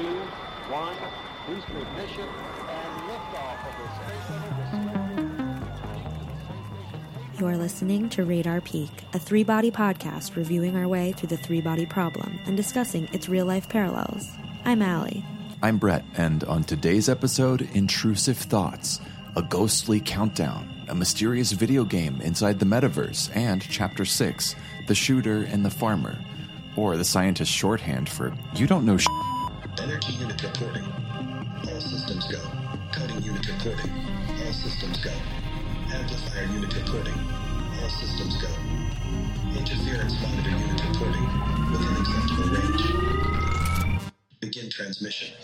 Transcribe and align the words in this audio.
two, 0.00 0.06
one. 0.72 0.96
Boost 1.46 1.68
ignition 1.68 2.28
and 2.68 3.00
liftoff 3.08 3.58
of 3.66 3.74
the 3.80 3.86
Space 3.96 4.26
Shuttle. 4.28 5.10
You 7.38 7.46
are 7.46 7.56
listening 7.56 8.08
to 8.10 8.24
Radar 8.24 8.60
Peak, 8.60 8.90
a 9.14 9.18
three 9.18 9.44
body 9.44 9.70
podcast 9.70 10.36
reviewing 10.36 10.76
our 10.76 10.86
way 10.86 11.12
through 11.12 11.30
the 11.30 11.36
three 11.38 11.60
body 11.60 11.86
problem 11.86 12.38
and 12.46 12.56
discussing 12.56 13.08
its 13.12 13.28
real 13.28 13.46
life 13.46 13.68
parallels. 13.68 14.28
I'm 14.64 14.82
Allie. 14.82 15.24
I'm 15.62 15.78
Brett, 15.78 16.04
and 16.16 16.44
on 16.44 16.64
today's 16.64 17.08
episode, 17.08 17.68
Intrusive 17.72 18.38
Thoughts, 18.38 19.00
a 19.36 19.42
ghostly 19.42 20.00
countdown, 20.00 20.68
a 20.88 20.94
mysterious 20.94 21.52
video 21.52 21.84
game 21.84 22.20
inside 22.22 22.58
the 22.58 22.66
metaverse, 22.66 23.34
and 23.34 23.60
Chapter 23.62 24.04
6, 24.04 24.54
The 24.86 24.94
Shooter 24.94 25.42
and 25.42 25.64
the 25.64 25.70
Farmer, 25.70 26.18
or 26.76 26.96
the 26.96 27.04
scientist's 27.04 27.54
shorthand 27.54 28.08
for 28.08 28.34
You 28.54 28.66
Don't 28.66 28.86
Know 28.86 28.96
Sh. 28.96 29.06
Unit 30.20 30.42
reporting. 30.42 30.84
All 31.66 31.80
systems 31.80 32.26
go. 32.26 32.38
Coding 32.92 33.22
unit 33.22 33.48
reporting. 33.48 33.90
All 34.44 34.52
systems 34.52 35.02
go. 35.02 35.10
Amplifier 35.94 36.44
unit 36.44 36.76
reporting. 36.76 37.14
All 37.80 37.88
systems 37.88 38.36
go. 38.36 38.48
Interference 39.58 40.20
monitor 40.20 40.50
unit 40.50 40.84
reporting. 40.88 41.26
Within 41.72 41.96
acceptable 42.02 42.50
range. 42.52 44.12
Begin 44.40 44.68
transmission. 44.68 45.34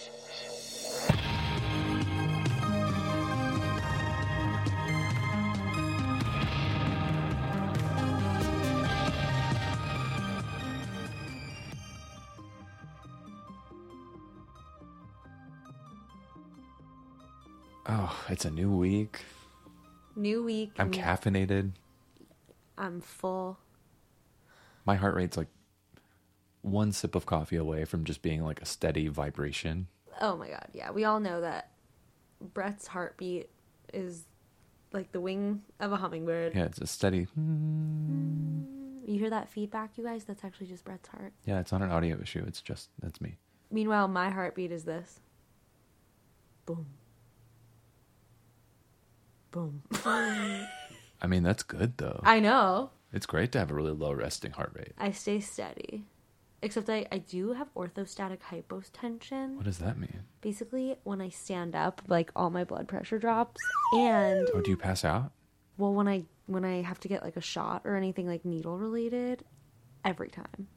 It's 18.37 18.45
a 18.45 18.51
new 18.51 18.71
week. 18.71 19.25
New 20.15 20.45
week. 20.45 20.73
I'm 20.79 20.91
new- 20.91 20.99
caffeinated. 20.99 21.73
I'm 22.77 23.01
full. 23.01 23.59
My 24.85 24.97
heart 24.97 25.15
rate's 25.15 25.39
like 25.39 25.49
one 26.61 26.93
sip 26.93 27.15
of 27.15 27.25
coffee 27.25 27.57
away 27.57 27.87
from 27.87 28.05
just 28.05 28.21
being 28.21 28.45
like 28.45 28.61
a 28.61 28.67
steady 28.67 29.09
vibration. 29.09 29.87
Oh 30.21 30.37
my 30.37 30.51
god, 30.51 30.69
yeah. 30.75 30.91
We 30.91 31.05
all 31.05 31.19
know 31.19 31.41
that 31.41 31.71
Brett's 32.53 32.87
heartbeat 32.87 33.49
is 33.95 34.25
like 34.93 35.13
the 35.13 35.21
wing 35.23 35.63
of 35.81 35.93
a 35.93 35.97
hummingbird. 35.97 36.55
Yeah, 36.55 36.65
it's 36.65 36.79
a 36.79 36.87
steady. 36.87 37.29
You 37.39 39.19
hear 39.19 39.31
that 39.31 39.49
feedback, 39.49 39.93
you 39.97 40.05
guys? 40.05 40.25
That's 40.25 40.45
actually 40.45 40.67
just 40.67 40.85
Brett's 40.85 41.09
heart. 41.09 41.33
Yeah, 41.47 41.59
it's 41.61 41.73
not 41.73 41.81
an 41.81 41.91
audio 41.91 42.21
issue. 42.21 42.45
It's 42.47 42.61
just, 42.61 42.91
that's 43.01 43.19
me. 43.19 43.39
Meanwhile, 43.71 44.09
my 44.09 44.29
heartbeat 44.29 44.73
is 44.73 44.85
this. 44.85 45.21
Boom. 46.67 46.85
Boom. 49.57 49.83
I 50.05 51.27
mean, 51.27 51.43
that's 51.43 51.63
good 51.63 51.97
though. 51.97 52.21
I 52.25 52.41
know. 52.41 52.91
It's 53.11 53.25
great 53.25 53.53
to 53.53 53.59
have 53.59 53.71
a 53.71 53.75
really 53.75 53.93
low 53.93 54.13
resting 54.13 54.51
heart 54.51 54.73
rate. 54.75 54.93
I 54.99 55.13
stay 55.13 55.41
steady. 55.41 56.05
Except 56.61 56.91
I, 56.91 57.07
I 57.11 57.19
do 57.19 57.55
have 57.55 57.73
orthostatic 57.75 58.41
hypotension. 58.51 59.57
What 59.57 59.65
does 59.65 59.79
that 59.79 59.99
mean? 59.99 60.25
Basically, 60.43 60.97
when 61.05 61.23
I 61.23 61.31
stand 61.31 61.75
up, 61.75 62.03
like 62.07 62.31
all 62.37 62.51
my 62.51 62.65
blood 62.65 62.87
pressure 62.87 63.19
drops. 63.19 63.59
And 63.95 64.47
Oh, 64.53 64.61
do 64.61 64.71
you 64.71 64.77
pass 64.77 65.07
out? 65.07 65.33
well, 65.79 65.95
when 65.95 66.07
I 66.07 66.25
when 66.45 66.65
I 66.67 66.83
have 66.83 67.01
to 67.01 67.09
get 67.09 67.23
like 67.23 67.37
a 67.39 67.41
shot 67.41 67.81
or 67.87 67.97
anything 67.97 68.27
like 68.27 68.45
needle 68.45 68.77
related, 68.77 69.43
every 70.05 70.29
time. 70.29 70.69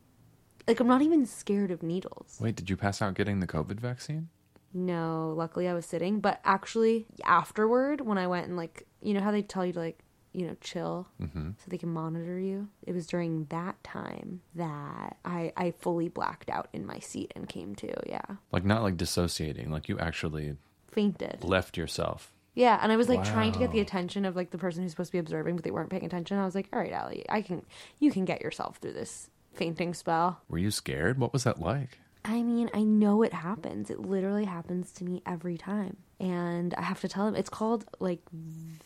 Like 0.69 0.79
I'm 0.79 0.87
not 0.87 1.01
even 1.01 1.25
scared 1.25 1.71
of 1.71 1.83
needles. 1.83 2.37
Wait, 2.39 2.55
did 2.55 2.69
you 2.69 2.77
pass 2.77 3.01
out 3.01 3.13
getting 3.15 3.41
the 3.41 3.47
COVID 3.47 3.79
vaccine? 3.81 4.29
No, 4.73 5.33
luckily 5.35 5.67
I 5.67 5.73
was 5.73 5.85
sitting, 5.85 6.19
but 6.19 6.39
actually 6.45 7.05
afterward 7.25 8.01
when 8.01 8.17
I 8.17 8.27
went 8.27 8.47
and 8.47 8.55
like, 8.57 8.85
you 9.01 9.13
know 9.13 9.21
how 9.21 9.31
they 9.31 9.41
tell 9.41 9.65
you 9.65 9.73
to 9.73 9.79
like, 9.79 9.99
you 10.31 10.45
know, 10.45 10.55
chill 10.61 11.07
Mm-hmm. 11.19 11.49
so 11.57 11.63
they 11.67 11.77
can 11.79 11.89
monitor 11.89 12.37
you. 12.39 12.67
It 12.85 12.93
was 12.93 13.07
during 13.07 13.45
that 13.49 13.83
time 13.83 14.41
that 14.55 15.17
I 15.25 15.51
I 15.57 15.71
fully 15.71 16.07
blacked 16.07 16.49
out 16.51 16.67
in 16.71 16.85
my 16.85 16.99
seat 16.99 17.33
and 17.35 17.49
came 17.49 17.73
to. 17.75 17.91
Yeah. 18.07 18.21
Like, 18.51 18.63
not 18.63 18.83
like 18.83 18.95
dissociating, 18.97 19.71
like 19.71 19.89
you 19.89 19.97
actually 19.97 20.55
Fainted. 20.91 21.43
left 21.43 21.77
yourself. 21.77 22.31
Yeah, 22.55 22.77
and 22.81 22.91
I 22.91 22.97
was 22.97 23.07
like 23.09 23.23
trying 23.23 23.53
to 23.53 23.59
get 23.59 23.71
the 23.71 23.79
attention 23.79 24.25
of 24.25 24.35
like 24.35 24.51
the 24.51 24.57
person 24.57 24.81
who's 24.83 24.91
supposed 24.91 25.09
to 25.09 25.13
be 25.13 25.19
observing, 25.19 25.55
but 25.55 25.63
they 25.63 25.71
weren't 25.71 25.89
paying 25.89 26.03
attention. 26.05 26.37
I 26.37 26.45
was 26.45 26.55
like, 26.55 26.67
"All 26.73 26.79
right, 26.79 26.91
Allie, 26.91 27.25
I 27.29 27.41
can 27.41 27.65
you 27.99 28.11
can 28.11 28.25
get 28.25 28.41
yourself 28.41 28.77
through 28.77 28.93
this 28.93 29.29
fainting 29.53 29.93
spell." 29.93 30.41
Were 30.49 30.57
you 30.57 30.69
scared? 30.71 31.17
What 31.19 31.31
was 31.31 31.43
that 31.45 31.59
like? 31.61 31.99
I 32.25 32.41
mean, 32.43 32.69
I 32.73 32.83
know 32.83 33.23
it 33.23 33.33
happens. 33.33 33.89
It 33.89 33.99
literally 33.99 34.45
happens 34.45 34.91
to 34.93 35.03
me 35.03 35.21
every 35.25 35.57
time. 35.57 35.97
And 36.19 36.73
I 36.75 36.81
have 36.81 36.99
to 37.01 37.07
tell 37.07 37.25
them 37.25 37.35
it's 37.35 37.49
called 37.49 37.85
like 37.99 38.19
v- 38.31 38.79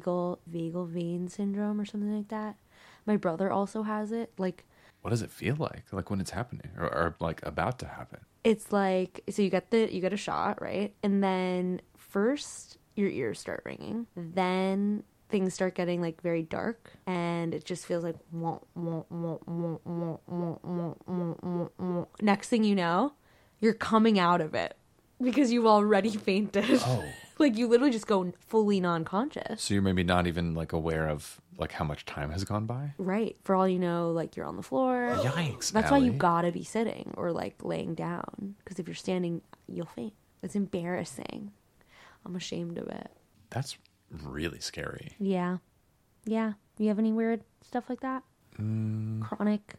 vagal 0.00 0.38
vagal 0.50 0.88
vein 0.88 1.28
syndrome 1.28 1.80
or 1.80 1.84
something 1.84 2.14
like 2.16 2.28
that. 2.28 2.56
My 3.06 3.16
brother 3.16 3.50
also 3.50 3.82
has 3.82 4.12
it. 4.12 4.32
Like 4.38 4.64
What 5.02 5.10
does 5.10 5.22
it 5.22 5.30
feel 5.30 5.56
like? 5.58 5.84
Like 5.92 6.10
when 6.10 6.20
it's 6.20 6.30
happening 6.30 6.70
or, 6.78 6.84
or 6.86 7.16
like 7.20 7.44
about 7.46 7.78
to 7.80 7.86
happen? 7.86 8.20
it's 8.44 8.70
like 8.72 9.22
so 9.30 9.40
you 9.40 9.48
get 9.48 9.70
the 9.70 9.90
you 9.92 10.00
get 10.02 10.12
a 10.12 10.18
shot, 10.18 10.60
right? 10.60 10.94
And 11.02 11.22
then 11.24 11.80
first 11.96 12.76
your 12.94 13.08
ears 13.08 13.38
start 13.40 13.62
ringing. 13.64 14.06
Then 14.16 15.02
things 15.34 15.52
start 15.52 15.74
getting 15.74 16.00
like 16.00 16.22
very 16.22 16.44
dark 16.44 16.92
and 17.08 17.52
it 17.52 17.64
just 17.64 17.86
feels 17.86 18.04
like 18.04 18.14
next 22.22 22.48
thing 22.48 22.62
you 22.62 22.76
know 22.76 23.12
you're 23.58 23.74
coming 23.74 24.16
out 24.16 24.40
of 24.40 24.54
it 24.54 24.76
because 25.20 25.50
you've 25.50 25.66
already 25.66 26.10
fainted. 26.16 26.80
Oh. 26.84 27.04
like 27.38 27.56
you 27.56 27.66
literally 27.66 27.90
just 27.90 28.06
go 28.06 28.32
fully 28.38 28.80
non-conscious. 28.80 29.62
So 29.62 29.74
you're 29.74 29.82
maybe 29.82 30.04
not 30.04 30.28
even 30.28 30.54
like 30.54 30.72
aware 30.72 31.08
of 31.08 31.40
like 31.58 31.72
how 31.72 31.84
much 31.84 32.04
time 32.04 32.30
has 32.30 32.44
gone 32.44 32.66
by? 32.66 32.94
Right. 32.96 33.36
For 33.42 33.56
all 33.56 33.66
you 33.66 33.80
know 33.80 34.12
like 34.12 34.36
you're 34.36 34.46
on 34.46 34.56
the 34.56 34.62
floor. 34.62 35.16
Yikes 35.20 35.72
that's 35.72 35.90
Allie. 35.90 36.00
why 36.00 36.06
you 36.06 36.12
gotta 36.12 36.52
be 36.52 36.62
sitting 36.62 37.12
or 37.16 37.32
like 37.32 37.64
laying 37.64 37.94
down 37.94 38.54
because 38.58 38.78
if 38.78 38.86
you're 38.86 38.94
standing 38.94 39.42
you'll 39.66 39.86
faint. 39.86 40.14
It's 40.42 40.54
embarrassing. 40.54 41.52
I'm 42.24 42.36
ashamed 42.36 42.78
of 42.78 42.86
it. 42.88 43.10
That's 43.50 43.78
really 44.22 44.60
scary. 44.60 45.12
Yeah. 45.18 45.58
Yeah. 46.24 46.54
You 46.78 46.88
have 46.88 46.98
any 46.98 47.12
weird 47.12 47.42
stuff 47.62 47.84
like 47.88 48.00
that? 48.00 48.22
Mm. 48.58 49.20
Chronic. 49.22 49.74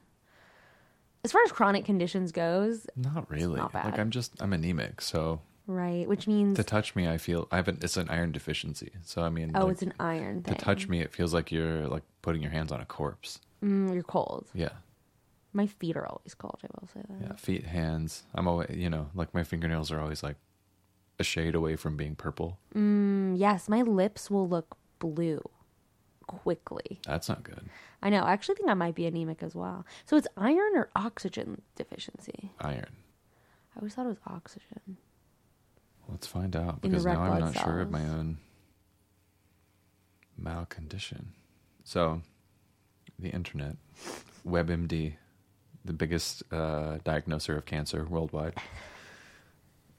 As 1.23 1.31
far 1.31 1.41
as 1.44 1.51
chronic 1.51 1.85
conditions 1.85 2.31
goes, 2.31 2.85
Not 2.96 3.29
really. 3.31 3.57
not 3.57 3.73
Like. 3.73 3.97
I'm 3.97 4.12
just 4.12 4.34
I'm 4.40 4.53
anemic, 4.53 5.01
so 5.01 5.41
right? 5.68 6.07
Which 6.07 6.28
means 6.28 6.56
to 6.57 6.63
touch 6.63 6.96
me 6.96 7.07
I 7.07 7.18
feel 7.18 7.47
I 7.51 7.56
have 7.56 7.68
an 7.68 7.79
it's 7.81 7.97
an 7.97 8.09
iron 8.09 8.31
deficiency. 8.31 8.91
So 9.03 9.23
I 9.23 9.29
mean 9.29 9.51
oh, 9.56 9.62
like, 9.66 9.73
it's 9.73 9.81
an 9.81 9.94
iron 10.00 10.44
to 10.44 10.53
touch 10.56 10.88
me 10.88 11.02
it 11.02 11.12
feels 11.12 11.34
like 11.34 11.52
you're 11.52 11.88
like 11.88 12.03
putting 12.22 12.41
your 12.41 12.52
hands 12.52 12.72
on 12.72 12.79
a 12.79 12.85
corpse. 12.85 13.40
Mm, 13.63 13.94
you're 13.94 14.03
cold. 14.03 14.47
Yeah. 14.53 14.69
My 15.53 15.67
feet 15.67 15.96
are 15.96 16.06
always 16.06 16.35
cold. 16.35 16.59
I 16.63 16.67
will 16.79 16.90
say 16.94 17.02
that. 17.07 17.28
Yeah. 17.28 17.35
Feet, 17.38 17.66
hands. 17.66 18.23
I'm 18.35 18.47
always 18.47 18.75
you 18.75 18.90
know, 18.90 19.09
like 19.16 19.34
my 19.34 19.44
fingernails 19.44 19.91
are 19.91 20.00
always 20.00 20.22
like 20.22 20.35
a 21.19 21.23
shade 21.23 21.55
away 21.55 21.75
from 21.75 21.97
being 21.97 22.15
purple. 22.15 22.59
Mm, 22.75 23.37
yes, 23.37 23.69
my 23.69 23.81
lips 23.81 24.29
will 24.29 24.47
look 24.47 24.77
blue 24.99 25.41
quickly. 26.27 26.99
That's 27.05 27.29
not 27.29 27.43
good. 27.43 27.69
I 28.01 28.09
know. 28.09 28.21
I 28.21 28.33
actually 28.33 28.55
think 28.55 28.69
I 28.69 28.73
might 28.73 28.95
be 28.95 29.05
anemic 29.05 29.41
as 29.41 29.55
well. 29.55 29.85
So 30.05 30.17
it's 30.17 30.27
iron 30.37 30.75
or 30.75 30.89
oxygen 30.95 31.61
deficiency. 31.75 32.51
Iron. 32.59 32.95
I 33.75 33.79
always 33.79 33.93
thought 33.93 34.05
it 34.05 34.09
was 34.09 34.17
oxygen. 34.27 34.97
Let's 36.07 36.27
find 36.27 36.55
out 36.55 36.81
because 36.81 37.05
now 37.05 37.21
I'm 37.21 37.39
not 37.39 37.57
sure 37.57 37.81
of 37.81 37.91
my 37.91 37.99
cells. 38.01 38.11
own 38.11 38.37
malcondition. 40.41 41.25
So, 41.83 42.21
the 43.17 43.29
internet, 43.29 43.78
WebMD, 44.47 45.16
the 45.84 45.93
biggest 45.93 46.43
uh, 46.51 46.99
diagnoser 47.03 47.57
of 47.57 47.66
cancer 47.66 48.05
worldwide, 48.05 48.55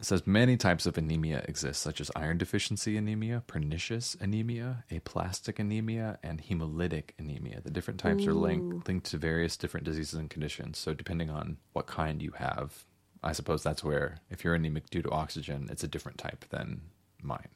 says 0.01 0.27
many 0.27 0.57
types 0.57 0.87
of 0.87 0.99
anemia 0.99 1.45
exist, 1.49 1.81
such 1.81 2.01
as 2.01 2.11
iron 2.15 2.39
deficiency 2.39 2.97
anemia, 2.97 3.43
pernicious 3.47 4.17
anemia, 4.21 4.85
aplastic 4.91 5.59
anemia, 5.59 6.19
and 6.23 6.43
hemolytic 6.43 7.11
anemia. 7.19 7.61
The 7.63 7.71
different 7.71 8.01
types 8.01 8.27
are 8.27 8.35
linked 8.35 8.89
linked 8.89 9.07
to 9.11 9.19
various 9.19 9.57
different 9.57 9.85
diseases 9.85 10.15
and 10.15 10.29
conditions. 10.29 10.79
So, 10.79 10.93
depending 10.93 11.31
on 11.31 11.57
what 11.73 11.87
kind 11.87 12.21
you 12.21 12.33
have, 12.33 12.85
I 13.23 13.33
suppose 13.33 13.63
that's 13.63 13.83
where, 13.83 14.19
if 14.31 14.45
you're 14.45 14.55
anemic 14.55 14.91
due 14.91 15.03
to 15.03 15.11
oxygen, 15.11 15.69
it's 15.71 15.85
a 15.85 15.89
different 15.89 16.19
type 16.19 16.45
than 16.51 16.83
mine. 17.23 17.49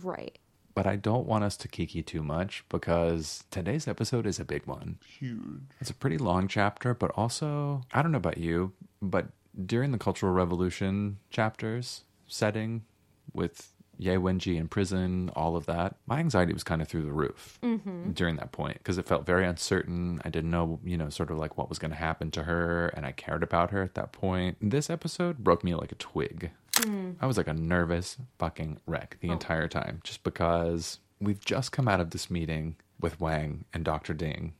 Right. 0.00 0.38
But 0.74 0.86
I 0.86 0.96
don't 0.96 1.26
want 1.26 1.44
us 1.44 1.56
to 1.58 1.68
kiki 1.68 2.02
too 2.02 2.22
much 2.22 2.64
because 2.68 3.44
today's 3.50 3.88
episode 3.88 4.26
is 4.26 4.38
a 4.38 4.44
big 4.44 4.66
one. 4.66 4.98
Huge. 5.04 5.62
It's 5.80 5.90
a 5.90 5.94
pretty 5.94 6.16
long 6.16 6.46
chapter, 6.46 6.94
but 6.94 7.10
also, 7.16 7.82
I 7.92 8.02
don't 8.02 8.12
know 8.12 8.18
about 8.18 8.38
you, 8.38 8.72
but 9.02 9.26
during 9.66 9.92
the 9.92 9.98
Cultural 9.98 10.32
Revolution 10.32 11.18
chapters 11.30 12.04
setting 12.26 12.84
with 13.32 13.72
Ye 14.00 14.14
Wenjie 14.14 14.56
in 14.56 14.66
prison, 14.66 15.30
all 15.36 15.56
of 15.56 15.66
that. 15.66 15.96
My 16.06 16.20
anxiety 16.20 16.54
was 16.54 16.64
kind 16.64 16.80
of 16.80 16.88
through 16.88 17.02
the 17.02 17.12
roof 17.12 17.58
mm-hmm. 17.62 18.12
during 18.12 18.36
that 18.36 18.50
point 18.50 18.78
because 18.78 18.96
it 18.96 19.06
felt 19.06 19.26
very 19.26 19.46
uncertain. 19.46 20.22
I 20.24 20.30
didn't 20.30 20.50
know, 20.50 20.80
you 20.82 20.96
know, 20.96 21.10
sort 21.10 21.30
of 21.30 21.36
like 21.36 21.58
what 21.58 21.68
was 21.68 21.78
going 21.78 21.90
to 21.90 21.96
happen 21.96 22.30
to 22.32 22.44
her, 22.44 22.88
and 22.88 23.04
I 23.04 23.12
cared 23.12 23.42
about 23.42 23.72
her 23.72 23.82
at 23.82 23.94
that 23.96 24.12
point. 24.12 24.56
This 24.62 24.88
episode 24.88 25.38
broke 25.38 25.62
me 25.62 25.74
like 25.74 25.92
a 25.92 25.96
twig. 25.96 26.50
Mm. 26.76 27.16
I 27.20 27.26
was 27.26 27.36
like 27.36 27.48
a 27.48 27.52
nervous 27.52 28.16
fucking 28.38 28.80
wreck 28.86 29.18
the 29.20 29.28
oh. 29.28 29.32
entire 29.32 29.68
time 29.68 30.00
just 30.02 30.24
because 30.24 30.98
we've 31.20 31.44
just 31.44 31.72
come 31.72 31.86
out 31.86 32.00
of 32.00 32.10
this 32.10 32.30
meeting 32.30 32.76
with 32.98 33.20
Wang 33.20 33.66
and 33.74 33.84
Dr. 33.84 34.14
Ding 34.14 34.54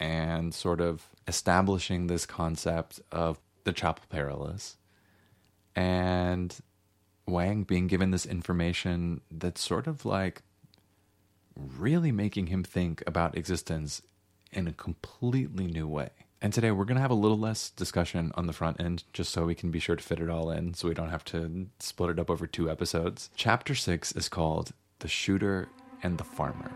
and 0.00 0.54
sort 0.54 0.80
of 0.80 1.10
establishing 1.26 2.06
this 2.06 2.24
concept 2.24 3.00
of 3.12 3.38
the 3.64 3.72
Chapel 3.72 4.04
Perilous 4.08 4.76
and 5.74 6.56
Wang 7.26 7.62
being 7.62 7.86
given 7.86 8.10
this 8.10 8.26
information 8.26 9.20
that's 9.30 9.60
sort 9.60 9.86
of 9.86 10.04
like 10.04 10.42
really 11.56 12.12
making 12.12 12.48
him 12.48 12.64
think 12.64 13.02
about 13.06 13.36
existence 13.36 14.02
in 14.52 14.66
a 14.66 14.72
completely 14.72 15.66
new 15.66 15.86
way. 15.86 16.10
And 16.40 16.52
today 16.52 16.70
we're 16.70 16.84
going 16.84 16.96
to 16.96 17.02
have 17.02 17.10
a 17.10 17.14
little 17.14 17.38
less 17.38 17.70
discussion 17.70 18.32
on 18.36 18.46
the 18.46 18.52
front 18.52 18.80
end 18.80 19.04
just 19.12 19.32
so 19.32 19.44
we 19.44 19.56
can 19.56 19.70
be 19.70 19.80
sure 19.80 19.96
to 19.96 20.02
fit 20.02 20.20
it 20.20 20.30
all 20.30 20.50
in 20.50 20.74
so 20.74 20.88
we 20.88 20.94
don't 20.94 21.10
have 21.10 21.24
to 21.26 21.66
split 21.80 22.10
it 22.10 22.18
up 22.18 22.30
over 22.30 22.46
two 22.46 22.70
episodes. 22.70 23.30
Chapter 23.34 23.74
6 23.74 24.12
is 24.12 24.28
called 24.28 24.72
The 25.00 25.08
Shooter 25.08 25.68
and 26.02 26.16
the 26.16 26.24
Farmer. 26.24 26.70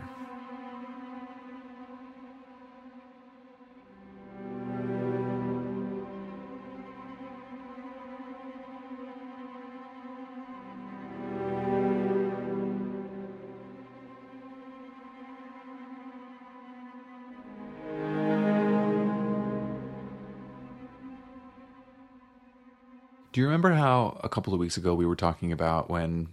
Do 23.33 23.41
you 23.41 23.47
remember 23.47 23.73
how 23.73 24.21
a 24.23 24.29
couple 24.29 24.53
of 24.53 24.61
weeks 24.61 24.77
ago 24.77 24.95
we 24.95 25.07
were 25.07 25.17
talking 25.17 25.53
about 25.53 25.89
when 25.89 26.29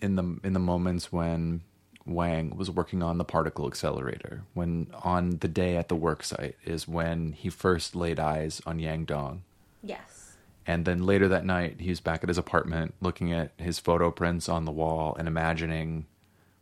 in 0.00 0.16
the 0.16 0.38
in 0.42 0.54
the 0.54 0.58
moments 0.58 1.12
when 1.12 1.60
Wang 2.06 2.56
was 2.56 2.70
working 2.70 3.02
on 3.02 3.18
the 3.18 3.24
particle 3.24 3.66
accelerator, 3.66 4.42
when 4.54 4.88
on 5.02 5.38
the 5.38 5.48
day 5.48 5.76
at 5.76 5.88
the 5.88 5.94
work 5.94 6.24
site 6.24 6.56
is 6.64 6.88
when 6.88 7.32
he 7.32 7.50
first 7.50 7.94
laid 7.94 8.18
eyes 8.18 8.60
on 8.66 8.78
Yang 8.78 9.04
Dong. 9.04 9.42
Yes. 9.82 10.36
And 10.66 10.84
then 10.84 11.04
later 11.04 11.28
that 11.28 11.44
night, 11.44 11.80
he 11.80 11.90
was 11.90 12.00
back 12.00 12.22
at 12.22 12.28
his 12.28 12.38
apartment 12.38 12.94
looking 13.00 13.32
at 13.32 13.52
his 13.56 13.78
photo 13.78 14.10
prints 14.10 14.48
on 14.48 14.64
the 14.64 14.72
wall 14.72 15.14
and 15.18 15.28
imagining 15.28 16.06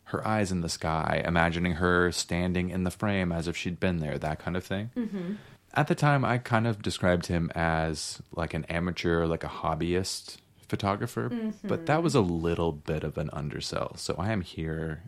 her 0.05 0.27
eyes 0.27 0.51
in 0.51 0.63
the 0.63 0.69
sky, 0.69 1.23
imagining 1.25 1.75
her 1.75 2.11
standing 2.11 2.71
in 2.71 2.85
the 2.85 2.91
frame 2.91 3.31
as 3.31 3.47
if 3.47 3.57
she'd 3.57 3.79
been 3.79 3.99
there, 3.99 4.19
that 4.19 4.39
kind 4.39 4.57
of 4.57 4.65
thing. 4.65 4.91
Mm-hmm. 4.97 5.35
At 5.75 5.87
the 5.87 5.95
time, 5.95 6.25
I 6.25 6.39
kind 6.39 6.67
of 6.67 6.83
described 6.83 7.27
him 7.27 7.51
as 7.55 8.21
like 8.33 8.55
an 8.55 8.65
amateur, 8.65 9.27
like 9.27 9.45
a 9.45 9.49
hobbyist 9.49 10.39
photographer, 10.69 11.53
but 11.65 11.87
that 11.87 12.03
was 12.03 12.15
a 12.15 12.19
mm-hmm. 12.19 12.43
little 12.43 12.73
bit 12.73 13.05
of 13.05 13.19
an 13.19 13.31
undersell. 13.33 13.97
So 13.97 14.15
I 14.19 14.33
am 14.33 14.41
here 14.41 15.03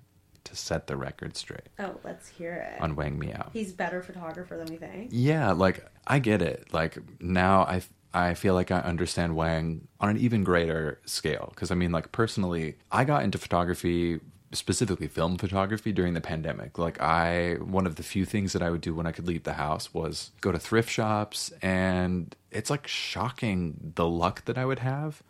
to 0.45 0.57
set 0.57 0.89
the 0.89 0.97
record 0.97 1.37
straight 1.37 1.69
Oh, 1.79 1.99
let's 2.03 2.29
hear 2.29 2.55
it. 2.55 2.81
on 2.83 2.97
Wang 2.97 3.19
Miao. 3.19 3.51
He's 3.53 3.73
better 3.73 4.03
photographer 4.03 4.57
than 4.57 4.67
we 4.67 4.77
think. 4.77 5.11
Yeah, 5.13 5.53
like 5.53 5.87
I 6.07 6.19
get 6.19 6.43
it. 6.43 6.73
Like 6.73 6.99
now 7.21 7.63
I 7.63 7.83
I 8.15 8.35
feel 8.35 8.55
like 8.55 8.71
I 8.71 8.81
understand 8.81 9.37
Wang 9.37 9.89
on 10.01 10.11
an 10.11 10.19
even 10.19 10.45
greater 10.45 11.01
scale 11.07 11.49
because 11.55 11.71
I 11.71 11.75
mean 11.75 11.93
like 11.93 12.13
personally, 12.13 12.77
I 12.91 13.05
got 13.05 13.23
into 13.23 13.39
photography 13.39 14.21
specifically 14.53 15.09
film 15.09 15.39
photography 15.39 15.93
during 15.93 16.15
the 16.15 16.21
pandemic. 16.21 16.79
Like 16.79 17.01
I 17.01 17.55
one 17.55 17.87
of 17.87 17.97
the 17.97 18.03
few 18.03 18.25
things 18.25 18.53
that 18.53 18.63
I 18.63 18.71
would 18.71 18.81
do 18.81 18.95
when 18.95 19.07
I 19.07 19.13
could 19.13 19.27
leave 19.27 19.45
the 19.45 19.55
house 19.55 19.93
was 19.95 20.31
go 20.41 20.53
to 20.53 20.59
thrift 20.59 20.91
shops 20.91 21.53
and 21.63 22.35
it's 22.51 22.71
like 22.71 22.87
shocking 22.87 23.93
the 23.95 24.07
luck 24.07 24.45
that 24.45 24.59
I 24.59 24.65
would 24.65 24.81
have 24.81 25.23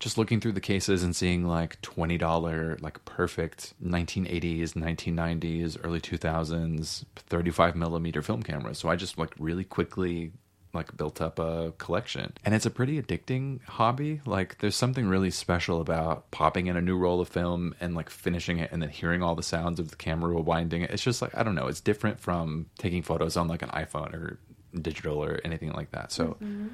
just 0.00 0.18
looking 0.18 0.40
through 0.40 0.52
the 0.52 0.60
cases 0.60 1.02
and 1.02 1.14
seeing 1.14 1.46
like 1.46 1.80
$20 1.82 2.82
like 2.82 3.04
perfect 3.04 3.74
1980s 3.82 4.72
1990s 4.72 5.78
early 5.82 6.00
2000s 6.00 7.04
35 7.16 7.76
millimeter 7.76 8.20
film 8.20 8.42
cameras 8.42 8.76
so 8.76 8.88
i 8.88 8.96
just 8.96 9.16
like 9.18 9.30
really 9.38 9.64
quickly 9.64 10.32
like 10.74 10.96
built 10.96 11.20
up 11.20 11.38
a 11.38 11.72
collection. 11.78 12.32
And 12.44 12.54
it's 12.54 12.66
a 12.66 12.70
pretty 12.70 13.00
addicting 13.00 13.62
hobby. 13.64 14.20
Like 14.26 14.58
there's 14.58 14.76
something 14.76 15.06
really 15.06 15.30
special 15.30 15.80
about 15.80 16.30
popping 16.30 16.66
in 16.66 16.76
a 16.76 16.80
new 16.80 16.96
roll 16.96 17.20
of 17.20 17.28
film 17.28 17.74
and 17.80 17.94
like 17.94 18.10
finishing 18.10 18.58
it 18.58 18.70
and 18.72 18.82
then 18.82 18.90
hearing 18.90 19.22
all 19.22 19.34
the 19.34 19.42
sounds 19.42 19.78
of 19.78 19.90
the 19.90 19.96
camera 19.96 20.40
winding 20.40 20.82
it. 20.82 20.90
It's 20.90 21.02
just 21.02 21.22
like 21.22 21.36
i 21.36 21.42
don't 21.42 21.54
know. 21.54 21.68
It's 21.68 21.80
different 21.80 22.20
from 22.20 22.66
taking 22.78 23.02
photos 23.02 23.36
on 23.36 23.48
like 23.48 23.62
an 23.62 23.70
iphone 23.70 24.12
or 24.14 24.38
digital 24.80 25.22
or 25.22 25.40
anything 25.44 25.72
like 25.72 25.92
that. 25.92 26.12
So 26.12 26.36
mm-hmm. 26.42 26.68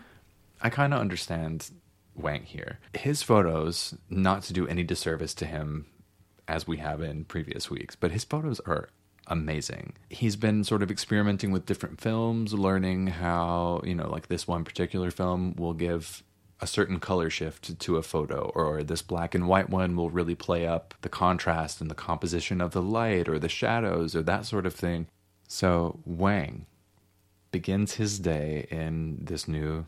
I 0.61 0.71
kind 0.71 0.95
of 0.95 1.01
understand 1.01 1.71
Wang 2.15 2.45
here. 2.45 2.79
His 2.95 3.23
photos, 3.23 3.95
not 4.09 4.43
to 4.45 4.53
do 4.53 4.67
any 4.67 4.83
disservice 4.83 5.35
to 5.35 5.47
him 5.47 5.87
as 6.49 6.67
we 6.67 6.79
have 6.79 7.01
in 7.01 7.25
previous 7.25 7.71
weeks, 7.71 7.95
but 7.97 8.11
his 8.11 8.25
photos 8.25 8.61
are 8.61 8.89
amazing. 9.31 9.95
He's 10.11 10.37
been 10.37 10.65
sort 10.65 10.83
of 10.83 10.91
experimenting 10.91 11.53
with 11.53 11.65
different 11.65 12.01
films, 12.01 12.53
learning 12.53 13.07
how, 13.07 13.81
you 13.85 13.95
know, 13.95 14.11
like 14.11 14.29
this 14.29 14.47
one 14.47 14.65
particular 14.65 15.11
film 15.11 15.55
will 15.57 15.73
give 15.73 16.23
a 16.61 16.67
certain 16.67 17.01
color 17.01 17.31
shift 17.31 17.79
to 17.79 17.97
a 17.97 18.03
photo, 18.03 18.53
or 18.55 18.83
this 18.83 19.01
black 19.01 19.35
and 19.35 19.49
white 19.49 19.71
one 19.71 19.97
will 19.97 20.11
really 20.11 20.35
play 20.35 20.67
up 20.67 20.95
the 21.01 21.09
contrast 21.09 21.81
and 21.81 21.91
the 21.91 21.95
composition 21.95 22.61
of 22.61 22.73
the 22.73 22.83
light 22.83 23.29
or 23.29 23.39
the 23.39 23.49
shadows 23.49 24.15
or 24.15 24.23
that 24.23 24.45
sort 24.45 24.67
of 24.67 24.75
thing. 24.75 25.07
So, 25.49 26.01
Wang 26.05 26.67
begins 27.51 27.95
his 27.95 28.19
day 28.19 28.67
in 28.71 29.19
this 29.25 29.49
new 29.49 29.87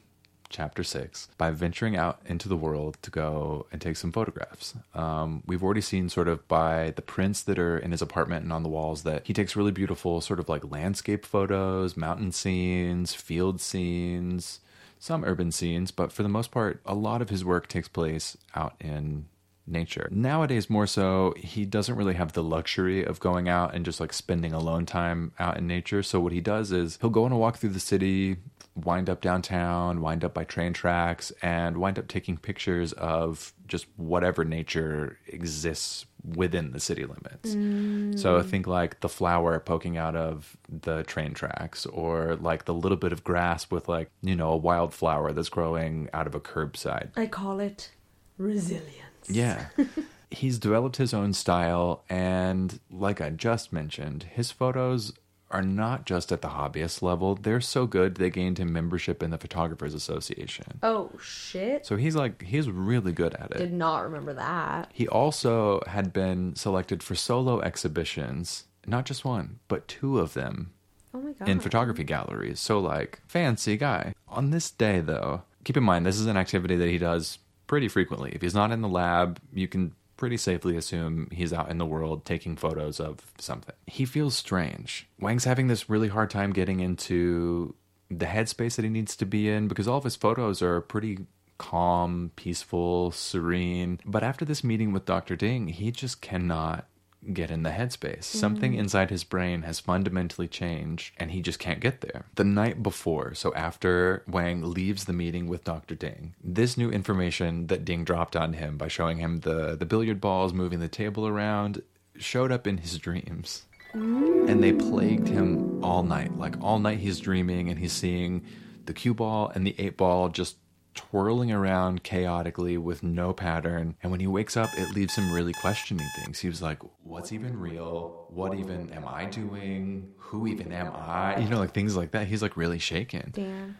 chapter 0.52 0.84
six 0.84 1.28
by 1.38 1.50
venturing 1.50 1.96
out 1.96 2.20
into 2.26 2.48
the 2.48 2.56
world 2.56 2.96
to 3.02 3.10
go 3.10 3.66
and 3.72 3.80
take 3.80 3.96
some 3.96 4.12
photographs. 4.12 4.74
Um, 4.94 5.42
we've 5.46 5.62
already 5.62 5.80
seen 5.80 6.08
sort 6.08 6.28
of 6.28 6.46
by 6.46 6.92
the 6.94 7.02
prints 7.02 7.42
that 7.42 7.58
are 7.58 7.78
in 7.78 7.90
his 7.90 8.02
apartment 8.02 8.44
and 8.44 8.52
on 8.52 8.62
the 8.62 8.68
walls 8.68 9.02
that 9.02 9.26
he 9.26 9.32
takes 9.32 9.56
really 9.56 9.72
beautiful 9.72 10.20
sort 10.20 10.38
of 10.38 10.48
like 10.48 10.70
landscape 10.70 11.24
photos, 11.24 11.96
mountain 11.96 12.30
scenes, 12.30 13.14
field 13.14 13.60
scenes, 13.60 14.60
some 14.98 15.24
urban 15.24 15.50
scenes, 15.50 15.90
but 15.90 16.12
for 16.12 16.22
the 16.22 16.28
most 16.28 16.52
part, 16.52 16.80
a 16.86 16.94
lot 16.94 17.20
of 17.20 17.28
his 17.28 17.44
work 17.44 17.66
takes 17.66 17.88
place 17.88 18.36
out 18.54 18.74
in 18.78 19.26
nature. 19.66 20.08
Nowadays, 20.10 20.70
more 20.70 20.86
so, 20.86 21.34
he 21.36 21.64
doesn't 21.64 21.96
really 21.96 22.14
have 22.14 22.32
the 22.32 22.42
luxury 22.42 23.04
of 23.04 23.20
going 23.20 23.48
out 23.48 23.74
and 23.74 23.84
just 23.84 24.00
like 24.00 24.12
spending 24.12 24.52
alone 24.52 24.86
time 24.86 25.32
out 25.38 25.56
in 25.56 25.66
nature. 25.66 26.02
So, 26.02 26.20
what 26.20 26.32
he 26.32 26.40
does 26.40 26.72
is 26.72 26.98
he'll 27.00 27.10
go 27.10 27.24
on 27.24 27.32
a 27.32 27.36
walk 27.36 27.56
through 27.56 27.70
the 27.70 27.80
city, 27.80 28.36
wind 28.74 29.10
up 29.10 29.20
downtown, 29.20 30.00
wind 30.00 30.24
up 30.24 30.34
by 30.34 30.44
train 30.44 30.72
tracks, 30.72 31.32
and 31.42 31.76
wind 31.76 31.98
up 31.98 32.08
taking 32.08 32.36
pictures 32.36 32.92
of 32.94 33.52
just 33.66 33.86
whatever 33.96 34.44
nature 34.44 35.18
exists 35.26 36.06
within 36.24 36.70
the 36.70 36.80
city 36.80 37.04
limits. 37.04 38.20
So, 38.22 38.38
I 38.38 38.42
think 38.42 38.66
like 38.66 39.00
the 39.00 39.08
flower 39.08 39.58
poking 39.60 39.96
out 39.96 40.16
of 40.16 40.56
the 40.68 41.02
train 41.02 41.34
tracks, 41.34 41.84
or 41.86 42.36
like 42.36 42.64
the 42.64 42.74
little 42.74 42.98
bit 42.98 43.12
of 43.12 43.24
grass 43.24 43.70
with 43.70 43.88
like, 43.88 44.10
you 44.22 44.36
know, 44.36 44.52
a 44.52 44.56
wildflower 44.56 45.32
that's 45.32 45.48
growing 45.48 46.08
out 46.12 46.26
of 46.26 46.34
a 46.34 46.40
curbside. 46.40 47.10
I 47.16 47.26
call 47.26 47.60
it 47.60 47.90
resilience. 48.38 49.28
Yeah. 49.28 49.66
He's 50.30 50.58
developed 50.58 50.96
his 50.96 51.12
own 51.12 51.34
style, 51.34 52.04
and 52.08 52.80
like 52.90 53.20
I 53.20 53.28
just 53.28 53.70
mentioned, 53.70 54.22
his 54.32 54.50
photos 54.50 55.12
are 55.52 55.62
not 55.62 56.06
just 56.06 56.32
at 56.32 56.40
the 56.42 56.48
hobbyist 56.48 57.02
level. 57.02 57.34
They're 57.34 57.60
so 57.60 57.86
good 57.86 58.14
they 58.16 58.30
gained 58.30 58.58
him 58.58 58.72
membership 58.72 59.22
in 59.22 59.30
the 59.30 59.38
Photographers 59.38 59.94
Association. 59.94 60.78
Oh 60.82 61.10
shit! 61.22 61.84
So 61.86 61.96
he's 61.96 62.16
like 62.16 62.42
he's 62.42 62.68
really 62.70 63.12
good 63.12 63.34
at 63.34 63.50
it. 63.52 63.58
Did 63.58 63.72
not 63.72 64.00
remember 64.04 64.32
that. 64.34 64.90
He 64.92 65.06
also 65.08 65.82
had 65.86 66.12
been 66.12 66.56
selected 66.56 67.02
for 67.02 67.14
solo 67.14 67.60
exhibitions, 67.60 68.64
not 68.86 69.04
just 69.04 69.24
one, 69.24 69.58
but 69.68 69.86
two 69.88 70.18
of 70.18 70.34
them 70.34 70.72
Oh 71.14 71.20
my 71.20 71.32
god. 71.32 71.48
in 71.48 71.60
photography 71.60 72.04
galleries. 72.04 72.58
So 72.58 72.78
like 72.80 73.20
fancy 73.28 73.76
guy. 73.76 74.14
On 74.28 74.50
this 74.50 74.70
day 74.70 75.00
though, 75.00 75.42
keep 75.64 75.76
in 75.76 75.84
mind 75.84 76.06
this 76.06 76.18
is 76.18 76.26
an 76.26 76.36
activity 76.36 76.76
that 76.76 76.88
he 76.88 76.98
does 76.98 77.38
pretty 77.66 77.88
frequently. 77.88 78.32
If 78.32 78.40
he's 78.42 78.54
not 78.54 78.72
in 78.72 78.80
the 78.80 78.88
lab, 78.88 79.38
you 79.52 79.68
can 79.68 79.94
pretty 80.22 80.36
safely 80.36 80.76
assume 80.76 81.26
he's 81.32 81.52
out 81.52 81.68
in 81.68 81.78
the 81.78 81.84
world 81.84 82.24
taking 82.24 82.54
photos 82.54 83.00
of 83.00 83.32
something. 83.38 83.74
He 83.88 84.04
feels 84.04 84.36
strange. 84.36 85.08
Wang's 85.18 85.42
having 85.42 85.66
this 85.66 85.90
really 85.90 86.06
hard 86.06 86.30
time 86.30 86.52
getting 86.52 86.78
into 86.78 87.74
the 88.08 88.26
headspace 88.26 88.76
that 88.76 88.84
he 88.84 88.88
needs 88.88 89.16
to 89.16 89.26
be 89.26 89.48
in 89.48 89.66
because 89.66 89.88
all 89.88 89.98
of 89.98 90.04
his 90.04 90.14
photos 90.14 90.62
are 90.62 90.80
pretty 90.80 91.26
calm, 91.58 92.30
peaceful, 92.36 93.10
serene. 93.10 93.98
But 94.04 94.22
after 94.22 94.44
this 94.44 94.62
meeting 94.62 94.92
with 94.92 95.06
Dr. 95.06 95.34
Ding, 95.34 95.66
he 95.66 95.90
just 95.90 96.20
cannot 96.20 96.86
get 97.32 97.50
in 97.50 97.62
the 97.62 97.70
headspace. 97.70 98.18
Mm-hmm. 98.18 98.38
Something 98.38 98.74
inside 98.74 99.10
his 99.10 99.24
brain 99.24 99.62
has 99.62 99.80
fundamentally 99.80 100.48
changed 100.48 101.14
and 101.18 101.30
he 101.30 101.40
just 101.40 101.58
can't 101.58 101.80
get 101.80 102.00
there. 102.00 102.26
The 102.34 102.44
night 102.44 102.82
before, 102.82 103.34
so 103.34 103.54
after 103.54 104.22
Wang 104.26 104.62
leaves 104.62 105.04
the 105.04 105.12
meeting 105.12 105.46
with 105.46 105.64
Dr. 105.64 105.94
Ding, 105.94 106.34
this 106.42 106.76
new 106.76 106.90
information 106.90 107.68
that 107.68 107.84
Ding 107.84 108.04
dropped 108.04 108.36
on 108.36 108.54
him 108.54 108.76
by 108.76 108.88
showing 108.88 109.18
him 109.18 109.40
the, 109.40 109.76
the 109.76 109.86
billiard 109.86 110.20
balls 110.20 110.52
moving 110.52 110.80
the 110.80 110.88
table 110.88 111.26
around 111.26 111.82
showed 112.16 112.52
up 112.52 112.66
in 112.66 112.78
his 112.78 112.98
dreams. 112.98 113.64
Mm. 113.94 114.48
And 114.48 114.62
they 114.62 114.72
plagued 114.72 115.28
him 115.28 115.84
all 115.84 116.02
night. 116.02 116.36
Like 116.36 116.60
all 116.62 116.78
night 116.78 116.98
he's 116.98 117.20
dreaming 117.20 117.68
and 117.68 117.78
he's 117.78 117.92
seeing 117.92 118.44
the 118.86 118.92
cue 118.92 119.14
ball 119.14 119.52
and 119.54 119.66
the 119.66 119.74
eight 119.78 119.96
ball 119.96 120.28
just 120.28 120.56
twirling 120.94 121.50
around 121.52 122.02
chaotically 122.02 122.76
with 122.78 123.02
no 123.02 123.32
pattern. 123.32 123.96
And 124.02 124.10
when 124.10 124.20
he 124.20 124.26
wakes 124.26 124.56
up, 124.56 124.70
it 124.76 124.90
leaves 124.90 125.14
him 125.16 125.32
really 125.32 125.52
questioning 125.52 126.06
things. 126.16 126.40
He 126.40 126.48
was 126.48 126.62
like, 126.62 126.78
What's 127.02 127.32
even 127.32 127.58
real? 127.58 128.26
What 128.30 128.58
even 128.58 128.90
am 128.92 129.06
I 129.06 129.26
doing? 129.26 130.12
Who 130.16 130.46
even 130.46 130.72
am 130.72 130.92
I? 130.94 131.38
You 131.38 131.48
know, 131.48 131.58
like 131.58 131.74
things 131.74 131.96
like 131.96 132.12
that. 132.12 132.26
He's 132.26 132.42
like 132.42 132.56
really 132.56 132.78
shaken. 132.78 133.30
Damn. 133.34 133.76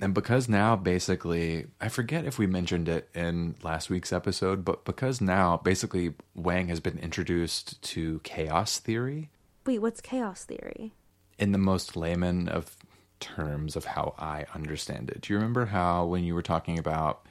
And 0.00 0.14
because 0.14 0.48
now, 0.48 0.76
basically, 0.76 1.66
I 1.80 1.88
forget 1.88 2.24
if 2.24 2.38
we 2.38 2.46
mentioned 2.46 2.88
it 2.88 3.08
in 3.14 3.56
last 3.62 3.90
week's 3.90 4.12
episode, 4.12 4.64
but 4.64 4.84
because 4.84 5.20
now, 5.20 5.56
basically, 5.56 6.14
Wang 6.36 6.68
has 6.68 6.78
been 6.78 6.98
introduced 6.98 7.82
to 7.82 8.20
chaos 8.22 8.78
theory 8.78 9.30
Wait, 9.66 9.80
what's 9.80 10.00
chaos 10.00 10.44
theory? 10.44 10.94
in 11.38 11.52
the 11.52 11.58
most 11.58 11.94
layman 11.96 12.48
of 12.48 12.76
terms 13.20 13.76
of 13.76 13.84
how 13.84 14.14
I 14.18 14.46
understand 14.54 15.10
it. 15.10 15.20
Do 15.22 15.32
you 15.32 15.38
remember 15.38 15.66
how 15.66 16.04
when 16.06 16.24
you 16.24 16.34
were 16.34 16.42
talking 16.42 16.78
about 16.78 17.26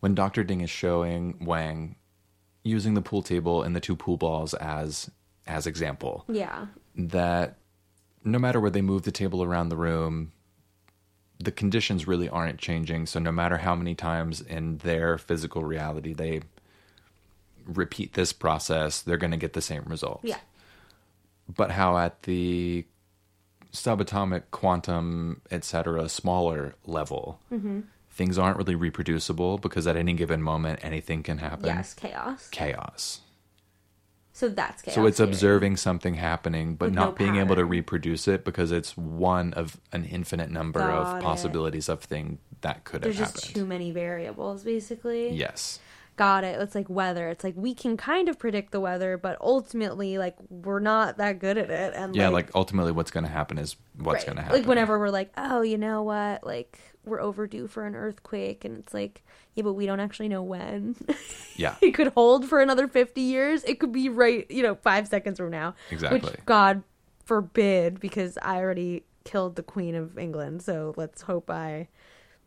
when 0.00 0.14
Dr. 0.14 0.44
Ding 0.44 0.60
is 0.60 0.70
showing 0.70 1.36
Wang 1.40 1.96
using 2.62 2.94
the 2.94 3.02
pool 3.02 3.22
table 3.22 3.62
and 3.62 3.74
the 3.76 3.80
two 3.80 3.96
pool 3.96 4.16
balls 4.16 4.54
as 4.54 5.10
as 5.46 5.66
example 5.66 6.24
Yeah. 6.28 6.66
that 6.96 7.58
no 8.24 8.38
matter 8.38 8.58
where 8.60 8.70
they 8.70 8.80
move 8.80 9.02
the 9.02 9.12
table 9.12 9.42
around 9.42 9.68
the 9.68 9.76
room 9.76 10.32
the 11.38 11.52
conditions 11.52 12.06
really 12.06 12.28
aren't 12.28 12.58
changing 12.58 13.04
so 13.04 13.18
no 13.18 13.30
matter 13.32 13.58
how 13.58 13.74
many 13.74 13.94
times 13.94 14.40
in 14.40 14.78
their 14.78 15.18
physical 15.18 15.62
reality 15.64 16.14
they 16.14 16.40
repeat 17.66 18.14
this 18.14 18.32
process 18.32 19.02
they're 19.02 19.16
going 19.18 19.30
to 19.30 19.36
get 19.36 19.52
the 19.52 19.60
same 19.60 19.82
results 19.86 20.24
Yeah. 20.24 20.38
but 21.54 21.70
how 21.70 21.98
at 21.98 22.22
the 22.22 22.86
subatomic 23.74 24.44
quantum 24.52 25.42
etc 25.50 26.08
smaller 26.08 26.74
level 26.86 27.40
Mm-hmm. 27.52 27.80
things 28.10 28.38
aren't 28.38 28.56
really 28.56 28.74
reproducible 28.76 29.58
because 29.58 29.86
at 29.86 29.96
any 29.96 30.14
given 30.14 30.40
moment 30.42 30.78
anything 30.82 31.22
can 31.22 31.38
happen 31.38 31.66
Yes, 31.66 31.92
chaos. 31.92 32.48
chaos 32.50 33.20
So 34.32 34.48
that's 34.48 34.82
chaos. 34.82 34.94
so 34.94 35.06
it's 35.06 35.18
theory. 35.18 35.28
observing 35.28 35.76
something 35.76 36.14
happening 36.14 36.76
but 36.76 36.86
With 36.86 36.94
not 36.94 37.08
no 37.10 37.12
being 37.26 37.36
able 37.36 37.56
to 37.56 37.64
reproduce 37.64 38.26
it 38.28 38.44
because 38.44 38.70
it's 38.72 38.96
one 38.96 39.52
of 39.54 39.80
an 39.92 40.04
infinite 40.04 40.50
number 40.50 40.80
Got 40.80 40.90
of 41.06 41.16
it. 41.18 41.22
possibilities 41.22 41.88
of 41.88 42.00
thing 42.00 42.38
that 42.60 42.84
could 42.84 43.02
There's 43.02 43.18
have 43.18 43.32
just 43.34 43.44
happened 43.46 43.54
too 43.56 43.66
many 43.66 43.90
variables, 43.90 44.62
basically. 44.64 45.30
yes 45.34 45.78
Got 46.16 46.44
it. 46.44 46.60
It's 46.60 46.74
like 46.74 46.88
weather. 46.88 47.28
It's 47.28 47.42
like 47.42 47.54
we 47.56 47.74
can 47.74 47.96
kind 47.96 48.28
of 48.28 48.38
predict 48.38 48.70
the 48.70 48.78
weather, 48.78 49.18
but 49.18 49.36
ultimately, 49.40 50.16
like 50.16 50.36
we're 50.48 50.78
not 50.78 51.16
that 51.16 51.40
good 51.40 51.58
at 51.58 51.70
it. 51.70 51.92
And 51.94 52.14
yeah 52.14 52.28
like 52.28 52.50
ultimately 52.54 52.92
what's 52.92 53.10
going 53.10 53.24
to 53.24 53.30
happen 53.30 53.58
is 53.58 53.74
what's 53.98 54.18
right. 54.18 54.26
going 54.26 54.36
to 54.36 54.42
happen 54.42 54.58
Like 54.58 54.68
whenever 54.68 54.98
we're 54.98 55.10
like, 55.10 55.32
oh, 55.36 55.62
you 55.62 55.76
know 55.76 56.02
what? 56.02 56.46
Like 56.46 56.78
we're 57.04 57.20
overdue 57.20 57.66
for 57.66 57.84
an 57.84 57.96
earthquake, 57.96 58.64
and 58.64 58.78
it's 58.78 58.94
like, 58.94 59.24
yeah, 59.54 59.64
but 59.64 59.72
we 59.72 59.86
don't 59.86 60.00
actually 60.00 60.28
know 60.28 60.42
when. 60.42 60.96
yeah 61.56 61.76
it 61.80 61.92
could 61.92 62.08
hold 62.08 62.48
for 62.48 62.60
another 62.60 62.86
50 62.86 63.20
years. 63.20 63.64
It 63.64 63.80
could 63.80 63.92
be 63.92 64.08
right, 64.08 64.48
you 64.50 64.62
know, 64.62 64.76
five 64.76 65.08
seconds 65.08 65.38
from 65.38 65.50
now. 65.50 65.74
Exactly. 65.90 66.20
Which 66.20 66.44
God 66.46 66.84
forbid, 67.24 67.98
because 67.98 68.38
I 68.40 68.58
already 68.58 69.04
killed 69.24 69.56
the 69.56 69.62
Queen 69.62 69.94
of 69.94 70.16
England. 70.16 70.62
So 70.62 70.94
let's 70.96 71.22
hope 71.22 71.50
I 71.50 71.88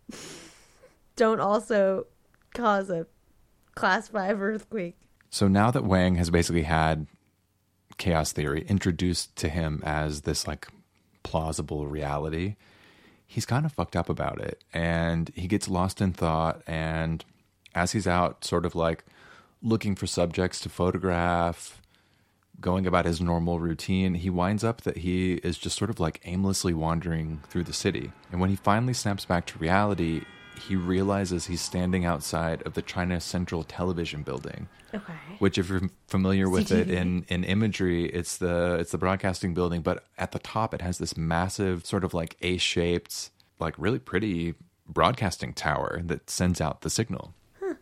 don't 1.17 1.41
also 1.41 2.07
cause 2.53 2.89
a 2.89 3.07
class 3.77 4.07
five 4.07 4.41
earthquake. 4.41 4.97
So 5.29 5.47
now 5.47 5.71
that 5.71 5.83
Wang 5.83 6.15
has 6.15 6.29
basically 6.29 6.63
had 6.63 7.07
chaos 7.97 8.31
theory 8.31 8.65
introduced 8.67 9.35
to 9.37 9.49
him 9.49 9.81
as 9.85 10.21
this 10.21 10.47
like 10.47 10.67
plausible 11.23 11.87
reality, 11.87 12.55
he's 13.25 13.45
kind 13.45 13.65
of 13.65 13.73
fucked 13.73 13.95
up 13.95 14.09
about 14.09 14.39
it. 14.39 14.63
And 14.73 15.31
he 15.35 15.47
gets 15.47 15.67
lost 15.67 16.01
in 16.01 16.13
thought. 16.13 16.61
And 16.65 17.23
as 17.75 17.91
he's 17.91 18.07
out 18.07 18.43
sort 18.43 18.65
of 18.65 18.75
like 18.75 19.05
looking 19.61 19.95
for 19.95 20.07
subjects 20.07 20.59
to 20.61 20.69
photograph 20.69 21.81
going 22.59 22.87
about 22.87 23.05
his 23.05 23.21
normal 23.21 23.59
routine 23.59 24.15
he 24.15 24.31
winds 24.31 24.63
up 24.63 24.81
that 24.81 24.97
he 24.97 25.33
is 25.35 25.59
just 25.59 25.77
sort 25.77 25.91
of 25.91 25.99
like 25.99 26.19
aimlessly 26.25 26.73
wandering 26.73 27.41
through 27.49 27.63
the 27.63 27.73
city. 27.73 28.11
And 28.31 28.41
when 28.41 28.49
he 28.49 28.55
finally 28.55 28.93
snaps 28.93 29.25
back 29.25 29.45
to 29.47 29.59
reality 29.59 30.23
he 30.57 30.75
realizes 30.75 31.45
he's 31.45 31.61
standing 31.61 32.05
outside 32.05 32.61
of 32.63 32.73
the 32.73 32.81
China 32.81 33.19
Central 33.21 33.63
Television 33.63 34.23
building. 34.23 34.67
Okay. 34.95 35.13
which 35.39 35.57
if 35.57 35.67
you're 35.67 35.81
familiar 36.07 36.49
with 36.49 36.71
it 36.71 36.89
in 36.89 37.25
in 37.27 37.43
imagery 37.43 38.05
it's 38.05 38.37
the 38.37 38.77
it's 38.79 38.91
the 38.91 38.97
broadcasting 38.97 39.53
building 39.53 39.81
but 39.81 40.05
at 40.17 40.31
the 40.31 40.39
top 40.39 40.73
it 40.73 40.81
has 40.81 40.97
this 40.97 41.17
massive 41.17 41.85
sort 41.85 42.05
of 42.05 42.13
like 42.13 42.37
a-shaped 42.41 43.29
like 43.59 43.75
really 43.77 43.99
pretty 43.99 44.55
broadcasting 44.87 45.53
tower 45.53 46.01
that 46.05 46.29
sends 46.29 46.61
out 46.61 46.81
the 46.81 46.89
signal 46.89 47.33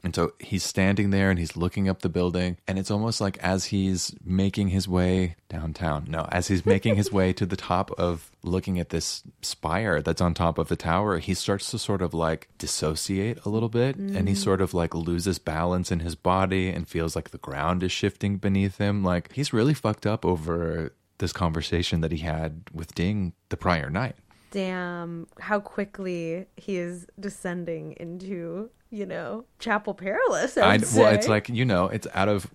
and 0.05 0.15
so 0.15 0.33
he's 0.39 0.63
standing 0.63 1.09
there 1.09 1.31
and 1.31 1.39
he's 1.39 1.57
looking 1.57 1.89
up 1.89 2.01
the 2.01 2.09
building 2.09 2.57
and 2.67 2.77
it's 2.77 2.91
almost 2.91 3.19
like 3.19 3.38
as 3.39 3.65
he's 3.65 4.15
making 4.24 4.69
his 4.69 4.88
way 4.88 5.35
downtown. 5.50 6.05
No 6.07 6.27
as 6.31 6.47
he's 6.47 6.65
making 6.65 6.95
his 6.95 7.12
way 7.12 7.33
to 7.33 7.45
the 7.45 7.55
top 7.55 7.91
of 7.97 8.31
looking 8.43 8.79
at 8.79 8.89
this 8.89 9.24
spire 9.41 10.01
that's 10.01 10.21
on 10.21 10.35
top 10.35 10.59
of 10.59 10.67
the 10.67 10.75
tower 10.75 11.17
he 11.17 11.33
starts 11.33 11.71
to 11.71 11.79
sort 11.79 12.03
of 12.03 12.13
like 12.13 12.47
dissociate 12.59 13.43
a 13.45 13.50
little 13.50 13.69
bit 13.69 13.95
and 13.95 14.27
he 14.27 14.35
mm. 14.35 14.38
sort 14.38 14.62
of 14.62 14.75
like 14.75 14.93
loses 14.93 15.39
balance 15.39 15.91
in 15.91 16.01
his 16.01 16.13
body 16.15 16.69
and 16.69 16.88
feels 16.88 17.15
like 17.15 17.31
the 17.31 17.39
ground 17.39 17.81
is 17.81 17.91
shifting 17.91 18.38
beneath 18.38 18.77
him. 18.77 19.03
Like 19.03 19.33
he's 19.33 19.51
really 19.51 19.74
fucked 19.74 20.05
up 20.05 20.24
over 20.24 20.93
this 21.17 21.33
conversation 21.33 22.01
that 22.01 22.12
he 22.12 22.19
had 22.19 22.62
with 22.74 22.93
Ding 22.93 23.33
the 23.50 23.57
prior 23.57 23.89
night. 23.89 24.15
Damn, 24.51 25.27
how 25.39 25.59
quickly 25.59 26.45
he 26.55 26.77
is 26.77 27.07
descending 27.19 27.93
into, 28.00 28.69
you 28.95 29.05
know, 29.05 29.45
Chapel 29.59 29.93
Perilous. 29.93 30.57
I 30.57 30.75
I, 30.75 30.79
well, 30.95 31.13
it's 31.13 31.27
like 31.27 31.49
you 31.49 31.65
know, 31.65 31.87
it's 31.87 32.07
out 32.13 32.29
of 32.29 32.49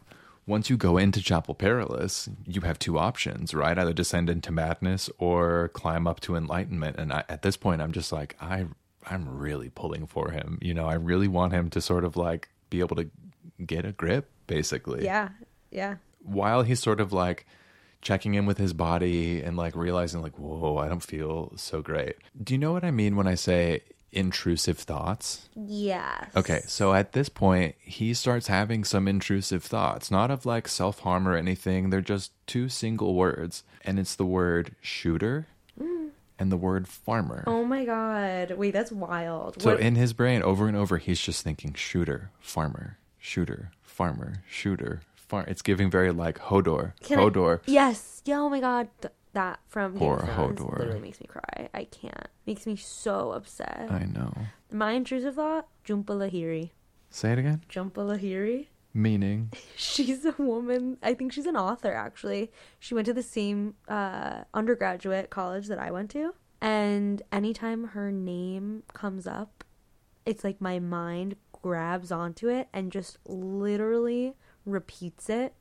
once 0.47 0.69
you 0.69 0.77
go 0.77 0.99
into 0.99 1.23
Chapel 1.23 1.55
Perilous, 1.55 2.29
you 2.47 2.63
have 2.63 2.79
two 2.79 2.99
options, 2.99 3.55
right? 3.55 3.79
Either 3.79 3.93
descend 3.93 4.29
into 4.29 4.51
madness 4.51 5.09
or 5.19 5.69
climb 5.69 6.07
up 6.07 6.19
to 6.21 6.35
enlightenment. 6.35 6.97
And 6.99 7.13
I, 7.13 7.25
at 7.29 7.43
this 7.43 7.57
point, 7.57 7.81
I'm 7.81 7.93
just 7.93 8.11
like, 8.11 8.37
I, 8.41 8.67
I'm 9.09 9.39
really 9.39 9.69
pulling 9.71 10.07
for 10.07 10.33
him. 10.33 10.59
You 10.61 10.75
know, 10.75 10.87
I 10.87 10.95
really 10.95 11.29
want 11.29 11.53
him 11.53 11.71
to 11.71 11.81
sort 11.81 12.05
of 12.05 12.17
like 12.17 12.49
be 12.69 12.81
able 12.81 12.97
to 12.97 13.09
get 13.65 13.85
a 13.85 13.93
grip, 13.93 14.29
basically. 14.47 15.05
yeah, 15.05 15.29
yeah. 15.71 15.97
While 16.23 16.63
he's 16.63 16.81
sort 16.81 17.01
of 17.01 17.13
like 17.13 17.47
checking 18.03 18.35
in 18.35 18.45
with 18.45 18.59
his 18.59 18.73
body 18.73 19.41
and 19.43 19.57
like 19.57 19.77
realizing, 19.77 20.21
like, 20.21 20.39
whoa, 20.39 20.79
I 20.79 20.89
don't 20.89 21.03
feel 21.03 21.53
so 21.57 21.81
great. 21.81 22.17
Do 22.43 22.55
you 22.55 22.59
know 22.59 22.73
what 22.73 22.85
I 22.85 22.91
mean 22.91 23.15
when 23.15 23.27
I 23.27 23.37
say 23.37 23.83
intrusive 24.13 24.79
thoughts? 24.79 25.49
Yes. 25.55 26.31
Okay, 26.37 26.63
so 26.67 26.93
at 26.95 27.13
this 27.13 27.29
point, 27.29 27.75
he 27.81 28.15
starts 28.15 28.47
having 28.49 28.85
some 28.85 29.07
intrusive 29.09 29.63
thoughts, 29.65 30.11
not 30.11 30.31
of 30.31 30.47
like 30.47 30.69
self 30.69 31.01
harm 31.01 31.27
or 31.29 31.37
anything. 31.37 31.91
They're 31.91 32.01
just 32.01 32.33
two 32.47 32.69
single 32.69 33.15
words, 33.15 33.63
and 33.85 33.99
it's 33.99 34.15
the 34.15 34.25
word 34.25 34.75
shooter 34.81 35.47
mm. 35.81 36.11
and 36.39 36.51
the 36.53 36.57
word 36.57 36.89
farmer. 36.89 37.45
Oh 37.47 37.65
my 37.65 37.85
god. 37.85 38.53
Wait, 38.57 38.73
that's 38.73 38.93
wild. 38.93 39.61
so 39.63 39.73
What- 39.73 39.81
in 39.81 39.95
his 39.97 40.13
brain, 40.13 40.43
over 40.43 40.67
and 40.69 40.77
over, 40.77 40.99
he's 40.99 41.21
just 41.21 41.43
thinking 41.45 41.75
shooter, 41.75 42.31
farmer, 42.41 42.99
shooter, 43.19 43.71
farmer, 43.83 44.43
shooter, 44.49 45.03
farm. 45.15 45.45
It's 45.49 45.63
giving 45.63 45.91
very 45.91 46.11
like 46.13 46.39
Hodor, 46.39 46.93
Can 47.03 47.19
I- 47.19 47.23
Hodor. 47.23 47.61
yes. 47.67 48.23
Yeah, 48.25 48.41
oh 48.41 48.51
my 48.51 48.61
god. 48.61 48.89
Th- 49.33 49.35
that 49.35 49.61
from 49.69 49.95
Game 49.95 50.03
Or 50.09 50.17
of 50.19 50.25
Thrones 50.35 50.59
Hodor. 50.61 50.79
literally 50.79 51.01
makes 51.01 51.21
me 51.21 51.27
cry. 51.27 51.69
I 51.73 51.85
can't. 51.85 52.29
Makes 52.47 52.67
me 52.67 52.77
so 52.77 53.33
upset. 53.33 53.87
I 53.91 54.05
know. 54.05 54.33
My 54.73 54.93
intrusive 54.93 55.37
thought, 55.37 55.69
Jhumpa 55.87 56.07
Lahiri. 56.07 56.71
Say 57.11 57.33
it 57.33 57.39
again. 57.39 57.63
Jhumpa 57.69 57.93
Lahiri. 57.95 58.67
Meaning, 58.93 59.53
She's 59.77 60.25
a 60.25 60.35
woman. 60.37 60.99
I 61.03 61.15
think 61.15 61.33
she's 61.33 61.47
an 61.47 61.57
author, 61.57 61.93
actually. 61.93 62.51
She 62.81 62.93
went 62.95 63.07
to 63.07 63.15
the 63.15 63.23
same 63.23 63.75
uh, 63.87 64.43
undergraduate 64.53 65.31
college 65.31 65.69
that 65.69 65.79
I 65.79 65.93
went 65.93 66.11
to. 66.11 66.35
And 66.61 67.23
anytime 67.33 67.85
her 67.89 68.11
name 68.11 68.83
comes 68.93 69.27
up, 69.29 69.63
it's 70.27 70.43
like 70.45 70.61
my 70.61 70.81
mind 70.81 71.37
grabs 71.63 72.11
onto 72.11 72.49
it 72.49 72.69
and 72.73 72.91
just 72.91 73.19
literally 73.27 74.35
repeats 74.67 75.31
it 75.31 75.55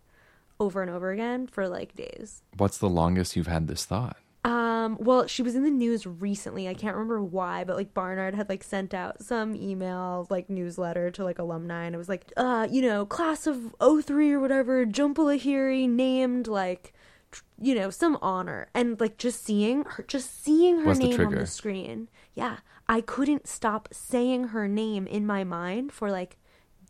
over 0.60 0.82
and 0.82 0.92
over 0.92 1.12
again 1.12 1.48
for 1.48 1.68
like 1.68 1.96
days. 1.96 2.44
what's 2.58 2.78
the 2.78 2.90
longest 2.90 3.36
you've 3.36 3.48
had 3.48 3.68
this 3.68 3.86
thought? 3.86 4.18
Um, 4.46 4.98
well, 5.00 5.28
she 5.28 5.42
was 5.42 5.56
in 5.56 5.64
the 5.64 5.70
news 5.70 6.06
recently. 6.06 6.68
I 6.70 6.74
can't 6.74 6.96
remember 6.96 7.22
why, 7.22 7.64
but 7.66 7.76
like 7.76 7.94
Barnard 7.94 8.36
had 8.36 8.48
like 8.50 8.64
sent 8.64 8.94
out 8.94 9.22
some 9.22 9.54
email 9.56 10.28
like 10.30 10.50
newsletter 10.50 11.12
to 11.12 11.24
like 11.24 11.40
alumni 11.40 11.86
and 11.86 11.94
it 11.94 11.98
was 11.98 12.10
like, 12.10 12.32
uh, 12.38 12.68
you 12.70 12.82
know, 12.82 13.06
class 13.06 13.48
of 13.48 13.76
03 13.82 14.32
or 14.32 14.40
whatever, 14.40 14.86
Jhumpa 14.86 15.16
Lahiri 15.16 15.90
named 15.90 16.48
like 16.48 16.94
tr- 17.32 17.44
you 17.62 17.76
know, 17.76 17.90
some 17.90 18.18
honor. 18.22 18.70
And 18.74 19.00
like 19.00 19.18
just 19.18 19.44
seeing 19.44 19.84
her 19.84 20.04
just 20.08 20.42
seeing 20.44 20.80
her 20.80 20.86
What's 20.86 21.00
the 21.00 21.10
name 21.10 21.28
on 21.28 21.36
the 21.36 21.46
screen. 21.46 22.08
Yeah. 22.34 22.58
I 22.88 23.02
couldn't 23.02 23.46
stop 23.48 23.90
saying 23.92 24.46
her 24.46 24.68
name 24.68 25.06
in 25.06 25.26
my 25.28 25.44
mind 25.44 25.92
for 25.92 26.10
like 26.10 26.38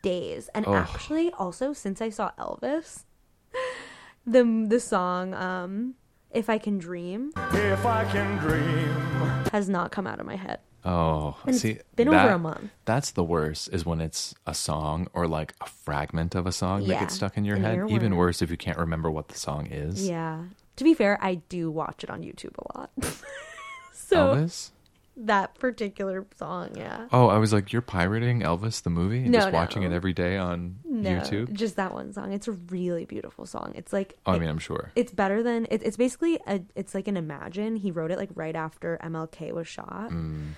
days. 0.03 0.49
And 0.53 0.65
Oh. 0.67 0.75
actually 0.75 1.31
also 1.31 1.73
since 1.73 1.99
I 1.99 2.09
saw 2.09 2.31
Elvis, 2.37 3.05
the 4.25 4.65
the 4.67 4.79
song 4.79 5.33
um 5.33 5.95
if 6.31 6.49
I 6.49 6.57
can 6.57 6.77
dream 6.77 7.31
If 7.53 7.85
I 7.85 8.05
can 8.11 8.37
dream. 8.37 8.89
has 9.51 9.67
not 9.67 9.91
come 9.91 10.05
out 10.05 10.19
of 10.19 10.25
my 10.25 10.35
head. 10.35 10.59
Oh, 10.85 11.35
And 11.45 11.49
it's 11.55 11.61
see, 11.61 11.79
been 11.95 12.07
over 12.07 12.29
a 12.29 12.39
month. 12.39 12.71
That's 12.85 13.11
the 13.11 13.23
worst. 13.23 13.69
Is 13.73 13.85
when 13.85 13.99
it's 13.99 14.33
a 14.47 14.53
song 14.53 15.07
or 15.13 15.27
like 15.27 15.53
a 15.59 15.65
fragment 15.67 16.35
of 16.35 16.45
a 16.47 16.51
song 16.53 16.87
that 16.87 16.99
gets 16.99 17.15
stuck 17.15 17.35
in 17.37 17.43
your 17.43 17.57
an 17.57 17.63
head. 17.63 17.89
Even 17.91 18.15
worse 18.15 18.41
if 18.41 18.49
you 18.49 18.57
can't 18.57 18.77
remember 18.77 19.11
what 19.11 19.27
the 19.27 19.37
song 19.37 19.67
is. 19.67 20.07
Yeah. 20.07 20.43
To 20.77 20.83
be 20.85 20.93
fair, 20.93 21.17
I 21.21 21.35
do 21.49 21.69
watch 21.69 22.03
it 22.05 22.09
on 22.09 22.21
YouTube 22.21 22.55
a 22.57 22.77
lot. 22.77 22.91
so 23.93 24.35
Elvis. 24.35 24.71
That 25.25 25.55
particular 25.55 26.25
song, 26.37 26.69
yeah. 26.75 27.07
Oh, 27.11 27.27
I 27.27 27.37
was 27.37 27.51
like, 27.53 27.71
you're 27.73 27.81
pirating 27.81 28.41
Elvis 28.41 28.81
the 28.83 28.89
movie 28.89 29.19
and 29.19 29.31
No, 29.31 29.39
just 29.39 29.51
watching 29.53 29.83
it 29.83 29.91
every 29.91 30.13
day 30.13 30.37
on 30.37 30.79
No, 30.85 31.09
YouTube. 31.09 31.53
just 31.53 31.75
that 31.75 31.93
one 31.93 32.13
song. 32.13 32.31
It's 32.33 32.47
a 32.47 32.53
really 32.53 33.05
beautiful 33.05 33.45
song. 33.45 33.73
It's 33.75 33.91
like 33.93 34.17
Oh, 34.25 34.33
I 34.33 34.39
mean, 34.39 34.49
I'm 34.49 34.59
sure. 34.59 34.91
it's 34.95 35.11
better 35.11 35.43
than 35.43 35.67
it, 35.69 35.81
it's 35.83 35.97
basically 35.97 36.39
a 36.47 36.61
it's 36.75 36.93
like 36.95 37.07
an 37.07 37.17
imagine 37.17 37.75
he 37.75 37.91
wrote 37.91 38.11
it 38.11 38.17
like 38.17 38.29
right 38.35 38.55
after 38.55 38.97
mlk 39.03 39.51
was 39.53 39.67
shot 39.67 40.09
Mm. 40.09 40.51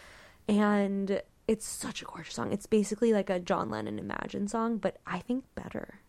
and 0.48 1.22
it's 1.48 1.65
such 1.68 2.01
a 2.01 2.06
gorgeous 2.06 2.36
song 2.36 2.51
it's 2.53 2.65
basically 2.65 3.13
like 3.13 3.30
a 3.30 3.39
john 3.39 3.70
lennon 3.70 4.00
imagine 4.00 4.48
song 4.48 4.77
but 4.77 4.98
i 5.08 5.20
think 5.20 5.44
better 5.56 6.00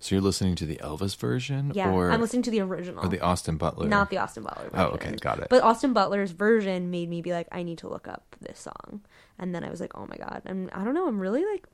So 0.00 0.14
you're 0.14 0.22
listening 0.22 0.54
to 0.56 0.66
the 0.66 0.76
Elvis 0.76 1.16
version, 1.16 1.72
yeah 1.74 1.90
or 1.90 2.10
i'm 2.12 2.20
listening 2.20 2.42
to 2.42 2.50
the 2.50 2.60
original 2.60 3.04
or 3.04 3.08
the 3.08 3.20
Austin 3.20 3.56
Butler? 3.56 3.88
not 3.88 4.10
the 4.10 4.18
austin 4.18 4.44
butler 4.44 4.70
Oh, 4.74 4.90
version. 4.92 5.08
okay, 5.14 5.16
got 5.16 5.38
it. 5.40 5.48
but 5.50 5.62
austin 5.62 5.92
butler's 5.92 6.30
version 6.30 6.90
made 6.90 7.08
me 7.10 7.20
be 7.22 7.32
like 7.32 7.48
i 7.52 7.62
need 7.62 7.78
to 7.78 7.88
look 7.88 8.06
up 8.06 8.36
this 8.40 8.60
song 8.60 9.00
and 9.38 9.54
then 9.54 9.64
i 9.64 9.70
was 9.70 9.80
like 9.80 9.92
oh 9.96 10.06
my 10.08 10.16
god 10.16 10.42
and 10.44 10.70
i 10.72 10.84
don't 10.84 10.94
know 10.94 11.08
i'm 11.08 11.18
really 11.18 11.44
like 11.44 11.66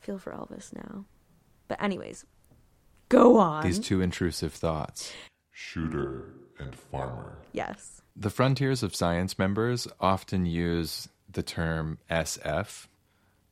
feel 0.00 0.18
for 0.18 0.32
elvis 0.32 0.72
now 0.74 1.04
but 1.66 1.82
anyways 1.82 2.24
go 3.08 3.38
on 3.38 3.64
These 3.64 3.78
two 3.80 4.00
intrusive 4.02 4.52
thoughts. 4.52 5.12
Shooter 5.50 6.32
and 6.60 6.74
farmer. 6.74 7.38
yes 7.52 8.02
The 8.16 8.30
Frontiers 8.30 8.82
of 8.84 8.94
Science 8.94 9.38
members 9.38 9.88
often 10.00 10.46
use 10.46 11.08
the 11.30 11.42
term 11.42 11.98
SF, 12.10 12.86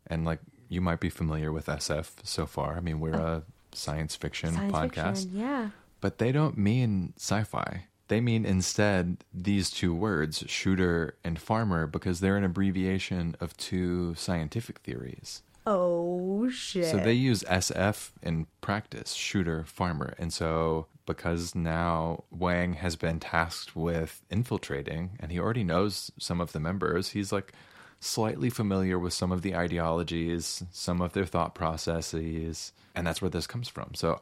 and 0.06 0.24
like 0.24 0.40
you 0.68 0.80
might 0.80 1.00
be 1.00 1.08
familiar 1.10 1.50
with 1.52 1.66
SF 1.66 2.12
so 2.24 2.46
far. 2.46 2.76
I 2.76 2.80
mean, 2.80 3.00
we're 3.00 3.14
uh, 3.14 3.38
a 3.38 3.42
science 3.76 4.16
fiction 4.16 4.52
science 4.54 4.72
podcast, 4.72 5.22
fiction 5.24 5.30
yeah 5.34 5.70
but 6.00 6.18
they 6.18 6.30
don't 6.30 6.56
mean 6.58 7.12
sci-fi. 7.16 7.86
They 8.08 8.20
mean 8.20 8.44
instead 8.44 9.24
these 9.34 9.70
two 9.70 9.92
words, 9.94 10.44
shooter 10.46 11.16
and 11.24 11.38
farmer, 11.38 11.86
because 11.86 12.20
they're 12.20 12.36
an 12.36 12.44
abbreviation 12.44 13.34
of 13.40 13.56
two 13.56 14.14
scientific 14.14 14.78
theories. 14.80 15.42
oh 15.66 16.48
shit 16.48 16.86
So 16.86 16.98
they 16.98 17.14
use 17.14 17.42
SF 17.44 18.12
in 18.22 18.46
practice, 18.60 19.14
shooter, 19.14 19.64
farmer. 19.64 20.14
And 20.18 20.32
so 20.32 20.86
because 21.06 21.54
now 21.54 22.24
Wang 22.30 22.74
has 22.74 22.94
been 22.94 23.18
tasked 23.18 23.74
with 23.74 24.22
infiltrating 24.30 25.16
and 25.18 25.32
he 25.32 25.40
already 25.40 25.64
knows 25.64 26.12
some 26.18 26.40
of 26.40 26.52
the 26.52 26.60
members, 26.60 27.10
he's 27.10 27.32
like 27.32 27.52
slightly 28.06 28.50
familiar 28.50 28.98
with 28.98 29.12
some 29.12 29.32
of 29.32 29.42
the 29.42 29.54
ideologies, 29.54 30.62
some 30.70 31.00
of 31.00 31.12
their 31.12 31.26
thought 31.26 31.54
processes, 31.54 32.72
and 32.94 33.06
that's 33.06 33.20
where 33.20 33.30
this 33.30 33.46
comes 33.46 33.68
from. 33.68 33.94
So 33.94 34.20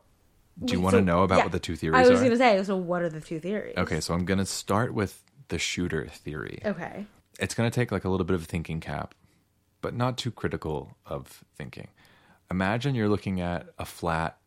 do 0.62 0.72
you 0.72 0.80
want 0.80 0.94
to 0.94 1.02
know 1.02 1.22
about 1.22 1.38
yeah. 1.38 1.42
what 1.44 1.52
the 1.52 1.58
two 1.58 1.76
theories 1.76 2.06
I 2.06 2.10
was 2.10 2.20
going 2.20 2.30
to 2.30 2.36
say, 2.36 2.62
so 2.62 2.76
what 2.76 3.02
are 3.02 3.08
the 3.08 3.20
two 3.20 3.40
theories? 3.40 3.74
Okay, 3.76 4.00
so 4.00 4.14
I'm 4.14 4.24
going 4.24 4.38
to 4.38 4.46
start 4.46 4.94
with 4.94 5.22
the 5.48 5.58
shooter 5.58 6.06
theory. 6.06 6.62
Okay. 6.64 7.06
It's 7.38 7.54
going 7.54 7.70
to 7.70 7.74
take 7.74 7.90
like 7.90 8.04
a 8.04 8.08
little 8.08 8.24
bit 8.24 8.34
of 8.34 8.42
a 8.42 8.46
thinking 8.46 8.80
cap, 8.80 9.14
but 9.80 9.94
not 9.94 10.16
too 10.16 10.30
critical 10.30 10.96
of 11.06 11.44
thinking. 11.56 11.88
Imagine 12.50 12.94
you're 12.94 13.08
looking 13.08 13.40
at 13.40 13.66
a 13.78 13.84
flat 13.84 14.38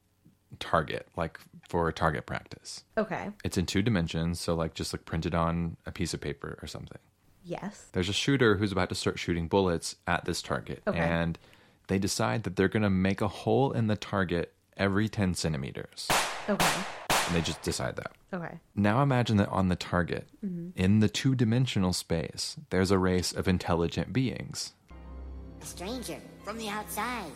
target, 0.59 1.07
like 1.17 1.39
for 1.67 1.91
target 1.91 2.25
practice. 2.25 2.83
Okay. 2.97 3.31
It's 3.43 3.57
in 3.57 3.65
two 3.65 3.81
dimensions, 3.81 4.39
so 4.39 4.55
like 4.55 4.73
just 4.73 4.93
like 4.93 5.03
printed 5.03 5.35
on 5.35 5.75
a 5.85 5.91
piece 5.91 6.13
of 6.13 6.21
paper 6.21 6.57
or 6.61 6.67
something. 6.67 6.99
Yes. 7.47 7.87
There's 7.93 8.09
a 8.09 8.13
shooter 8.13 8.57
who's 8.57 8.71
about 8.71 8.89
to 8.89 8.95
start 8.95 9.17
shooting 9.19 9.47
bullets 9.47 9.95
at 10.05 10.25
this 10.25 10.41
target, 10.41 10.83
Okay. 10.85 10.99
and 10.99 11.39
they 11.87 11.97
decide 11.97 12.43
that 12.43 12.55
they're 12.57 12.67
going 12.67 12.83
to 12.83 12.89
make 12.89 13.21
a 13.21 13.27
hole 13.27 13.71
in 13.71 13.87
the 13.87 13.95
target 13.95 14.53
every 14.75 15.07
10 15.07 15.33
centimeters. 15.33 16.07
Okay. 16.49 16.65
And 17.09 17.35
they 17.35 17.41
just 17.41 17.61
decide 17.61 17.95
that. 17.95 18.11
Okay. 18.33 18.59
Now 18.75 19.01
imagine 19.01 19.37
that 19.37 19.49
on 19.49 19.69
the 19.69 19.75
target, 19.75 20.27
Mm-hmm. 20.45 20.69
in 20.81 20.99
the 20.99 21.09
two 21.09 21.35
dimensional 21.35 21.93
space, 21.93 22.57
there's 22.69 22.91
a 22.91 22.97
race 22.97 23.31
of 23.31 23.47
intelligent 23.47 24.11
beings 24.13 24.73
A 25.61 25.65
stranger 25.65 26.17
from 26.43 26.57
the 26.57 26.67
outside. 26.69 27.31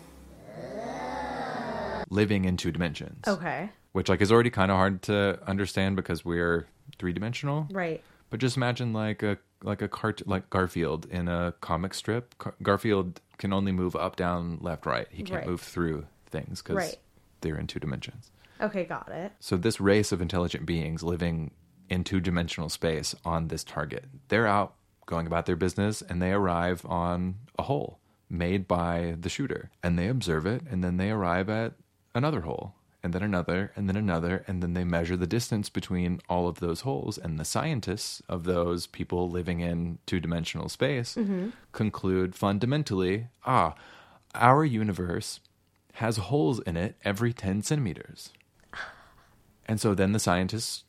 living 2.09 2.45
in 2.45 2.57
two 2.57 2.71
dimensions. 2.71 3.23
Okay. 3.27 3.69
Which 3.93 4.09
like 4.09 4.21
is 4.21 4.31
already 4.31 4.49
kind 4.49 4.71
of 4.71 4.77
hard 4.77 5.01
to 5.03 5.39
understand 5.47 5.95
because 5.95 6.23
we're 6.25 6.67
three 6.97 7.13
dimensional. 7.13 7.67
Right. 7.71 8.03
But 8.29 8.39
just 8.39 8.55
imagine 8.57 8.93
like 8.93 9.23
a 9.23 9.37
like 9.63 9.81
a 9.81 9.87
cart 9.87 10.25
like 10.27 10.49
Garfield 10.49 11.05
in 11.05 11.27
a 11.27 11.53
comic 11.61 11.93
strip. 11.93 12.37
Gar- 12.37 12.55
Garfield 12.63 13.21
can 13.37 13.53
only 13.53 13.71
move 13.71 13.95
up, 13.95 14.15
down, 14.15 14.57
left, 14.61 14.85
right. 14.85 15.07
He 15.11 15.23
can't 15.23 15.39
Right. 15.41 15.47
move 15.47 15.61
through 15.61 16.05
things 16.27 16.61
because 16.61 16.75
Right. 16.77 16.99
they're 17.41 17.57
in 17.57 17.67
two 17.67 17.79
dimensions. 17.79 18.31
Okay, 18.59 18.85
got 18.85 19.09
it. 19.09 19.31
So 19.39 19.57
this 19.57 19.81
race 19.81 20.11
of 20.11 20.21
intelligent 20.21 20.65
beings 20.65 21.01
living 21.03 21.51
in 21.89 22.03
two-dimensional 22.03 22.69
space 22.69 23.15
on 23.25 23.47
this 23.47 23.63
target, 23.63 24.05
they're 24.29 24.47
out 24.47 24.75
going 25.07 25.27
about 25.27 25.45
their 25.45 25.55
business 25.55 26.01
and 26.01 26.21
they 26.21 26.31
arrive 26.31 26.85
on 26.85 27.35
a 27.59 27.63
hole 27.63 27.99
made 28.29 28.67
by 28.67 29.15
the 29.19 29.27
shooter 29.29 29.69
and 29.83 29.99
they 29.99 30.07
observe 30.07 30.45
it 30.45 30.61
and 30.69 30.83
then 30.83 30.95
they 30.97 31.11
arrive 31.11 31.49
at 31.49 31.73
another 32.15 32.41
hole 32.41 32.75
and 33.03 33.13
then 33.13 33.23
another 33.23 33.71
and 33.75 33.87
then 33.89 33.95
another 33.95 34.43
and 34.47 34.61
then 34.61 34.73
they 34.73 34.83
measure 34.83 35.17
the 35.17 35.27
distance 35.27 35.69
between 35.69 36.19
all 36.29 36.47
of 36.47 36.59
those 36.59 36.81
holes. 36.81 37.17
And 37.17 37.39
the 37.39 37.45
scientists 37.45 38.21
of 38.29 38.43
those 38.43 38.87
people 38.87 39.29
living 39.29 39.59
in 39.59 39.97
two-dimensional 40.05 40.69
space 40.69 41.17
conclude 41.71 42.35
fundamentally 42.35 43.27
ah 43.45 43.75
our 44.35 44.63
universe 44.63 45.39
has 45.95 46.17
holes 46.17 46.59
in 46.61 46.77
it 46.77 46.95
every 47.03 47.33
10 47.33 47.63
centimeters. 47.63 48.31
And 49.65 49.79
so 49.79 49.93
then 49.93 50.11
the 50.11 50.19
scientists 50.19 50.83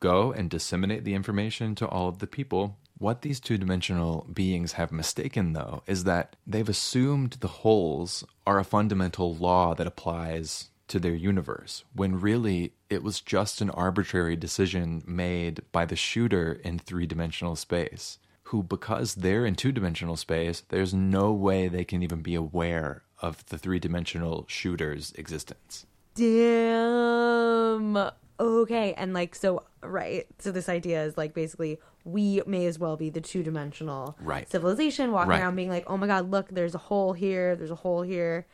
go 0.00 0.32
and 0.32 0.50
disseminate 0.50 1.04
the 1.04 1.14
information 1.14 1.74
to 1.76 1.86
all 1.88 2.08
of 2.08 2.18
the 2.18 2.26
people. 2.26 2.78
What 2.98 3.22
these 3.22 3.40
two 3.40 3.58
dimensional 3.58 4.26
beings 4.32 4.72
have 4.72 4.90
mistaken, 4.92 5.52
though, 5.52 5.82
is 5.86 6.04
that 6.04 6.36
they've 6.46 6.68
assumed 6.68 7.32
the 7.32 7.48
holes 7.48 8.24
are 8.46 8.58
a 8.58 8.64
fundamental 8.64 9.34
law 9.34 9.74
that 9.74 9.86
applies 9.86 10.70
to 10.88 10.98
their 10.98 11.14
universe, 11.14 11.84
when 11.92 12.20
really 12.20 12.72
it 12.88 13.02
was 13.02 13.20
just 13.20 13.60
an 13.60 13.70
arbitrary 13.70 14.36
decision 14.36 15.02
made 15.06 15.60
by 15.72 15.84
the 15.84 15.96
shooter 15.96 16.60
in 16.64 16.78
three 16.78 17.06
dimensional 17.06 17.56
space, 17.56 18.18
who, 18.44 18.62
because 18.62 19.16
they're 19.16 19.44
in 19.44 19.54
two 19.56 19.72
dimensional 19.72 20.16
space, 20.16 20.62
there's 20.68 20.94
no 20.94 21.32
way 21.32 21.66
they 21.68 21.84
can 21.84 22.02
even 22.02 22.22
be 22.22 22.34
aware 22.36 23.02
of 23.20 23.44
the 23.46 23.58
three 23.58 23.78
dimensional 23.80 24.44
shooter's 24.48 25.12
existence. 25.12 25.86
Damn. 26.14 28.10
Okay, 28.38 28.92
and 28.94 29.14
like 29.14 29.34
so 29.34 29.64
right. 29.82 30.26
So 30.38 30.52
this 30.52 30.68
idea 30.68 31.04
is 31.04 31.16
like 31.16 31.32
basically 31.34 31.78
we 32.04 32.42
may 32.46 32.66
as 32.66 32.78
well 32.78 32.96
be 32.96 33.10
the 33.10 33.20
two-dimensional 33.20 34.16
Right. 34.20 34.48
civilization 34.48 35.10
walking 35.10 35.30
Right. 35.30 35.40
around 35.40 35.56
being 35.56 35.70
like, 35.70 35.84
"Oh 35.88 35.96
my 35.96 36.06
god, 36.06 36.30
look, 36.30 36.48
there's 36.50 36.74
a 36.74 36.78
hole 36.78 37.14
here, 37.14 37.56
there's 37.56 37.70
a 37.70 37.74
hole 37.76 38.02
here." 38.02 38.46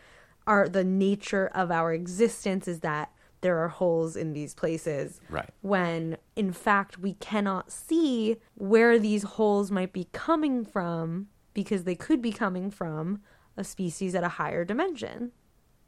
Our 0.46 0.68
the 0.68 0.84
nature 0.84 1.50
of 1.54 1.70
our 1.70 1.92
existence 1.92 2.66
is 2.66 2.80
that 2.80 3.12
there 3.42 3.58
are 3.58 3.68
holes 3.68 4.16
in 4.16 4.32
these 4.32 4.54
places. 4.54 5.20
Right. 5.28 5.50
When 5.60 6.16
in 6.34 6.52
fact 6.52 6.98
we 6.98 7.14
cannot 7.14 7.70
see 7.70 8.36
where 8.54 8.98
these 8.98 9.24
holes 9.24 9.70
might 9.70 9.92
be 9.92 10.08
coming 10.12 10.64
from 10.64 11.28
because 11.54 11.84
they 11.84 11.94
could 11.94 12.22
be 12.22 12.32
coming 12.32 12.70
from 12.70 13.20
a 13.56 13.64
species 13.64 14.14
at 14.14 14.24
a 14.24 14.28
higher 14.28 14.64
dimension. 14.64 15.32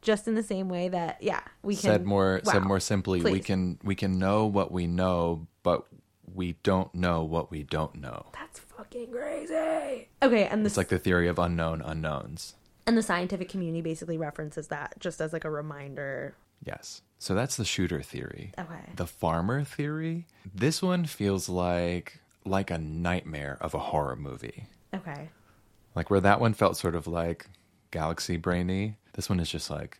Just 0.01 0.27
in 0.27 0.35
the 0.35 0.43
same 0.43 0.69
way 0.69 0.87
that 0.89 1.17
yeah, 1.21 1.41
we 1.63 1.73
can 1.73 1.81
said 1.81 2.05
more 2.05 2.39
said 2.43 2.63
more 2.63 2.79
simply 2.79 3.21
we 3.21 3.39
can 3.39 3.79
we 3.83 3.95
can 3.95 4.19
know 4.19 4.45
what 4.45 4.71
we 4.71 4.85
know 4.85 5.47
but 5.63 5.87
we 6.31 6.53
don't 6.61 6.93
know 6.93 7.23
what 7.23 7.49
we 7.49 7.63
don't 7.63 7.95
know 7.95 8.27
That's 8.33 8.59
fucking 8.59 9.11
crazy. 9.11 10.09
Okay, 10.21 10.45
and 10.45 10.63
the 10.63 10.67
it's 10.67 10.77
like 10.77 10.89
the 10.89 10.99
theory 10.99 11.27
of 11.27 11.39
unknown 11.39 11.81
unknowns 11.81 12.53
and 12.87 12.97
the 12.97 13.01
scientific 13.03 13.49
community 13.49 13.81
basically 13.81 14.17
references 14.17 14.67
that 14.67 14.95
just 14.99 15.21
as 15.21 15.33
like 15.33 15.45
a 15.45 15.49
reminder. 15.49 16.35
yes 16.63 17.01
so 17.19 17.33
that's 17.33 17.55
the 17.57 17.65
shooter 17.65 18.01
theory 18.01 18.51
Okay. 18.59 18.91
the 18.95 19.07
farmer 19.07 19.63
theory 19.63 20.27
this 20.53 20.81
one 20.81 21.05
feels 21.05 21.47
like 21.49 22.19
like 22.45 22.69
a 22.69 22.77
nightmare 22.77 23.57
of 23.61 23.73
a 23.73 23.79
horror 23.79 24.15
movie. 24.15 24.67
Okay. 24.93 25.29
Like 25.95 26.11
where 26.11 26.19
that 26.21 26.39
one 26.39 26.53
felt 26.53 26.77
sort 26.77 26.93
of 26.93 27.07
like 27.07 27.47
galaxy 27.89 28.37
brainy, 28.37 28.97
this 29.13 29.29
one 29.29 29.39
is 29.39 29.49
just 29.49 29.71
like 29.71 29.97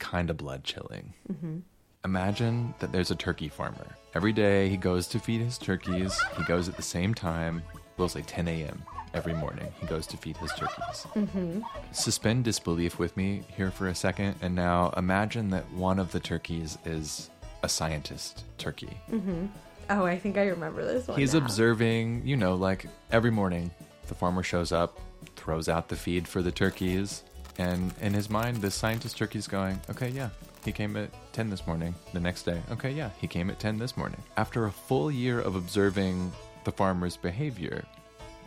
kind 0.00 0.28
of 0.28 0.36
blood 0.38 0.64
chilling. 0.64 1.14
Mm-hmm. 1.32 1.58
Imagine 2.04 2.74
that 2.80 2.90
there's 2.90 3.12
a 3.12 3.14
turkey 3.14 3.48
farmer. 3.48 3.96
Every 4.14 4.32
day 4.32 4.68
he 4.68 4.76
goes 4.76 5.06
to 5.08 5.20
feed 5.20 5.40
his 5.40 5.56
turkeys. 5.56 6.18
He 6.36 6.42
goes 6.44 6.68
at 6.68 6.76
the 6.76 6.82
same 6.82 7.14
time, 7.14 7.62
we'll 7.96 8.08
say 8.08 8.22
10 8.22 8.48
a.m. 8.48 8.82
every 9.14 9.34
morning. 9.34 9.72
He 9.80 9.86
goes 9.86 10.06
to 10.08 10.16
feed 10.16 10.36
his 10.36 10.52
turkeys. 10.52 11.06
Mm-hmm. 11.14 11.60
Suspend 11.92 12.44
disbelief 12.44 12.98
with 12.98 13.16
me 13.16 13.42
here 13.56 13.70
for 13.70 13.88
a 13.88 13.94
second, 13.94 14.36
and 14.42 14.54
now 14.54 14.92
imagine 14.96 15.50
that 15.50 15.70
one 15.72 15.98
of 15.98 16.12
the 16.12 16.20
turkeys 16.20 16.78
is 16.84 17.30
a 17.62 17.68
scientist 17.68 18.44
turkey. 18.58 18.96
Mm-hmm. 19.10 19.46
Oh, 19.90 20.04
I 20.04 20.18
think 20.18 20.36
I 20.36 20.46
remember 20.46 20.84
this 20.84 21.06
one. 21.06 21.18
He's 21.18 21.34
now. 21.34 21.40
observing, 21.40 22.22
you 22.24 22.36
know, 22.36 22.54
like 22.54 22.86
every 23.12 23.30
morning, 23.30 23.70
the 24.08 24.14
farmer 24.14 24.42
shows 24.42 24.72
up, 24.72 24.98
throws 25.36 25.68
out 25.68 25.88
the 25.88 25.96
feed 25.96 26.26
for 26.26 26.42
the 26.42 26.52
turkeys, 26.52 27.22
and 27.58 27.94
in 28.00 28.12
his 28.12 28.28
mind, 28.28 28.58
the 28.58 28.70
scientist 28.70 29.16
turkey's 29.16 29.46
going, 29.46 29.80
okay, 29.88 30.08
yeah, 30.08 30.30
he 30.64 30.72
came 30.72 30.96
at 30.96 31.10
10 31.32 31.48
this 31.48 31.66
morning. 31.66 31.94
The 32.12 32.20
next 32.20 32.42
day, 32.42 32.60
okay, 32.70 32.90
yeah, 32.90 33.10
he 33.20 33.28
came 33.28 33.48
at 33.50 33.58
10 33.58 33.78
this 33.78 33.96
morning. 33.96 34.20
After 34.36 34.66
a 34.66 34.72
full 34.72 35.10
year 35.10 35.40
of 35.40 35.54
observing 35.54 36.32
the 36.66 36.72
farmer's 36.72 37.16
behavior, 37.16 37.84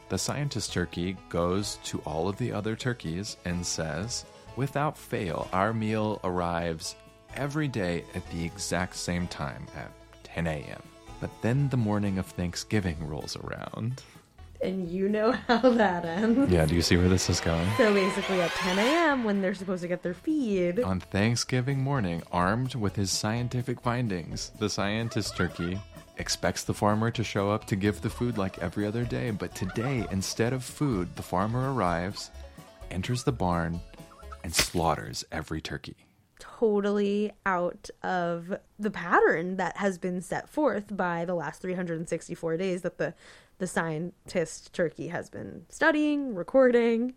the 0.09 0.17
scientist 0.17 0.73
turkey 0.73 1.15
goes 1.29 1.79
to 1.85 1.99
all 1.99 2.27
of 2.27 2.37
the 2.37 2.51
other 2.51 2.75
turkeys 2.75 3.37
and 3.45 3.65
says, 3.65 4.25
without 4.57 4.97
fail, 4.97 5.47
our 5.53 5.73
meal 5.73 6.19
arrives 6.25 6.95
every 7.35 7.69
day 7.69 8.03
at 8.13 8.29
the 8.31 8.43
exact 8.43 8.97
same 8.97 9.25
time 9.27 9.65
at 9.73 9.89
10 10.23 10.47
a.m. 10.47 10.83
But 11.21 11.29
then 11.41 11.69
the 11.69 11.77
morning 11.77 12.17
of 12.17 12.25
Thanksgiving 12.25 12.97
rolls 13.07 13.37
around. 13.37 14.03
And 14.61 14.89
you 14.89 15.07
know 15.07 15.31
how 15.47 15.69
that 15.69 16.03
ends. 16.03 16.51
Yeah, 16.51 16.65
do 16.65 16.75
you 16.75 16.81
see 16.81 16.97
where 16.97 17.07
this 17.07 17.29
is 17.29 17.39
going? 17.39 17.69
So 17.77 17.93
basically, 17.93 18.41
at 18.41 18.51
10 18.51 18.79
a.m., 18.79 19.23
when 19.23 19.41
they're 19.41 19.53
supposed 19.53 19.81
to 19.83 19.87
get 19.87 20.03
their 20.03 20.13
feed, 20.13 20.81
On 20.81 20.99
Thanksgiving 20.99 21.79
morning, 21.79 22.21
armed 22.33 22.75
with 22.75 22.97
his 22.97 23.11
scientific 23.11 23.79
findings, 23.79 24.51
the 24.59 24.69
scientist 24.69 25.37
turkey 25.37 25.79
expects 26.19 26.63
the 26.63 26.73
farmer 26.73 27.09
to 27.11 27.23
show 27.23 27.49
up 27.49 27.65
to 27.65 27.75
give 27.75 28.01
the 28.01 28.09
food 28.09 28.37
like 28.37 28.59
every 28.59 28.85
other 28.85 29.05
day. 29.05 29.31
But 29.31 29.55
today, 29.55 30.05
instead 30.11 30.53
of 30.53 30.63
food, 30.63 31.15
the 31.15 31.23
farmer 31.23 31.73
arrives, 31.73 32.29
enters 32.91 33.23
the 33.23 33.31
barn, 33.31 33.79
and 34.43 34.53
slaughters 34.53 35.25
every 35.31 35.61
turkey. 35.61 35.95
totally 36.39 37.31
out 37.45 37.89
of 38.03 38.53
the 38.77 38.89
pattern 38.91 39.57
that 39.57 39.75
has 39.77 39.97
been 39.97 40.21
set 40.21 40.47
forth 40.49 40.95
by 40.95 41.25
the 41.25 41.35
last 41.35 41.61
364 41.61 42.57
days 42.57 42.81
that 42.81 42.97
the 42.97 43.13
the 43.57 43.67
scientist 43.67 44.71
turkey 44.73 45.09
has 45.09 45.29
been 45.29 45.65
studying, 45.67 46.33
recording, 46.33 47.13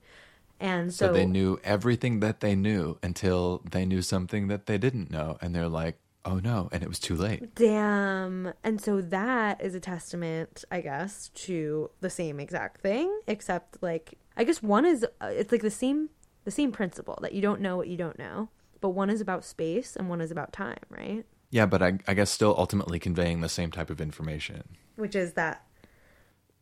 and 0.58 0.92
so, 0.92 1.06
So 1.06 1.12
they 1.12 1.24
knew 1.26 1.60
everything 1.62 2.18
that 2.18 2.40
they 2.40 2.56
knew 2.56 2.98
until 3.00 3.62
they 3.70 3.84
knew 3.86 4.02
something 4.02 4.48
that 4.48 4.66
they 4.66 4.76
didn't 4.76 5.08
know. 5.10 5.38
And 5.40 5.54
they're 5.54 5.68
like, 5.68 5.98
oh 6.24 6.38
no. 6.38 6.68
And 6.72 6.82
it 6.82 6.88
was 6.88 6.98
too 6.98 7.16
late. 7.16 7.54
Damn. 7.54 8.52
And 8.64 8.80
so 8.80 9.00
that 9.00 9.60
is 9.62 9.74
a 9.74 9.80
testament, 9.80 10.64
I 10.70 10.80
guess, 10.80 11.28
to 11.34 11.90
the 12.00 12.10
same 12.10 12.38
exact 12.40 12.80
thing, 12.80 13.20
except 13.26 13.82
like 13.82 14.18
I 14.36 14.44
guess 14.44 14.62
one 14.62 14.84
is 14.84 15.04
uh, 15.20 15.26
it's 15.26 15.52
like 15.52 15.62
the 15.62 15.70
same 15.70 16.10
the 16.44 16.50
same 16.50 16.72
principle 16.72 17.18
that 17.22 17.32
you 17.34 17.40
don't 17.42 17.60
know 17.60 17.76
what 17.76 17.88
you 17.88 17.96
don't 17.96 18.18
know, 18.18 18.48
but 18.80 18.90
one 18.90 19.10
is 19.10 19.20
about 19.20 19.44
space 19.44 19.94
and 19.96 20.08
one 20.08 20.20
is 20.20 20.30
about 20.30 20.52
time, 20.52 20.78
right? 20.88 21.24
Yeah, 21.50 21.66
but 21.66 21.82
I, 21.82 21.98
I 22.08 22.14
guess 22.14 22.30
still 22.30 22.54
ultimately 22.56 22.98
conveying 22.98 23.42
the 23.42 23.48
same 23.48 23.70
type 23.70 23.90
of 23.90 24.00
information. 24.00 24.62
Which 24.96 25.14
is 25.14 25.34
that 25.34 25.64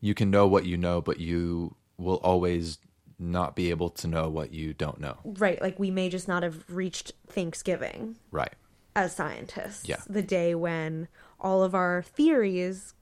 You 0.01 0.15
can 0.15 0.31
know 0.31 0.47
what 0.47 0.67
you 0.67 0.77
know, 0.77 1.01
but 1.01 1.19
you 1.21 1.77
will 1.97 2.17
always 2.17 2.79
not 3.19 3.55
be 3.55 3.71
able 3.71 3.91
to 3.91 4.09
know 4.09 4.29
what 4.31 4.53
you 4.53 4.73
don't 4.73 4.99
know. 4.99 5.19
right, 5.25 5.61
like 5.61 5.79
we 5.79 5.91
may 5.91 6.09
just 6.09 6.27
not 6.27 6.43
have 6.43 6.65
reached 6.69 7.13
Thanksgiving 7.29 8.17
Right. 8.31 8.55
As 8.97 9.15
scientists. 9.15 9.89
Yeah. 9.89 10.01
The 10.09 10.23
day 10.23 10.55
when 10.55 11.09
all 11.39 11.63
of 11.63 11.75
our 11.75 12.03
theories 12.03 12.95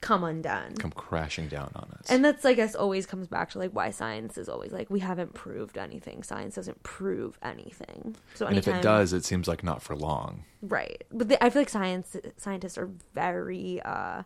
come 0.00 0.24
undone. 0.24 0.74
Come 0.76 0.92
crashing 0.92 1.48
down 1.48 1.70
on 1.74 1.90
us. 1.98 2.06
And 2.08 2.24
that's, 2.24 2.44
I 2.44 2.54
guess, 2.54 2.74
always 2.74 3.04
comes 3.06 3.28
back 3.28 3.50
to 3.50 3.58
like 3.58 3.72
why 3.72 3.90
science 3.90 4.38
is 4.38 4.48
always 4.48 4.72
like 4.72 4.88
we 4.90 5.00
haven't 5.00 5.34
proved 5.34 5.76
anything. 5.76 6.22
Science 6.22 6.54
doesn't 6.54 6.82
prove 6.82 7.38
anything. 7.42 8.16
So 8.34 8.46
and 8.46 8.56
if 8.56 8.66
it 8.66 8.82
does, 8.82 9.12
it 9.12 9.24
seems 9.24 9.46
like 9.46 9.62
not 9.62 9.82
for 9.82 9.94
long. 9.94 10.44
right? 10.62 11.04
But 11.12 11.28
they, 11.28 11.36
I 11.40 11.50
feel 11.50 11.60
like 11.62 11.68
science 11.68 12.16
scientists 12.38 12.78
are 12.78 12.90
very, 13.14 13.80
uh, 13.84 14.22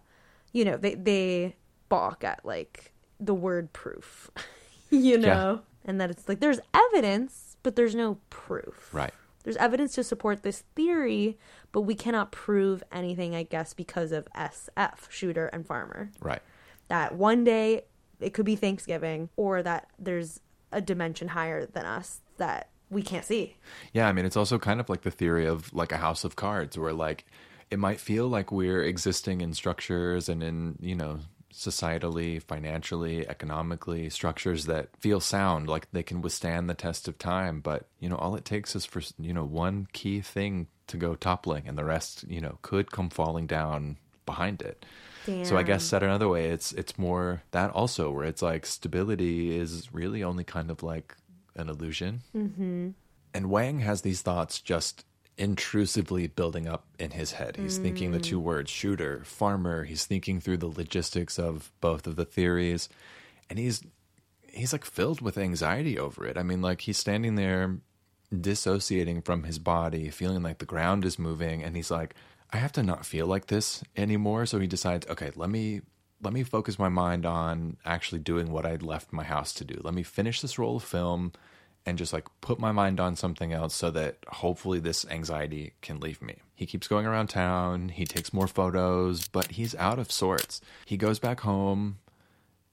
you 0.53 0.65
know, 0.65 0.77
they 0.77 0.95
they 0.95 1.57
balk 1.89 2.23
at 2.25 2.45
like 2.45 2.93
the 3.19 3.35
word 3.35 3.73
proof, 3.73 4.31
you 4.91 5.19
know, 5.19 5.61
and 5.85 6.01
that 6.01 6.11
it's 6.11 6.29
like 6.29 6.39
there's 6.41 6.61
evidence, 6.73 7.57
but 7.65 7.75
there's 7.75 7.95
no 7.97 8.19
proof. 8.31 8.91
Right. 8.93 9.13
There's 9.45 9.57
evidence 9.57 9.95
to 9.95 10.05
support 10.05 10.43
this 10.43 10.65
theory, 10.75 11.39
but 11.71 11.83
we 11.83 11.95
cannot 11.95 12.33
prove 12.33 12.83
anything, 12.91 13.35
I 13.35 13.45
guess, 13.45 13.73
because 13.75 14.11
of 14.11 14.27
SF, 14.35 15.11
Shooter, 15.11 15.47
and 15.49 15.67
Farmer 15.67 16.11
Right. 16.21 16.43
that 16.89 17.15
one 17.15 17.45
day 17.45 17.83
it 18.21 18.33
could 18.35 18.47
be 18.47 18.57
Thanksgiving 18.57 19.29
or 19.37 19.63
that 19.63 19.89
there's 19.99 20.41
a 20.73 20.81
dimension 20.81 21.29
higher 21.29 21.67
than 21.67 21.85
us 21.85 22.21
that 22.39 22.71
we 22.91 23.03
can't 23.03 23.25
see. 23.25 23.57
Yeah, 23.93 24.09
I 24.09 24.13
mean, 24.13 24.25
it's 24.25 24.37
also 24.37 24.59
kind 24.59 24.81
of 24.81 24.89
like 24.89 25.03
the 25.03 25.11
theory 25.11 25.47
of 25.47 25.73
like 25.75 25.93
a 25.93 25.97
house 25.99 26.25
of 26.25 26.37
cards, 26.37 26.77
where 26.79 26.93
like 26.93 27.27
it 27.71 27.79
might 27.79 28.01
feel 28.01 28.29
like 28.29 28.51
we're 28.51 28.83
existing 28.83 29.41
in 29.41 29.53
structures 29.53 30.29
and 30.29 30.43
in, 30.43 30.77
you 30.81 30.95
know, 30.95 31.19
societally, 31.55 32.43
financially, 32.43 33.29
economically, 33.29 34.11
structures 34.11 34.67
that 34.67 34.89
feel 34.99 35.21
sound, 35.21 35.69
like 35.69 35.89
they 35.93 36.03
can 36.03 36.21
withstand 36.21 36.69
the 36.69 36.75
test 36.75 37.07
of 37.09 37.19
time. 37.19 37.61
But, 37.61 37.87
you 38.01 38.09
know, 38.09 38.17
all 38.17 38.35
it 38.35 38.45
takes 38.45 38.75
is 38.75 38.85
for, 38.85 39.01
you 39.19 39.33
know, 39.33 39.45
one 39.45 39.87
key 39.93 40.21
thing 40.21 40.67
to 40.89 40.97
go 40.97 41.15
toppling 41.15 41.67
and 41.67 41.79
the 41.79 41.85
rest, 41.85 42.25
you 42.29 42.41
know, 42.41 42.59
could 42.63 42.91
come 42.91 43.09
falling 43.09 43.47
down 43.47 43.97
behind 44.27 44.61
it. 44.63 44.85
So 45.45 45.57
I 45.57 45.63
guess 45.63 45.81
Damn. 45.81 45.89
said 45.89 46.03
another 46.03 46.29
way, 46.29 46.51
it's 46.51 46.73
it's 46.73 46.99
more 46.99 47.43
that 47.53 47.71
also 47.71 48.11
where 48.11 48.27
it's 48.27 48.43
like 48.43 48.67
stability 48.67 49.57
is 49.57 49.89
really 49.91 50.23
only 50.23 50.45
kind 50.45 50.71
of 50.71 50.83
like 50.83 51.17
an 51.57 51.71
illusion. 51.71 52.21
Mm-hmm. 52.37 52.91
And 53.33 53.51
Wang 53.51 53.81
has 53.81 54.03
these 54.03 54.21
thoughts 54.21 54.61
just 54.61 55.07
intrusively 55.37 56.27
building 56.27 56.69
up 56.69 56.87
in 56.99 57.11
his 57.11 57.33
head. 57.33 57.57
He's 57.57 57.79
thinking 57.79 58.13
the 58.13 58.21
two 58.21 58.41
mm. 58.41 58.45
words 58.45 58.71
shooter, 58.71 59.23
farmer. 59.25 59.85
He's 59.85 60.07
thinking 60.07 60.41
through 60.41 60.59
the 60.59 60.67
logistics 60.67 61.39
of 61.39 61.73
both 61.81 62.07
of 62.07 62.17
the 62.17 62.25
theories, 62.25 62.89
and 63.51 63.59
he's 63.59 63.83
he's 64.43 64.73
like 64.73 64.85
filled 64.85 65.21
with 65.21 65.37
anxiety 65.37 65.99
over 65.99 66.27
it. 66.27 66.39
I 66.39 66.43
mean, 66.43 66.63
like 66.63 66.83
he's 66.83 66.99
standing 66.99 67.35
there 67.35 67.79
dissociating 68.41 69.23
from 69.23 69.45
his 69.45 69.59
body, 69.59 70.11
feeling 70.11 70.43
like 70.43 70.59
the 70.59 70.67
ground 70.67 71.05
is 71.05 71.19
moving, 71.19 71.63
and 71.63 71.77
he's 71.77 71.91
like, 71.91 72.15
I 72.53 72.59
have 72.59 72.73
to 72.73 72.83
not 72.83 73.05
feel 73.05 73.27
like 73.27 73.47
this 73.47 73.83
anymore. 73.97 74.47
So 74.47 74.61
he 74.61 74.67
decides, 74.67 75.07
okay, 75.09 75.31
let 75.35 75.51
me 75.51 75.81
let 76.23 76.33
me 76.33 76.43
focus 76.43 76.79
my 76.79 76.89
mind 76.89 77.27
on 77.27 77.77
actually 77.85 78.21
doing 78.21 78.51
what 78.51 78.65
I'd 78.65 78.83
left 78.83 79.13
my 79.13 79.25
house 79.25 79.53
to 79.55 79.65
do. 79.65 79.81
Let 79.83 79.95
me 79.95 80.03
finish 80.03 80.41
this 80.41 80.59
roll 80.59 80.77
of 80.77 80.85
film 80.85 81.33
and 81.87 81.99
just 81.99 82.13
like 82.13 82.27
put 82.41 82.59
my 82.59 82.73
mind 82.73 82.99
on 83.01 83.17
something 83.17 83.53
else 83.53 83.75
so 83.75 83.91
that 83.91 84.17
hopefully 84.29 84.81
this 84.81 85.05
anxiety 85.11 85.73
can 85.83 86.01
leave 86.01 86.23
me. 86.23 86.37
He 86.55 86.67
keeps 86.67 86.89
going 86.89 87.07
around 87.07 87.29
town, 87.29 87.91
he 87.91 88.05
takes 88.05 88.33
more 88.33 88.47
photos, 88.49 89.29
but 89.29 89.53
he's 89.53 89.75
out 89.75 89.99
of 89.99 90.11
sorts. 90.11 90.61
He 90.87 90.97
goes 90.97 91.19
back 91.19 91.41
home, 91.41 91.99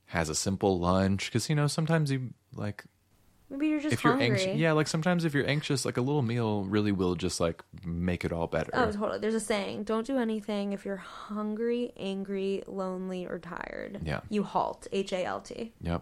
has 0.08 0.30
a 0.30 0.36
simple 0.36 0.80
lunch 0.80 1.32
cuz 1.32 1.50
you 1.50 1.56
know 1.56 1.67
sometimes 1.67 2.12
you 2.12 2.34
like 2.54 2.86
Maybe 3.50 3.67
you're 3.67 3.82
just 3.82 3.91
if 3.91 4.06
you're 4.06 4.13
hungry. 4.13 4.30
anxious, 4.30 4.56
yeah, 4.58 4.71
like 4.71 4.88
sometimes 4.88 5.26
if 5.26 5.34
you're 5.34 5.47
anxious, 5.47 5.84
like 5.84 5.97
a 5.97 6.02
little 6.02 6.21
meal 6.21 6.63
really 6.63 6.93
will 6.93 7.15
just 7.15 7.41
like 7.41 7.62
make 7.84 8.24
it 8.24 8.32
all 8.32 8.47
better. 8.47 8.71
Oh, 8.74 8.89
totally. 8.91 9.19
There's 9.19 9.34
a 9.34 9.41
saying: 9.41 9.84
"Don't 9.84 10.08
do 10.08 10.17
anything 10.17 10.71
if 10.71 10.86
you're 10.86 10.95
hungry, 10.95 11.91
angry, 11.97 12.63
lonely, 12.65 13.26
or 13.26 13.39
tired." 13.39 14.00
Yeah. 14.06 14.21
You 14.30 14.43
halt. 14.43 14.88
H 14.93 15.12
A 15.12 15.26
L 15.26 15.41
T. 15.41 15.74
Yep. 15.82 16.02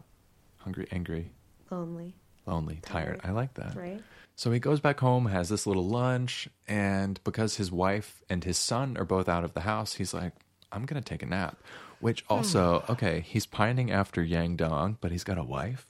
Hungry, 0.57 0.87
angry, 0.91 1.31
Lonely. 1.71 2.13
Lonely, 2.45 2.79
tired. 2.81 3.19
Tired. 3.19 3.21
I 3.23 3.31
like 3.31 3.53
that. 3.55 3.75
Right. 3.75 4.01
So 4.35 4.51
he 4.51 4.59
goes 4.59 4.79
back 4.79 5.01
home, 5.01 5.25
has 5.25 5.49
this 5.49 5.67
little 5.67 5.85
lunch, 5.85 6.47
and 6.67 7.21
because 7.23 7.57
his 7.57 7.71
wife 7.71 8.23
and 8.29 8.43
his 8.43 8.57
son 8.57 8.95
are 8.97 9.03
both 9.03 9.27
out 9.27 9.43
of 9.43 9.53
the 9.53 9.61
house, 9.61 9.95
he's 9.95 10.13
like, 10.13 10.33
I'm 10.71 10.85
going 10.85 11.01
to 11.01 11.07
take 11.07 11.23
a 11.23 11.25
nap. 11.25 11.61
Which 11.99 12.21
hmm. 12.21 12.33
also, 12.33 12.85
okay, 12.89 13.21
he's 13.27 13.45
pining 13.45 13.91
after 13.91 14.23
Yang 14.23 14.55
Dong, 14.55 14.97
but 15.01 15.11
he's 15.11 15.25
got 15.25 15.37
a 15.37 15.43
wife 15.43 15.87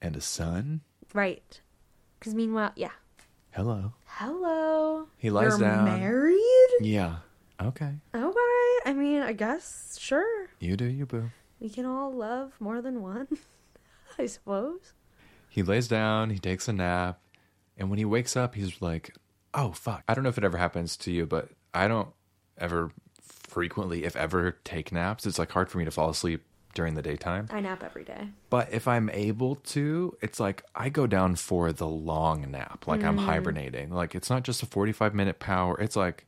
and 0.00 0.14
a 0.14 0.20
son. 0.20 0.82
Right. 1.12 1.60
Because 2.18 2.34
meanwhile, 2.34 2.72
yeah. 2.76 2.92
Hello. 3.50 3.92
Hello. 4.06 5.08
He 5.18 5.30
lies 5.30 5.58
You're 5.58 5.68
down. 5.68 5.84
Married? 5.84 6.38
Yeah. 6.80 7.16
Okay. 7.60 7.94
Okay. 8.14 8.78
I 8.86 8.94
mean, 8.94 9.22
I 9.22 9.32
guess 9.32 9.98
sure. 10.00 10.48
You 10.60 10.76
do 10.76 10.84
you, 10.84 11.06
boo. 11.06 11.30
We 11.60 11.68
can 11.68 11.84
all 11.84 12.12
love 12.12 12.52
more 12.60 12.80
than 12.80 13.02
one. 13.02 13.28
I 14.18 14.26
suppose. 14.26 14.92
He 15.52 15.62
lays 15.62 15.86
down, 15.86 16.30
he 16.30 16.38
takes 16.38 16.66
a 16.66 16.72
nap, 16.72 17.20
and 17.76 17.90
when 17.90 17.98
he 17.98 18.06
wakes 18.06 18.38
up, 18.38 18.54
he's 18.54 18.80
like, 18.80 19.14
"Oh 19.52 19.72
fuck!" 19.72 20.02
I 20.08 20.14
don't 20.14 20.24
know 20.24 20.30
if 20.30 20.38
it 20.38 20.44
ever 20.44 20.56
happens 20.56 20.96
to 20.96 21.12
you, 21.12 21.26
but 21.26 21.50
I 21.74 21.88
don't 21.88 22.08
ever 22.56 22.90
frequently, 23.20 24.04
if 24.04 24.16
ever, 24.16 24.52
take 24.64 24.92
naps. 24.92 25.26
It's 25.26 25.38
like 25.38 25.52
hard 25.52 25.68
for 25.68 25.76
me 25.76 25.84
to 25.84 25.90
fall 25.90 26.08
asleep 26.08 26.42
during 26.72 26.94
the 26.94 27.02
daytime. 27.02 27.48
I 27.50 27.60
nap 27.60 27.82
every 27.84 28.02
day. 28.02 28.28
But 28.48 28.72
if 28.72 28.88
I'm 28.88 29.10
able 29.10 29.56
to, 29.56 30.16
it's 30.22 30.40
like 30.40 30.64
I 30.74 30.88
go 30.88 31.06
down 31.06 31.36
for 31.36 31.70
the 31.70 31.86
long 31.86 32.50
nap, 32.50 32.86
like 32.86 33.04
I'm 33.04 33.18
mm. 33.18 33.26
hibernating. 33.26 33.90
Like 33.90 34.14
it's 34.14 34.30
not 34.30 34.44
just 34.44 34.62
a 34.62 34.66
45 34.66 35.14
minute 35.14 35.38
power. 35.38 35.78
It's 35.78 35.96
like 35.96 36.24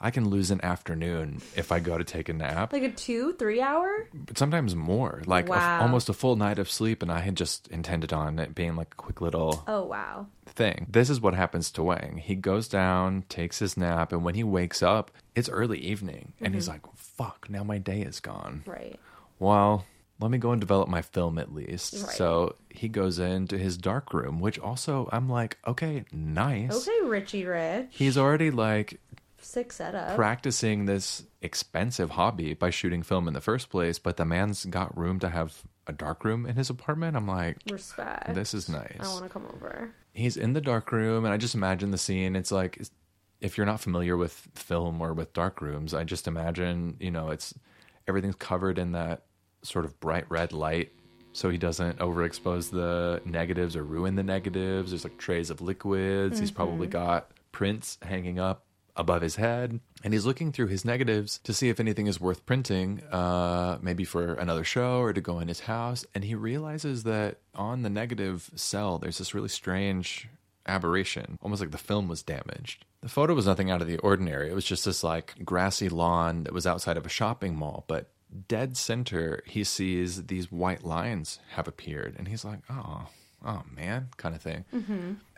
I 0.00 0.10
can 0.10 0.28
lose 0.30 0.50
an 0.50 0.64
afternoon 0.64 1.42
if 1.54 1.70
I 1.72 1.78
go 1.78 1.98
to 1.98 2.04
take 2.04 2.28
a 2.30 2.32
nap, 2.32 2.72
Like 2.72 2.82
a 2.84 2.90
two, 2.90 3.34
three 3.34 3.60
hour? 3.60 4.08
but 4.14 4.38
sometimes 4.38 4.74
more. 4.74 5.22
Like 5.26 5.48
a 5.48 5.52
Wow. 5.52 5.82
almost 5.82 6.08
a 6.08 6.14
full 6.14 6.36
night 6.36 6.58
of 6.58 6.70
sleep, 6.70 7.02
and 7.02 7.12
I 7.12 7.20
had 7.20 7.36
just 7.36 7.68
intended 7.68 8.12
on 8.12 8.38
it 8.38 8.54
being 8.54 8.76
like 8.76 8.92
a 8.92 8.96
quick 8.96 9.20
little 9.20 9.62
Oh, 9.66 9.84
wow. 9.84 10.26
thing. 10.46 10.86
This 10.90 11.10
is 11.10 11.20
what 11.20 11.34
happens 11.34 11.70
to 11.72 11.82
Wang. 11.82 12.16
He 12.16 12.34
goes 12.34 12.66
down, 12.66 13.24
takes 13.28 13.58
his 13.58 13.76
nap, 13.76 14.12
and 14.12 14.24
when 14.24 14.34
he 14.34 14.44
wakes 14.44 14.82
up, 14.82 15.10
it's 15.34 15.48
early 15.50 15.78
evening, 15.78 16.32
and 16.40 16.54
he's 16.54 16.64
mm-hmm. 16.64 16.72
like, 16.86 16.96
"Fuck! 16.96 17.48
Now 17.50 17.62
my 17.62 17.76
day 17.78 18.00
is 18.00 18.20
gone." 18.20 18.62
Right. 18.66 18.98
well, 19.38 19.84
let 20.20 20.30
me 20.30 20.36
go 20.38 20.52
and 20.52 20.60
develop 20.60 20.86
my 20.88 21.00
film 21.00 21.38
at 21.38 21.54
least. 21.54 21.94
Right. 21.94 22.12
So 22.14 22.56
he 22.68 22.88
goes 22.88 23.18
into 23.18 23.56
his 23.56 23.78
dark 23.78 24.12
room, 24.12 24.38
which 24.38 24.58
also 24.58 25.08
I'm 25.12 25.30
like, 25.30 25.56
okay, 25.66 26.04
nice. 26.12 26.86
Okay, 26.86 27.06
Richie 27.08 27.46
Rich. 27.46 27.86
He's 27.90 28.18
already 28.18 28.50
like 28.50 29.00
Sick 29.50 29.72
setup. 29.72 30.14
practicing 30.14 30.86
this 30.86 31.24
expensive 31.42 32.10
hobby 32.10 32.54
by 32.54 32.70
shooting 32.70 33.02
film 33.02 33.26
in 33.26 33.34
the 33.34 33.40
first 33.40 33.68
place, 33.68 33.98
but 33.98 34.16
the 34.16 34.24
man's 34.24 34.64
got 34.64 34.96
room 34.96 35.18
to 35.18 35.28
have 35.28 35.64
a 35.88 35.92
dark 35.92 36.24
room 36.24 36.46
in 36.46 36.54
his 36.54 36.70
apartment. 36.70 37.16
I'm 37.16 37.26
like, 37.26 37.56
Respect. 37.68 38.32
this 38.32 38.54
is 38.54 38.68
nice. 38.68 38.98
I 39.00 39.08
want 39.08 39.24
to 39.24 39.28
come 39.28 39.46
over. 39.52 39.92
He's 40.12 40.36
in 40.36 40.52
the 40.52 40.60
dark 40.60 40.92
room, 40.92 41.24
and 41.24 41.34
I 41.34 41.36
just 41.36 41.56
imagine 41.56 41.90
the 41.90 41.98
scene. 41.98 42.36
It's 42.36 42.52
like 42.52 42.80
if 43.40 43.56
you're 43.56 43.66
not 43.66 43.80
familiar 43.80 44.16
with 44.16 44.32
film 44.54 45.00
or 45.00 45.14
with 45.14 45.32
dark 45.32 45.60
rooms, 45.60 45.94
I 45.94 46.04
just 46.04 46.28
imagine, 46.28 46.96
you 47.00 47.10
know, 47.10 47.30
it's 47.30 47.52
everything's 48.06 48.36
covered 48.36 48.78
in 48.78 48.92
that 48.92 49.24
sort 49.62 49.84
of 49.84 49.98
bright 49.98 50.30
red 50.30 50.52
light 50.52 50.92
so 51.32 51.50
he 51.50 51.58
doesn't 51.58 51.98
overexpose 51.98 52.70
the 52.70 53.20
negatives 53.24 53.74
or 53.74 53.82
ruin 53.82 54.14
the 54.14 54.22
negatives. 54.22 54.92
There's 54.92 55.02
like 55.02 55.18
trays 55.18 55.50
of 55.50 55.60
liquids. 55.60 56.38
He's 56.38 56.52
probably 56.52 56.86
mm-hmm. 56.86 57.04
got 57.04 57.32
prints 57.50 57.98
hanging 58.02 58.38
up 58.38 58.64
above 58.96 59.22
his 59.22 59.36
head 59.36 59.80
and 60.04 60.12
he's 60.12 60.26
looking 60.26 60.52
through 60.52 60.66
his 60.66 60.84
negatives 60.84 61.38
to 61.44 61.52
see 61.52 61.68
if 61.68 61.78
anything 61.80 62.06
is 62.06 62.20
worth 62.20 62.44
printing 62.46 63.02
uh 63.12 63.78
maybe 63.82 64.04
for 64.04 64.34
another 64.34 64.64
show 64.64 64.98
or 65.00 65.12
to 65.12 65.20
go 65.20 65.38
in 65.38 65.48
his 65.48 65.60
house 65.60 66.04
and 66.14 66.24
he 66.24 66.34
realizes 66.34 67.04
that 67.04 67.38
on 67.54 67.82
the 67.82 67.90
negative 67.90 68.50
cell 68.54 68.98
there's 68.98 69.18
this 69.18 69.34
really 69.34 69.48
strange 69.48 70.28
aberration 70.66 71.38
almost 71.42 71.60
like 71.60 71.70
the 71.70 71.78
film 71.78 72.06
was 72.08 72.22
damaged. 72.22 72.84
The 73.00 73.08
photo 73.08 73.32
was 73.34 73.46
nothing 73.46 73.70
out 73.70 73.80
of 73.80 73.88
the 73.88 73.96
ordinary. 73.98 74.50
It 74.50 74.54
was 74.54 74.64
just 74.66 74.84
this 74.84 75.02
like 75.02 75.34
grassy 75.44 75.88
lawn 75.88 76.44
that 76.44 76.52
was 76.52 76.66
outside 76.66 76.96
of 76.98 77.06
a 77.06 77.08
shopping 77.08 77.56
mall 77.56 77.84
but 77.88 78.08
dead 78.46 78.76
center 78.76 79.42
he 79.46 79.64
sees 79.64 80.26
these 80.26 80.52
white 80.52 80.84
lines 80.84 81.40
have 81.52 81.66
appeared 81.66 82.14
and 82.18 82.28
he's 82.28 82.44
like 82.44 82.60
oh 82.70 83.08
oh 83.44 83.62
man 83.74 84.08
kind 84.18 84.34
of 84.36 84.40
thing 84.42 84.64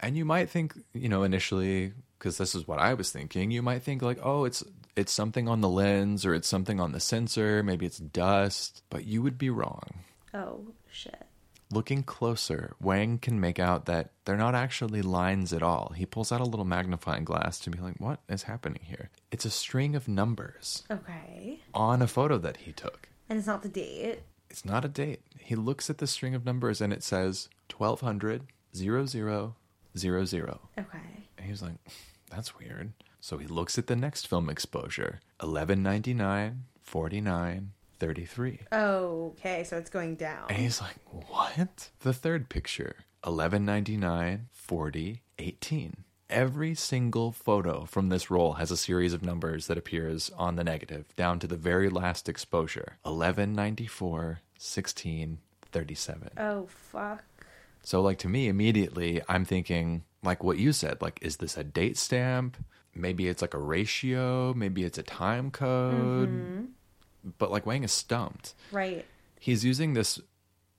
and 0.00 0.16
you 0.16 0.24
might 0.26 0.50
think 0.50 0.74
you 0.92 1.08
know 1.08 1.22
initially 1.22 1.92
because 2.22 2.38
this 2.38 2.54
is 2.54 2.68
what 2.68 2.78
i 2.78 2.94
was 2.94 3.11
thinking 3.11 3.50
you 3.50 3.62
might 3.62 3.82
think 3.82 4.00
like 4.00 4.18
oh 4.22 4.44
it's 4.44 4.62
it's 4.94 5.11
something 5.12 5.48
on 5.48 5.61
the 5.61 5.68
lens 5.68 6.24
or 6.24 6.32
it's 6.35 6.46
something 6.46 6.78
on 6.78 6.92
the 6.92 7.00
sensor 7.00 7.62
maybe 7.64 7.85
it's 7.85 7.98
dust 7.98 8.82
but 8.90 9.04
you 9.04 9.20
would 9.22 9.37
be 9.38 9.50
wrong 9.50 9.88
Oh, 10.35 10.68
shit. 10.90 11.26
Looking 11.70 12.02
closer, 12.02 12.74
Wang 12.80 13.18
can 13.18 13.38
make 13.38 13.58
out 13.58 13.85
that 13.85 14.12
they're 14.24 14.37
not 14.38 14.54
actually 14.54 15.02
lines 15.02 15.52
at 15.52 15.62
all. 15.62 15.92
He 15.94 16.06
pulls 16.06 16.32
out 16.32 16.40
a 16.40 16.44
little 16.52 16.64
magnifying 16.64 17.24
glass 17.24 17.58
to 17.61 17.70
be 17.70 17.78
like, 17.78 17.96
what 17.98 18.20
is 18.30 18.44
happening 18.44 18.80
here? 18.82 19.11
It's 19.30 19.44
a 19.44 19.50
string 19.50 19.94
of 19.94 20.08
numbers 20.08 20.85
Okay. 20.90 21.61
on 21.74 22.00
a 22.00 22.06
photo 22.06 22.38
that 22.38 22.56
he 22.58 22.72
took. 22.72 23.11
And 23.28 23.38
it's 23.38 23.46
not 23.46 23.62
the 23.62 23.68
date. 23.68 24.20
It's 24.48 24.64
not 24.64 24.87
a 24.87 24.88
date. 24.88 25.20
He 25.38 25.54
looks 25.54 25.90
at 25.90 25.98
the 25.98 26.06
string 26.06 26.35
of 26.35 26.46
numbers 26.46 26.80
and 26.80 26.90
it 26.92 27.02
says 27.02 27.50
1200 27.76 28.44
0000. 28.74 30.48
Okay. 30.78 30.98
And 31.37 31.44
he 31.44 31.50
was 31.50 31.61
like, 31.62 31.74
that's 32.35 32.59
weird. 32.59 32.92
So 33.21 33.38
he 33.38 33.47
looks 33.47 33.79
at 33.79 33.87
the 33.87 33.97
next 33.97 34.27
film 34.27 34.49
exposure 34.49 35.21
1199 35.40 36.64
49 36.81 37.73
33. 37.99 38.61
Okay, 38.73 39.62
so 39.62 39.79
it's 39.79 39.90
going 39.90 40.16
down. 40.16 40.47
And 40.49 40.59
he's 40.59 40.81
like, 40.81 40.97
what? 41.29 41.90
The 42.01 42.12
third 42.12 42.49
picture 42.49 42.97
1199 43.23 44.49
40 44.51 45.23
18. 45.38 45.97
Every 46.29 46.75
single 46.75 47.31
photo 47.31 47.85
from 47.85 48.09
this 48.09 48.31
roll 48.31 48.55
has 48.55 48.71
a 48.71 48.77
series 48.77 49.12
of 49.12 49.23
numbers 49.23 49.66
that 49.66 49.77
appears 49.77 50.31
on 50.37 50.57
the 50.57 50.64
negative 50.64 51.14
down 51.14 51.38
to 51.40 51.47
the 51.47 51.57
very 51.57 51.90
last 51.90 52.29
exposure 52.29 52.97
1194 53.03 54.40
16 54.59 55.38
37. 55.71 56.31
Oh, 56.38 56.66
fuck. 56.68 57.25
So, 57.83 58.01
like, 58.01 58.18
to 58.18 58.29
me, 58.29 58.49
immediately, 58.49 59.21
I'm 59.29 59.45
thinking, 59.45 60.05
like 60.22 60.42
what 60.44 60.58
you 60.58 60.72
said, 60.72 61.00
like, 61.02 61.18
is 61.22 61.38
this 61.38 61.56
a 61.56 61.64
date 61.64 61.96
stamp? 61.96 62.56
Maybe 62.94 63.28
it's 63.28 63.42
like 63.42 63.54
a 63.54 63.58
ratio. 63.58 64.52
Maybe 64.54 64.85
it's 64.85 64.98
a 64.98 65.02
time 65.02 65.50
code. 65.50 66.28
Mm-hmm. 66.28 66.64
But, 67.38 67.50
like, 67.50 67.66
Wang 67.66 67.85
is 67.85 67.92
stumped. 67.92 68.54
Right. 68.70 69.04
He's 69.38 69.64
using 69.64 69.94
this 69.94 70.20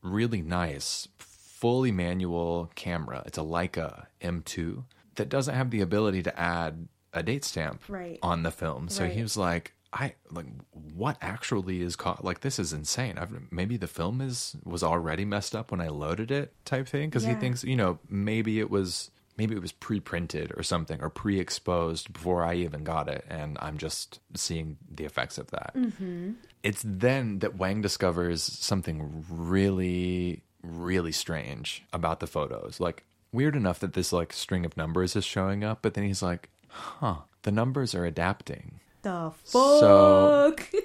really 0.01 0.41
nice, 0.41 1.07
fully 1.17 1.91
manual 1.91 2.69
camera. 2.75 3.23
It's 3.25 3.37
a 3.37 3.41
Leica 3.41 4.07
M2 4.21 4.83
that 5.15 5.29
doesn't 5.29 5.55
have 5.55 5.71
the 5.71 5.81
ability 5.81 6.23
to 6.23 6.39
add 6.39 6.87
a 7.13 7.23
date 7.23 7.43
stamp 7.45 7.81
Right. 7.87 8.19
on 8.21 8.43
the 8.43 8.51
film. 8.51 8.89
So 8.89 9.07
he 9.07 9.21
was 9.21 9.37
like, 9.37 9.73
I 9.95 10.15
like 10.31 10.47
what 10.71 11.17
actually 11.21 11.81
is 11.83 11.95
caught 11.95 12.25
like 12.25 12.39
this 12.41 12.57
is 12.57 12.73
insane. 12.73 13.19
I've, 13.19 13.29
maybe 13.51 13.77
the 13.77 13.85
film 13.87 14.21
is 14.21 14.55
was 14.63 14.81
already 14.81 15.23
messed 15.23 15.55
up 15.55 15.69
when 15.69 15.79
I 15.79 15.89
loaded 15.89 16.31
it 16.31 16.51
type 16.65 16.87
thing 16.87 17.09
because 17.11 17.25
he 17.25 17.35
thinks 17.35 17.63
you 17.63 17.75
know 17.75 17.99
maybe 18.09 18.59
it 18.59 18.71
was 18.71 19.11
maybe 19.37 19.55
it 19.55 19.61
was 19.61 19.71
pre-printed 19.71 20.51
or 20.55 20.63
something 20.63 21.01
or 21.01 21.09
pre-exposed 21.09 22.13
before 22.13 22.43
I 22.43 22.53
even 22.55 22.83
got 22.83 23.07
it 23.07 23.25
and 23.29 23.57
I'm 23.61 23.77
just 23.77 24.19
seeing 24.35 24.77
the 24.93 25.05
effects 25.05 25.37
of 25.37 25.49
that. 25.51 25.73
Mm-hmm. 25.75 26.31
It's 26.61 26.83
then 26.85 27.39
that 27.39 27.55
Wang 27.57 27.81
discovers 27.81 28.43
something 28.43 29.25
really, 29.29 30.43
really 30.61 31.11
strange 31.11 31.83
about 31.91 32.19
the 32.19 32.27
photos. 32.27 32.79
Like, 32.79 33.03
weird 33.31 33.55
enough 33.55 33.79
that 33.79 33.93
this 33.93 34.13
like 34.13 34.31
string 34.33 34.65
of 34.65 34.77
numbers 34.77 35.15
is 35.15 35.25
showing 35.25 35.63
up, 35.63 35.79
but 35.81 35.93
then 35.95 36.03
he's 36.05 36.21
like, 36.21 36.49
huh, 36.69 37.15
the 37.41 37.51
numbers 37.51 37.93
are 37.95 38.05
adapting. 38.05 38.79
The 39.01 39.31
So- 39.43 40.53
fuck? 40.55 40.69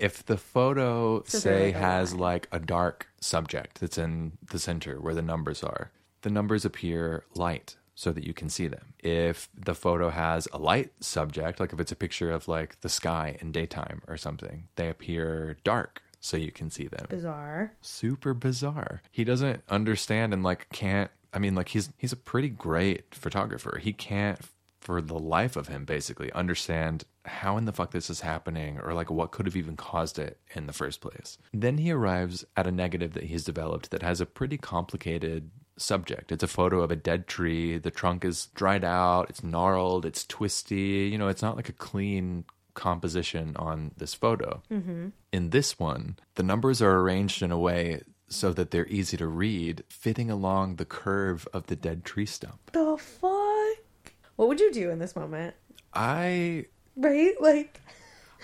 If 0.00 0.26
the 0.26 0.36
photo, 0.36 1.22
So 1.24 1.38
say, 1.38 1.70
has 1.70 2.12
like 2.14 2.48
a 2.50 2.58
dark 2.58 3.06
subject 3.20 3.78
that's 3.80 3.96
in 3.96 4.32
the 4.50 4.58
center 4.58 5.00
where 5.00 5.14
the 5.14 5.22
numbers 5.22 5.62
are, 5.62 5.92
the 6.24 6.30
numbers 6.30 6.64
appear 6.64 7.24
light 7.34 7.76
so 7.94 8.10
that 8.10 8.24
you 8.24 8.34
can 8.34 8.48
see 8.48 8.66
them. 8.66 8.94
If 8.98 9.48
the 9.56 9.74
photo 9.74 10.10
has 10.10 10.48
a 10.52 10.58
light 10.58 10.90
subject, 11.00 11.60
like 11.60 11.72
if 11.72 11.78
it's 11.78 11.92
a 11.92 11.96
picture 11.96 12.32
of 12.32 12.48
like 12.48 12.80
the 12.80 12.88
sky 12.88 13.36
in 13.40 13.52
daytime 13.52 14.02
or 14.08 14.16
something, 14.16 14.64
they 14.74 14.88
appear 14.88 15.58
dark 15.62 16.02
so 16.20 16.36
you 16.36 16.50
can 16.50 16.70
see 16.70 16.88
them. 16.88 17.06
Bizarre. 17.08 17.74
super 17.82 18.34
bizarre. 18.34 19.02
He 19.12 19.22
doesn't 19.22 19.62
understand 19.68 20.32
and 20.32 20.42
like 20.42 20.66
can't 20.70 21.10
I 21.32 21.38
mean 21.38 21.54
like 21.54 21.68
he's 21.68 21.90
he's 21.98 22.12
a 22.12 22.16
pretty 22.16 22.48
great 22.48 23.14
photographer. 23.14 23.78
He 23.80 23.92
can't 23.92 24.40
for 24.80 25.00
the 25.00 25.18
life 25.18 25.56
of 25.56 25.68
him 25.68 25.84
basically 25.84 26.30
understand 26.32 27.04
how 27.24 27.56
in 27.56 27.64
the 27.64 27.72
fuck 27.72 27.90
this 27.90 28.10
is 28.10 28.20
happening 28.20 28.78
or 28.80 28.92
like 28.92 29.10
what 29.10 29.30
could 29.30 29.46
have 29.46 29.56
even 29.56 29.76
caused 29.76 30.18
it 30.18 30.38
in 30.54 30.66
the 30.66 30.72
first 30.72 31.00
place. 31.00 31.38
Then 31.52 31.78
he 31.78 31.90
arrives 31.90 32.44
at 32.56 32.66
a 32.66 32.72
negative 32.72 33.12
that 33.14 33.24
he's 33.24 33.44
developed 33.44 33.90
that 33.90 34.02
has 34.02 34.20
a 34.20 34.26
pretty 34.26 34.58
complicated 34.58 35.50
subject. 35.76 36.32
It's 36.32 36.42
a 36.42 36.48
photo 36.48 36.80
of 36.80 36.90
a 36.90 36.96
dead 36.96 37.26
tree. 37.26 37.78
The 37.78 37.90
trunk 37.90 38.24
is 38.24 38.46
dried 38.54 38.84
out, 38.84 39.30
it's 39.30 39.42
gnarled, 39.42 40.06
it's 40.06 40.26
twisty. 40.26 41.08
You 41.10 41.18
know, 41.18 41.28
it's 41.28 41.42
not 41.42 41.56
like 41.56 41.68
a 41.68 41.72
clean 41.72 42.44
composition 42.74 43.56
on 43.56 43.92
this 43.96 44.14
photo. 44.14 44.62
Mm-hmm. 44.70 45.08
In 45.32 45.50
this 45.50 45.78
one, 45.78 46.16
the 46.34 46.42
numbers 46.42 46.82
are 46.82 46.98
arranged 47.00 47.42
in 47.42 47.50
a 47.50 47.58
way 47.58 48.02
so 48.28 48.52
that 48.52 48.70
they're 48.70 48.88
easy 48.88 49.16
to 49.16 49.26
read, 49.26 49.84
fitting 49.88 50.30
along 50.30 50.76
the 50.76 50.84
curve 50.84 51.46
of 51.52 51.66
the 51.66 51.76
dead 51.76 52.04
tree 52.04 52.26
stump. 52.26 52.72
The 52.72 52.96
fuck? 52.96 54.12
What 54.36 54.48
would 54.48 54.60
you 54.60 54.72
do 54.72 54.90
in 54.90 54.98
this 54.98 55.14
moment? 55.14 55.54
I 55.92 56.66
Right? 56.96 57.34
Like, 57.40 57.80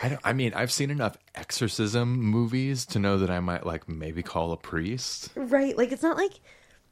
I 0.02 0.08
don't 0.08 0.20
I 0.24 0.32
mean, 0.32 0.54
I've 0.54 0.72
seen 0.72 0.90
enough 0.90 1.16
exorcism 1.34 2.20
movies 2.20 2.86
to 2.86 2.98
know 2.98 3.18
that 3.18 3.30
I 3.30 3.40
might 3.40 3.66
like 3.66 3.88
maybe 3.88 4.22
call 4.22 4.52
a 4.52 4.56
priest. 4.56 5.30
right? 5.34 5.76
Like, 5.76 5.92
it's 5.92 6.02
not 6.02 6.16
like 6.16 6.40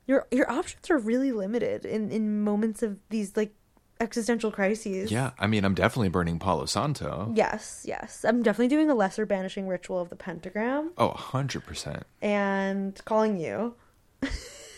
your 0.08 0.26
your 0.32 0.50
options 0.50 0.90
are 0.90 0.98
really 0.98 1.30
limited 1.30 1.84
in 1.84 2.10
in 2.10 2.42
moments 2.42 2.82
of 2.82 2.98
these 3.10 3.36
like 3.36 3.54
existential 4.00 4.50
crises. 4.52 5.10
Yeah, 5.10 5.32
I 5.38 5.46
mean, 5.48 5.64
I'm 5.64 5.74
definitely 5.74 6.08
burning 6.08 6.38
Palo 6.38 6.66
Santo. 6.66 7.32
Yes, 7.34 7.82
yes. 7.86 8.24
I'm 8.24 8.42
definitely 8.44 8.68
doing 8.68 8.88
a 8.90 8.94
lesser 8.94 9.26
banishing 9.26 9.66
ritual 9.66 10.00
of 10.00 10.08
the 10.08 10.14
pentagram 10.16 10.92
Oh, 10.96 11.10
100%. 11.10 12.02
and 12.22 13.04
calling 13.04 13.38
you. 13.38 13.74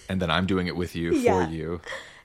And 0.08 0.20
then 0.22 0.30
I'm 0.30 0.46
doing 0.46 0.66
it 0.66 0.74
with 0.76 0.96
you 0.96 1.12
Yeah. 1.14 1.46
for 1.46 1.52
you. 1.52 1.80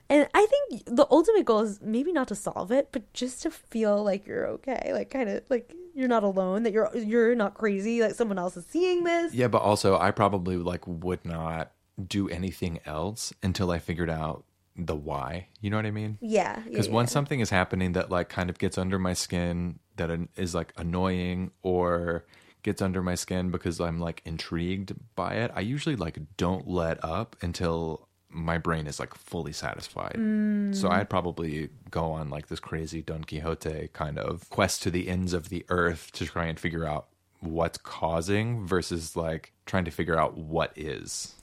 And 0.10 0.28
I 0.34 0.46
think 0.46 0.84
the 0.86 1.06
ultimate 1.12 1.46
goal 1.46 1.62
is 1.62 1.82
maybe 1.82 2.12
not 2.14 2.28
to 2.30 2.36
solve 2.36 2.72
it, 2.72 2.90
but 2.92 3.12
just 3.14 3.42
to 3.44 3.52
feel 3.52 4.04
like 4.04 4.26
you're 4.26 4.48
okay, 4.48 4.92
like 4.94 5.10
kind 5.10 5.28
of 5.30 5.44
like 5.50 5.74
you're 5.96 6.08
not 6.08 6.24
alone, 6.24 6.64
that 6.64 6.72
you're 6.74 6.96
you're 6.96 7.36
not 7.36 7.56
crazy, 7.56 8.02
like 8.02 8.14
someone 8.16 8.38
else 8.40 8.56
is 8.56 8.66
seeing 8.70 9.04
this. 9.04 9.34
Yeah, 9.34 9.48
but 9.50 9.62
also 9.64 9.98
I 9.98 10.12
probably 10.12 10.58
like 10.58 10.88
would 10.88 11.26
not 11.26 11.72
do 12.04 12.30
anything 12.30 12.80
else 12.86 13.34
until 13.42 13.72
I 13.72 13.80
figured 13.80 14.10
out 14.10 14.44
the 14.76 14.96
why. 14.96 15.48
You 15.62 15.70
know 15.70 15.78
what 15.78 15.86
I 15.86 15.92
mean? 15.92 16.18
Yeah, 16.22 16.58
yeah, 16.58 16.70
Because 16.70 16.88
yeah. 16.88 16.94
once 16.94 17.12
something 17.12 17.40
is 17.40 17.50
happening 17.50 17.94
that 17.94 18.10
like 18.10 18.30
kind 18.30 18.50
of 18.50 18.58
gets 18.60 18.78
under 18.78 19.00
my 19.00 19.14
skin, 19.14 19.80
that 19.96 20.10
is 20.36 20.54
like 20.54 20.74
annoying 20.78 21.52
or 21.62 22.26
gets 22.64 22.82
under 22.82 23.02
my 23.02 23.16
skin 23.16 23.52
because 23.52 23.80
I'm 23.80 24.00
like 24.00 24.22
intrigued 24.26 24.94
by 25.16 25.36
it, 25.36 25.52
I 25.56 25.62
usually 25.62 25.96
like 25.96 26.18
don't 26.36 26.68
let 26.68 27.04
up 27.04 27.36
until 27.42 28.08
my 28.30 28.58
brain 28.58 28.86
is 28.86 29.00
like 29.00 29.14
fully 29.16 29.54
satisfied. 29.54 30.16
Mm. 30.18 30.76
So 30.76 30.90
I'd 30.90 31.10
probably 31.10 31.70
go 31.90 32.12
on 32.12 32.30
like 32.30 32.48
this 32.48 32.60
crazy 32.60 33.02
Don 33.02 33.24
Quixote 33.24 33.90
kind 33.94 34.20
of 34.20 34.50
quest 34.50 34.84
to 34.84 34.92
the 34.92 35.08
ends 35.08 35.32
of 35.32 35.50
the 35.50 35.66
earth 35.70 36.12
to 36.14 36.26
try 36.26 36.46
and 36.46 36.60
figure 36.60 36.86
out 36.86 37.08
what's 37.40 37.78
causing 37.78 38.66
versus 38.66 39.16
like 39.16 39.54
trying 39.66 39.86
to 39.86 39.92
figure 39.92 40.20
out 40.20 40.36
what 40.38 40.74
is. 40.76 41.36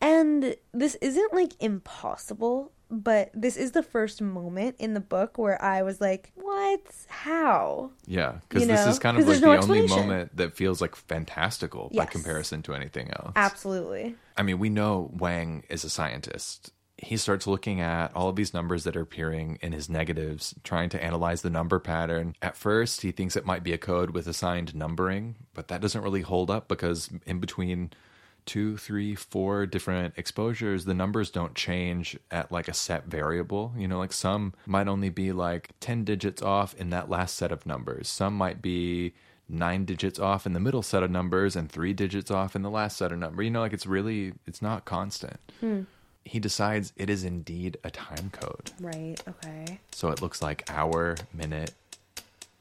And 0.00 0.56
this 0.72 0.94
isn't 0.96 1.34
like 1.34 1.52
impossible, 1.60 2.72
but 2.90 3.30
this 3.34 3.56
is 3.56 3.72
the 3.72 3.82
first 3.82 4.20
moment 4.20 4.76
in 4.78 4.94
the 4.94 5.00
book 5.00 5.38
where 5.38 5.60
I 5.62 5.82
was 5.82 6.00
like, 6.00 6.32
"What? 6.34 6.80
How?" 7.08 7.90
Yeah, 8.06 8.38
because 8.48 8.66
this 8.66 8.84
know? 8.84 8.90
is 8.90 8.98
kind 8.98 9.16
of 9.16 9.22
like 9.22 9.40
there's 9.40 9.40
the 9.40 9.72
only 9.72 9.86
moment 9.86 10.36
that 10.36 10.56
feels 10.56 10.80
like 10.80 10.96
fantastical 10.96 11.90
by 11.94 12.06
comparison 12.06 12.62
to 12.62 12.74
anything 12.74 13.10
else. 13.10 13.32
Absolutely. 13.36 14.16
I 14.36 14.42
mean, 14.42 14.58
we 14.58 14.70
know 14.70 15.10
Wang 15.12 15.64
is 15.68 15.84
a 15.84 15.90
scientist. 15.90 16.72
He 16.96 17.16
starts 17.16 17.46
looking 17.46 17.80
at 17.80 18.14
all 18.14 18.28
of 18.28 18.36
these 18.36 18.52
numbers 18.52 18.84
that 18.84 18.94
are 18.94 19.00
appearing 19.00 19.58
in 19.62 19.72
his 19.72 19.88
negatives, 19.88 20.54
trying 20.64 20.90
to 20.90 21.02
analyze 21.02 21.40
the 21.40 21.48
number 21.48 21.78
pattern. 21.78 22.34
At 22.42 22.56
first, 22.56 23.00
he 23.00 23.10
thinks 23.10 23.36
it 23.36 23.46
might 23.46 23.62
be 23.62 23.72
a 23.72 23.78
code 23.78 24.10
with 24.10 24.26
assigned 24.26 24.74
numbering, 24.74 25.36
but 25.54 25.68
that 25.68 25.80
doesn't 25.80 26.02
really 26.02 26.20
hold 26.20 26.50
up 26.50 26.68
because 26.68 27.08
in 27.24 27.38
between 27.38 27.92
two, 28.46 28.76
three, 28.76 29.14
four 29.14 29.66
different 29.66 30.14
exposures, 30.16 30.84
the 30.84 30.94
numbers 30.94 31.30
don't 31.30 31.54
change 31.54 32.18
at 32.30 32.50
like 32.50 32.68
a 32.68 32.74
set 32.74 33.06
variable. 33.06 33.72
You 33.76 33.88
know, 33.88 33.98
like 33.98 34.12
some 34.12 34.54
might 34.66 34.88
only 34.88 35.10
be 35.10 35.32
like 35.32 35.70
10 35.80 36.04
digits 36.04 36.42
off 36.42 36.74
in 36.74 36.90
that 36.90 37.08
last 37.08 37.36
set 37.36 37.52
of 37.52 37.66
numbers, 37.66 38.08
some 38.08 38.34
might 38.36 38.62
be 38.62 39.14
nine 39.50 39.84
digits 39.84 40.18
off 40.18 40.46
in 40.46 40.52
the 40.52 40.60
middle 40.60 40.82
set 40.82 41.02
of 41.02 41.10
numbers 41.10 41.56
and 41.56 41.70
three 41.70 41.92
digits 41.92 42.30
off 42.30 42.54
in 42.54 42.62
the 42.62 42.70
last 42.70 42.96
set 42.96 43.12
of 43.12 43.18
number. 43.18 43.42
You 43.42 43.50
know, 43.50 43.60
like 43.60 43.72
it's 43.72 43.86
really 43.86 44.32
it's 44.46 44.62
not 44.62 44.84
constant. 44.84 45.38
Hmm. 45.60 45.82
He 46.24 46.38
decides 46.38 46.92
it 46.96 47.10
is 47.10 47.24
indeed 47.24 47.78
a 47.82 47.90
time 47.90 48.30
code. 48.30 48.70
Right. 48.78 49.16
Okay. 49.26 49.80
So 49.92 50.10
it 50.10 50.20
looks 50.20 50.42
like 50.42 50.68
hour, 50.70 51.16
minute, 51.32 51.72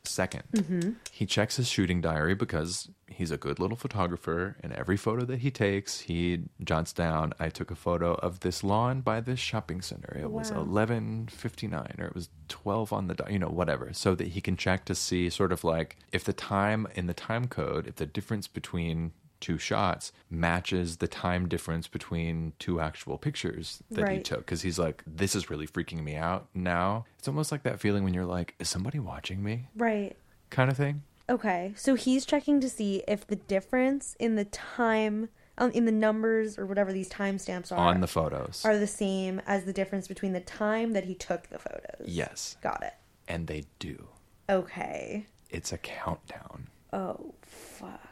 2nd 0.10 0.42
mm-hmm. 0.54 0.92
He 1.12 1.26
checks 1.26 1.58
his 1.58 1.68
shooting 1.68 2.02
diary 2.02 2.36
because 2.36 2.90
he's 3.08 3.32
a 3.32 3.38
good 3.38 3.60
little 3.60 3.78
photographer. 3.78 4.56
And 4.64 4.72
every 4.74 4.98
photo 4.98 5.26
that 5.26 5.40
he 5.40 5.52
takes, 5.52 6.00
he 6.02 6.44
jots 6.64 6.94
down, 6.94 7.34
I 7.40 7.50
took 7.50 7.72
a 7.72 7.76
photo 7.76 8.14
of 8.16 8.40
this 8.40 8.64
lawn 8.64 9.02
by 9.02 9.20
this 9.20 9.40
shopping 9.40 9.82
center. 9.82 10.18
It 10.20 10.32
was 10.32 10.52
11.59 10.52 12.00
or 12.00 12.06
it 12.06 12.16
was 12.16 12.30
12 12.48 12.94
on 12.94 13.08
the, 13.08 13.16
di- 13.16 13.32
you 13.32 13.40
know, 13.40 13.50
whatever. 13.50 13.92
So 13.94 14.16
that 14.16 14.30
he 14.30 14.42
can 14.42 14.56
check 14.56 14.86
to 14.86 14.96
see 14.96 15.30
sort 15.30 15.52
of 15.52 15.64
like 15.64 15.98
if 16.12 16.24
the 16.24 16.34
time 16.34 16.88
in 16.96 17.08
the 17.08 17.14
time 17.14 17.48
code, 17.48 17.88
if 17.88 17.96
the 17.96 18.06
difference 18.06 18.48
between 18.48 19.12
two 19.40 19.58
shots 19.58 20.12
matches 20.30 20.98
the 20.98 21.08
time 21.08 21.48
difference 21.48 21.88
between 21.88 22.54
two 22.60 22.80
actual 22.80 23.18
pictures 23.18 23.82
that 23.92 24.10
he 24.10 24.20
took 24.20 24.40
because 24.40 24.62
he's 24.62 24.78
like 24.80 25.04
this 25.08 25.36
is 25.36 25.50
really 25.50 25.68
freaking 25.68 26.04
me 26.04 26.16
out 26.16 26.48
now 26.54 27.06
it's 27.18 27.28
almost 27.28 27.52
like 27.52 27.64
that 27.64 27.80
feeling 27.80 28.04
when 28.04 28.14
you're 28.14 28.26
like 28.26 28.56
is 28.60 28.68
somebody 28.70 29.00
watching 29.00 29.42
me 29.44 29.68
Right. 29.76 30.16
kind 30.50 30.70
of 30.70 30.78
thing 30.78 31.04
Okay. 31.30 31.74
So 31.76 31.94
he's 31.94 32.26
checking 32.26 32.60
to 32.60 32.68
see 32.68 33.04
if 33.08 33.28
the 33.28 33.36
difference 33.36 34.16
in 34.20 34.34
the 34.34 34.46
time, 34.46 35.30
um, 35.60 35.70
in 35.70 35.86
the 35.86 35.92
numbers 35.92 36.58
or 36.58 36.66
whatever 36.66 36.92
these 36.92 37.08
timestamps 37.08 37.72
are, 37.72 37.76
on 37.78 38.02
the 38.02 38.08
photos 38.08 38.64
are 38.66 38.80
the 38.80 38.88
same 38.88 39.40
as 39.46 39.66
the 39.66 39.72
difference 39.72 40.08
between 40.08 40.34
the 40.34 40.40
time 40.40 40.94
that 40.94 41.04
he 41.04 41.14
took 41.14 41.48
the 41.50 41.60
photos. 41.60 42.08
yes 42.08 42.58
Got 42.64 42.82
it. 42.82 42.94
and 43.28 43.46
they 43.46 43.66
do 43.78 44.08
Okay. 44.50 45.28
it's 45.52 45.72
a 45.72 45.78
countdown 45.78 46.68
Oh 46.92 47.36
fuck. 47.44 48.09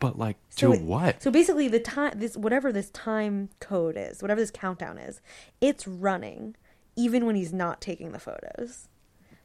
But 0.00 0.18
like 0.18 0.36
So 0.48 0.72
to 0.72 0.78
it- 0.78 0.82
what 0.82 1.22
So 1.22 1.30
basically, 1.30 1.68
the 1.68 1.78
time 1.78 2.18
this 2.18 2.36
whatever 2.36 2.72
this 2.72 2.90
time 2.90 3.50
code 3.60 3.96
is, 3.96 4.20
whatever 4.20 4.40
this 4.40 4.50
countdown 4.50 4.98
is, 4.98 5.20
it's 5.60 5.86
running 5.86 6.56
even 6.96 7.24
when 7.26 7.36
he's 7.36 7.52
not 7.52 7.80
taking 7.80 8.10
the 8.12 8.18
photos. 8.18 8.88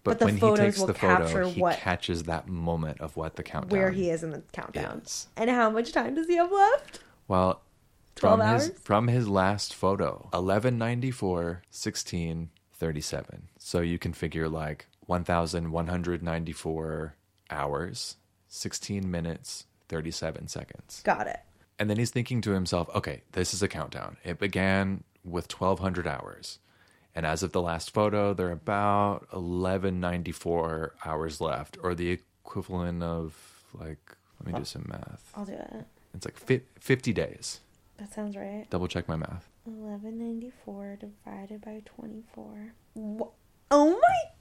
but, 0.04 0.20
the 0.20 0.26
when 0.26 0.36
he 0.38 0.56
takes 0.56 0.78
will 0.80 0.88
the 0.88 0.94
photo 0.94 1.18
capture 1.24 1.44
he 1.46 1.62
what- 1.62 1.78
catches 1.78 2.24
that 2.24 2.48
moment 2.48 3.00
of 3.02 3.16
what 3.18 3.36
the 3.38 3.44
countdown 3.44 3.80
Where 3.80 3.92
he 3.92 4.10
is 4.10 4.24
in 4.24 4.30
the 4.32 4.42
countdown. 4.54 5.02
is. 5.06 5.28
And 5.38 5.50
how 5.50 5.70
much 5.72 5.92
time 5.92 6.14
does 6.16 6.28
he 6.28 6.36
have 6.36 6.52
left? 6.52 7.00
Well, 7.28 7.62
12 8.16 8.40
from 8.40 8.48
his 8.54 8.70
hours? 8.70 8.80
from 8.80 9.08
his 9.08 9.28
last 9.28 9.74
photo, 9.74 10.30
1194 10.32 11.64
1637. 11.72 13.50
So 13.58 13.80
you 13.82 13.98
can 13.98 14.14
figure 14.14 14.48
like 14.48 14.86
1194 15.08 17.16
hours, 17.50 18.18
16 18.48 19.10
minutes, 19.10 19.66
37 19.90 20.48
seconds. 20.48 21.02
Got 21.04 21.28
it. 21.28 21.40
And 21.78 21.90
then 21.90 21.98
he's 21.98 22.12
thinking 22.12 22.42
to 22.42 22.52
himself, 22.52 22.90
okay, 22.96 23.22
this 23.34 23.54
is 23.54 23.62
a 23.62 23.68
countdown. 23.68 24.18
It 24.24 24.40
began 24.40 25.04
with 25.24 25.52
1200 25.60 26.08
hours. 26.08 26.60
And 27.14 27.26
as 27.26 27.44
of 27.44 27.52
the 27.52 27.62
last 27.62 27.94
photo, 27.94 28.34
there 28.34 28.48
are 28.48 28.52
about 28.52 29.28
1194 29.34 30.96
hours 31.06 31.42
left, 31.42 31.78
or 31.82 31.96
the 31.96 32.12
equivalent 32.12 33.04
of 33.04 33.64
like, 33.74 34.16
let 34.44 34.54
me 34.54 34.60
do 34.60 34.66
some 34.66 34.86
math. 34.88 35.32
I'll 35.36 35.46
do 35.46 35.54
it. 35.54 35.86
It's 36.14 36.26
like 36.26 36.38
fi- 36.38 36.62
50 36.80 37.14
days. 37.14 37.60
That 37.98 38.14
sounds 38.14 38.36
right. 38.36 38.66
Double 38.70 38.88
check 38.88 39.08
my 39.08 39.16
math. 39.16 39.50
Eleven 39.66 40.20
ninety 40.20 40.52
four 40.64 40.98
divided 41.00 41.62
by 41.62 41.82
twenty 41.86 42.24
four. 42.34 42.74
Oh 43.72 43.90
my! 44.00 44.32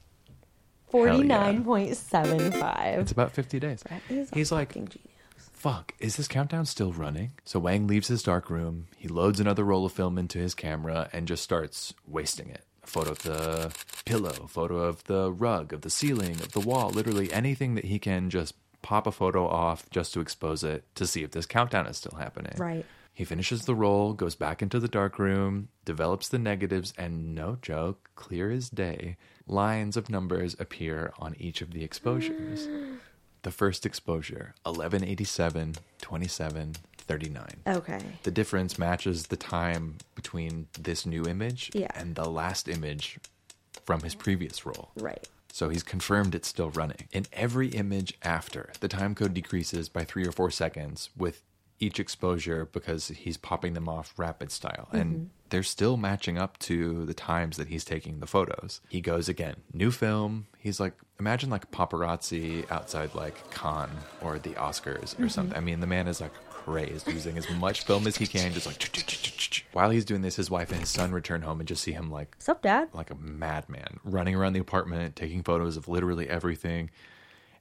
Forty 0.91 1.23
nine 1.23 1.65
point 1.65 1.97
seven 1.97 2.51
five. 2.53 2.99
It's 2.99 3.13
about 3.13 3.31
50 3.33 3.59
days. 3.61 3.83
He's 4.35 4.51
like, 4.53 4.75
genius. 4.75 4.99
Fuck, 5.65 5.95
is 5.99 6.17
this 6.17 6.29
countdown 6.29 6.67
still 6.67 6.93
running? 6.93 7.33
So 7.47 7.59
Wang 7.59 7.87
leaves 7.87 8.09
his 8.09 8.23
dark 8.23 8.51
room. 8.51 8.87
He 8.99 9.09
loads 9.09 9.41
another 9.41 9.65
roll 9.65 9.87
of 9.87 9.93
film 9.93 10.19
into 10.19 10.39
his 10.39 10.55
camera 10.55 11.09
and 11.11 11.27
just 11.27 11.43
starts 11.43 11.95
wasting 12.07 12.51
it. 12.51 12.67
A 12.83 12.87
photo 12.87 13.13
of 13.13 13.23
the 13.23 13.75
pillow, 14.05 14.47
photo 14.47 14.81
of 14.81 15.03
the 15.05 15.33
rug, 15.33 15.73
of 15.73 15.81
the 15.81 15.89
ceiling, 15.89 16.33
of 16.33 16.53
the 16.53 16.61
wall, 16.61 16.91
literally 16.91 17.33
anything 17.33 17.77
that 17.77 17.87
he 17.87 17.99
can 17.99 18.29
just 18.29 18.53
pop 18.83 19.07
a 19.07 19.11
photo 19.11 19.49
off 19.49 19.89
just 19.89 20.13
to 20.13 20.21
expose 20.21 20.63
it 20.63 20.85
to 20.97 21.07
see 21.07 21.23
if 21.23 21.31
this 21.31 21.47
countdown 21.47 21.87
is 21.87 21.97
still 21.97 22.19
happening. 22.19 22.53
Right. 22.59 22.85
He 23.15 23.25
finishes 23.25 23.65
the 23.65 23.75
roll, 23.75 24.13
goes 24.13 24.35
back 24.35 24.61
into 24.61 24.79
the 24.79 24.87
dark 24.87 25.19
room, 25.19 25.69
develops 25.87 26.29
the 26.29 26.39
negatives, 26.39 26.93
and 26.99 27.35
no 27.35 27.57
joke, 27.63 28.11
clear 28.17 28.51
as 28.51 28.69
day, 28.69 29.17
lines 29.47 29.97
of 29.97 30.11
numbers 30.11 30.57
appear 30.59 31.15
on 31.19 31.35
each 31.39 31.63
of 31.63 31.71
the 31.71 31.85
exposures. 31.85 32.69
The 33.45 33.51
first 33.53 33.87
exposure, 33.87 34.55
1187, 34.65 35.77
27, 36.01 36.75
39. 36.99 37.47
Okay. 37.67 38.01
The 38.25 38.31
difference 38.31 38.79
matches 38.79 39.27
the 39.27 39.37
time 39.37 39.99
between 40.15 40.67
this 40.79 41.07
new 41.07 41.25
image 41.27 41.71
Yeah. 41.73 41.89
and 41.95 42.15
the 42.15 42.29
last 42.29 42.69
image 42.69 43.19
from 43.85 44.03
his 44.03 44.15
previous 44.15 44.67
roll. 44.67 44.91
Right. 44.97 45.29
So 45.53 45.69
he's 45.69 45.85
confirmed 45.85 46.35
it's 46.35 46.49
still 46.49 46.71
running. 46.71 47.09
In 47.13 47.27
every 47.33 47.69
image 47.69 48.15
after, 48.23 48.73
the 48.81 48.89
time 48.89 49.15
code 49.15 49.35
decreases 49.35 49.89
by 49.89 50.05
three 50.05 50.27
or 50.27 50.33
four 50.33 50.51
seconds 50.51 51.11
with 51.17 51.43
each 51.79 52.01
exposure 52.01 52.65
because 52.65 53.09
he's 53.09 53.37
popping 53.37 53.75
them 53.75 53.89
off 53.89 54.15
rapid 54.17 54.51
style. 54.51 54.89
And 54.91 55.15
mm-hmm. 55.15 55.25
They're 55.55 55.63
still 55.63 55.97
matching 55.97 56.37
up 56.37 56.59
to 56.59 57.07
the 57.07 57.15
times 57.15 57.59
that 57.59 57.69
he's 57.69 57.85
taking 57.85 58.19
the 58.19 58.27
photos. 58.27 58.81
He 58.89 59.01
goes 59.01 59.29
again, 59.29 59.55
new 59.73 59.93
film. 59.93 60.49
He's 60.59 60.81
like, 60.81 60.95
imagine 61.21 61.49
like 61.49 61.71
paparazzi 61.71 62.69
outside 62.73 63.15
like 63.15 63.53
Cannes 63.53 63.93
or 64.21 64.41
the 64.41 64.51
Oscars 64.55 65.13
or 65.13 65.17
mm-hmm. 65.17 65.29
something. 65.29 65.57
I 65.57 65.61
mean, 65.61 65.79
the 65.79 65.87
man 65.87 66.09
is 66.09 66.21
like 66.21 66.35
crazed 66.51 67.07
using 67.07 67.39
as 67.39 67.49
much 67.51 67.85
film 67.85 68.09
as 68.09 68.17
he 68.17 68.27
can, 68.27 68.53
just 68.53 68.67
like. 68.67 69.65
While 69.73 69.91
he's 69.91 70.05
doing 70.05 70.23
this, 70.23 70.35
his 70.35 70.51
wife 70.51 70.73
and 70.73 70.81
his 70.81 70.89
son 70.89 71.13
return 71.13 71.43
home 71.43 71.61
and 71.61 71.69
just 71.69 71.85
see 71.85 71.93
him 71.93 72.11
like 72.11 72.35
Sup, 72.41 72.61
Dad? 72.61 72.89
like 72.93 73.13
a 73.13 73.15
madman, 73.15 74.01
running 74.03 74.35
around 74.35 74.55
the 74.55 74.61
apartment, 74.61 75.15
taking 75.15 75.45
photos 75.45 75.77
of 75.77 75.87
literally 75.87 76.29
everything. 76.29 76.91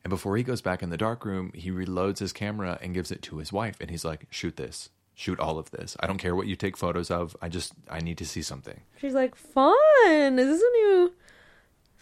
And 0.03 0.09
before 0.09 0.35
he 0.35 0.41
goes 0.41 0.63
back 0.63 0.81
in 0.81 0.89
the 0.89 0.97
dark 0.97 1.25
room, 1.25 1.51
he 1.53 1.69
reloads 1.69 2.17
his 2.17 2.33
camera 2.33 2.79
and 2.81 2.95
gives 2.95 3.11
it 3.11 3.21
to 3.21 3.37
his 3.37 3.53
wife. 3.53 3.77
And 3.79 3.91
he's 3.91 4.03
like, 4.03 4.25
shoot 4.31 4.57
this. 4.57 4.89
Shoot 5.15 5.39
all 5.39 5.59
of 5.59 5.69
this. 5.71 5.95
I 5.99 6.07
don't 6.07 6.17
care 6.17 6.35
what 6.35 6.47
you 6.47 6.55
take 6.55 6.75
photos 6.75 7.11
of. 7.11 7.35
I 7.41 7.47
just, 7.49 7.73
I 7.89 7.99
need 7.99 8.17
to 8.17 8.25
see 8.25 8.41
something. 8.41 8.79
She's 8.99 9.13
like, 9.13 9.35
fun. 9.35 10.39
Is 10.39 10.47
this 10.47 10.61
a 10.61 10.71
new 10.77 11.13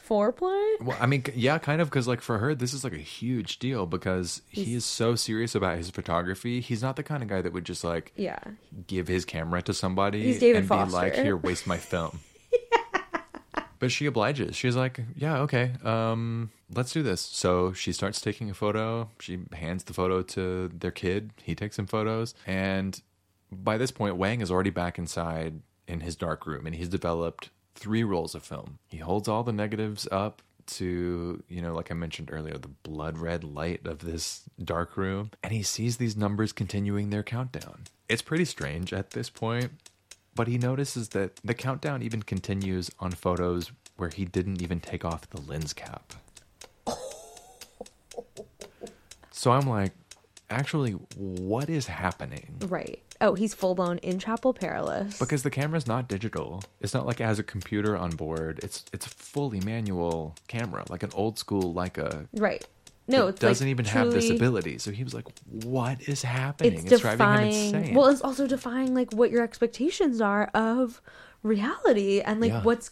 foreplay? 0.07 0.81
Well, 0.81 0.97
I 0.99 1.05
mean, 1.05 1.23
yeah, 1.35 1.57
kind 1.57 1.81
of, 1.81 1.89
because 1.89 2.07
like 2.07 2.21
for 2.21 2.37
her, 2.39 2.55
this 2.55 2.73
is 2.73 2.83
like 2.83 2.93
a 2.93 2.97
huge 2.97 3.59
deal 3.59 3.85
because 3.85 4.41
he 4.47 4.73
is 4.75 4.85
so 4.85 5.15
serious 5.15 5.55
about 5.55 5.77
his 5.77 5.89
photography. 5.89 6.59
He's 6.61 6.81
not 6.81 6.95
the 6.95 7.03
kind 7.03 7.21
of 7.21 7.29
guy 7.29 7.41
that 7.41 7.53
would 7.53 7.65
just 7.65 7.83
like 7.83 8.13
Yeah. 8.15 8.39
give 8.87 9.07
his 9.07 9.25
camera 9.25 9.61
to 9.63 9.73
somebody 9.73 10.23
He's 10.23 10.39
David 10.39 10.59
and 10.59 10.67
Foster. 10.67 10.87
be 10.89 10.93
like, 10.93 11.15
here, 11.15 11.35
waste 11.37 11.67
my 11.67 11.77
film. 11.77 12.19
But 13.81 13.91
she 13.91 14.05
obliges. 14.05 14.55
She's 14.55 14.75
like, 14.75 15.01
"Yeah, 15.15 15.39
okay, 15.39 15.73
um, 15.83 16.51
let's 16.73 16.93
do 16.93 17.01
this." 17.01 17.19
So 17.19 17.73
she 17.73 17.91
starts 17.91 18.21
taking 18.21 18.51
a 18.51 18.53
photo. 18.53 19.09
She 19.19 19.39
hands 19.53 19.83
the 19.85 19.93
photo 19.93 20.21
to 20.21 20.69
their 20.69 20.91
kid. 20.91 21.31
He 21.43 21.55
takes 21.55 21.77
some 21.77 21.87
photos, 21.87 22.35
and 22.45 23.01
by 23.51 23.77
this 23.79 23.89
point, 23.89 24.17
Wang 24.17 24.39
is 24.39 24.51
already 24.51 24.69
back 24.69 24.99
inside 24.99 25.61
in 25.87 26.01
his 26.01 26.15
dark 26.15 26.45
room, 26.45 26.67
and 26.67 26.75
he's 26.75 26.89
developed 26.89 27.49
three 27.73 28.03
rolls 28.03 28.35
of 28.35 28.43
film. 28.43 28.77
He 28.87 28.97
holds 28.97 29.27
all 29.27 29.43
the 29.43 29.51
negatives 29.51 30.07
up 30.11 30.43
to, 30.67 31.43
you 31.49 31.61
know, 31.61 31.73
like 31.73 31.89
I 31.89 31.95
mentioned 31.95 32.29
earlier, 32.31 32.59
the 32.59 32.67
blood 32.67 33.17
red 33.17 33.43
light 33.43 33.85
of 33.87 33.99
this 33.99 34.43
dark 34.63 34.95
room, 34.95 35.31
and 35.43 35.51
he 35.51 35.63
sees 35.63 35.97
these 35.97 36.15
numbers 36.15 36.53
continuing 36.53 37.09
their 37.09 37.23
countdown. 37.23 37.85
It's 38.07 38.21
pretty 38.21 38.45
strange 38.45 38.93
at 38.93 39.09
this 39.11 39.29
point, 39.29 39.71
but 40.41 40.47
he 40.47 40.57
notices 40.57 41.09
that 41.09 41.35
the 41.43 41.53
countdown 41.53 42.01
even 42.01 42.23
continues 42.23 42.89
on 42.99 43.11
photos 43.11 43.71
where 43.97 44.09
he 44.09 44.25
didn't 44.25 44.59
even 44.59 44.79
take 44.79 45.05
off 45.05 45.29
the 45.29 45.39
lens 45.39 45.71
cap. 45.71 46.13
So 49.29 49.51
I'm 49.51 49.69
like, 49.69 49.91
actually, 50.49 50.93
what 51.15 51.69
is 51.69 51.85
happening? 51.85 52.55
Right. 52.65 53.03
Oh, 53.21 53.35
he's 53.35 53.53
full 53.53 53.75
blown 53.75 53.99
in 53.99 54.17
Chapel 54.17 54.51
Perilous. 54.51 55.19
Because 55.19 55.43
the 55.43 55.51
camera's 55.51 55.85
not 55.85 56.07
digital. 56.07 56.63
It's 56.79 56.95
not 56.95 57.05
like 57.05 57.19
it 57.21 57.25
has 57.25 57.37
a 57.37 57.43
computer 57.43 57.95
on 57.95 58.09
board. 58.09 58.61
It's 58.63 58.83
it's 58.91 59.05
a 59.05 59.09
fully 59.09 59.59
manual 59.59 60.33
camera, 60.47 60.85
like 60.89 61.03
an 61.03 61.11
old 61.13 61.37
school 61.37 61.71
Leica. 61.71 62.25
right. 62.33 62.65
No, 63.07 63.27
it's 63.27 63.39
doesn't 63.39 63.65
like 63.67 63.71
even 63.71 63.85
have 63.85 64.11
this 64.11 64.29
ability. 64.29 64.77
So 64.77 64.91
he 64.91 65.03
was 65.03 65.13
like, 65.13 65.25
"What 65.49 66.01
is 66.07 66.21
happening?" 66.21 66.73
It's, 66.73 66.91
It's, 66.91 67.01
driving 67.01 67.25
him 67.27 67.43
insane. 67.43 67.95
Well, 67.95 68.07
it's 68.07 68.21
also 68.21 68.47
defying 68.47 68.93
like 68.93 69.11
what 69.13 69.31
your 69.31 69.43
expectations 69.43 70.21
are 70.21 70.45
of 70.53 71.01
reality 71.43 72.21
and 72.21 72.39
like 72.39 72.51
Yeah. 72.51 72.63
what's 72.63 72.91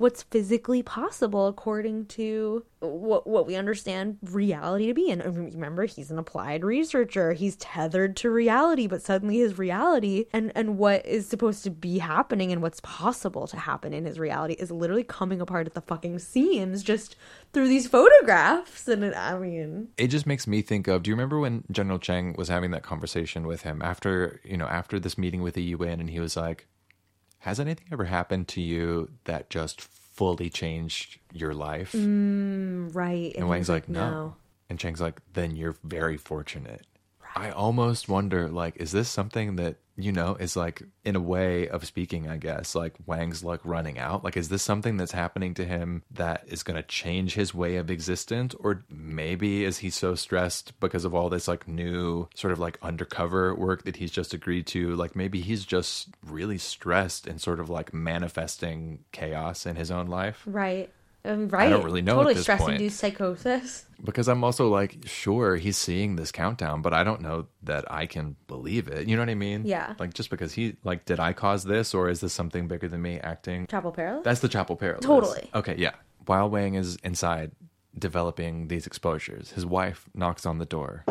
what's 0.00 0.22
physically 0.22 0.82
possible 0.82 1.46
according 1.46 2.06
to 2.06 2.64
what 2.78 3.26
what 3.26 3.46
we 3.46 3.54
understand 3.54 4.16
reality 4.22 4.86
to 4.86 4.94
be. 4.94 5.10
And 5.10 5.22
remember, 5.52 5.84
he's 5.84 6.10
an 6.10 6.18
applied 6.18 6.64
researcher. 6.64 7.34
He's 7.34 7.56
tethered 7.56 8.16
to 8.16 8.30
reality, 8.30 8.86
but 8.86 9.02
suddenly 9.02 9.36
his 9.38 9.58
reality 9.58 10.24
and 10.32 10.52
and 10.54 10.78
what 10.78 11.04
is 11.04 11.28
supposed 11.28 11.64
to 11.64 11.70
be 11.70 11.98
happening 11.98 12.50
and 12.50 12.62
what's 12.62 12.80
possible 12.80 13.46
to 13.48 13.58
happen 13.58 13.92
in 13.92 14.06
his 14.06 14.18
reality 14.18 14.54
is 14.54 14.70
literally 14.70 15.04
coming 15.04 15.38
apart 15.38 15.66
at 15.66 15.74
the 15.74 15.82
fucking 15.82 16.18
seams 16.18 16.82
just 16.82 17.14
through 17.52 17.68
these 17.68 17.86
photographs. 17.86 18.88
And 18.88 19.14
I 19.14 19.38
mean, 19.38 19.88
it 19.98 20.08
just 20.08 20.26
makes 20.26 20.46
me 20.46 20.62
think 20.62 20.88
of 20.88 21.02
do 21.02 21.10
you 21.10 21.14
remember 21.14 21.38
when 21.38 21.64
general 21.70 21.98
cheng 21.98 22.34
was 22.38 22.48
having 22.48 22.70
that 22.70 22.82
conversation 22.82 23.46
with 23.46 23.62
him 23.62 23.82
after 23.82 24.40
you 24.44 24.56
know 24.56 24.66
after 24.66 24.98
this 24.98 25.18
meeting 25.18 25.42
with 25.42 25.54
the 25.54 25.74
un 25.74 26.00
and 26.00 26.08
he 26.08 26.20
was 26.20 26.38
like 26.38 26.66
has 27.40 27.60
anything 27.60 27.86
ever 27.92 28.04
happened 28.04 28.48
to 28.48 28.60
you 28.60 29.10
that 29.24 29.50
just 29.50 29.80
fully 29.80 30.50
changed 30.50 31.18
your 31.32 31.54
life 31.54 31.92
mm, 31.92 32.94
right. 32.94 33.34
and 33.36 33.48
wang's 33.48 33.68
like 33.68 33.88
no. 33.88 34.36
and 34.68 34.78
cheng's 34.78 35.00
like 35.00 35.20
then 35.32 35.56
you're 35.56 35.76
very 35.84 36.16
fortunate 36.16 36.86
i 37.40 37.50
almost 37.50 38.08
wonder 38.08 38.48
like 38.48 38.76
is 38.76 38.92
this 38.92 39.08
something 39.08 39.56
that 39.56 39.76
you 39.96 40.12
know 40.12 40.34
is 40.36 40.56
like 40.56 40.82
in 41.04 41.16
a 41.16 41.20
way 41.20 41.68
of 41.68 41.84
speaking 41.84 42.28
i 42.28 42.36
guess 42.36 42.74
like 42.74 42.94
wang's 43.06 43.44
luck 43.44 43.60
running 43.64 43.98
out? 43.98 44.24
Like 44.24 44.36
is 44.36 44.48
this 44.48 44.62
something 44.62 44.96
that's 44.96 45.12
happening 45.12 45.54
to 45.54 45.64
him 45.64 46.02
that 46.10 46.44
is 46.46 46.62
going 46.62 46.76
to 46.76 46.82
change 46.82 47.34
his 47.34 47.54
way 47.54 47.76
of 47.76 47.90
existence? 47.90 48.54
Or 48.58 48.84
maybe 48.90 49.64
is 49.64 49.78
he 49.78 49.90
so 49.90 50.14
stressed 50.14 50.78
because 50.80 51.04
of 51.04 51.14
all 51.14 51.28
this 51.28 51.48
like 51.48 51.68
new 51.68 52.28
sort 52.34 52.52
of 52.52 52.58
like 52.58 52.78
undercover 52.82 53.54
work 53.54 53.84
that 53.84 53.96
he's 53.96 54.10
just 54.10 54.34
agreed 54.34 54.66
to? 54.68 54.94
Like 54.96 55.14
maybe 55.14 55.40
he's 55.40 55.64
just 55.64 56.08
really 56.24 56.58
stressed 56.58 57.26
and 57.26 57.40
sort 57.40 57.60
of 57.60 57.70
like 57.70 57.94
manifesting 57.94 59.04
chaos 59.12 59.66
in 59.66 59.76
his 59.76 59.90
own 59.90 60.06
life? 60.06 60.42
Right. 60.46 60.90
Um, 61.24 61.48
right. 61.48 61.66
I 61.66 61.70
don't 61.70 61.84
really 61.84 62.02
know 62.02 62.20
at 62.20 62.24
Totally 62.24 62.34
stress 62.36 62.60
point. 62.60 62.72
induced 62.74 62.98
psychosis. 62.98 63.84
because 64.02 64.26
I'm 64.28 64.42
also 64.42 64.68
like, 64.68 64.96
sure, 65.04 65.56
he's 65.56 65.76
seeing 65.76 66.16
this 66.16 66.32
countdown, 66.32 66.80
but 66.80 66.94
I 66.94 67.04
don't 67.04 67.20
know 67.20 67.46
that 67.64 67.84
I 67.92 68.06
can 68.06 68.36
believe 68.46 68.88
it. 68.88 69.06
You 69.06 69.16
know 69.16 69.22
what 69.22 69.28
I 69.28 69.34
mean? 69.34 69.64
Yeah. 69.66 69.94
Like, 69.98 70.14
just 70.14 70.30
because 70.30 70.52
he, 70.54 70.76
like, 70.82 71.04
did 71.04 71.20
I 71.20 71.32
cause 71.34 71.64
this 71.64 71.92
or 71.92 72.08
is 72.08 72.20
this 72.20 72.32
something 72.32 72.68
bigger 72.68 72.88
than 72.88 73.02
me 73.02 73.20
acting? 73.20 73.66
Chapel 73.66 73.92
Perilous? 73.92 74.24
That's 74.24 74.40
the 74.40 74.48
Chapel 74.48 74.76
Perilous. 74.76 75.04
Totally. 75.04 75.50
Okay, 75.54 75.74
yeah. 75.76 75.92
While 76.24 76.48
Wang 76.48 76.74
is 76.74 76.96
inside 77.04 77.52
developing 77.98 78.68
these 78.68 78.86
exposures, 78.86 79.50
his 79.50 79.66
wife 79.66 80.08
knocks 80.14 80.46
on 80.46 80.58
the 80.58 80.64
door 80.66 81.04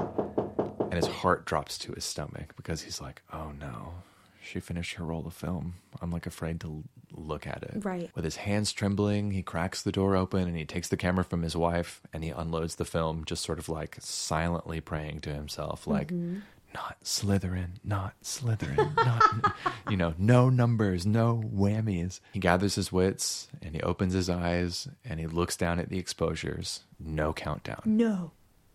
and 0.82 0.93
his 0.93 1.07
heart 1.07 1.45
drops 1.45 1.78
to 1.80 1.91
his 1.91 2.03
stomach 2.05 2.55
because 2.55 2.82
he's 2.82 2.99
like, 2.99 3.22
oh 3.32 3.51
no, 3.60 3.93
she 4.41 4.59
finished 4.59 4.95
her 4.95 5.05
roll 5.05 5.25
of 5.27 5.33
film. 5.33 5.75
I'm 6.01 6.11
like 6.11 6.25
afraid 6.25 6.59
to 6.61 6.83
look 7.11 7.47
at 7.47 7.63
it. 7.63 7.83
Right. 7.83 8.09
With 8.15 8.23
his 8.23 8.37
hands 8.37 8.71
trembling, 8.71 9.31
he 9.31 9.43
cracks 9.43 9.81
the 9.81 9.91
door 9.91 10.15
open 10.15 10.47
and 10.47 10.57
he 10.57 10.65
takes 10.65 10.87
the 10.87 10.97
camera 10.97 11.23
from 11.23 11.41
his 11.41 11.55
wife 11.55 12.01
and 12.13 12.23
he 12.23 12.29
unloads 12.29 12.75
the 12.75 12.85
film, 12.85 13.25
just 13.25 13.43
sort 13.43 13.59
of 13.59 13.69
like 13.69 13.97
silently 13.99 14.81
praying 14.81 15.19
to 15.21 15.33
himself, 15.33 15.87
like, 15.87 16.07
mm-hmm. 16.07 16.39
not 16.73 16.97
Slytherin, 17.03 17.71
not 17.83 18.13
Slytherin, 18.23 18.95
not, 19.05 19.53
you 19.89 19.97
know, 19.97 20.13
no 20.17 20.49
numbers, 20.49 21.05
no 21.05 21.43
whammies. 21.53 22.19
He 22.33 22.39
gathers 22.39 22.75
his 22.75 22.91
wits 22.91 23.49
and 23.61 23.75
he 23.75 23.81
opens 23.81 24.13
his 24.13 24.29
eyes 24.29 24.87
and 25.03 25.19
he 25.19 25.27
looks 25.27 25.57
down 25.57 25.79
at 25.79 25.89
the 25.89 25.99
exposures. 25.99 26.81
No 26.99 27.33
countdown. 27.33 27.81
no. 27.85 28.31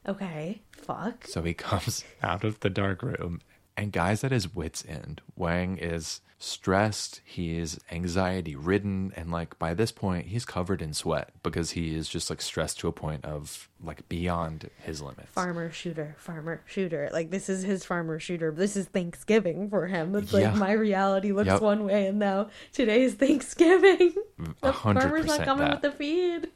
Okay. 0.06 0.60
Fuck. 0.72 1.26
So 1.26 1.42
he 1.42 1.54
comes 1.54 2.04
out 2.22 2.44
of 2.44 2.60
the 2.60 2.70
dark 2.70 3.02
room, 3.02 3.40
and 3.76 3.92
guys 3.92 4.22
at 4.24 4.32
his 4.32 4.54
wits' 4.54 4.84
end. 4.88 5.20
Wang 5.36 5.78
is 5.78 6.20
stressed, 6.38 7.20
he 7.24 7.56
is 7.58 7.80
anxiety 7.90 8.54
ridden, 8.54 9.12
and 9.16 9.30
like 9.30 9.58
by 9.58 9.72
this 9.74 9.90
point, 9.90 10.26
he's 10.26 10.44
covered 10.44 10.82
in 10.82 10.92
sweat 10.92 11.30
because 11.42 11.70
he 11.72 11.94
is 11.94 12.08
just 12.08 12.28
like 12.30 12.40
stressed 12.42 12.78
to 12.80 12.88
a 12.88 12.92
point 12.92 13.24
of 13.24 13.68
like 13.82 14.08
beyond 14.08 14.68
his 14.78 15.00
limits. 15.00 15.30
Farmer 15.32 15.70
shooter, 15.72 16.14
farmer 16.18 16.60
shooter. 16.66 17.08
Like 17.12 17.30
this 17.30 17.48
is 17.48 17.62
his 17.62 17.84
farmer 17.84 18.18
shooter. 18.20 18.50
This 18.52 18.76
is 18.76 18.86
Thanksgiving 18.86 19.70
for 19.70 19.86
him. 19.86 20.14
It's 20.14 20.32
like 20.32 20.42
Yeah. 20.42 20.54
my 20.54 20.72
reality 20.72 21.32
looks 21.32 21.46
Yep. 21.48 21.60
one 21.62 21.84
way, 21.86 22.06
and 22.08 22.18
now 22.18 22.50
today 22.72 23.02
is 23.02 23.14
Thanksgiving. 23.14 24.14
The 24.60 24.72
farmer's 24.72 25.26
not 25.26 25.40
coming 25.44 25.64
that. 25.64 25.82
with 25.82 25.92
the 25.92 25.96
feed. 25.96 26.48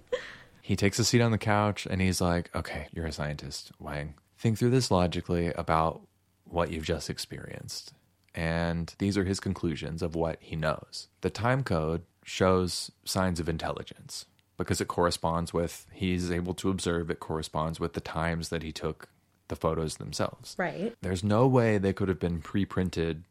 He 0.60 0.76
takes 0.76 0.98
a 0.98 1.04
seat 1.04 1.22
on 1.22 1.30
the 1.30 1.38
couch 1.38 1.86
and 1.88 2.00
he's 2.02 2.20
like, 2.20 2.54
okay, 2.54 2.88
you're 2.92 3.06
a 3.06 3.12
scientist, 3.12 3.72
Wang. 3.78 4.14
Think 4.36 4.58
through 4.58 4.70
this 4.70 4.90
logically 4.90 5.46
about 5.52 6.02
what 6.48 6.70
you've 6.70 6.84
just 6.84 7.10
experienced. 7.10 7.92
And 8.34 8.94
these 8.98 9.16
are 9.18 9.24
his 9.24 9.40
conclusions 9.40 10.02
of 10.02 10.14
what 10.14 10.38
he 10.40 10.54
knows. 10.56 11.08
The 11.22 11.30
time 11.30 11.64
code 11.64 12.02
shows 12.22 12.90
signs 13.04 13.40
of 13.40 13.48
intelligence 13.48 14.26
because 14.56 14.80
it 14.80 14.88
corresponds 14.88 15.52
with, 15.52 15.86
he's 15.92 16.30
able 16.30 16.54
to 16.54 16.68
observe, 16.70 17.10
it 17.10 17.20
corresponds 17.20 17.80
with 17.80 17.94
the 17.94 18.00
times 18.00 18.48
that 18.50 18.62
he 18.62 18.72
took 18.72 19.08
the 19.48 19.56
photos 19.56 19.96
themselves. 19.96 20.54
Right. 20.58 20.94
There's 21.00 21.24
no 21.24 21.46
way 21.46 21.78
they 21.78 21.92
could 21.92 22.08
have 22.08 22.20
been 22.20 22.40
pre 22.40 22.64
printed 22.64 23.24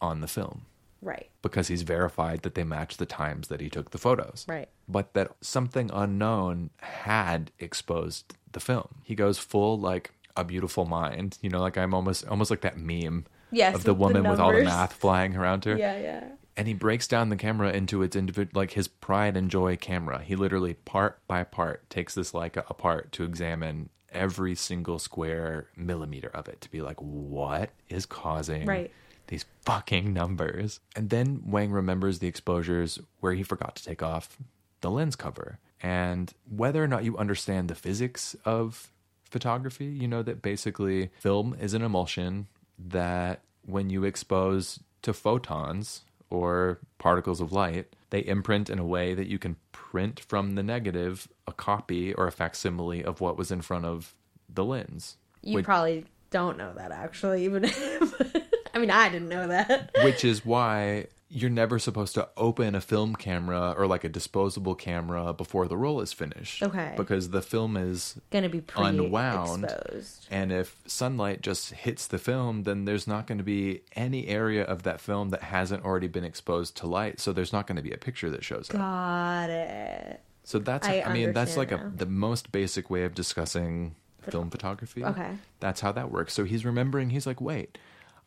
on 0.00 0.20
the 0.20 0.28
film 0.28 0.66
Right. 1.02 1.28
because 1.42 1.68
he's 1.68 1.82
verified 1.82 2.42
that 2.42 2.54
they 2.54 2.64
match 2.64 2.96
the 2.96 3.06
times 3.06 3.48
that 3.48 3.60
he 3.60 3.68
took 3.68 3.90
the 3.90 3.98
photos. 3.98 4.44
Right. 4.48 4.68
But 4.88 5.14
that 5.14 5.32
something 5.40 5.90
unknown 5.92 6.70
had 6.78 7.50
exposed 7.58 8.34
the 8.52 8.60
film. 8.60 8.96
He 9.02 9.14
goes 9.14 9.38
full 9.38 9.78
like 9.78 10.12
a 10.36 10.44
beautiful 10.44 10.84
mind, 10.84 11.38
you 11.42 11.50
know, 11.50 11.60
like 11.60 11.76
I'm 11.78 11.94
almost 11.94 12.26
almost 12.26 12.50
like 12.50 12.62
that 12.62 12.78
meme 12.78 13.26
Yes, 13.50 13.74
of 13.76 13.84
the 13.84 13.92
with 13.94 13.98
the 13.98 14.18
woman 14.18 14.30
with 14.30 14.40
all 14.40 14.52
the 14.52 14.64
math 14.64 14.92
flying 14.94 15.36
around 15.36 15.64
her. 15.64 15.76
Yeah. 15.76 15.98
Yeah. 15.98 16.24
And 16.56 16.68
he 16.68 16.74
breaks 16.74 17.08
down 17.08 17.30
the 17.30 17.36
camera 17.36 17.70
into 17.72 18.02
its 18.02 18.14
individual, 18.14 18.60
like 18.60 18.72
his 18.72 18.86
pride 18.86 19.36
and 19.36 19.50
joy 19.50 19.76
camera. 19.76 20.22
He 20.22 20.36
literally 20.36 20.74
part 20.74 21.20
by 21.26 21.42
part 21.44 21.88
takes 21.90 22.14
this 22.14 22.32
like 22.32 22.56
apart 22.56 23.10
to 23.12 23.24
examine 23.24 23.88
every 24.12 24.54
single 24.54 25.00
square 25.00 25.66
millimeter 25.76 26.28
of 26.28 26.48
it 26.48 26.60
to 26.60 26.70
be 26.70 26.80
like, 26.80 26.96
what 27.00 27.70
is 27.88 28.06
causing 28.06 28.66
Right. 28.66 28.92
these 29.26 29.44
fucking 29.62 30.12
numbers? 30.12 30.78
And 30.94 31.10
then 31.10 31.42
Wang 31.44 31.72
remembers 31.72 32.20
the 32.20 32.28
exposures 32.28 33.00
where 33.18 33.34
he 33.34 33.42
forgot 33.42 33.74
to 33.76 33.84
take 33.84 34.02
off 34.02 34.38
the 34.80 34.90
lens 34.90 35.16
cover. 35.16 35.58
And 35.82 36.32
whether 36.48 36.82
or 36.82 36.86
not 36.88 37.02
you 37.04 37.18
understand 37.18 37.68
the 37.68 37.74
physics 37.74 38.36
of 38.44 38.92
photography, 39.34 39.86
you 39.86 40.06
know 40.06 40.22
that 40.22 40.42
basically 40.42 41.10
film 41.18 41.56
is 41.60 41.74
an 41.74 41.82
emulsion 41.82 42.46
that 42.78 43.40
when 43.66 43.90
you 43.90 44.04
expose 44.04 44.78
to 45.02 45.12
photons 45.12 46.02
or 46.30 46.78
particles 46.98 47.40
of 47.40 47.50
light, 47.50 47.96
they 48.10 48.20
imprint 48.20 48.70
in 48.70 48.78
a 48.78 48.86
way 48.86 49.12
that 49.12 49.26
you 49.26 49.40
can 49.40 49.56
print 49.72 50.20
from 50.20 50.54
the 50.54 50.62
negative 50.62 51.26
a 51.48 51.52
copy 51.52 52.14
or 52.14 52.28
a 52.28 52.30
facsimile 52.30 53.04
of 53.04 53.20
what 53.20 53.36
was 53.36 53.50
in 53.50 53.60
front 53.60 53.84
of 53.84 54.14
the 54.48 54.64
lens. 54.64 55.16
You 55.42 55.56
which, 55.56 55.64
probably 55.64 56.04
don't 56.30 56.56
know 56.56 56.72
that 56.74 56.92
actually, 56.92 57.44
even 57.44 57.64
if 57.64 58.46
I 58.72 58.78
mean 58.78 58.92
I 58.92 59.08
didn't 59.08 59.28
know 59.28 59.48
that. 59.48 59.90
which 60.04 60.24
is 60.24 60.46
why 60.46 61.08
you're 61.28 61.50
never 61.50 61.78
supposed 61.78 62.14
to 62.14 62.28
open 62.36 62.74
a 62.74 62.80
film 62.80 63.16
camera 63.16 63.74
or 63.76 63.86
like 63.86 64.04
a 64.04 64.08
disposable 64.08 64.74
camera 64.74 65.32
before 65.32 65.66
the 65.66 65.76
roll 65.76 66.00
is 66.00 66.12
finished. 66.12 66.62
Okay. 66.62 66.94
Because 66.96 67.30
the 67.30 67.42
film 67.42 67.76
is 67.76 68.20
Gonna 68.30 68.48
be 68.48 68.62
unwound. 68.76 69.62
pre-exposed. 69.64 70.28
And 70.30 70.52
if 70.52 70.76
sunlight 70.86 71.40
just 71.40 71.72
hits 71.72 72.06
the 72.06 72.18
film, 72.18 72.62
then 72.64 72.84
there's 72.84 73.06
not 73.06 73.26
going 73.26 73.38
to 73.38 73.44
be 73.44 73.82
any 73.96 74.28
area 74.28 74.64
of 74.64 74.84
that 74.84 75.00
film 75.00 75.30
that 75.30 75.42
hasn't 75.42 75.84
already 75.84 76.08
been 76.08 76.24
exposed 76.24 76.76
to 76.78 76.86
light. 76.86 77.18
So 77.18 77.32
there's 77.32 77.52
not 77.52 77.66
going 77.66 77.76
to 77.76 77.82
be 77.82 77.92
a 77.92 77.98
picture 77.98 78.30
that 78.30 78.44
shows 78.44 78.70
up. 78.70 78.76
Got 78.76 79.50
it. 79.50 80.20
So 80.44 80.58
that's, 80.58 80.86
I 80.86 81.00
I, 81.06 81.12
mean, 81.12 81.32
that's 81.32 81.56
like 81.56 81.72
a, 81.72 81.90
the 81.96 82.06
most 82.06 82.52
basic 82.52 82.90
way 82.90 83.04
of 83.04 83.14
discussing 83.14 83.96
film 84.30 84.50
photography. 84.50 85.04
Okay. 85.04 85.30
That's 85.60 85.80
how 85.80 85.90
that 85.92 86.10
works. 86.10 86.34
So 86.34 86.44
he's 86.44 86.64
remembering, 86.64 87.10
he's 87.10 87.26
like, 87.26 87.40
wait, 87.40 87.78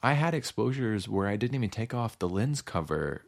I 0.01 0.13
had 0.13 0.33
exposures 0.33 1.07
where 1.09 1.27
I 1.27 1.35
didn't 1.35 1.55
even 1.55 1.69
take 1.69 1.93
off 1.93 2.19
the 2.19 2.29
lens 2.29 2.61
cover 2.61 3.23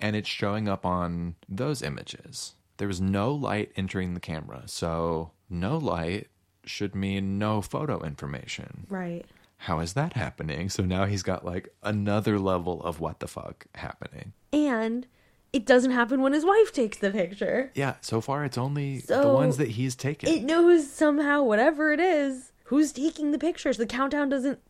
and 0.00 0.16
it's 0.16 0.28
showing 0.28 0.68
up 0.68 0.84
on 0.84 1.36
those 1.48 1.82
images. 1.82 2.54
There 2.78 2.88
was 2.88 3.00
no 3.00 3.32
light 3.32 3.72
entering 3.76 4.14
the 4.14 4.20
camera. 4.20 4.64
So 4.66 5.32
no 5.48 5.76
light 5.78 6.28
should 6.64 6.94
mean 6.94 7.38
no 7.38 7.62
photo 7.62 8.02
information. 8.02 8.86
Right. 8.88 9.24
How 9.58 9.80
is 9.80 9.94
that 9.94 10.12
happening? 10.12 10.68
So 10.68 10.84
now 10.84 11.06
he's 11.06 11.22
got 11.22 11.44
like 11.44 11.68
another 11.82 12.38
level 12.38 12.82
of 12.82 13.00
what 13.00 13.20
the 13.20 13.28
fuck 13.28 13.66
happening. 13.74 14.32
And 14.52 15.06
it 15.52 15.64
doesn't 15.64 15.92
happen 15.92 16.20
when 16.20 16.34
his 16.34 16.44
wife 16.44 16.72
takes 16.72 16.98
the 16.98 17.10
picture. 17.10 17.70
Yeah, 17.74 17.94
so 18.02 18.20
far 18.20 18.44
it's 18.44 18.58
only 18.58 18.98
the 18.98 19.28
ones 19.28 19.56
that 19.56 19.68
he's 19.68 19.96
taken. 19.96 20.28
It 20.28 20.42
knows 20.42 20.90
somehow, 20.90 21.42
whatever 21.42 21.92
it 21.92 22.00
is, 22.00 22.52
who's 22.64 22.92
taking 22.92 23.30
the 23.30 23.38
pictures. 23.38 23.78
The 23.78 23.86
countdown 23.86 24.28
doesn't 24.28 24.60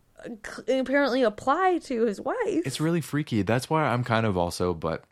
apparently 0.68 1.22
apply 1.22 1.78
to 1.84 2.04
his 2.06 2.20
wife. 2.20 2.36
It's 2.66 2.80
really 2.80 3.00
freaky. 3.00 3.42
That's 3.42 3.68
why 3.70 3.84
I'm 3.84 4.04
kind 4.04 4.26
of 4.26 4.36
also, 4.36 4.74
but 4.74 5.04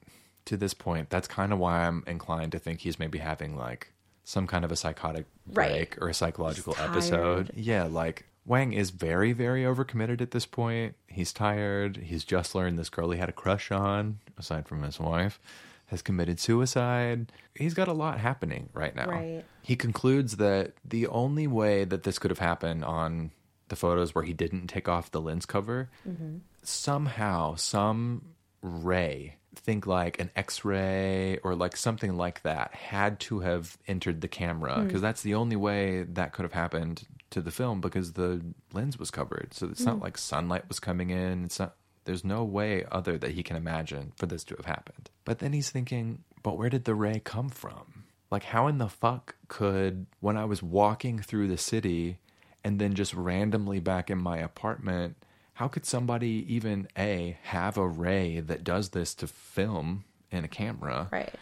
to 0.47 0.57
this 0.57 0.75
point, 0.75 1.11
that's 1.11 1.29
kind 1.29 1.53
of 1.53 1.59
why 1.59 1.87
I'm 1.87 2.05
inclined 2.07 2.53
to 2.53 2.59
think 2.59 2.81
he's 2.81 2.99
maybe 2.99 3.19
having 3.19 3.57
like 3.57 3.93
some 4.25 4.47
kind 4.47 4.65
of 4.65 4.73
a 4.73 4.77
psychotic 4.77 5.27
Right. 5.47 5.71
break 5.91 6.03
or 6.03 6.09
a 6.09 6.15
psychological 6.15 6.75
episode. 6.79 7.51
Yeah, 7.55 7.85
like 7.85 8.25
Wang 8.47 8.73
is 8.73 8.91
very, 8.91 9.33
very 9.33 9.63
overcommitted 9.65 10.21
at 10.21 10.31
this 10.31 10.47
point. 10.47 10.95
He's 11.07 11.33
tired. 11.33 11.97
He's 11.99 12.25
just 12.25 12.55
learned 12.55 12.79
this 12.79 12.89
girl 12.91 13.11
he 13.11 13.19
had 13.19 13.29
a 13.29 13.33
crush 13.33 13.71
on, 13.71 14.19
aside 14.39 14.67
from 14.69 14.83
his 14.83 14.99
wife, 14.99 15.39
has 15.87 16.01
committed 16.03 16.41
suicide. 16.41 17.31
He's 17.55 17.75
got 17.75 17.89
a 17.89 17.93
lot 17.93 18.19
happening 18.21 18.71
right 18.73 18.95
now. 18.97 19.09
Right. 19.09 19.45
He 19.63 19.77
concludes 19.77 20.37
that 20.39 20.73
the 20.85 21.07
only 21.09 21.47
way 21.47 21.85
that 21.85 22.03
this 22.05 22.19
could 22.19 22.31
have 22.31 22.39
happened 22.39 22.85
on 22.85 23.31
the 23.69 23.77
photos 23.77 24.15
where 24.15 24.25
he 24.25 24.33
didn't 24.33 24.67
take 24.67 24.89
off 24.89 25.11
the 25.11 25.21
lens 25.21 25.47
cover, 25.47 25.91
mm-hmm. 26.09 26.39
somehow, 26.63 27.55
some 27.55 28.35
ray, 28.63 29.37
think 29.55 29.87
like 29.87 30.21
an 30.21 30.31
X 30.37 30.65
ray 30.65 31.39
or 31.39 31.55
like 31.55 31.77
something 31.77 32.17
like 32.17 32.43
that, 32.43 32.75
had 32.75 33.21
to 33.21 33.41
have 33.41 33.77
entered 33.87 34.21
the 34.21 34.29
camera 34.29 34.77
hmm. 34.77 34.87
because 34.87 35.01
that's 35.01 35.23
the 35.23 35.35
only 35.35 35.57
way 35.57 36.03
that 36.05 36.33
could 36.33 36.45
have 36.45 36.53
happened 36.53 37.07
to 37.31 37.41
the 37.41 37.51
film 37.51 37.81
because 37.81 38.13
the 38.13 38.43
lens 38.73 38.99
was 38.99 39.11
covered. 39.11 39.53
So 39.53 39.69
it's 39.69 39.85
not 39.85 39.97
hmm. 39.97 40.03
like 40.03 40.19
sunlight 40.19 40.69
was 40.69 40.81
coming 40.81 41.11
in. 41.11 41.45
It's 41.45 41.59
not. 41.59 41.77
There's 42.05 42.25
no 42.25 42.45
way 42.45 42.85
other 42.93 43.17
that 43.17 43.31
he 43.31 43.43
can 43.43 43.57
imagine 43.57 44.13
for 44.17 44.27
this 44.27 44.45
to 44.45 44.57
have 44.57 44.67
happened. 44.67 45.09
But 45.25 45.39
then 45.39 45.55
he's 45.55 45.71
thinking, 45.71 46.23
but 46.43 46.59
where 46.59 46.69
did 46.69 46.85
the 46.85 46.95
ray 46.95 47.19
come 47.19 47.49
from? 47.49 48.05
Like, 48.31 48.45
how 48.45 48.67
in 48.67 48.77
the 48.77 48.91
fuck 48.91 49.37
could, 49.49 50.05
when 50.21 50.37
I 50.37 50.45
was 50.45 50.63
walking 50.63 51.19
through 51.21 51.49
the 51.49 51.57
city 51.57 52.19
and 52.65 52.79
then 52.79 52.95
just 52.95 53.15
randomly 53.15 53.79
back 53.79 54.11
in 54.11 54.19
my 54.19 54.39
apartment, 54.39 55.17
how 55.55 55.69
could 55.69 55.85
somebody 55.85 56.45
even 56.49 56.89
A, 56.99 57.39
have 57.43 57.77
a 57.77 57.87
ray 57.87 58.41
that 58.41 58.65
does 58.65 58.91
this 58.91 59.15
to 59.17 59.27
film 59.27 60.05
in 60.31 60.45
a 60.45 60.49
camera? 60.49 61.09
Right. 61.13 61.33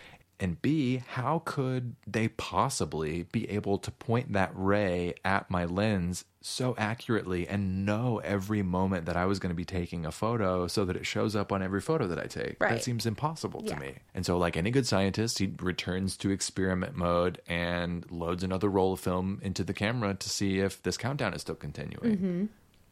And 0.41 0.61
B, 0.61 1.03
how 1.07 1.43
could 1.45 1.95
they 2.05 2.27
possibly 2.27 3.23
be 3.31 3.49
able 3.49 3.79
to 3.79 3.93
point 3.93 4.33
that 4.33 4.51
ray 4.55 5.15
at 5.25 5.49
my 5.49 5.65
lens 5.65 6.25
so 6.41 6.75
accurately 6.77 7.47
and 7.47 7.87
know 7.87 8.19
every 8.25 8.61
moment 8.63 9.07
that 9.07 9.17
I 9.17 9.25
was 9.27 9.39
going 9.39 9.51
to 9.51 9.55
be 9.57 9.65
taking 9.65 10.05
a 10.05 10.11
photo 10.11 10.67
so 10.67 10.85
that 10.85 10.97
it 10.97 11.07
shows 11.07 11.37
up 11.37 11.53
on 11.53 11.63
every 11.63 11.81
photo 11.81 12.09
that 12.09 12.19
I 12.19 12.25
take? 12.27 12.57
Right. 12.59 12.71
That 12.73 12.83
seems 12.83 13.07
impossible 13.07 13.61
to 13.63 13.69
Yeah. 13.69 13.79
me. 13.79 13.95
And 14.15 14.27
so, 14.27 14.37
like 14.37 14.57
any 14.57 14.73
good 14.73 14.87
scientist, 14.87 15.39
he 15.39 15.53
returns 15.61 16.17
to 16.17 16.31
experiment 16.31 16.97
mode 16.97 17.41
and 17.47 18.05
loads 18.11 18.43
another 18.43 18.69
roll 18.69 18.95
of 18.95 19.01
film 19.01 19.39
into 19.45 19.63
the 19.63 19.75
camera 19.75 20.15
to 20.15 20.29
see 20.29 20.59
if 20.59 20.83
this 20.83 20.97
countdown 20.97 21.35
is 21.35 21.43
still 21.43 21.55
continuing. 21.55 22.17
Mm-hmm. 22.17 22.45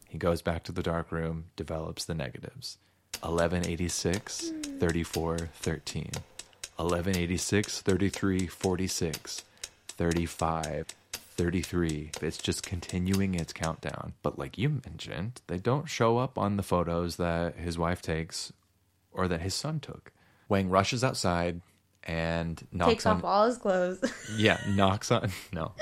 He 0.08 0.18
goes 0.18 0.40
back 0.40 0.62
to 0.64 0.72
the 0.72 0.82
dark 0.84 1.10
room, 1.10 1.46
develops 1.56 2.04
the 2.04 2.14
negatives. 2.14 2.78
1186, 3.22 4.50
mm. 4.50 4.80
34, 4.80 5.38
13. 5.54 6.10
1186, 6.84 7.82
33, 7.82 8.46
46. 8.46 9.44
35, 10.00 10.86
33. 11.12 12.10
It's 12.22 12.38
just 12.38 12.62
continuing 12.62 13.34
its 13.34 13.52
countdown. 13.52 14.14
But 14.22 14.38
like 14.38 14.56
you 14.56 14.80
mentioned, 14.86 15.42
they 15.46 15.58
don't 15.58 15.90
show 15.90 16.16
up 16.16 16.38
on 16.38 16.56
the 16.56 16.62
photos 16.62 17.16
that 17.16 17.56
his 17.56 17.76
wife 17.76 18.00
takes 18.00 18.50
or 19.12 19.28
that 19.28 19.42
his 19.42 19.54
son 19.54 19.78
took. 19.78 20.10
Wang 20.48 20.70
rushes 20.70 21.04
outside 21.04 21.60
and 22.04 22.66
knocks 22.72 22.86
on 22.86 22.90
Takes 22.90 23.06
on 23.06 23.16
off 23.18 23.24
all 23.24 23.46
his 23.46 23.58
clothes. 23.58 24.12
yeah, 24.38 24.58
knocks 24.68 25.10
on 25.10 25.30
no, 25.52 25.72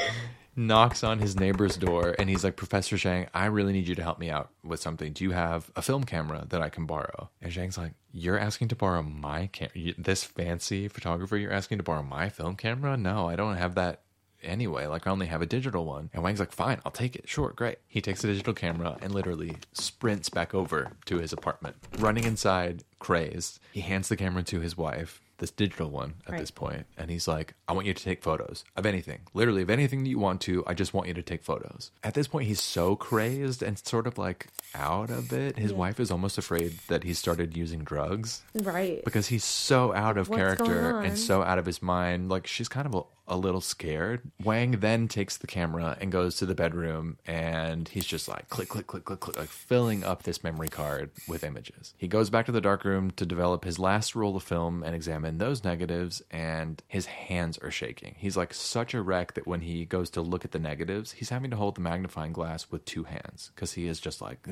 knocks 0.58 1.04
on 1.04 1.20
his 1.20 1.38
neighbor's 1.38 1.76
door, 1.76 2.14
and 2.18 2.28
he's 2.28 2.42
like, 2.44 2.56
Professor 2.56 2.96
Zhang, 2.96 3.28
I 3.32 3.46
really 3.46 3.72
need 3.72 3.88
you 3.88 3.94
to 3.94 4.02
help 4.02 4.18
me 4.18 4.28
out 4.28 4.50
with 4.64 4.80
something. 4.80 5.12
Do 5.12 5.24
you 5.24 5.30
have 5.30 5.70
a 5.76 5.82
film 5.82 6.04
camera 6.04 6.44
that 6.48 6.60
I 6.60 6.68
can 6.68 6.84
borrow? 6.84 7.30
And 7.40 7.52
Zhang's 7.52 7.78
like, 7.78 7.92
You're 8.12 8.38
asking 8.38 8.68
to 8.68 8.76
borrow 8.76 9.02
my 9.02 9.46
camera? 9.46 9.94
This 9.96 10.24
fancy 10.24 10.88
photographer, 10.88 11.36
you're 11.36 11.52
asking 11.52 11.78
to 11.78 11.84
borrow 11.84 12.02
my 12.02 12.28
film 12.28 12.56
camera? 12.56 12.96
No, 12.96 13.28
I 13.28 13.36
don't 13.36 13.56
have 13.56 13.76
that 13.76 14.02
anyway. 14.42 14.86
Like, 14.86 15.06
I 15.06 15.10
only 15.10 15.26
have 15.26 15.42
a 15.42 15.46
digital 15.46 15.84
one. 15.84 16.10
And 16.12 16.22
Wang's 16.22 16.40
like, 16.40 16.52
Fine, 16.52 16.80
I'll 16.84 16.92
take 16.92 17.14
it. 17.14 17.28
Sure, 17.28 17.50
great. 17.50 17.78
He 17.86 18.00
takes 18.00 18.22
the 18.22 18.28
digital 18.28 18.54
camera 18.54 18.98
and 19.00 19.14
literally 19.14 19.56
sprints 19.72 20.28
back 20.28 20.54
over 20.54 20.90
to 21.06 21.18
his 21.18 21.32
apartment, 21.32 21.76
running 21.98 22.24
inside, 22.24 22.82
crazed. 22.98 23.60
He 23.72 23.80
hands 23.80 24.08
the 24.08 24.16
camera 24.16 24.42
to 24.42 24.60
his 24.60 24.76
wife. 24.76 25.22
This 25.38 25.50
digital 25.52 25.88
one 25.88 26.14
at 26.26 26.32
Right. 26.32 26.40
this 26.40 26.50
point, 26.50 26.86
and 26.96 27.10
he's 27.10 27.28
like, 27.28 27.54
I 27.68 27.72
want 27.72 27.86
you 27.86 27.94
to 27.94 28.02
take 28.02 28.22
photos 28.22 28.64
of 28.76 28.84
anything. 28.84 29.20
Literally, 29.34 29.62
of 29.62 29.70
anything 29.70 30.02
that 30.02 30.10
you 30.10 30.18
want 30.18 30.40
to. 30.42 30.64
I 30.66 30.74
just 30.74 30.92
want 30.92 31.06
you 31.06 31.14
to 31.14 31.22
take 31.22 31.44
photos. 31.44 31.92
At 32.02 32.14
this 32.14 32.26
point, 32.26 32.48
he's 32.48 32.60
so 32.60 32.96
crazed 32.96 33.62
and 33.62 33.78
sort 33.78 34.06
of 34.08 34.18
like 34.18 34.48
out 34.74 35.10
of 35.10 35.32
it. 35.32 35.56
His 35.56 35.72
wife 35.72 36.00
is 36.00 36.10
almost 36.10 36.38
afraid 36.38 36.78
that 36.88 37.04
he 37.04 37.14
started 37.14 37.56
using 37.56 37.84
drugs 37.84 38.42
right. 38.54 39.04
because 39.04 39.28
he's 39.28 39.44
so 39.44 39.94
out 39.94 40.18
of 40.18 40.28
What's 40.28 40.38
character 40.38 41.00
and 41.00 41.16
so 41.16 41.42
out 41.42 41.58
of 41.58 41.66
his 41.66 41.80
mind. 41.80 42.28
Like 42.28 42.46
she's 42.48 42.68
kind 42.68 42.86
of 42.92 43.06
a, 43.28 43.36
little 43.36 43.60
scared. 43.60 44.30
Wang 44.42 44.72
then 44.72 45.08
takes 45.08 45.36
the 45.36 45.46
camera 45.46 45.96
and 46.00 46.10
goes 46.10 46.36
to 46.36 46.46
the 46.46 46.54
bedroom, 46.54 47.18
and 47.26 47.88
he's 47.88 48.06
just 48.06 48.28
like 48.28 48.48
click, 48.48 48.68
click, 48.68 48.86
click, 48.86 49.04
click, 49.04 49.20
click, 49.20 49.38
like 49.38 49.48
filling 49.48 50.02
up 50.02 50.24
this 50.24 50.42
memory 50.42 50.68
card 50.68 51.10
with 51.28 51.44
images. 51.44 51.94
He 51.96 52.08
goes 52.08 52.30
back 52.30 52.46
to 52.46 52.52
the 52.52 52.60
dark 52.60 52.84
room 52.84 53.10
to 53.12 53.24
develop 53.24 53.64
his 53.64 53.78
last 53.78 54.14
roll 54.14 54.36
of 54.36 54.42
film 54.42 54.82
and 54.82 54.94
examine 54.94 55.38
those 55.38 55.64
negatives, 55.64 56.22
and 56.30 56.82
his 56.88 57.06
hands 57.06 57.58
are 57.58 57.70
shaking. 57.70 58.16
He's 58.18 58.36
like 58.36 58.52
such 58.52 58.94
a 58.94 59.02
wreck 59.02 59.34
that 59.34 59.46
when 59.46 59.60
he 59.60 59.84
goes 59.84 60.10
to 60.10 60.22
look 60.22 60.44
at 60.44 60.52
the 60.52 60.58
negatives, 60.58 61.12
he's 61.12 61.30
having 61.30 61.50
to 61.50 61.56
hold 61.56 61.76
the 61.76 61.80
magnifying 61.80 62.32
glass 62.32 62.70
with 62.70 62.84
two 62.84 63.04
hands 63.04 63.52
because 63.54 63.72
he 63.72 63.86
is 63.86 64.00
just 64.00 64.20
like, 64.20 64.46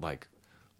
like 0.00 0.28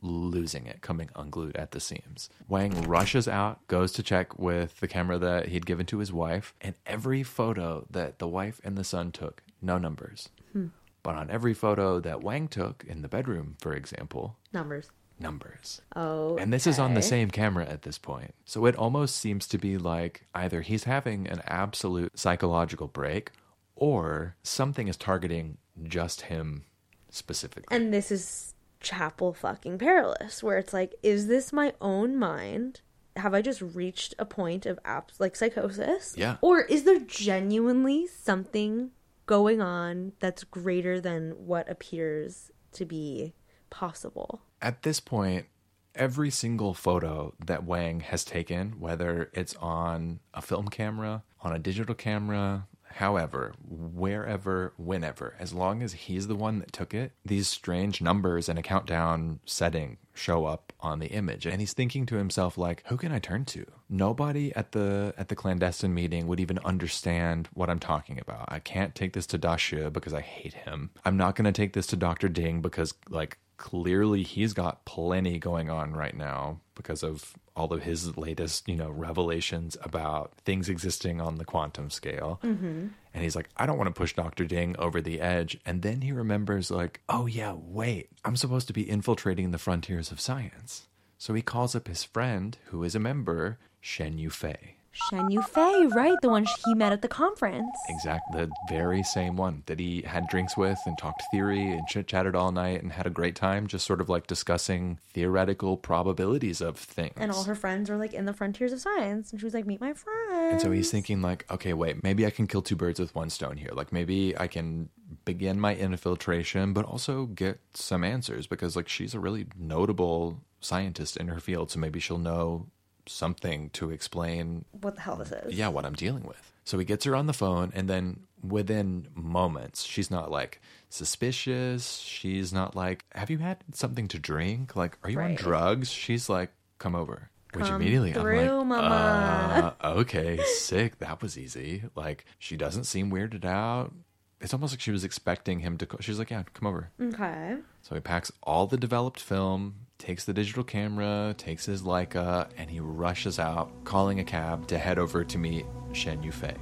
losing 0.04 0.66
it, 0.66 0.82
coming 0.82 1.08
unglued 1.16 1.56
at 1.56 1.70
the 1.72 1.80
seams. 1.80 2.28
Wang 2.48 2.82
rushes 2.82 3.26
out, 3.26 3.66
goes 3.66 3.90
to 3.92 4.02
check 4.02 4.38
with 4.38 4.78
the 4.80 4.86
camera 4.88 5.18
that 5.18 5.48
he'd 5.48 5.66
given 5.66 5.86
to 5.86 5.98
his 5.98 6.12
wife, 6.12 6.54
and 6.60 6.74
every 6.86 7.22
photo 7.22 7.86
that 7.90 8.18
the 8.18 8.28
wife 8.28 8.60
and 8.62 8.76
the 8.76 8.84
son 8.84 9.10
took, 9.10 9.42
no 9.62 9.78
numbers. 9.78 10.28
Hmm. 10.52 10.66
But 11.02 11.16
on 11.16 11.30
every 11.30 11.54
photo 11.54 12.00
that 12.00 12.22
Wang 12.22 12.48
took 12.48 12.84
in 12.86 13.02
the 13.02 13.08
bedroom, 13.08 13.56
for 13.60 13.74
example, 13.74 14.36
Numbers. 14.52 14.90
numbers. 15.18 15.82
Oh. 15.94 16.36
And 16.38 16.52
this 16.52 16.66
is 16.66 16.78
on 16.78 16.94
the 16.94 17.02
same 17.02 17.30
camera 17.30 17.66
at 17.66 17.82
this 17.82 17.98
point. 17.98 18.34
So 18.44 18.64
it 18.66 18.74
almost 18.76 19.16
seems 19.16 19.46
to 19.48 19.58
be 19.58 19.76
like 19.76 20.26
either 20.34 20.62
he's 20.62 20.84
having 20.84 21.26
an 21.28 21.42
absolute 21.46 22.18
psychological 22.18 22.88
break 22.88 23.32
or 23.76 24.36
something 24.42 24.88
is 24.88 24.96
targeting 24.96 25.58
just 25.82 26.22
him 26.22 26.64
specifically. 27.10 27.76
And 27.76 27.92
this 27.92 28.10
is 28.10 28.53
chapel 28.84 29.32
fucking 29.32 29.78
perilous, 29.78 30.42
where 30.42 30.58
it's 30.58 30.72
like, 30.72 30.94
is 31.02 31.26
this 31.26 31.52
my 31.52 31.72
own 31.80 32.16
mind? 32.16 32.82
Have 33.16 33.34
I 33.34 33.42
just 33.42 33.60
reached 33.60 34.14
a 34.18 34.24
point 34.24 34.66
of 34.66 34.78
abs- 34.84 35.18
like 35.18 35.34
psychosis? 35.34 36.14
Yeah. 36.16 36.36
Or 36.40 36.60
is 36.60 36.84
there 36.84 37.00
genuinely 37.00 38.06
something 38.06 38.90
going 39.26 39.60
on 39.60 40.12
that's 40.20 40.44
greater 40.44 41.00
than 41.00 41.30
what 41.30 41.68
appears 41.68 42.52
to 42.72 42.84
be 42.84 43.34
possible? 43.70 44.42
At 44.60 44.82
this 44.82 45.00
point, 45.00 45.46
every 45.94 46.30
single 46.30 46.74
photo 46.74 47.34
that 47.44 47.64
Wang 47.64 48.00
has 48.00 48.24
taken, 48.24 48.80
whether 48.80 49.30
it's 49.32 49.54
on 49.56 50.20
a 50.32 50.42
film 50.42 50.68
camera, 50.68 51.22
on 51.40 51.52
a 51.52 51.58
digital 51.58 51.94
camera, 51.94 52.66
However, 52.94 53.54
wherever, 53.68 54.72
whenever, 54.76 55.34
as 55.40 55.52
long 55.52 55.82
as 55.82 55.92
he's 55.92 56.28
the 56.28 56.36
one 56.36 56.60
that 56.60 56.72
took 56.72 56.94
it, 56.94 57.10
these 57.24 57.48
strange 57.48 58.00
numbers 58.00 58.48
and 58.48 58.56
a 58.56 58.62
countdown 58.62 59.40
setting 59.44 59.98
show 60.14 60.44
up 60.46 60.72
on 60.78 61.00
the 61.00 61.08
image. 61.08 61.44
And 61.44 61.58
he's 61.58 61.72
thinking 61.72 62.06
to 62.06 62.16
himself 62.16 62.56
like, 62.56 62.84
who 62.86 62.96
can 62.96 63.10
I 63.10 63.18
turn 63.18 63.46
to? 63.46 63.66
Nobody 63.88 64.54
at 64.54 64.70
the 64.70 65.12
at 65.18 65.28
the 65.28 65.34
clandestine 65.34 65.92
meeting 65.92 66.28
would 66.28 66.38
even 66.38 66.60
understand 66.60 67.48
what 67.52 67.68
I'm 67.68 67.80
talking 67.80 68.20
about. 68.20 68.44
I 68.46 68.60
can't 68.60 68.94
take 68.94 69.12
this 69.12 69.26
to 69.28 69.40
Dashi 69.40 69.92
because 69.92 70.14
I 70.14 70.20
hate 70.20 70.54
him. 70.54 70.90
I'm 71.04 71.16
not 71.16 71.34
going 71.34 71.46
to 71.46 71.52
take 71.52 71.72
this 71.72 71.88
to 71.88 71.96
Dr. 71.96 72.28
Ding 72.28 72.60
because 72.60 72.94
like 73.10 73.38
clearly 73.56 74.22
he's 74.22 74.52
got 74.52 74.84
plenty 74.84 75.40
going 75.40 75.68
on 75.68 75.94
right 75.94 76.16
now 76.16 76.60
because 76.76 77.02
of 77.02 77.34
all 77.56 77.72
of 77.72 77.82
his 77.82 78.16
latest, 78.16 78.68
you 78.68 78.76
know, 78.76 78.90
revelations 78.90 79.76
about 79.82 80.32
things 80.44 80.68
existing 80.68 81.20
on 81.20 81.36
the 81.36 81.44
quantum 81.44 81.88
scale. 81.90 82.40
Mm-hmm. 82.42 82.88
And 83.14 83.22
he's 83.22 83.36
like, 83.36 83.48
I 83.56 83.66
don't 83.66 83.78
want 83.78 83.88
to 83.88 83.98
push 83.98 84.12
Dr. 84.12 84.44
Ding 84.44 84.74
over 84.78 85.00
the 85.00 85.20
edge. 85.20 85.56
And 85.64 85.82
then 85.82 86.00
he 86.00 86.10
remembers, 86.10 86.70
like, 86.70 87.00
oh, 87.08 87.26
yeah, 87.26 87.54
wait, 87.56 88.08
I'm 88.24 88.36
supposed 88.36 88.66
to 88.66 88.72
be 88.72 88.88
infiltrating 88.88 89.52
the 89.52 89.58
frontiers 89.58 90.10
of 90.10 90.20
science. 90.20 90.88
So 91.16 91.32
he 91.32 91.42
calls 91.42 91.76
up 91.76 91.86
his 91.86 92.02
friend, 92.02 92.58
who 92.66 92.82
is 92.82 92.94
a 92.94 93.00
member, 93.00 93.58
Shen 93.80 94.18
Yufei. 94.18 94.74
Shen 94.94 95.28
Yufei, 95.28 95.92
right? 95.92 96.16
The 96.22 96.28
one 96.28 96.46
he 96.64 96.74
met 96.74 96.92
at 96.92 97.02
the 97.02 97.08
conference. 97.08 97.68
Exact, 97.88 98.22
the 98.32 98.50
very 98.68 99.02
same 99.02 99.36
one 99.36 99.64
that 99.66 99.80
he 99.80 100.02
had 100.02 100.28
drinks 100.28 100.56
with 100.56 100.78
and 100.86 100.96
talked 100.96 101.22
theory 101.32 101.72
and 101.72 101.86
chit 101.88 102.06
chatted 102.06 102.36
all 102.36 102.52
night 102.52 102.82
and 102.82 102.92
had 102.92 103.06
a 103.06 103.10
great 103.10 103.34
time, 103.34 103.66
just 103.66 103.86
sort 103.86 104.00
of 104.00 104.08
like 104.08 104.26
discussing 104.26 104.98
theoretical 105.12 105.76
probabilities 105.76 106.60
of 106.60 106.76
things. 106.78 107.14
And 107.16 107.32
all 107.32 107.44
her 107.44 107.54
friends 107.54 107.90
were 107.90 107.96
like 107.96 108.14
in 108.14 108.24
the 108.24 108.32
frontiers 108.32 108.72
of 108.72 108.80
science. 108.80 109.32
And 109.32 109.40
she 109.40 109.44
was 109.44 109.54
like, 109.54 109.66
meet 109.66 109.80
my 109.80 109.92
friend. 109.92 110.52
And 110.52 110.60
so 110.60 110.70
he's 110.70 110.90
thinking 110.90 111.22
like, 111.22 111.44
okay, 111.50 111.72
wait, 111.72 112.02
maybe 112.02 112.24
I 112.24 112.30
can 112.30 112.46
kill 112.46 112.62
two 112.62 112.76
birds 112.76 113.00
with 113.00 113.14
one 113.14 113.30
stone 113.30 113.56
here. 113.56 113.70
Like 113.72 113.92
maybe 113.92 114.38
I 114.38 114.46
can 114.46 114.90
begin 115.24 115.58
my 115.60 115.74
infiltration, 115.74 116.72
but 116.72 116.84
also 116.84 117.26
get 117.26 117.60
some 117.74 118.04
answers 118.04 118.46
because 118.46 118.76
like 118.76 118.88
she's 118.88 119.14
a 119.14 119.20
really 119.20 119.46
notable 119.58 120.40
scientist 120.60 121.16
in 121.16 121.28
her 121.28 121.40
field, 121.40 121.70
so 121.70 121.78
maybe 121.78 122.00
she'll 122.00 122.18
know 122.18 122.66
something 123.06 123.70
to 123.70 123.90
explain 123.90 124.64
what 124.80 124.94
the 124.96 125.00
hell 125.02 125.16
this 125.16 125.32
is. 125.32 125.54
yeah, 125.54 125.68
what 125.68 125.84
I'm 125.84 125.94
dealing 125.94 126.24
with. 126.24 126.52
So 126.64 126.78
he 126.78 126.84
gets 126.84 127.04
her 127.04 127.14
on 127.14 127.26
the 127.26 127.32
phone, 127.34 127.72
and 127.74 127.88
then 127.90 128.20
within 128.42 129.08
moments, 129.14 129.82
she's 129.84 130.10
not 130.10 130.30
like 130.30 130.60
suspicious. 130.88 131.98
She's 131.98 132.52
not 132.52 132.74
like, 132.74 133.04
Have 133.14 133.30
you 133.30 133.38
had 133.38 133.58
something 133.72 134.08
to 134.08 134.18
drink? 134.18 134.74
Like, 134.76 134.98
are 135.04 135.10
you 135.10 135.20
on 135.20 135.34
drugs? 135.34 135.90
She's 135.90 136.28
like, 136.28 136.50
Come 136.78 136.94
over. 136.94 137.30
Which 137.52 137.66
Come 137.66 137.76
immediately 137.80 138.12
through, 138.12 138.40
I'm 138.40 138.68
like, 138.68 138.80
mama. 138.82 139.76
uh, 139.80 139.92
okay, 139.98 140.40
sick. 140.56 140.98
That 140.98 141.22
was 141.22 141.38
easy. 141.38 141.84
Like, 141.94 142.24
she 142.40 142.56
doesn't 142.56 142.82
seem 142.84 143.12
weirded 143.12 143.44
out. 143.44 143.92
It's 144.40 144.52
almost 144.52 144.72
like 144.72 144.80
she 144.80 144.90
was 144.90 145.04
expecting 145.04 145.60
him 145.60 145.78
to. 145.78 145.86
Co- 145.86 145.98
She's 146.00 146.18
like, 146.18 146.30
Yeah, 146.30 146.42
come 146.52 146.66
over. 146.66 146.90
Okay. 147.00 147.56
So 147.82 147.94
he 147.94 148.00
packs 148.00 148.32
all 148.42 148.66
the 148.66 148.76
developed 148.76 149.20
film, 149.20 149.83
takes 150.04 150.26
the 150.26 150.34
digital 150.34 150.62
camera, 150.62 151.34
takes 151.38 151.64
his 151.64 151.82
Leica, 151.82 152.50
and 152.58 152.70
he 152.70 152.78
rushes 152.78 153.38
out, 153.38 153.72
calling 153.84 154.20
a 154.20 154.24
cab 154.24 154.66
to 154.66 154.76
head 154.76 154.98
over 154.98 155.24
to 155.24 155.38
meet 155.38 155.64
Shen 155.92 156.22
Yufei. 156.22 156.58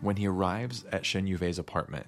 When 0.00 0.16
he 0.16 0.26
arrives 0.26 0.84
at 0.90 1.06
Shen 1.06 1.26
Yufei's 1.26 1.60
apartment, 1.60 2.06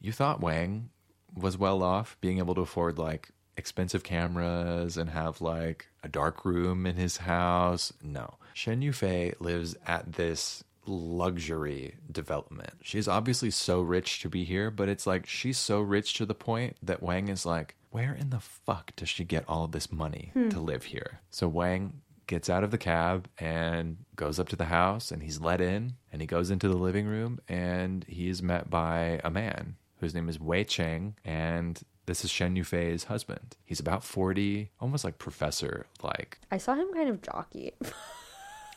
you 0.00 0.10
thought 0.10 0.40
Wang 0.40 0.90
was 1.32 1.56
well 1.56 1.80
off, 1.80 2.16
being 2.20 2.38
able 2.38 2.56
to 2.56 2.62
afford 2.62 2.98
like 2.98 3.30
expensive 3.56 4.02
cameras 4.02 4.96
and 4.96 5.10
have 5.10 5.40
like 5.40 5.86
a 6.02 6.08
dark 6.08 6.44
room 6.44 6.86
in 6.86 6.96
his 6.96 7.18
house. 7.18 7.92
No. 8.02 8.34
Shen 8.54 8.80
Yufei 8.80 9.34
lives 9.40 9.76
at 9.84 10.14
this 10.14 10.64
luxury 10.86 11.96
development. 12.10 12.70
She's 12.82 13.08
obviously 13.08 13.50
so 13.50 13.80
rich 13.80 14.20
to 14.20 14.28
be 14.28 14.44
here, 14.44 14.70
but 14.70 14.88
it's 14.88 15.06
like 15.06 15.26
she's 15.26 15.58
so 15.58 15.80
rich 15.80 16.14
to 16.14 16.24
the 16.24 16.34
point 16.34 16.76
that 16.82 17.02
Wang 17.02 17.28
is 17.28 17.44
like, 17.44 17.74
where 17.90 18.14
in 18.14 18.30
the 18.30 18.40
fuck 18.40 18.94
does 18.96 19.08
she 19.08 19.24
get 19.24 19.44
all 19.48 19.66
this 19.66 19.90
money 19.90 20.30
hmm. 20.32 20.50
to 20.50 20.60
live 20.60 20.84
here? 20.84 21.20
So 21.30 21.48
Wang 21.48 22.00
gets 22.26 22.48
out 22.48 22.64
of 22.64 22.70
the 22.70 22.78
cab 22.78 23.28
and 23.38 23.98
goes 24.16 24.38
up 24.38 24.48
to 24.50 24.56
the 24.56 24.66
house 24.66 25.10
and 25.10 25.22
he's 25.22 25.40
let 25.40 25.60
in 25.60 25.94
and 26.12 26.22
he 26.22 26.26
goes 26.26 26.50
into 26.50 26.68
the 26.68 26.76
living 26.76 27.06
room 27.06 27.40
and 27.48 28.04
he 28.08 28.28
is 28.28 28.42
met 28.42 28.70
by 28.70 29.20
a 29.24 29.30
man 29.30 29.76
whose 29.98 30.14
name 30.14 30.28
is 30.28 30.40
Wei 30.40 30.64
Cheng 30.64 31.16
and 31.24 31.82
this 32.06 32.24
is 32.24 32.30
Shen 32.30 32.54
Yufei's 32.54 33.04
husband. 33.04 33.56
He's 33.64 33.80
about 33.80 34.04
40, 34.04 34.70
almost 34.78 35.04
like 35.04 35.18
professor 35.18 35.86
like. 36.02 36.38
I 36.50 36.58
saw 36.58 36.74
him 36.74 36.92
kind 36.94 37.08
of 37.08 37.22
jockey. 37.22 37.72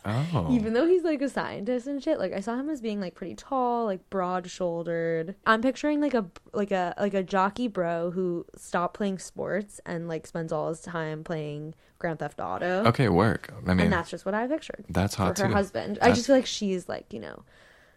Oh. 0.08 0.48
Even 0.52 0.74
though 0.74 0.88
he's 0.88 1.04
like 1.04 1.22
a 1.22 1.28
scientist 1.30 1.86
and 1.88 2.02
shit, 2.02 2.18
like 2.18 2.32
I 2.34 2.40
saw 2.40 2.56
him 2.56 2.70
as 2.70 2.80
being 2.80 3.02
like 3.02 3.14
pretty 3.14 3.36
tall, 3.36 3.86
like 3.86 4.10
broad 4.10 4.50
shouldered. 4.50 5.36
I'm 5.46 5.62
picturing 5.62 6.00
like 6.00 6.14
a 6.14 6.26
like 6.54 6.72
a 6.72 6.94
like 6.98 7.14
a 7.14 7.24
jockey 7.24 7.68
bro 7.68 8.12
who 8.12 8.46
stopped 8.56 8.94
playing 8.96 9.20
sports 9.20 9.82
and 9.86 10.08
like 10.08 10.26
spends 10.26 10.52
all 10.54 10.70
his 10.70 10.80
time 10.80 11.24
playing 11.24 11.76
Grand 12.00 12.20
Theft 12.20 12.40
Auto. 12.40 12.84
okay, 12.86 13.10
work. 13.10 13.54
I 13.66 13.74
mean, 13.74 13.82
and 13.82 13.94
that's 13.94 14.10
just 14.10 14.26
what 14.26 14.34
I 14.34 14.48
pictured. 14.48 14.86
That's 14.90 15.16
hot, 15.16 15.36
for 15.38 15.44
her 15.44 15.50
too. 15.50 15.54
husband. 15.56 16.00
I 16.02 16.12
just 16.12 16.28
feel 16.28 16.36
like 16.38 16.46
she's 16.46 16.88
like 16.88 17.12
you 17.12 17.20
know, 17.20 17.44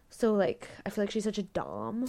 so 0.08 0.34
like 0.34 0.68
I 0.84 0.90
feel 0.90 1.04
like 1.04 1.11
she's 1.12 1.24
such 1.24 1.38
a 1.38 1.44
dom, 1.44 2.06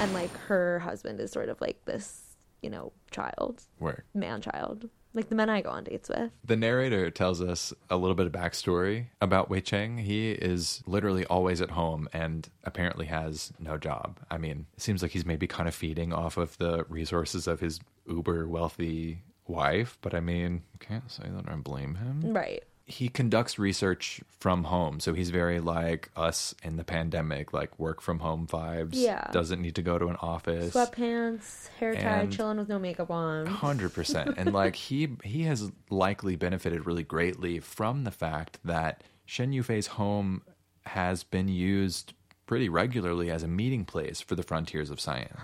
and 0.00 0.12
like 0.14 0.36
her 0.48 0.80
husband 0.80 1.20
is 1.20 1.30
sort 1.30 1.48
of 1.48 1.60
like 1.60 1.84
this 1.84 2.36
you 2.62 2.70
know 2.70 2.92
child, 3.10 3.62
work. 3.78 4.04
man 4.14 4.40
child, 4.40 4.88
like 5.14 5.28
the 5.28 5.34
men 5.34 5.48
I 5.48 5.60
go 5.62 5.70
on 5.70 5.84
dates 5.84 6.08
with. 6.08 6.30
The 6.44 6.56
narrator 6.56 7.10
tells 7.10 7.40
us 7.40 7.72
a 7.88 7.96
little 7.96 8.14
bit 8.14 8.26
of 8.26 8.32
backstory 8.32 9.06
about 9.20 9.48
Wei 9.48 9.60
Cheng. 9.60 9.98
He 9.98 10.32
is 10.32 10.82
literally 10.86 11.24
always 11.26 11.60
at 11.60 11.70
home 11.70 12.08
and 12.12 12.48
apparently 12.64 13.06
has 13.06 13.52
no 13.58 13.78
job. 13.78 14.18
I 14.30 14.38
mean, 14.38 14.66
it 14.74 14.82
seems 14.82 15.02
like 15.02 15.12
he's 15.12 15.24
maybe 15.24 15.46
kind 15.46 15.68
of 15.68 15.74
feeding 15.74 16.12
off 16.12 16.36
of 16.36 16.58
the 16.58 16.84
resources 16.88 17.46
of 17.46 17.60
his 17.60 17.80
uber 18.06 18.46
wealthy 18.48 19.22
wife, 19.46 19.98
but 20.00 20.14
I 20.14 20.20
mean, 20.20 20.62
can't 20.80 21.10
say 21.10 21.24
that 21.28 21.48
I 21.48 21.54
blame 21.56 21.94
him. 21.94 22.32
Right. 22.32 22.64
He 22.86 23.08
conducts 23.08 23.58
research 23.58 24.20
from 24.38 24.64
home 24.64 25.00
so 25.00 25.14
he's 25.14 25.30
very 25.30 25.58
like 25.58 26.10
us 26.16 26.54
in 26.62 26.76
the 26.76 26.84
pandemic 26.84 27.52
like 27.54 27.78
work 27.78 28.02
from 28.02 28.18
home 28.18 28.46
vibes 28.46 28.90
Yeah. 28.92 29.30
doesn't 29.32 29.62
need 29.62 29.74
to 29.76 29.82
go 29.82 29.98
to 29.98 30.08
an 30.08 30.16
office 30.16 30.74
Sweatpants, 30.74 31.68
hair 31.78 31.94
And- 31.96 32.30
chilling 32.30 32.58
with 32.58 32.68
no 32.68 32.78
makeup 32.78 33.10
on. 33.10 33.46
Hundred 33.46 33.94
percent, 33.94 34.34
and 34.36 34.52
like 34.52 34.76
he 34.76 35.16
he 35.24 35.44
has 35.44 35.72
likely 35.88 36.36
benefited 36.36 36.84
really 36.86 37.04
greatly 37.04 37.58
from 37.60 38.04
the 38.04 38.10
fact 38.10 38.58
that 38.64 39.02
Shen 39.24 39.52
Yufei's 39.52 39.86
home 39.86 40.42
has 40.84 41.24
been 41.24 41.48
used 41.48 42.12
pretty 42.46 42.68
regularly 42.68 43.30
as 43.30 43.42
a 43.42 43.48
meeting 43.48 43.86
place 43.86 44.20
for 44.20 44.34
the 44.34 44.42
frontiers 44.42 44.90
of 44.90 45.00
science. 45.00 45.40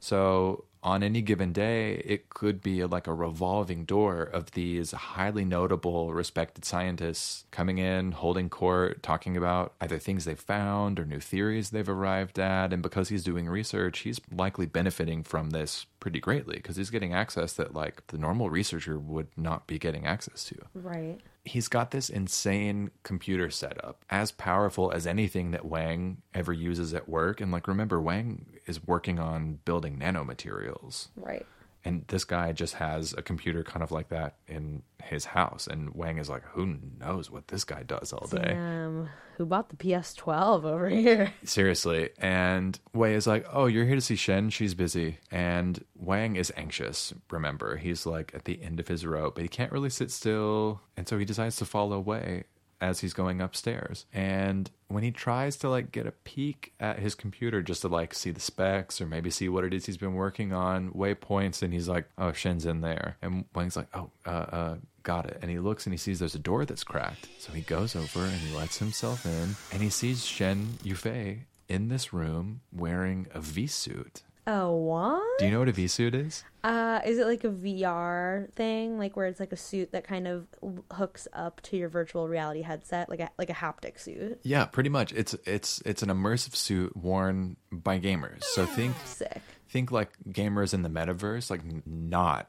So 0.00 0.64
on 0.82 1.02
any 1.02 1.22
given 1.22 1.52
day, 1.52 1.94
it 2.04 2.30
could 2.30 2.62
be 2.62 2.84
like 2.84 3.06
a 3.06 3.14
revolving 3.14 3.84
door 3.84 4.22
of 4.22 4.52
these 4.52 4.92
highly 4.92 5.44
notable, 5.44 6.12
respected 6.12 6.64
scientists 6.64 7.44
coming 7.50 7.78
in, 7.78 8.12
holding 8.12 8.48
court, 8.48 9.02
talking 9.02 9.36
about 9.36 9.74
either 9.80 9.98
things 9.98 10.24
they've 10.24 10.38
found 10.38 11.00
or 11.00 11.04
new 11.04 11.20
theories 11.20 11.70
they've 11.70 11.88
arrived 11.88 12.38
at. 12.38 12.72
And 12.72 12.82
because 12.82 13.08
he's 13.08 13.24
doing 13.24 13.48
research, 13.48 14.00
he's 14.00 14.20
likely 14.30 14.66
benefiting 14.66 15.22
from 15.22 15.50
this 15.50 15.86
pretty 16.00 16.20
greatly 16.20 16.56
because 16.56 16.76
he's 16.76 16.90
getting 16.90 17.12
access 17.12 17.54
that 17.54 17.74
like 17.74 18.06
the 18.08 18.18
normal 18.18 18.50
researcher 18.50 18.98
would 18.98 19.28
not 19.36 19.66
be 19.66 19.78
getting 19.78 20.06
access 20.06 20.44
to 20.44 20.54
Right. 20.74 21.20
He's 21.48 21.68
got 21.68 21.90
this 21.90 22.08
insane 22.08 22.90
computer 23.02 23.50
setup, 23.50 24.04
as 24.10 24.30
powerful 24.30 24.92
as 24.92 25.06
anything 25.06 25.50
that 25.50 25.64
Wang 25.64 26.22
ever 26.34 26.52
uses 26.52 26.94
at 26.94 27.08
work. 27.08 27.40
And 27.40 27.50
like, 27.50 27.66
remember, 27.66 28.00
Wang 28.00 28.46
is 28.66 28.86
working 28.86 29.18
on 29.18 29.58
building 29.64 29.98
nanomaterials. 29.98 31.08
Right. 31.16 31.46
And 31.88 32.04
this 32.08 32.24
guy 32.24 32.52
just 32.52 32.74
has 32.74 33.14
a 33.16 33.22
computer 33.22 33.64
kind 33.64 33.82
of 33.82 33.90
like 33.90 34.10
that 34.10 34.36
in 34.46 34.82
his 35.02 35.24
house. 35.24 35.66
And 35.66 35.94
Wang 35.94 36.18
is 36.18 36.28
like, 36.28 36.42
who 36.52 36.76
knows 37.00 37.30
what 37.30 37.48
this 37.48 37.64
guy 37.64 37.82
does 37.82 38.12
all 38.12 38.26
day? 38.26 38.42
Damn. 38.48 39.08
Who 39.38 39.46
bought 39.46 39.70
the 39.70 39.76
PS12 39.76 40.64
over 40.64 40.88
here? 40.90 41.32
Seriously. 41.44 42.10
And 42.18 42.78
Wei 42.92 43.14
is 43.14 43.26
like, 43.26 43.46
Oh, 43.52 43.66
you're 43.66 43.86
here 43.86 43.94
to 43.94 44.00
see 44.02 44.16
Shen. 44.16 44.50
She's 44.50 44.74
busy. 44.74 45.18
And 45.30 45.82
Wang 45.96 46.36
is 46.36 46.52
anxious, 46.56 47.14
remember. 47.30 47.76
He's 47.76 48.04
like 48.04 48.32
at 48.34 48.44
the 48.44 48.60
end 48.62 48.80
of 48.80 48.88
his 48.88 49.06
rope, 49.06 49.36
but 49.36 49.42
he 49.42 49.48
can't 49.48 49.72
really 49.72 49.90
sit 49.90 50.10
still. 50.10 50.80
And 50.96 51.08
so 51.08 51.16
he 51.18 51.24
decides 51.24 51.56
to 51.56 51.64
follow 51.64 52.00
Wei 52.00 52.44
as 52.80 53.00
he's 53.00 53.12
going 53.12 53.40
upstairs. 53.40 54.06
And 54.12 54.70
when 54.88 55.02
he 55.02 55.10
tries 55.10 55.56
to 55.58 55.68
like 55.68 55.92
get 55.92 56.06
a 56.06 56.12
peek 56.12 56.72
at 56.80 56.98
his 56.98 57.14
computer 57.14 57.62
just 57.62 57.82
to 57.82 57.88
like 57.88 58.14
see 58.14 58.30
the 58.30 58.40
specs 58.40 59.00
or 59.00 59.06
maybe 59.06 59.30
see 59.30 59.48
what 59.48 59.64
it 59.64 59.74
is 59.74 59.86
he's 59.86 59.96
been 59.96 60.14
working 60.14 60.52
on, 60.52 60.90
Wei 60.94 61.14
points 61.14 61.62
and 61.62 61.72
he's 61.72 61.88
like, 61.88 62.08
Oh, 62.16 62.32
Shen's 62.32 62.66
in 62.66 62.80
there. 62.80 63.16
And 63.22 63.44
Wang's 63.54 63.76
like, 63.76 63.88
Oh, 63.94 64.10
uh, 64.26 64.30
uh, 64.30 64.76
got 65.02 65.26
it. 65.26 65.38
And 65.42 65.50
he 65.50 65.58
looks 65.58 65.86
and 65.86 65.92
he 65.92 65.98
sees 65.98 66.18
there's 66.18 66.34
a 66.34 66.38
door 66.38 66.64
that's 66.64 66.84
cracked. 66.84 67.28
So 67.38 67.52
he 67.52 67.62
goes 67.62 67.96
over 67.96 68.20
and 68.20 68.32
he 68.32 68.56
lets 68.56 68.78
himself 68.78 69.26
in 69.26 69.56
and 69.72 69.82
he 69.82 69.90
sees 69.90 70.24
Shen 70.24 70.78
Yufei 70.84 71.40
in 71.68 71.88
this 71.88 72.12
room 72.12 72.60
wearing 72.72 73.26
a 73.34 73.40
V 73.40 73.66
suit. 73.66 74.22
Oh, 74.50 74.74
what? 74.74 75.38
Do 75.38 75.44
you 75.44 75.50
know 75.50 75.58
what 75.58 75.68
a 75.68 75.72
V 75.72 75.86
suit 75.88 76.14
is? 76.14 76.42
Uh, 76.64 77.00
is 77.04 77.18
it 77.18 77.26
like 77.26 77.44
a 77.44 77.50
VR 77.50 78.50
thing, 78.54 78.98
like 78.98 79.14
where 79.14 79.26
it's 79.26 79.40
like 79.40 79.52
a 79.52 79.56
suit 79.58 79.92
that 79.92 80.04
kind 80.04 80.26
of 80.26 80.46
hooks 80.90 81.28
up 81.34 81.60
to 81.64 81.76
your 81.76 81.90
virtual 81.90 82.26
reality 82.28 82.62
headset, 82.62 83.10
like 83.10 83.20
a 83.20 83.28
like 83.38 83.50
a 83.50 83.54
haptic 83.54 84.00
suit? 84.00 84.40
Yeah, 84.42 84.64
pretty 84.64 84.88
much. 84.88 85.12
It's 85.12 85.34
it's 85.44 85.82
it's 85.84 86.02
an 86.02 86.08
immersive 86.08 86.56
suit 86.56 86.96
worn 86.96 87.58
by 87.70 88.00
gamers. 88.00 88.42
So 88.44 88.64
think 88.64 88.96
Sick. 89.04 89.42
think 89.68 89.92
like 89.92 90.12
gamers 90.30 90.72
in 90.72 90.80
the 90.82 90.88
metaverse, 90.88 91.50
like 91.50 91.60
not 91.86 92.48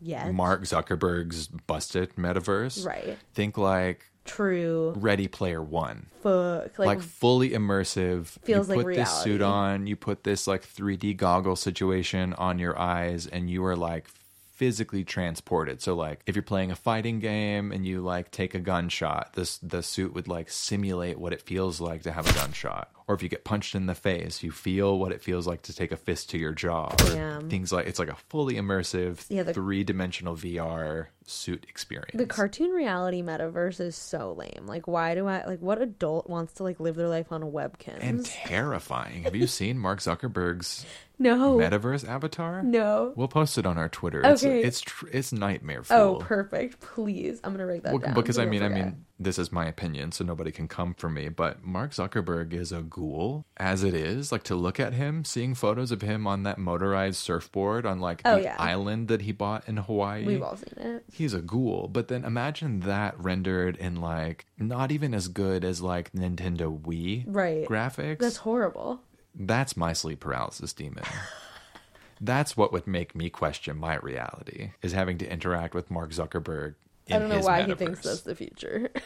Yes. 0.00 0.32
Mark 0.32 0.62
Zuckerberg's 0.62 1.48
busted 1.48 2.14
metaverse. 2.16 2.86
Right. 2.86 3.18
Think 3.34 3.56
like 3.58 4.04
True. 4.28 4.94
Ready 4.96 5.28
Player 5.28 5.62
One. 5.62 6.06
Fuck. 6.22 6.78
Like, 6.78 6.86
Like, 6.86 7.00
fully 7.00 7.50
immersive. 7.50 8.26
Feels 8.44 8.68
you 8.68 8.76
like 8.76 8.84
put 8.84 8.94
this 8.94 9.22
suit 9.22 9.42
on, 9.42 9.86
you 9.86 9.96
put 9.96 10.24
this 10.24 10.46
like 10.46 10.66
3D 10.66 11.16
goggle 11.16 11.56
situation 11.56 12.34
on 12.34 12.58
your 12.58 12.78
eyes, 12.78 13.26
and 13.26 13.50
you 13.50 13.64
are 13.64 13.76
like 13.76 14.08
physically 14.52 15.04
transported. 15.04 15.80
So 15.80 15.94
like 15.94 16.20
if 16.26 16.34
you're 16.34 16.42
playing 16.42 16.72
a 16.72 16.76
fighting 16.76 17.20
game 17.20 17.70
and 17.70 17.86
you 17.86 18.00
like 18.00 18.32
take 18.32 18.54
a 18.54 18.58
gunshot, 18.58 19.34
this 19.34 19.58
the 19.58 19.82
suit 19.84 20.14
would 20.14 20.26
like 20.26 20.50
simulate 20.50 21.18
what 21.18 21.32
it 21.32 21.42
feels 21.42 21.80
like 21.80 22.02
to 22.02 22.12
have 22.12 22.28
a 22.28 22.32
gunshot. 22.34 22.90
Or 23.08 23.14
if 23.14 23.22
you 23.22 23.30
get 23.30 23.42
punched 23.42 23.74
in 23.74 23.86
the 23.86 23.94
face, 23.94 24.42
you 24.42 24.50
feel 24.52 24.98
what 24.98 25.12
it 25.12 25.22
feels 25.22 25.46
like 25.46 25.62
to 25.62 25.74
take 25.74 25.92
a 25.92 25.96
fist 25.96 26.28
to 26.30 26.38
your 26.38 26.52
jaw. 26.52 26.88
Or 26.92 26.96
Damn. 27.14 27.48
things 27.48 27.72
like 27.72 27.86
it's 27.86 27.98
like 27.98 28.10
a 28.10 28.16
fully 28.28 28.56
immersive 28.56 29.24
Yeah, 29.30 29.44
the- 29.44 29.54
three 29.54 29.82
dimensional 29.82 30.36
VR 30.36 31.06
suit 31.26 31.64
experience. 31.70 32.12
the 32.18 32.26
cartoon 32.26 32.70
reality 32.70 33.22
metaverse 33.22 33.80
is 33.80 33.96
so 33.96 34.32
lame. 34.34 34.66
Like, 34.66 34.86
why 34.86 35.14
do 35.14 35.26
I 35.26 35.44
like? 35.46 35.60
What 35.60 35.80
adult 35.80 36.28
wants 36.28 36.52
to 36.54 36.64
like 36.64 36.80
live 36.80 36.96
their 36.96 37.08
life 37.08 37.32
on 37.32 37.42
a 37.42 37.46
webcam? 37.46 37.98
and 38.00 38.24
terrifying. 38.26 39.22
Have 39.22 39.34
you 39.34 39.46
seen 39.58 39.78
Mark 39.78 40.00
Zuckerberg's 40.00 40.84
no, 41.18 41.56
metaverse 41.56 42.06
avatar? 42.06 42.62
no. 42.62 43.12
We'll 43.16 43.28
post 43.28 43.56
it 43.56 43.64
on 43.64 43.78
our 43.78 43.88
Twitter. 43.88 44.20
Okay. 44.26 44.60
It's 44.60 44.66
it's 44.66 44.80
tr- 44.82 45.08
it's 45.12 45.32
nightmare 45.32 45.82
Oh, 45.90 46.16
perfect. 46.20 46.80
Please, 46.80 47.40
I'm 47.42 47.52
gonna 47.52 47.66
write 47.66 47.84
that 47.84 47.92
Well, 47.94 48.00
down. 48.02 48.14
because 48.14 48.38
I 48.38 48.44
mean, 48.44 48.62
I 48.62 48.68
mean, 48.68 49.04
this 49.20 49.38
is 49.38 49.50
my 49.50 49.66
opinion, 49.66 50.12
so 50.12 50.24
nobody 50.24 50.52
can 50.52 50.68
come 50.68 50.94
for 50.94 51.08
me. 51.10 51.28
But 51.28 51.64
Mark 51.64 51.90
Zuckerberg 51.90 52.52
is 52.52 52.70
a 52.72 52.82
ghoul, 52.82 53.44
as 53.56 53.82
it 53.82 53.94
is. 53.94 54.30
Like 54.30 54.44
to 54.44 54.54
look 54.54 54.78
at 54.78 54.92
him, 54.92 55.24
seeing 55.24 55.54
photos 55.54 55.90
of 55.90 56.02
him 56.02 56.26
on 56.26 56.44
that 56.44 56.58
motorized 56.58 57.16
surfboard 57.16 57.84
on 57.84 57.98
like 58.00 58.22
Oh, 58.24 58.36
the 58.36 58.42
yeah. 58.44 58.56
island 58.58 59.08
that 59.08 59.22
he 59.22 59.32
bought 59.32 59.68
in 59.68 59.76
Hawaii. 59.78 60.24
we've 60.24 60.42
all 60.42 60.56
seen 60.56 60.74
it. 60.76 61.04
He's 61.12 61.34
a 61.34 61.40
ghoul, 61.40 61.88
but 61.92 62.08
then 62.08 62.24
imagine 62.24 62.80
that 62.80 63.18
rendered 63.18 63.76
in 63.76 63.96
like 64.00 64.46
not 64.56 64.92
even 64.92 65.14
as 65.14 65.28
good 65.28 65.64
as 65.64 65.80
like 65.82 66.12
Nintendo 66.12 66.80
Wii 66.80 67.24
Right. 67.26 67.66
graphics. 67.66 68.18
That's 68.20 68.36
horrible. 68.38 69.00
That's 69.34 69.76
my 69.76 69.92
sleep 69.92 70.20
paralysis 70.20 70.72
demon. 70.72 71.04
That's 72.20 72.56
what 72.56 72.72
would 72.72 72.86
make 72.86 73.14
me 73.14 73.30
question 73.30 73.76
my 73.78 73.94
reality 73.96 74.70
is 74.82 74.92
having 74.92 75.18
to 75.18 75.32
interact 75.32 75.74
with 75.74 75.90
Mark 75.90 76.10
Zuckerberg. 76.10 76.74
I 77.10 77.18
don't 77.18 77.28
know 77.28 77.40
why 77.40 77.62
he 77.62 77.74
thinks 77.74 78.00
that's 78.00 78.22
the 78.22 78.34
future. 78.34 78.90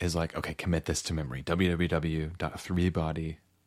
is 0.00 0.14
like, 0.14 0.36
okay, 0.36 0.54
commit 0.54 0.84
this 0.84 1.02
to 1.02 1.12
memory. 1.14 1.42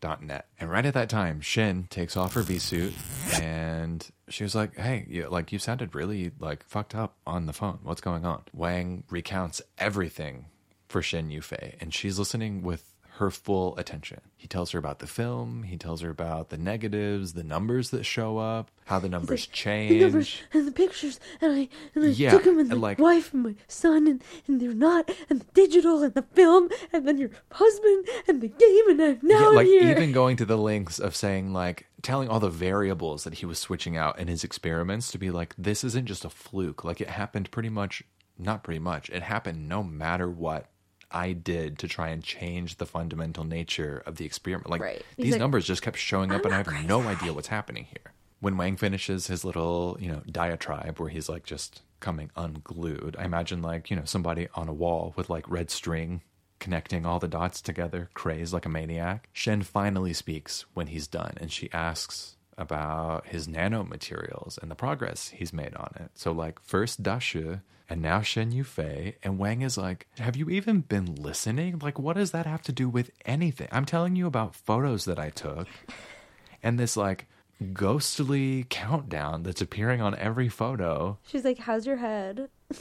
www.threebody.net. 0.01 0.45
And 0.59 0.69
right 0.69 0.85
at 0.85 0.93
that 0.93 1.09
time, 1.09 1.41
Shen 1.41 1.87
takes 1.89 2.17
off 2.17 2.33
her 2.33 2.41
V 2.41 2.59
suit 2.59 2.93
and 3.39 4.07
she 4.29 4.43
was 4.43 4.55
like, 4.55 4.75
hey, 4.77 5.05
you, 5.07 5.27
like 5.29 5.51
you 5.51 5.59
sounded 5.59 5.95
really 5.95 6.31
like 6.39 6.63
fucked 6.63 6.95
up 6.95 7.15
on 7.25 7.45
the 7.45 7.53
phone. 7.53 7.79
What's 7.83 8.01
going 8.01 8.25
on? 8.25 8.43
Wang 8.53 9.03
recounts 9.09 9.61
everything 9.77 10.45
for 10.87 11.01
Shen 11.01 11.29
Yufei 11.29 11.75
and 11.79 11.93
she's 11.93 12.19
listening 12.19 12.63
with 12.63 12.90
her 13.21 13.31
full 13.31 13.77
attention. 13.77 14.19
He 14.35 14.47
tells 14.47 14.71
her 14.71 14.79
about 14.79 14.99
the 14.99 15.07
film, 15.07 15.63
he 15.63 15.77
tells 15.77 16.01
her 16.01 16.09
about 16.09 16.49
the 16.49 16.57
negatives, 16.57 17.33
the 17.33 17.43
numbers 17.43 17.91
that 17.91 18.03
show 18.03 18.37
up, 18.39 18.69
how 18.85 18.99
the 18.99 19.07
numbers 19.07 19.47
change. 19.47 19.91
The 19.91 19.99
numbers 20.01 20.37
and 20.51 20.67
the 20.67 20.71
pictures, 20.71 21.19
and 21.39 21.53
I 21.53 21.69
and 21.95 22.03
I 22.05 22.07
Yeah, 22.09 22.31
took 22.31 22.43
them, 22.43 22.53
and, 22.59 22.61
and, 22.61 22.71
the 22.71 22.75
like- 22.75 22.99
wife 22.99 23.33
and 23.33 23.43
my 23.43 23.55
son, 23.67 24.07
and, 24.07 24.23
and 24.47 24.59
they're 24.59 24.73
not, 24.73 25.09
and 25.29 25.39
the 25.41 25.45
digital, 25.53 26.03
and 26.03 26.13
the 26.13 26.23
film, 26.23 26.69
and 26.91 27.07
then 27.07 27.17
your 27.19 27.29
husband, 27.51 28.07
and 28.27 28.41
the 28.41 28.47
game, 28.49 28.89
and 28.89 29.01
I'm 29.01 29.19
now 29.21 29.39
yeah, 29.39 29.47
like 29.55 29.67
here. 29.67 29.91
even 29.91 30.11
going 30.11 30.35
to 30.37 30.45
the 30.45 30.57
lengths 30.57 30.99
of 30.99 31.15
saying 31.15 31.53
like 31.53 31.85
telling 32.01 32.27
all 32.27 32.39
the 32.39 32.49
variables 32.49 33.23
that 33.23 33.35
he 33.35 33.45
was 33.45 33.59
switching 33.59 33.95
out 33.95 34.17
in 34.17 34.27
his 34.27 34.43
experiments 34.43 35.11
to 35.11 35.19
be 35.19 35.29
like 35.29 35.53
this 35.57 35.83
isn't 35.83 36.07
just 36.07 36.25
a 36.25 36.29
fluke 36.31 36.83
like 36.83 36.99
it 36.99 37.09
happened 37.11 37.51
pretty 37.51 37.69
much 37.69 38.01
not 38.39 38.63
pretty 38.63 38.79
much 38.79 39.07
it 39.11 39.21
happened 39.21 39.69
no 39.69 39.83
matter 39.83 40.27
what 40.27 40.70
I 41.11 41.33
did 41.33 41.79
to 41.79 41.87
try 41.87 42.09
and 42.09 42.23
change 42.23 42.77
the 42.77 42.85
fundamental 42.85 43.43
nature 43.43 44.03
of 44.05 44.15
the 44.15 44.25
experiment. 44.25 44.69
Like 44.69 44.81
Right. 44.81 45.05
These 45.17 45.33
like, 45.33 45.39
numbers 45.39 45.65
just 45.65 45.81
kept 45.81 45.97
showing 45.97 46.31
up, 46.31 46.45
"I'm 46.45 46.53
and 46.53 46.55
I 46.55 46.57
have 46.57 46.85
no 46.85 47.01
idea 47.01 47.33
what's 47.33 47.47
happening 47.47 47.85
here. 47.85 48.13
When 48.39 48.57
Wang 48.57 48.77
finishes 48.77 49.27
his 49.27 49.45
little, 49.45 49.97
you 49.99 50.11
know, 50.11 50.21
diatribe 50.31 50.99
where 50.99 51.09
he's 51.09 51.29
like 51.29 51.43
just 51.43 51.81
coming 51.99 52.31
unglued, 52.35 53.15
I 53.19 53.25
imagine 53.25 53.61
like 53.61 53.89
you 53.89 53.95
know 53.95 54.05
somebody 54.05 54.47
on 54.55 54.67
a 54.67 54.73
wall 54.73 55.13
with 55.15 55.29
like 55.29 55.49
red 55.49 55.69
string 55.69 56.21
connecting 56.61 57.05
all 57.05 57.19
the 57.19 57.27
dots 57.27 57.59
together, 57.59 58.09
crazed 58.13 58.53
like 58.53 58.65
a 58.65 58.69
maniac. 58.69 59.27
Shen 59.33 59.63
finally 59.63 60.13
speaks 60.13 60.63
when 60.73 60.87
he's 60.87 61.07
done, 61.07 61.33
and 61.37 61.51
she 61.51 61.69
asks 61.73 62.37
about 62.57 63.27
his 63.27 63.47
nanomaterials 63.47 64.57
and 64.57 64.69
the 64.69 64.75
progress 64.75 65.29
he's 65.29 65.53
made 65.53 65.75
on 65.75 65.93
it. 65.95 66.11
So 66.15 66.31
like 66.31 66.59
first 66.61 67.01
Dashi 67.01 67.61
and 67.89 68.01
now 68.01 68.21
Shen 68.21 68.53
Yufei, 68.53 69.15
and 69.21 69.37
Wang 69.37 69.61
is 69.61 69.77
like, 69.77 70.07
Have 70.17 70.37
you 70.37 70.49
even 70.49 70.79
been 70.79 71.15
listening? 71.15 71.79
Like, 71.79 71.99
what 71.99 72.15
does 72.15 72.31
that 72.31 72.45
have 72.45 72.61
to 72.63 72.71
do 72.71 72.87
with 72.87 73.11
anything? 73.25 73.67
I'm 73.71 73.85
telling 73.85 74.15
you 74.15 74.27
about 74.27 74.55
photos 74.55 75.03
that 75.05 75.19
I 75.19 75.29
took 75.29 75.67
and 76.63 76.79
this 76.79 76.95
like 76.95 77.27
ghostly 77.73 78.65
countdown 78.69 79.43
that's 79.43 79.61
appearing 79.61 80.01
on 80.01 80.15
every 80.15 80.47
photo. 80.47 81.17
She's 81.27 81.43
like, 81.43 81.59
"How's 81.59 81.85
your 81.85 81.97
head? 81.97 82.49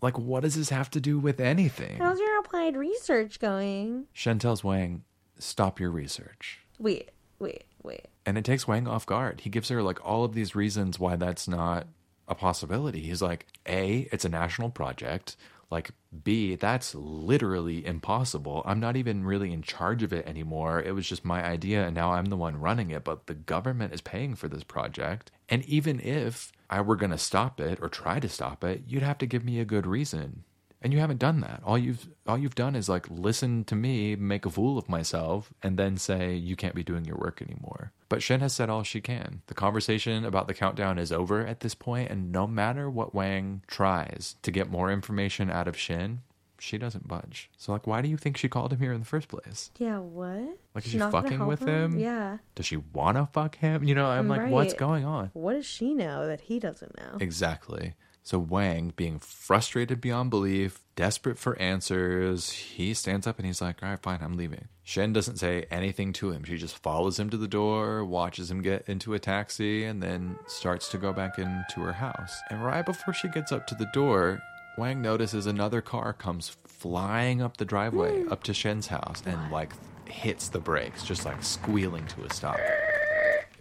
Like, 0.00 0.18
what 0.18 0.42
does 0.42 0.56
this 0.56 0.70
have 0.70 0.90
to 0.90 1.00
do 1.00 1.20
with 1.20 1.38
anything? 1.38 1.98
How's 1.98 2.18
your 2.18 2.40
applied 2.40 2.76
research 2.76 3.38
going?" 3.38 4.06
Shen 4.12 4.40
tells 4.40 4.64
Wang, 4.64 5.04
Stop 5.38 5.80
your 5.80 5.90
research. 5.90 6.60
Wait, 6.78 7.10
wait, 7.38 7.64
wait. 7.82 8.06
And 8.24 8.38
it 8.38 8.44
takes 8.44 8.68
Wang 8.68 8.86
off 8.86 9.06
guard. 9.06 9.40
He 9.40 9.50
gives 9.50 9.68
her 9.68 9.82
like 9.82 10.04
all 10.04 10.24
of 10.24 10.34
these 10.34 10.54
reasons 10.54 10.98
why 10.98 11.16
that's 11.16 11.48
not 11.48 11.86
a 12.28 12.34
possibility. 12.34 13.00
He's 13.00 13.22
like, 13.22 13.46
A, 13.66 14.08
it's 14.12 14.24
a 14.24 14.28
national 14.28 14.70
project. 14.70 15.36
Like, 15.70 15.92
B, 16.22 16.54
that's 16.54 16.94
literally 16.94 17.84
impossible. 17.86 18.62
I'm 18.66 18.78
not 18.78 18.94
even 18.96 19.24
really 19.24 19.52
in 19.52 19.62
charge 19.62 20.02
of 20.02 20.12
it 20.12 20.26
anymore. 20.26 20.82
It 20.82 20.94
was 20.94 21.08
just 21.08 21.24
my 21.24 21.42
idea, 21.42 21.86
and 21.86 21.94
now 21.94 22.12
I'm 22.12 22.26
the 22.26 22.36
one 22.36 22.60
running 22.60 22.90
it. 22.90 23.04
But 23.04 23.26
the 23.26 23.34
government 23.34 23.94
is 23.94 24.02
paying 24.02 24.34
for 24.34 24.48
this 24.48 24.64
project. 24.64 25.30
And 25.48 25.64
even 25.64 25.98
if 25.98 26.52
I 26.68 26.82
were 26.82 26.96
going 26.96 27.10
to 27.10 27.16
stop 27.18 27.58
it 27.58 27.78
or 27.80 27.88
try 27.88 28.20
to 28.20 28.28
stop 28.28 28.62
it, 28.64 28.82
you'd 28.86 29.02
have 29.02 29.16
to 29.18 29.26
give 29.26 29.46
me 29.46 29.60
a 29.60 29.64
good 29.64 29.86
reason. 29.86 30.44
And 30.82 30.92
you 30.92 30.98
haven't 30.98 31.18
done 31.18 31.40
that. 31.40 31.62
All 31.64 31.78
you've 31.78 32.08
all 32.26 32.36
you've 32.36 32.54
done 32.54 32.74
is 32.74 32.88
like 32.88 33.08
listen 33.08 33.64
to 33.64 33.76
me, 33.76 34.16
make 34.16 34.44
a 34.44 34.50
fool 34.50 34.76
of 34.76 34.88
myself, 34.88 35.52
and 35.62 35.78
then 35.78 35.96
say 35.96 36.34
you 36.34 36.56
can't 36.56 36.74
be 36.74 36.82
doing 36.82 37.04
your 37.04 37.16
work 37.16 37.40
anymore. 37.40 37.92
But 38.08 38.22
Shen 38.22 38.40
has 38.40 38.52
said 38.52 38.68
all 38.68 38.82
she 38.82 39.00
can. 39.00 39.42
The 39.46 39.54
conversation 39.54 40.24
about 40.24 40.48
the 40.48 40.54
countdown 40.54 40.98
is 40.98 41.12
over 41.12 41.46
at 41.46 41.60
this 41.60 41.74
point, 41.74 42.10
and 42.10 42.32
no 42.32 42.46
matter 42.46 42.90
what 42.90 43.14
Wang 43.14 43.62
tries 43.66 44.36
to 44.42 44.50
get 44.50 44.70
more 44.70 44.90
information 44.90 45.50
out 45.50 45.68
of 45.68 45.78
Shen, 45.78 46.22
she 46.58 46.78
doesn't 46.78 47.08
budge. 47.08 47.50
So 47.56 47.72
like, 47.72 47.86
why 47.86 48.02
do 48.02 48.08
you 48.08 48.16
think 48.16 48.36
she 48.36 48.48
called 48.48 48.72
him 48.72 48.78
here 48.78 48.92
in 48.92 49.00
the 49.00 49.06
first 49.06 49.28
place? 49.28 49.70
Yeah, 49.78 49.98
what? 49.98 50.58
Like, 50.74 50.84
is 50.84 50.92
She's 50.92 51.02
she 51.02 51.10
fucking 51.10 51.46
with 51.46 51.60
him? 51.60 51.98
Yeah. 51.98 52.38
Does 52.54 52.66
she 52.66 52.76
want 52.76 53.16
to 53.16 53.28
fuck 53.32 53.56
him? 53.56 53.82
You 53.82 53.94
know, 53.94 54.06
I'm 54.06 54.28
like, 54.28 54.50
what's 54.50 54.74
going 54.74 55.04
on? 55.04 55.30
What 55.32 55.54
does 55.54 55.66
she 55.66 55.94
know 55.94 56.26
that 56.26 56.42
he 56.42 56.58
doesn't 56.58 56.96
know? 56.96 57.18
Exactly. 57.20 57.94
So 58.22 58.38
Wang, 58.38 58.92
being 58.94 59.18
frustrated 59.18 60.00
beyond 60.00 60.30
belief, 60.30 60.80
desperate 60.94 61.38
for 61.38 61.58
answers, 61.58 62.50
he 62.50 62.94
stands 62.94 63.26
up 63.26 63.38
and 63.38 63.46
he's 63.46 63.60
like, 63.60 63.82
all 63.82 63.90
right, 63.90 63.98
fine, 63.98 64.20
I'm 64.22 64.36
leaving. 64.36 64.68
Shen 64.84 65.12
doesn't 65.12 65.38
say 65.38 65.66
anything 65.70 66.12
to 66.14 66.30
him. 66.30 66.44
She 66.44 66.56
just 66.56 66.78
follows 66.78 67.18
him 67.18 67.30
to 67.30 67.36
the 67.36 67.48
door, 67.48 68.04
watches 68.04 68.50
him 68.50 68.62
get 68.62 68.88
into 68.88 69.14
a 69.14 69.18
taxi, 69.18 69.84
and 69.84 70.02
then 70.02 70.36
starts 70.46 70.88
to 70.90 70.98
go 70.98 71.12
back 71.12 71.38
into 71.38 71.80
her 71.80 71.92
house. 71.92 72.40
And 72.50 72.64
right 72.64 72.86
before 72.86 73.14
she 73.14 73.28
gets 73.28 73.50
up 73.50 73.66
to 73.68 73.74
the 73.74 73.90
door, 73.92 74.40
Wang 74.78 75.02
notices 75.02 75.46
another 75.46 75.80
car 75.80 76.12
comes 76.12 76.56
flying 76.64 77.42
up 77.42 77.56
the 77.56 77.64
driveway 77.64 78.22
hmm. 78.22 78.32
up 78.32 78.42
to 78.44 78.54
Shen's 78.54 78.86
house 78.86 79.22
and 79.26 79.50
like 79.50 79.72
hits 80.06 80.48
the 80.48 80.60
brakes, 80.60 81.04
just 81.04 81.24
like 81.24 81.42
squealing 81.42 82.06
to 82.06 82.24
a 82.24 82.32
stop 82.32 82.58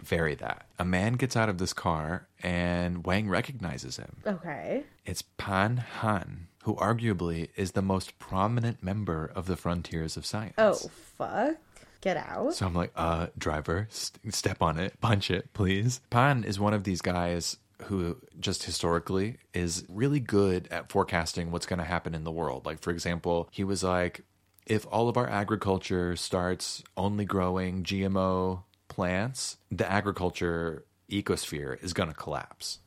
very 0.02 0.36
that. 0.36 0.66
A 0.80 0.86
man 0.86 1.14
gets 1.14 1.36
out 1.36 1.50
of 1.50 1.58
this 1.58 1.74
car 1.74 2.28
and 2.42 3.06
Wang 3.06 3.30
recognizes 3.30 3.98
him. 3.98 4.18
Okay. 4.26 4.84
It's 5.06 5.24
Pan 5.38 5.78
Han, 5.78 6.48
who 6.64 6.76
arguably 6.76 7.50
is 7.56 7.72
the 7.72 7.82
most 7.82 8.20
prominent 8.20 8.84
member 8.84 9.32
of 9.36 9.46
the 9.46 9.56
frontiers 9.56 10.18
of 10.18 10.26
science. 10.26 10.56
Oh, 10.58 10.74
fuck. 11.18 11.56
Get 12.02 12.18
out. 12.18 12.56
So 12.56 12.66
I'm 12.66 12.74
like, 12.74 12.92
uh, 12.96 13.28
driver, 13.38 13.88
st- 13.92 14.34
step 14.34 14.62
on 14.62 14.80
it, 14.80 15.00
punch 15.02 15.30
it, 15.30 15.54
please. 15.54 16.02
Pan 16.10 16.44
is 16.44 16.60
one 16.60 16.74
of 16.74 16.84
these 16.84 17.02
guys 17.02 17.58
who 17.84 18.18
just 18.40 18.64
historically 18.64 19.38
is 19.54 19.86
really 19.88 20.20
good 20.20 20.68
at 20.72 20.92
forecasting 20.92 21.52
what's 21.52 21.66
going 21.66 21.80
to 21.80 21.86
happen 21.86 22.16
in 22.16 22.24
the 22.24 22.32
world. 22.32 22.66
Like, 22.66 22.80
for 22.80 22.92
example, 22.92 23.50
he 23.52 23.64
was 23.64 23.84
like, 23.84 24.24
if 24.66 24.86
all 24.92 25.10
of 25.10 25.18
our 25.18 25.28
agriculture 25.28 26.16
starts 26.16 26.84
only 26.96 27.26
growing 27.26 27.84
GMO 27.84 28.64
plants, 28.92 29.58
the 29.72 29.90
agriculture 29.90 30.86
ecosphere 31.10 31.82
is 31.84 31.94
going 31.94 32.10
to 32.10 32.16
collapse. 32.16 32.80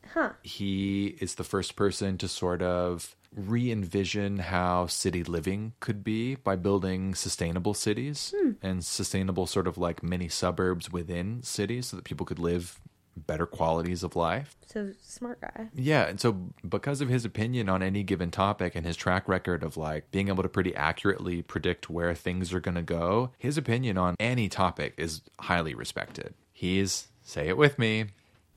He 0.43 1.17
is 1.19 1.35
the 1.35 1.43
first 1.43 1.75
person 1.75 2.17
to 2.19 2.27
sort 2.27 2.61
of 2.61 3.15
re 3.35 3.71
envision 3.71 4.37
how 4.37 4.87
city 4.87 5.23
living 5.23 5.73
could 5.79 6.03
be 6.03 6.35
by 6.35 6.55
building 6.55 7.15
sustainable 7.15 7.73
cities 7.73 8.33
hmm. 8.37 8.51
and 8.61 8.85
sustainable, 8.85 9.45
sort 9.47 9.67
of 9.67 9.77
like 9.77 10.03
mini 10.03 10.29
suburbs 10.29 10.91
within 10.91 11.43
cities 11.43 11.87
so 11.87 11.97
that 11.97 12.05
people 12.05 12.25
could 12.25 12.39
live 12.39 12.79
better 13.15 13.45
qualities 13.45 14.03
of 14.03 14.15
life. 14.15 14.55
So 14.65 14.91
smart 15.01 15.41
guy. 15.41 15.69
Yeah, 15.73 16.07
and 16.07 16.19
so 16.19 16.33
because 16.67 17.01
of 17.01 17.09
his 17.09 17.25
opinion 17.25 17.69
on 17.69 17.81
any 17.81 18.03
given 18.03 18.31
topic 18.31 18.75
and 18.75 18.85
his 18.85 18.97
track 18.97 19.27
record 19.27 19.63
of 19.63 19.77
like 19.77 20.11
being 20.11 20.27
able 20.27 20.43
to 20.43 20.49
pretty 20.49 20.75
accurately 20.75 21.41
predict 21.41 21.89
where 21.89 22.13
things 22.13 22.53
are 22.53 22.59
going 22.59 22.75
to 22.75 22.81
go, 22.81 23.31
his 23.37 23.57
opinion 23.57 23.97
on 23.97 24.15
any 24.19 24.49
topic 24.49 24.93
is 24.97 25.21
highly 25.39 25.73
respected. 25.73 26.33
He's 26.51 27.07
say 27.23 27.47
it 27.47 27.57
with 27.57 27.79
me, 27.79 28.05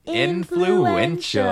influential. 0.05 1.43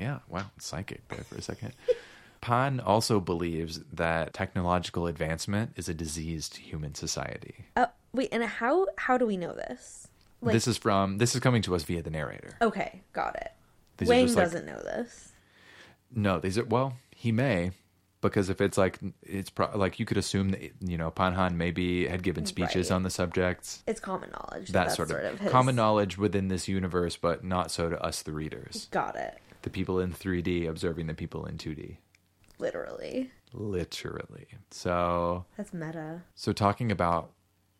Yeah, 0.00 0.18
wow, 0.28 0.50
psychic 0.58 1.06
there 1.08 1.24
for 1.24 1.36
a 1.36 1.42
second. 1.42 1.72
Pan 2.40 2.80
also 2.80 3.20
believes 3.20 3.80
that 3.92 4.34
technological 4.34 5.06
advancement 5.06 5.74
is 5.76 5.88
a 5.88 5.94
diseased 5.94 6.56
human 6.56 6.92
society. 6.96 7.66
Oh, 7.76 7.86
wait, 8.12 8.30
and 8.32 8.42
how 8.42 8.86
how 8.98 9.16
do 9.16 9.26
we 9.26 9.36
know 9.36 9.52
this? 9.52 10.08
Like, 10.42 10.52
this 10.52 10.66
is 10.68 10.76
from 10.76 11.18
this 11.18 11.34
is 11.34 11.40
coming 11.40 11.62
to 11.62 11.74
us 11.74 11.84
via 11.84 12.02
the 12.02 12.10
narrator. 12.10 12.56
okay, 12.60 13.02
got 13.12 13.36
it. 13.36 13.52
These 13.98 14.08
Wang 14.08 14.26
like- 14.26 14.36
doesn't 14.36 14.66
know 14.66 14.80
this. 14.82 15.32
No, 16.14 16.38
these 16.40 16.58
are 16.58 16.64
well, 16.64 16.94
he 17.14 17.32
may 17.32 17.70
because 18.20 18.50
if 18.50 18.60
it's 18.60 18.76
like 18.78 18.98
it's 19.22 19.50
pro- 19.50 19.76
like 19.76 19.98
you 19.98 20.04
could 20.06 20.16
assume 20.16 20.50
that 20.50 20.60
you 20.80 20.98
know 20.98 21.10
Panhan 21.10 21.54
maybe 21.54 22.06
had 22.06 22.22
given 22.22 22.44
speeches 22.46 22.90
Right. 22.90 22.94
on 22.96 23.02
the 23.02 23.10
subjects. 23.10 23.82
It's 23.86 24.00
common 24.00 24.30
knowledge. 24.30 24.68
That 24.68 24.84
that's 24.84 24.96
sort 24.96 25.10
of, 25.10 25.38
his- 25.40 25.50
common 25.50 25.74
knowledge 25.76 26.18
within 26.18 26.48
this 26.48 26.68
universe, 26.68 27.16
but 27.16 27.44
not 27.44 27.70
so 27.70 27.88
to 27.88 28.00
us, 28.02 28.22
the 28.22 28.32
readers, 28.32 28.88
Got 28.90 29.16
it. 29.16 29.38
the 29.62 29.70
people 29.70 29.98
in 30.00 30.12
3D 30.12 30.66
observing 30.68 31.06
the 31.06 31.14
people 31.14 31.46
in 31.46 31.56
2D, 31.58 31.96
Literally. 32.58 33.30
literally. 33.52 34.46
So, 34.70 35.44
That's 35.56 35.72
meta. 35.72 36.22
so 36.34 36.52
talking 36.52 36.92
about 36.92 37.32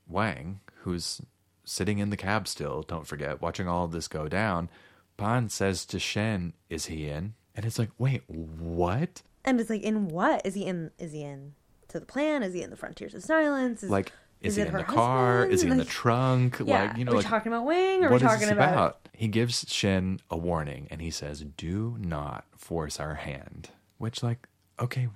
Wang, 0.09 0.61
who's 0.83 1.21
sitting 1.65 1.99
in 1.99 2.11
the 2.11 2.17
cab 2.17 2.49
still, 2.49 2.83
don't 2.83 3.07
forget, 3.07 3.41
watching 3.41 3.69
all 3.69 3.85
of 3.85 3.93
this 3.93 4.09
go 4.09 4.29
down. 4.29 4.69
Pan 5.17 5.49
says 5.49 5.85
to 5.87 5.99
Shen, 5.99 6.53
"Is 6.71 6.87
he 6.87 7.09
in?" 7.09 7.35
And 7.55 7.65
it's 7.67 7.79
like, 7.79 7.91
wait, 7.99 8.23
what? 8.29 9.23
And 9.45 9.61
it's 9.61 9.69
like, 9.71 9.83
in 9.83 10.09
what 10.09 10.45
is 10.47 10.55
he 10.55 10.65
in? 10.65 10.91
Is 10.99 11.13
he 11.13 11.23
in 11.23 11.55
to 11.89 12.01
the 12.01 12.07
plan? 12.07 12.43
Is 12.43 12.55
he 12.55 12.63
in 12.63 12.71
the 12.71 12.77
frontiers 12.77 13.15
of 13.15 13.23
science? 13.23 13.83
Is, 13.83 13.91
Like, 13.91 14.13
is, 14.41 14.57
he 14.57 14.63
it 14.63 14.69
in 14.69 14.73
her 14.73 14.79
the 14.79 14.85
car? 14.85 15.37
husband? 15.41 15.53
Is 15.55 15.63
he 15.63 15.69
in 15.71 15.77
the 15.77 15.85
trunk? 15.85 16.61
Yeah. 16.65 16.85
Like, 16.87 16.97
you 16.97 17.05
know, 17.05 17.13
are 17.13 17.15
we 17.17 17.19
like, 17.19 17.27
talking 17.27 17.53
about 17.53 17.67
Wing? 17.67 18.05
Or 18.05 18.09
are 18.09 18.11
what 18.13 18.23
we 18.23 18.27
is 18.27 18.33
talking 18.33 18.49
about? 18.49 18.73
about? 18.73 19.09
He 19.13 19.29
gives 19.29 19.67
Shen 19.69 20.21
a 20.31 20.37
warning 20.37 20.89
and 20.91 21.03
he 21.03 21.11
says, 21.11 21.41
Do 21.57 21.97
not 22.01 22.47
force 22.57 22.99
our 22.99 23.17
hand. 23.17 23.69
Which, 23.99 24.23
like, 24.23 24.49
okay, 24.81 25.09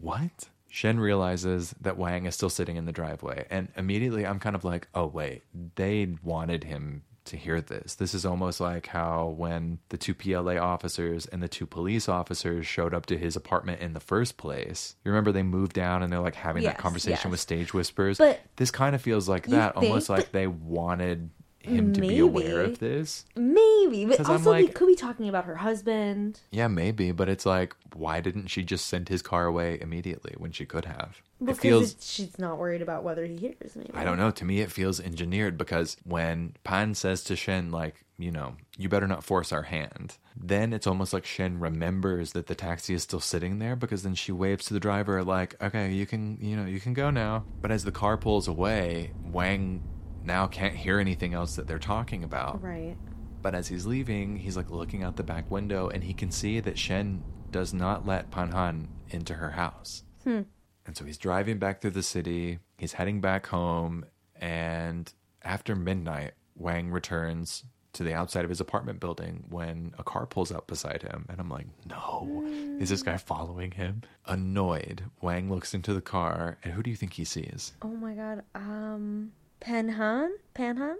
what? 0.00 0.48
Shen 0.74 0.98
realizes 0.98 1.74
that 1.82 1.98
Wang 1.98 2.24
is 2.24 2.34
still 2.34 2.48
sitting 2.48 2.76
in 2.76 2.86
the 2.86 2.92
driveway. 2.92 3.46
And 3.50 3.68
immediately 3.76 4.24
I'm 4.26 4.40
kind 4.40 4.56
of 4.56 4.64
like, 4.64 4.88
oh, 4.94 5.06
wait, 5.06 5.42
they 5.74 6.16
wanted 6.22 6.64
him 6.64 7.02
to 7.26 7.36
hear 7.36 7.60
this. 7.60 7.96
This 7.96 8.14
is 8.14 8.24
almost 8.24 8.58
like 8.58 8.86
how 8.86 9.34
when 9.36 9.80
the 9.90 9.98
two 9.98 10.14
PLA 10.14 10.56
officers 10.56 11.26
and 11.26 11.42
the 11.42 11.46
two 11.46 11.66
police 11.66 12.08
officers 12.08 12.66
showed 12.66 12.94
up 12.94 13.04
to 13.06 13.18
his 13.18 13.36
apartment 13.36 13.82
in 13.82 13.92
the 13.92 14.00
first 14.00 14.38
place. 14.38 14.96
You 15.04 15.10
remember 15.10 15.30
they 15.30 15.42
moved 15.42 15.74
down 15.74 16.02
and 16.02 16.10
they're 16.10 16.20
like 16.20 16.34
having 16.36 16.62
Yes, 16.62 16.72
that 16.72 16.80
conversation 16.80 17.20
yes. 17.28 17.30
with 17.30 17.40
stage 17.40 17.74
whispers? 17.74 18.16
But- 18.16 18.40
this 18.56 18.70
kind 18.70 18.94
of 18.94 19.02
feels 19.02 19.28
like 19.28 19.48
that, 19.48 19.76
almost 19.76 20.06
think? 20.06 20.18
like 20.20 20.32
they 20.32 20.46
wanted 20.46 21.28
him 21.64 21.92
to 21.92 22.00
be 22.00 22.18
aware 22.18 22.60
of 22.60 22.78
this. 22.78 23.24
Maybe, 23.36 24.04
but 24.04 24.28
also 24.28 24.54
we 24.54 24.68
could 24.68 24.86
be 24.86 24.94
talking 24.94 25.28
about 25.28 25.44
her 25.44 25.56
husband. 25.56 26.40
Yeah, 26.50 26.68
maybe, 26.68 27.12
but 27.12 27.28
it's 27.28 27.46
like, 27.46 27.74
why 27.94 28.20
didn't 28.20 28.48
she 28.48 28.62
just 28.62 28.86
send 28.86 29.08
his 29.08 29.22
car 29.22 29.46
away 29.46 29.78
immediately 29.80 30.34
when 30.38 30.52
she 30.52 30.66
could 30.66 30.84
have? 30.84 31.20
Because 31.40 31.58
it 31.58 31.62
feels, 31.62 31.96
she's 32.00 32.38
not 32.38 32.58
worried 32.58 32.82
about 32.82 33.02
whether 33.02 33.26
he 33.26 33.36
hears. 33.36 33.74
Maybe 33.74 33.90
I 33.94 34.04
don't 34.04 34.18
know. 34.18 34.30
To 34.30 34.44
me, 34.44 34.60
it 34.60 34.70
feels 34.70 35.00
engineered 35.00 35.58
because 35.58 35.96
when 36.04 36.54
Pan 36.62 36.94
says 36.94 37.24
to 37.24 37.36
Shen, 37.36 37.72
like, 37.72 38.04
you 38.16 38.30
know, 38.30 38.54
you 38.78 38.88
better 38.88 39.08
not 39.08 39.24
force 39.24 39.52
our 39.52 39.62
hand, 39.62 40.18
then 40.36 40.72
it's 40.72 40.86
almost 40.86 41.12
like 41.12 41.26
Shen 41.26 41.58
remembers 41.58 42.32
that 42.32 42.46
the 42.46 42.54
taxi 42.54 42.94
is 42.94 43.02
still 43.02 43.20
sitting 43.20 43.58
there 43.58 43.74
because 43.74 44.04
then 44.04 44.14
she 44.14 44.30
waves 44.30 44.66
to 44.66 44.74
the 44.74 44.80
driver, 44.80 45.24
like, 45.24 45.60
okay, 45.60 45.90
you 45.90 46.06
can, 46.06 46.38
you 46.40 46.56
know, 46.56 46.64
you 46.64 46.78
can 46.78 46.94
go 46.94 47.10
now. 47.10 47.44
But 47.60 47.72
as 47.72 47.84
the 47.84 47.90
car 47.90 48.16
pulls 48.16 48.46
away, 48.46 49.12
Wang 49.24 49.82
now 50.24 50.46
can't 50.46 50.74
hear 50.74 50.98
anything 50.98 51.34
else 51.34 51.56
that 51.56 51.66
they're 51.66 51.78
talking 51.78 52.24
about. 52.24 52.62
Right. 52.62 52.96
But 53.40 53.54
as 53.54 53.68
he's 53.68 53.86
leaving, 53.86 54.36
he's 54.36 54.56
like 54.56 54.70
looking 54.70 55.02
out 55.02 55.16
the 55.16 55.22
back 55.22 55.50
window 55.50 55.88
and 55.88 56.04
he 56.04 56.14
can 56.14 56.30
see 56.30 56.60
that 56.60 56.78
Shen 56.78 57.22
does 57.50 57.74
not 57.74 58.06
let 58.06 58.30
Panhan 58.30 58.86
into 59.10 59.34
her 59.34 59.50
house. 59.50 60.04
Hmm. 60.24 60.42
And 60.86 60.96
so 60.96 61.04
he's 61.04 61.18
driving 61.18 61.58
back 61.58 61.80
through 61.80 61.90
the 61.90 62.02
city. 62.02 62.58
He's 62.78 62.92
heading 62.94 63.20
back 63.20 63.46
home. 63.46 64.04
And 64.36 65.12
after 65.42 65.76
midnight, 65.76 66.32
Wang 66.56 66.90
returns 66.90 67.64
to 67.92 68.02
the 68.02 68.14
outside 68.14 68.44
of 68.44 68.48
his 68.48 68.60
apartment 68.60 69.00
building 69.00 69.44
when 69.50 69.92
a 69.98 70.02
car 70.02 70.26
pulls 70.26 70.50
up 70.50 70.66
beside 70.66 71.02
him. 71.02 71.26
And 71.28 71.38
I'm 71.38 71.50
like, 71.50 71.66
no, 71.88 72.42
is 72.80 72.88
this 72.88 73.02
guy 73.02 73.16
following 73.16 73.70
him? 73.72 74.02
Annoyed, 74.26 75.04
Wang 75.20 75.50
looks 75.50 75.74
into 75.74 75.92
the 75.92 76.00
car. 76.00 76.58
And 76.64 76.72
who 76.72 76.82
do 76.82 76.90
you 76.90 76.96
think 76.96 77.12
he 77.12 77.24
sees? 77.24 77.74
Oh 77.82 77.88
my 77.88 78.14
god. 78.14 78.42
Um, 78.54 79.32
Panhan, 79.62 80.28
Panhan, 80.54 80.96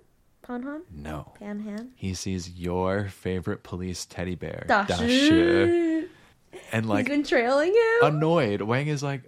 Panhan, 0.46 0.82
No. 0.90 1.32
Panhan. 1.40 1.90
He 1.96 2.14
sees 2.14 2.50
your 2.50 3.08
favorite 3.08 3.62
police 3.62 4.06
teddy 4.06 4.34
bear. 4.34 4.64
Dashi. 4.68 6.08
And 6.70 6.88
like 6.88 7.06
He's 7.06 7.16
been 7.16 7.24
trailing 7.24 7.72
him. 7.72 8.14
annoyed. 8.14 8.62
Wang 8.62 8.86
is 8.88 9.02
like, 9.02 9.22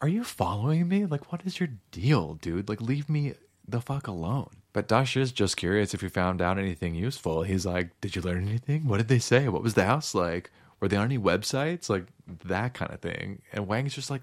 Are 0.00 0.08
you 0.08 0.24
following 0.24 0.88
me? 0.88 1.06
Like, 1.06 1.30
what 1.32 1.42
is 1.44 1.58
your 1.60 1.68
deal, 1.90 2.34
dude? 2.34 2.68
Like, 2.68 2.80
leave 2.80 3.08
me 3.08 3.34
the 3.66 3.80
fuck 3.80 4.06
alone. 4.06 4.50
But 4.72 4.88
Dash 4.88 5.16
is 5.16 5.32
just 5.32 5.56
curious 5.56 5.94
if 5.94 6.00
he 6.02 6.08
found 6.08 6.42
out 6.42 6.58
anything 6.58 6.94
useful. 6.94 7.42
He's 7.42 7.64
like, 7.66 7.98
Did 8.00 8.14
you 8.16 8.22
learn 8.22 8.46
anything? 8.48 8.86
What 8.88 8.98
did 8.98 9.08
they 9.08 9.18
say? 9.18 9.48
What 9.48 9.62
was 9.62 9.74
the 9.74 9.84
house 9.84 10.14
like? 10.14 10.50
Were 10.80 10.88
they 10.88 10.96
on 10.96 11.06
any 11.06 11.18
websites? 11.18 11.88
Like 11.88 12.06
that 12.44 12.74
kind 12.74 12.92
of 12.92 13.00
thing. 13.00 13.42
And 13.52 13.66
Wang's 13.66 13.94
just 13.94 14.10
like, 14.10 14.22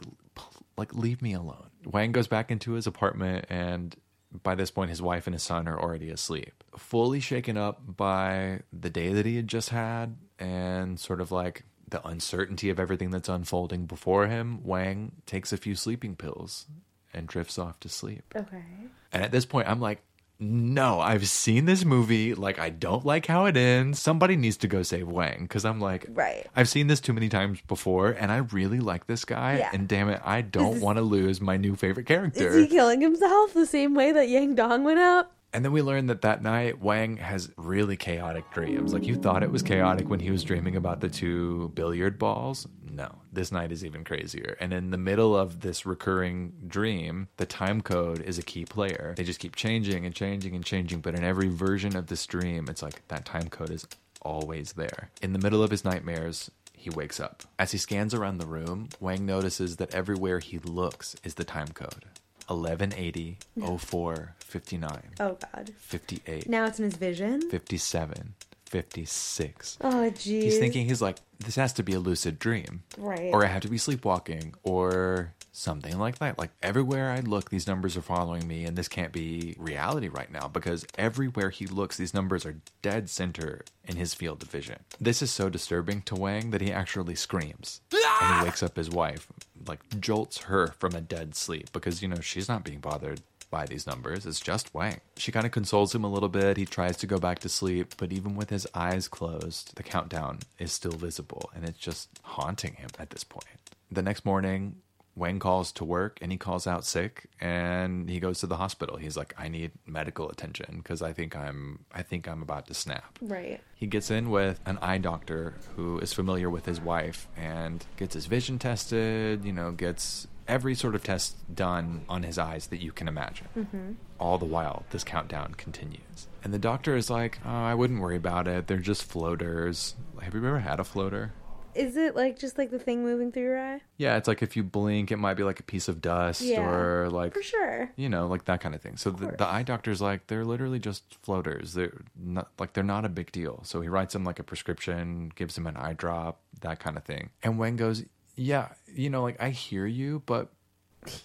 like, 0.78 0.93
leave 0.93 1.22
me 1.22 1.34
alone. 1.34 1.70
Wang 1.86 2.12
goes 2.12 2.28
back 2.28 2.49
into 2.51 2.74
his 2.74 2.88
apartment 2.88 3.45
and 3.49 3.95
by 4.42 4.56
this 4.56 4.72
point 4.72 4.90
his 4.90 5.02
wife 5.02 5.28
and 5.28 5.34
his 5.34 5.44
son 5.44 5.68
are 5.68 5.80
already 5.80 6.10
asleep. 6.10 6.64
Fully 6.78 7.20
shaken 7.20 7.58
up 7.58 7.82
by 7.86 8.62
the 8.72 8.90
day 8.90 9.14
that 9.14 9.26
he 9.26 9.36
had 9.36 9.48
just 9.48 9.70
had 9.70 10.16
and 10.40 11.00
sort 11.00 11.22
of 11.22 11.32
like 11.32 11.64
the 11.88 12.06
uncertainty 12.08 12.70
of 12.70 12.80
everything 12.80 13.12
that's 13.12 13.30
unfolding 13.30 13.86
before 13.86 14.28
him, 14.28 14.64
Wang 14.64 15.12
takes 15.26 15.54
a 15.54 15.58
few 15.58 15.76
sleeping 15.76 16.16
pills 16.16 16.66
and 17.14 17.28
drifts 17.28 17.60
off 17.60 17.80
to 17.82 17.90
sleep. 17.90 18.24
okay. 18.36 18.64
And 19.12 19.22
at 19.24 19.32
this 19.32 19.46
point, 19.46 19.68
I'm 19.70 19.80
like, 19.80 20.02
no, 20.44 21.00
I've 21.00 21.28
seen 21.28 21.66
this 21.66 21.86
movie. 21.86 22.34
Like, 22.36 22.60
I 22.60 22.70
don't 22.70 23.06
like 23.06 23.26
how 23.26 23.46
it 23.46 23.56
ends. 23.56 24.02
Somebody 24.02 24.36
needs 24.36 24.58
to 24.58 24.68
go 24.68 24.84
save 24.84 25.08
Wang 25.08 25.44
because 25.44 25.66
I'm 25.66 25.80
like, 25.80 26.06
Right. 26.10 26.46
I've 26.56 26.70
seen 26.70 26.88
this 26.88 27.00
too 27.00 27.14
many 27.14 27.30
times 27.30 27.62
before, 27.62 28.12
and 28.12 28.32
I 28.32 28.38
really 28.38 28.80
like 28.80 29.08
this 29.08 29.26
guy. 29.26 29.60
Yeah. 29.60 29.70
And 29.74 29.88
damn 29.88 30.10
it, 30.10 30.22
I 30.24 30.41
don't 30.41 30.82
want 30.82 30.98
to 30.98 31.02
lose 31.02 31.39
my 31.41 31.58
new 31.58 31.76
favorite 31.76 32.06
character. 32.06 32.50
Is 32.50 32.56
he 32.56 32.68
killing 32.68 33.02
himself 33.02 33.54
the 33.54 33.66
same 33.66 33.96
way 33.96 34.12
that 34.12 34.28
Yang 34.30 34.56
Dong 34.56 34.84
went 34.84 35.00
out? 35.00 35.32
And 35.54 35.64
then 35.64 35.72
we 35.72 35.84
learn 35.84 36.08
that 36.08 36.24
that 36.24 36.41
night, 36.41 36.82
Wang 36.82 37.18
has 37.18 37.51
really 37.58 37.95
chaotic 37.95 38.49
dreams. 38.51 38.91
Like 38.91 39.06
you 39.06 39.16
thought 39.16 39.43
it 39.43 39.51
was 39.51 39.62
chaotic 39.62 40.10
when 40.10 40.20
he 40.20 40.32
was 40.32 40.43
dreaming 40.43 40.76
about 40.76 40.99
the 40.99 41.10
two 41.10 41.72
billiard 41.76 42.18
balls. 42.18 42.68
No, 42.89 43.20
this 43.32 43.51
night 43.51 43.72
is 43.72 43.86
even 43.86 44.04
crazier. 44.04 44.58
And 44.60 44.74
in 44.74 44.89
the 44.89 44.97
middle 44.97 45.36
of 45.38 45.62
this 45.62 45.86
recurring 45.86 46.54
dream, 46.68 47.28
the 47.38 47.45
time 47.45 47.82
code 47.82 48.22
is 48.22 48.39
a 48.39 48.43
key 48.43 48.66
player. 48.66 49.14
They 49.16 49.24
just 49.24 49.39
keep 49.39 49.56
changing 49.56 50.06
and 50.06 50.14
changing 50.16 50.56
and 50.56 50.66
changing. 50.66 51.01
But 51.01 51.16
in 51.16 51.24
every 51.24 51.49
version 51.49 51.95
of 51.95 52.08
this 52.08 52.26
dream, 52.26 52.68
it's 52.68 52.82
like 52.82 53.08
that 53.10 53.26
time 53.26 53.49
code 53.49 53.72
is 53.72 53.88
always 54.24 54.74
there. 54.74 55.12
In 55.22 55.34
the 55.34 55.39
middle 55.39 55.62
of 55.62 55.72
his 55.72 55.86
nightmares, 55.86 56.49
he 56.74 56.89
wakes 56.89 57.20
up. 57.20 57.43
As 57.60 57.72
he 57.72 57.78
scans 57.78 58.14
around 58.14 58.39
the 58.39 58.47
room, 58.47 58.89
Wang 58.99 59.26
notices 59.26 59.78
that 59.78 59.93
everywhere 59.93 60.39
he 60.39 60.58
looks 60.58 61.16
is 61.24 61.36
the 61.36 61.43
time 61.43 61.70
code 61.70 62.06
1180 62.48 63.38
04 63.78 64.36
59 64.39 65.02
Oh 65.20 65.38
God. 65.54 65.72
58 65.78 66.48
Now 66.50 66.66
it's 66.66 66.80
in 66.80 66.86
his 66.86 66.96
vision. 66.96 67.50
57 67.50 68.34
56 68.66 69.78
Oh 69.82 69.88
jeez. 70.12 70.41
he's 70.44 70.58
thinking 70.58 70.88
he's 70.88 71.02
like 71.02 71.18
this 71.39 71.56
has 71.56 71.74
to 71.74 71.84
be 71.84 71.94
a 71.94 72.00
lucid 72.00 72.39
dream 72.39 72.82
Right. 72.98 73.32
or 73.32 73.44
i 73.46 73.48
have 73.48 73.62
to 73.62 73.68
be 73.68 73.78
sleepwalking 73.78 74.56
or 74.64 75.34
something 75.52 76.00
like 76.00 76.18
that 76.18 76.39
like 76.39 76.50
everywhere 76.64 77.12
i 77.12 77.20
look 77.20 77.52
these 77.52 77.68
numbers 77.68 77.96
are 77.96 78.02
following 78.02 78.48
me 78.48 78.64
and 78.64 78.76
this 78.76 78.88
can't 78.88 79.12
be 79.14 79.56
reality 79.60 80.08
right 80.08 80.32
now 80.32 80.48
because 80.48 80.88
everywhere 80.98 81.52
he 81.52 81.68
looks 81.68 81.98
these 81.98 82.16
numbers 82.16 82.48
are 82.48 82.56
dead 82.82 83.12
center 83.12 83.62
in 83.86 83.96
his 83.96 84.16
field 84.16 84.41
of 84.41 84.50
vision 84.50 84.80
this 85.00 85.22
is 85.22 85.30
so 85.30 85.50
disturbing 85.50 86.02
to 86.02 86.16
wang 86.16 86.50
that 86.50 86.62
he 86.62 86.72
actually 86.72 87.14
screams 87.14 87.82
and 87.91 88.39
he 88.39 88.46
wakes 88.46 88.64
up 88.64 88.76
his 88.76 88.89
wife 88.89 89.28
like 89.68 89.80
jolts 89.99 90.43
her 90.43 90.68
from 90.80 90.95
a 90.95 91.01
dead 91.01 91.36
sleep 91.36 91.72
because 91.72 92.01
you 92.01 92.07
know 92.07 92.20
she's 92.20 92.49
not 92.49 92.64
being 92.64 92.80
bothered 92.80 93.22
by 93.49 93.66
these 93.68 93.86
numbers. 93.86 94.26
It's 94.26 94.39
just 94.39 94.74
Wang. 94.74 94.99
She 95.16 95.32
kind 95.32 95.45
of 95.45 95.51
consoles 95.51 95.93
him 95.93 96.03
a 96.03 96.09
little 96.09 96.30
bit. 96.30 96.57
He 96.57 96.66
tries 96.66 96.97
to 96.97 97.07
go 97.07 97.20
back 97.20 97.38
to 97.39 97.49
sleep, 97.49 97.93
but 97.97 98.11
even 98.11 98.36
with 98.36 98.49
his 98.49 98.66
eyes 98.74 99.07
closed, 99.07 99.76
the 99.76 99.84
countdown 99.84 100.39
is 100.57 100.72
still 100.72 100.91
visible 100.91 101.51
and 101.53 101.64
it's 101.64 101.78
just 101.78 102.09
haunting 102.24 102.74
him 102.74 102.89
at 102.97 103.11
this 103.11 103.24
point. 103.24 103.45
The 103.91 104.01
next 104.01 104.26
morning, 104.26 104.78
Wang 105.16 105.39
calls 105.39 105.72
to 105.74 105.86
work 105.86 106.18
and 106.22 106.32
he 106.32 106.38
calls 106.38 106.66
out 106.66 106.86
sick 106.86 107.30
and 107.39 108.09
he 108.09 108.20
goes 108.20 108.39
to 108.39 108.47
the 108.47 108.57
hospital. 108.57 108.97
He's 108.97 109.16
like, 109.16 109.34
"I 109.38 109.47
need 109.47 109.72
medical 109.86 110.30
attention 110.30 110.78
because 110.78 111.01
I 111.01 111.14
think 111.14 111.36
I'm 111.36 111.86
I 111.91 112.01
think 112.01 112.28
I'm 112.28 112.41
about 112.41 112.68
to 112.68 112.74
snap." 112.74 113.20
Right. 113.22 113.61
He 113.76 113.88
gets 113.88 114.09
in 114.09 114.30
with 114.30 114.59
an 114.66 114.80
eye 114.82 114.97
doctor 114.97 115.53
who 115.76 115.99
is 115.99 116.14
familiar 116.14 116.49
with 116.49 116.66
his 116.66 116.82
wife 116.82 117.28
and 117.38 117.86
gets 117.97 118.16
his 118.16 118.26
vision 118.26 118.57
tested, 118.59 119.45
you 119.45 119.53
know, 119.53 119.72
gets 119.72 120.28
every 120.47 120.76
sort 120.76 120.95
of 120.95 121.03
test 121.03 121.36
done 121.55 122.03
on 122.09 122.24
his 122.24 122.38
eyes 122.38 122.68
that 122.68 122.82
you 122.82 122.91
can 122.91 123.07
imagine. 123.07 123.47
Mm-hmm. 123.55 123.91
All 124.20 124.38
the 124.38 124.45
while, 124.45 124.84
this 124.89 125.03
countdown 125.03 125.53
continues. 125.55 126.28
And 126.43 126.53
the 126.53 126.59
doctor 126.59 126.97
is 126.97 127.09
like, 127.09 127.39
oh, 127.45 127.49
I 127.49 127.74
wouldn't 127.74 128.01
worry 128.01 128.18
about 128.18 128.47
it. 128.47 128.68
They're 128.68 128.78
just 128.78 129.03
floaters. 129.03 129.95
Have 130.22 130.34
you 130.34 130.45
ever 130.45 130.59
had 130.59 130.80
a 130.80 130.84
floater? 130.84 131.32
Is 131.76 131.97
it 131.97 132.15
like 132.15 132.38
just 132.39 132.57
like 132.57 132.69
the 132.71 132.80
thing 132.80 133.03
moving 133.03 133.32
through 133.32 133.43
your 133.43 133.59
eye? 133.59 133.82
Yeah, 133.97 134.17
it's 134.17 134.28
like 134.28 134.41
if 134.41 134.55
you 134.55 134.63
blink, 134.63 135.11
it 135.11 135.17
might 135.17 135.34
be 135.36 135.43
like 135.43 135.59
a 135.59 135.63
piece 135.63 135.88
of 135.88 136.01
dust 136.01 136.41
Yeah, 136.41 136.61
or 136.61 137.09
like 137.09 137.34
For 137.34 137.41
sure. 137.43 137.91
you 137.95 138.09
know, 138.09 138.28
like 138.28 138.45
that 138.45 138.61
kind 138.61 138.76
of 138.76 138.82
thing. 138.82 138.97
So 138.97 139.09
the, 139.11 139.28
the 139.38 139.47
eye 139.47 139.63
doctor's 139.63 140.01
like, 140.01 140.28
they're 140.28 140.45
literally 140.45 140.80
just 140.80 141.15
floaters. 141.21 141.74
They're 141.74 142.01
not 142.15 142.49
like 142.59 142.74
they're 142.74 142.84
not 142.84 143.05
a 143.05 143.09
big 143.09 143.32
deal. 143.32 143.61
So 143.63 143.82
he 143.82 143.88
writes 143.89 144.13
him 144.15 144.24
like 144.24 144.39
a 144.39 144.43
prescription, 144.43 145.32
gives 145.36 145.57
him 145.57 145.67
an 145.67 145.76
eye 145.78 145.93
drop, 145.93 146.39
that 146.61 146.80
kind 146.80 146.97
of 146.97 147.03
thing. 147.03 147.30
And 147.43 147.57
Wang 147.57 147.76
goes, 147.76 148.03
yeah, 148.36 148.69
you 148.93 149.09
know, 149.09 149.21
like 149.24 149.41
I 149.41 149.49
hear 149.49 149.86
you, 149.86 150.21
but 150.26 150.49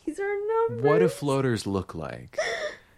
These 0.07 0.19
are 0.21 0.35
numbers. 0.69 0.85
what 0.85 0.99
do 1.01 1.09
floaters 1.09 1.67
look 1.67 1.95
like? 1.95 2.37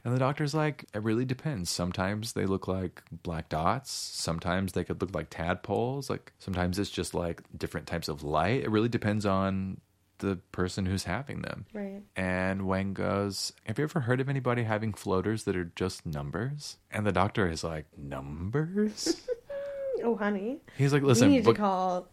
And 0.05 0.15
the 0.15 0.19
doctor's 0.19 0.55
like, 0.55 0.85
it 0.95 1.03
really 1.03 1.25
depends. 1.25 1.69
Sometimes 1.71 2.33
they 2.33 2.47
look 2.47 2.67
like 2.69 3.03
black 3.23 3.49
dots. 3.49 3.91
Sometimes 3.91 4.73
they 4.73 4.85
could 4.85 5.01
look 5.01 5.15
like 5.15 5.29
tadpoles. 5.31 6.09
Like 6.09 6.33
sometimes 6.39 6.79
it's 6.79 6.91
just 6.91 7.15
like 7.15 7.43
different 7.57 7.87
types 7.87 8.09
of 8.09 8.23
light. 8.23 8.63
It 8.63 8.71
really 8.71 8.89
depends 8.89 9.27
on 9.27 9.81
the 10.19 10.37
person 10.53 10.87
who's 10.87 11.05
having 11.05 11.43
them. 11.43 11.67
Right. 11.73 12.03
And 12.17 12.67
Wang 12.67 12.93
goes, 12.95 13.53
Have 13.65 13.79
you 13.79 13.85
ever 13.85 14.01
heard 14.01 14.21
of 14.21 14.29
anybody 14.29 14.63
having 14.63 14.93
floaters 14.93 15.45
that 15.45 15.57
are 15.57 15.71
just 15.77 16.05
numbers? 16.07 16.77
And 16.91 17.07
the 17.07 17.13
doctor 17.13 17.49
is 17.49 17.65
like, 17.65 17.87
Numbers? 17.97 19.21
Oh, 20.03 20.17
honey. 20.17 20.61
He's 20.79 20.95
like, 20.95 21.03
We 21.03 21.09
Listen, 21.09 21.29
need 21.29 21.45
bec- 21.45 21.57
to 21.57 21.61
call 21.61 22.09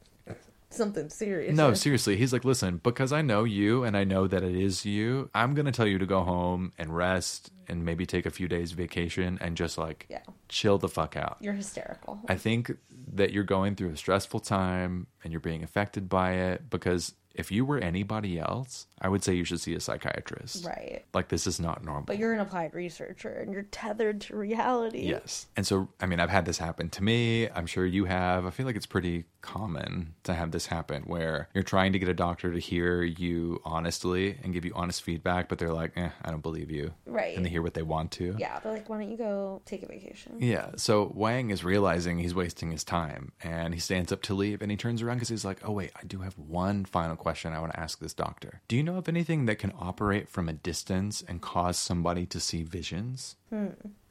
something 0.70 1.10
serious. 1.10 1.56
no, 1.56 1.74
seriously. 1.74 2.18
He's 2.18 2.34
like, 2.34 2.44
Listen, 2.46 2.78
because 2.84 3.12
I 3.14 3.22
know 3.22 3.44
you 3.44 3.84
and 3.84 3.96
I 3.98 4.04
know 4.04 4.28
that 4.28 4.44
it 4.44 4.56
is 4.56 4.86
you, 4.86 5.30
I'm 5.34 5.54
going 5.54 5.66
to 5.66 5.72
tell 5.72 5.88
you 5.88 5.98
to 5.98 6.06
go 6.06 6.22
home 6.24 6.74
and 6.78 6.96
rest 6.96 7.52
and 7.68 7.84
maybe 7.84 8.06
take 8.06 8.26
a 8.26 8.30
few 8.30 8.48
days 8.48 8.72
vacation 8.72 9.38
and 9.42 9.58
just 9.58 9.78
like 9.78 10.06
Yeah. 10.10 10.22
chill 10.50 10.78
the 10.78 10.88
fuck 10.90 11.16
out. 11.18 11.38
You're 11.42 11.54
hysterical. 11.54 12.20
I 12.28 12.36
think 12.36 12.72
that 13.14 13.32
you're 13.32 13.44
going 13.44 13.76
through 13.76 13.90
a 13.92 13.98
stressful 13.98 14.40
time 14.42 15.08
and 15.24 15.32
you're 15.34 15.40
being 15.40 15.64
affected 15.64 16.08
by 16.10 16.34
it 16.34 16.70
because 16.70 17.14
if 17.38 17.52
you 17.52 17.66
were 17.66 17.78
anybody 17.78 18.40
else, 18.40 18.88
I 19.00 19.10
would 19.10 19.24
say 19.24 19.36
you 19.36 19.44
should 19.44 19.62
see 19.62 19.76
a 19.76 19.80
psychiatrist. 19.80 20.66
right. 20.66 21.06
Like, 21.14 21.30
this 21.30 21.46
is 21.46 21.60
not 21.60 21.84
normal. 21.84 22.04
But 22.04 22.18
you're 22.18 22.34
an 22.34 22.40
applied 22.40 22.74
researcher 22.74 23.30
and 23.30 23.54
you're 23.54 23.64
tethered 23.64 24.22
to 24.22 24.36
reality. 24.36 25.02
Yes. 25.02 25.46
And 25.56 25.66
so, 25.68 25.90
I 26.00 26.08
mean, 26.08 26.20
I've 26.20 26.30
had 26.32 26.46
this 26.46 26.58
happen 26.58 26.90
to 26.90 27.04
me. 27.04 27.48
I'm 27.50 27.68
sure 27.68 27.86
you 27.86 28.06
have. 28.06 28.46
I 28.46 28.50
feel 28.50 28.66
like 28.66 28.76
it's 28.76 28.88
pretty 28.88 29.26
common 29.42 30.16
to 30.24 30.34
have 30.34 30.52
this 30.52 30.66
happen 30.66 31.04
where 31.04 31.48
you're 31.54 31.64
trying 31.64 31.94
to 31.94 32.00
get 32.00 32.10
a 32.10 32.14
doctor 32.14 32.52
to 32.52 32.60
hear 32.60 33.04
you 33.04 33.62
honestly 33.64 34.38
and 34.44 34.52
give 34.52 34.66
you 34.66 34.72
honest 34.76 35.04
feedback, 35.04 35.48
but 35.48 35.60
they're 35.60 35.72
like, 35.74 35.92
eh, 35.96 36.10
I 36.24 36.32
don't 36.32 36.42
believe 36.44 36.72
you. 36.72 36.94
Right. 37.06 37.38
And 37.38 37.46
they 37.46 37.50
hear 37.50 37.62
what 37.62 37.76
they 37.76 37.84
want 37.84 38.12
to. 38.14 38.36
Yeah. 38.40 38.60
They're 38.60 38.74
like, 38.74 38.90
why 38.90 38.98
don't 38.98 39.12
you 39.12 39.18
go 39.18 39.62
take 39.66 39.84
a 39.84 39.86
vacation? 39.88 40.38
Yeah. 40.40 40.72
So 40.76 41.12
Wang 41.14 41.52
is 41.52 41.64
realizing 41.64 42.18
he's 42.18 42.34
wasting 42.36 42.72
his 42.72 42.84
time 42.84 43.32
and 43.44 43.74
he 43.76 43.80
stands 43.80 44.12
up 44.12 44.24
to 44.24 44.34
leave 44.34 44.62
and 44.64 44.72
he 44.72 44.76
turns 44.78 45.02
around 45.02 45.18
because 45.18 45.30
he's 45.30 45.46
like, 45.46 45.60
oh, 45.64 45.72
wait, 45.72 45.92
I 45.96 46.04
do 46.06 46.20
have 46.20 46.38
one 46.38 46.84
final 46.84 47.16
question 47.16 47.27
I 47.54 47.60
want 47.60 47.74
to 47.74 47.80
ask 47.80 48.00
this 48.00 48.14
doctor. 48.14 48.62
Do 48.68 48.76
you 48.76 48.84
know 48.84 48.98
of 48.98 49.10
anything 49.10 49.46
that 49.46 49.60
can 49.60 49.74
operate 49.80 50.30
from 50.30 50.48
a 50.48 50.54
distance 50.54 51.24
and 51.28 51.42
cause 51.42 51.78
somebody 51.78 52.26
to 52.28 52.40
see 52.40 52.64
visions? 52.64 53.36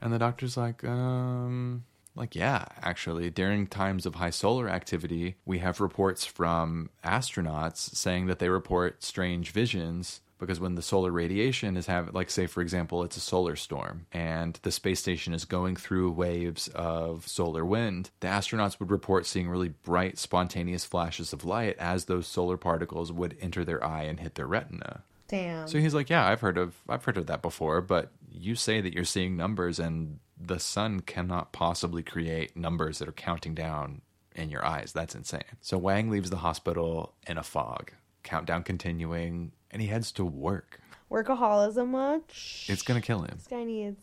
And 0.00 0.12
the 0.12 0.18
doctor's 0.18 0.56
like, 0.56 0.84
um, 0.84 1.84
like, 2.14 2.34
yeah, 2.34 2.64
actually, 2.82 3.30
during 3.30 3.66
times 3.66 4.06
of 4.06 4.16
high 4.16 4.30
solar 4.30 4.68
activity, 4.68 5.36
we 5.44 5.58
have 5.58 5.80
reports 5.80 6.24
from 6.24 6.90
astronauts 7.04 7.94
saying 7.94 8.26
that 8.26 8.38
they 8.38 8.48
report 8.48 9.02
strange 9.02 9.50
visions 9.50 10.20
because 10.38 10.60
when 10.60 10.74
the 10.74 10.82
solar 10.82 11.10
radiation 11.10 11.76
is 11.76 11.86
having, 11.86 12.12
like, 12.12 12.30
say, 12.30 12.46
for 12.46 12.60
example, 12.60 13.02
it's 13.02 13.16
a 13.16 13.20
solar 13.20 13.56
storm 13.56 14.06
and 14.12 14.58
the 14.62 14.70
space 14.70 15.00
station 15.00 15.32
is 15.32 15.44
going 15.44 15.76
through 15.76 16.10
waves 16.10 16.68
of 16.68 17.26
solar 17.26 17.64
wind, 17.64 18.10
the 18.20 18.28
astronauts 18.28 18.78
would 18.78 18.90
report 18.90 19.26
seeing 19.26 19.48
really 19.48 19.70
bright, 19.70 20.18
spontaneous 20.18 20.84
flashes 20.84 21.32
of 21.32 21.44
light 21.44 21.76
as 21.78 22.04
those 22.04 22.26
solar 22.26 22.56
particles 22.56 23.10
would 23.12 23.36
enter 23.40 23.64
their 23.64 23.82
eye 23.84 24.02
and 24.02 24.20
hit 24.20 24.34
their 24.34 24.46
retina. 24.46 25.02
Damn. 25.28 25.66
So 25.66 25.78
he's 25.78 25.94
like, 25.94 26.08
"Yeah, 26.08 26.26
I've 26.26 26.40
heard 26.40 26.56
of 26.56 26.76
I've 26.88 27.04
heard 27.04 27.16
of 27.16 27.26
that 27.26 27.42
before, 27.42 27.80
but 27.80 28.12
you 28.30 28.54
say 28.54 28.80
that 28.80 28.92
you're 28.92 29.04
seeing 29.04 29.36
numbers 29.36 29.80
and 29.80 30.20
the 30.40 30.60
sun 30.60 31.00
cannot 31.00 31.52
possibly 31.52 32.02
create 32.02 32.56
numbers 32.56 32.98
that 32.98 33.08
are 33.08 33.12
counting 33.12 33.54
down 33.54 34.02
in 34.36 34.50
your 34.50 34.64
eyes. 34.64 34.92
That's 34.92 35.16
insane." 35.16 35.42
So 35.60 35.78
Wang 35.78 36.10
leaves 36.10 36.30
the 36.30 36.36
hospital 36.36 37.14
in 37.26 37.38
a 37.38 37.42
fog, 37.42 37.90
countdown 38.22 38.62
continuing, 38.62 39.50
and 39.76 39.82
he 39.82 39.88
heads 39.88 40.10
to 40.10 40.24
work. 40.24 40.80
Workaholism 41.10 41.88
much? 41.88 42.64
It's 42.66 42.80
to 42.98 43.06
kill 43.06 43.20
him. 43.20 43.34
This 43.36 43.46
guy 43.46 43.62
needs 43.62 44.00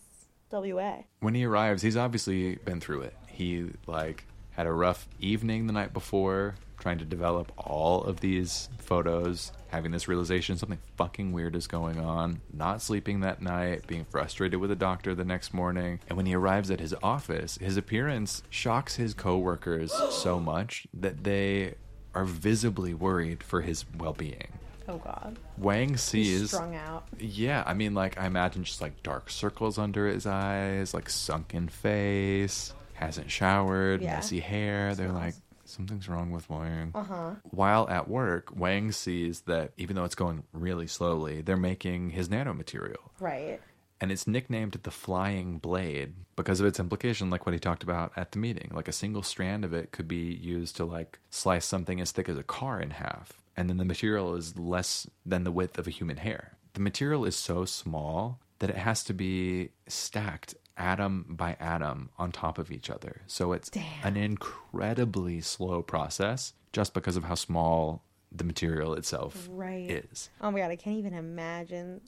WA. 0.51 0.97
When 1.19 1.33
he 1.33 1.45
arrives, 1.45 1.81
he's 1.81 1.97
obviously 1.97 2.57
been 2.57 2.79
through 2.79 3.01
it. 3.01 3.15
He 3.25 3.71
like 3.87 4.23
had 4.51 4.67
a 4.67 4.71
rough 4.71 5.07
evening 5.19 5.65
the 5.65 5.73
night 5.73 5.91
before 5.91 6.53
trying 6.77 6.99
to 6.99 7.05
develop 7.05 7.51
all 7.57 8.03
of 8.03 8.19
these 8.19 8.69
photos, 8.77 9.51
having 9.69 9.89
this 9.89 10.07
realization 10.07 10.57
something 10.57 10.77
fucking 10.95 11.31
weird 11.31 11.55
is 11.55 11.65
going 11.65 11.97
on, 11.99 12.39
not 12.53 12.79
sleeping 12.79 13.21
that 13.21 13.41
night, 13.41 13.87
being 13.87 14.05
frustrated 14.05 14.59
with 14.59 14.69
the 14.69 14.75
doctor 14.75 15.15
the 15.15 15.25
next 15.25 15.55
morning. 15.55 15.99
And 16.07 16.17
when 16.17 16.27
he 16.27 16.35
arrives 16.35 16.69
at 16.69 16.79
his 16.79 16.93
office, 17.01 17.57
his 17.57 17.77
appearance 17.77 18.43
shocks 18.51 18.97
his 18.97 19.15
coworkers 19.15 19.91
so 20.11 20.39
much 20.39 20.85
that 20.93 21.23
they 21.23 21.73
are 22.13 22.25
visibly 22.25 22.93
worried 22.93 23.41
for 23.41 23.61
his 23.61 23.85
well-being. 23.97 24.49
Oh 24.87 24.97
God. 24.97 25.37
Wang 25.57 25.95
sees 25.97 26.49
strung 26.51 26.75
out. 26.75 27.07
yeah, 27.19 27.63
I 27.65 27.73
mean, 27.73 27.93
like, 27.93 28.19
I 28.19 28.25
imagine 28.25 28.63
just 28.63 28.81
like 28.81 29.01
dark 29.03 29.29
circles 29.29 29.77
under 29.77 30.07
his 30.07 30.25
eyes, 30.25 30.93
like 30.93 31.09
sunken 31.09 31.69
face, 31.69 32.73
hasn't 32.93 33.31
showered, 33.31 34.01
Yeah. 34.01 34.15
messy 34.15 34.39
hair. 34.41 34.93
They're 34.93 35.11
like, 35.11 35.35
something's 35.65 36.09
wrong 36.09 36.31
with 36.31 36.49
Wang. 36.49 36.91
Uh 36.93 37.03
huh. 37.03 37.31
While 37.51 37.87
at 37.89 38.09
work, 38.09 38.49
Wang 38.55 38.91
sees 38.91 39.41
that 39.41 39.71
even 39.77 39.95
though 39.95 40.03
it's 40.03 40.15
going 40.15 40.43
really 40.51 40.87
slowly, 40.87 41.41
they're 41.41 41.55
making 41.57 42.09
his 42.11 42.27
nanomaterial. 42.29 42.97
Right. 43.19 43.61
and 44.01 44.11
it's 44.11 44.27
nicknamed 44.27 44.73
the 44.83 44.91
flying 44.91 45.59
blade 45.59 46.13
because 46.35 46.59
of 46.59 46.65
its 46.65 46.77
implication 46.77 47.29
like 47.29 47.45
what 47.45 47.53
he 47.53 47.59
talked 47.59 47.83
about 47.83 48.11
at 48.17 48.33
the 48.33 48.37
meeting 48.39 48.69
like 48.73 48.89
a 48.89 48.91
single 48.91 49.23
strand 49.23 49.63
of 49.63 49.71
it 49.71 49.91
could 49.93 50.09
be 50.09 50.33
used 50.33 50.75
to 50.75 50.83
like 50.83 51.19
slice 51.29 51.63
something 51.63 52.01
as 52.01 52.11
thick 52.11 52.27
as 52.27 52.37
a 52.37 52.43
car 52.43 52.81
in 52.81 52.89
half 52.89 53.39
and 53.55 53.69
then 53.69 53.77
the 53.77 53.85
material 53.85 54.35
is 54.35 54.57
less 54.57 55.07
than 55.25 55.43
the 55.43 55.51
width 55.51 55.77
of 55.77 55.87
a 55.87 55.91
human 55.91 56.17
hair 56.17 56.57
the 56.73 56.79
material 56.81 57.23
is 57.25 57.35
so 57.35 57.65
small 57.65 58.39
that 58.59 58.69
it 58.69 58.77
has 58.77 59.03
to 59.03 59.13
be 59.13 59.69
stacked 59.87 60.55
atom 60.75 61.25
by 61.29 61.55
atom 61.59 62.09
on 62.17 62.31
top 62.31 62.57
of 62.57 62.71
each 62.71 62.89
other 62.89 63.21
so 63.27 63.51
it's 63.53 63.69
an 64.03 64.17
incredibly 64.17 65.39
slow 65.41 65.81
process 65.81 66.53
just 66.71 66.93
because 66.93 67.15
of 67.15 67.25
how 67.25 67.35
small 67.35 68.03
the 68.31 68.43
material 68.43 68.95
itself 68.95 69.47
Right. 69.51 69.89
is 69.89 70.29
Oh 70.41 70.49
my 70.49 70.59
god, 70.59 70.71
I 70.71 70.75
can't 70.75 70.97
even 70.97 71.13
imagine 71.13 72.01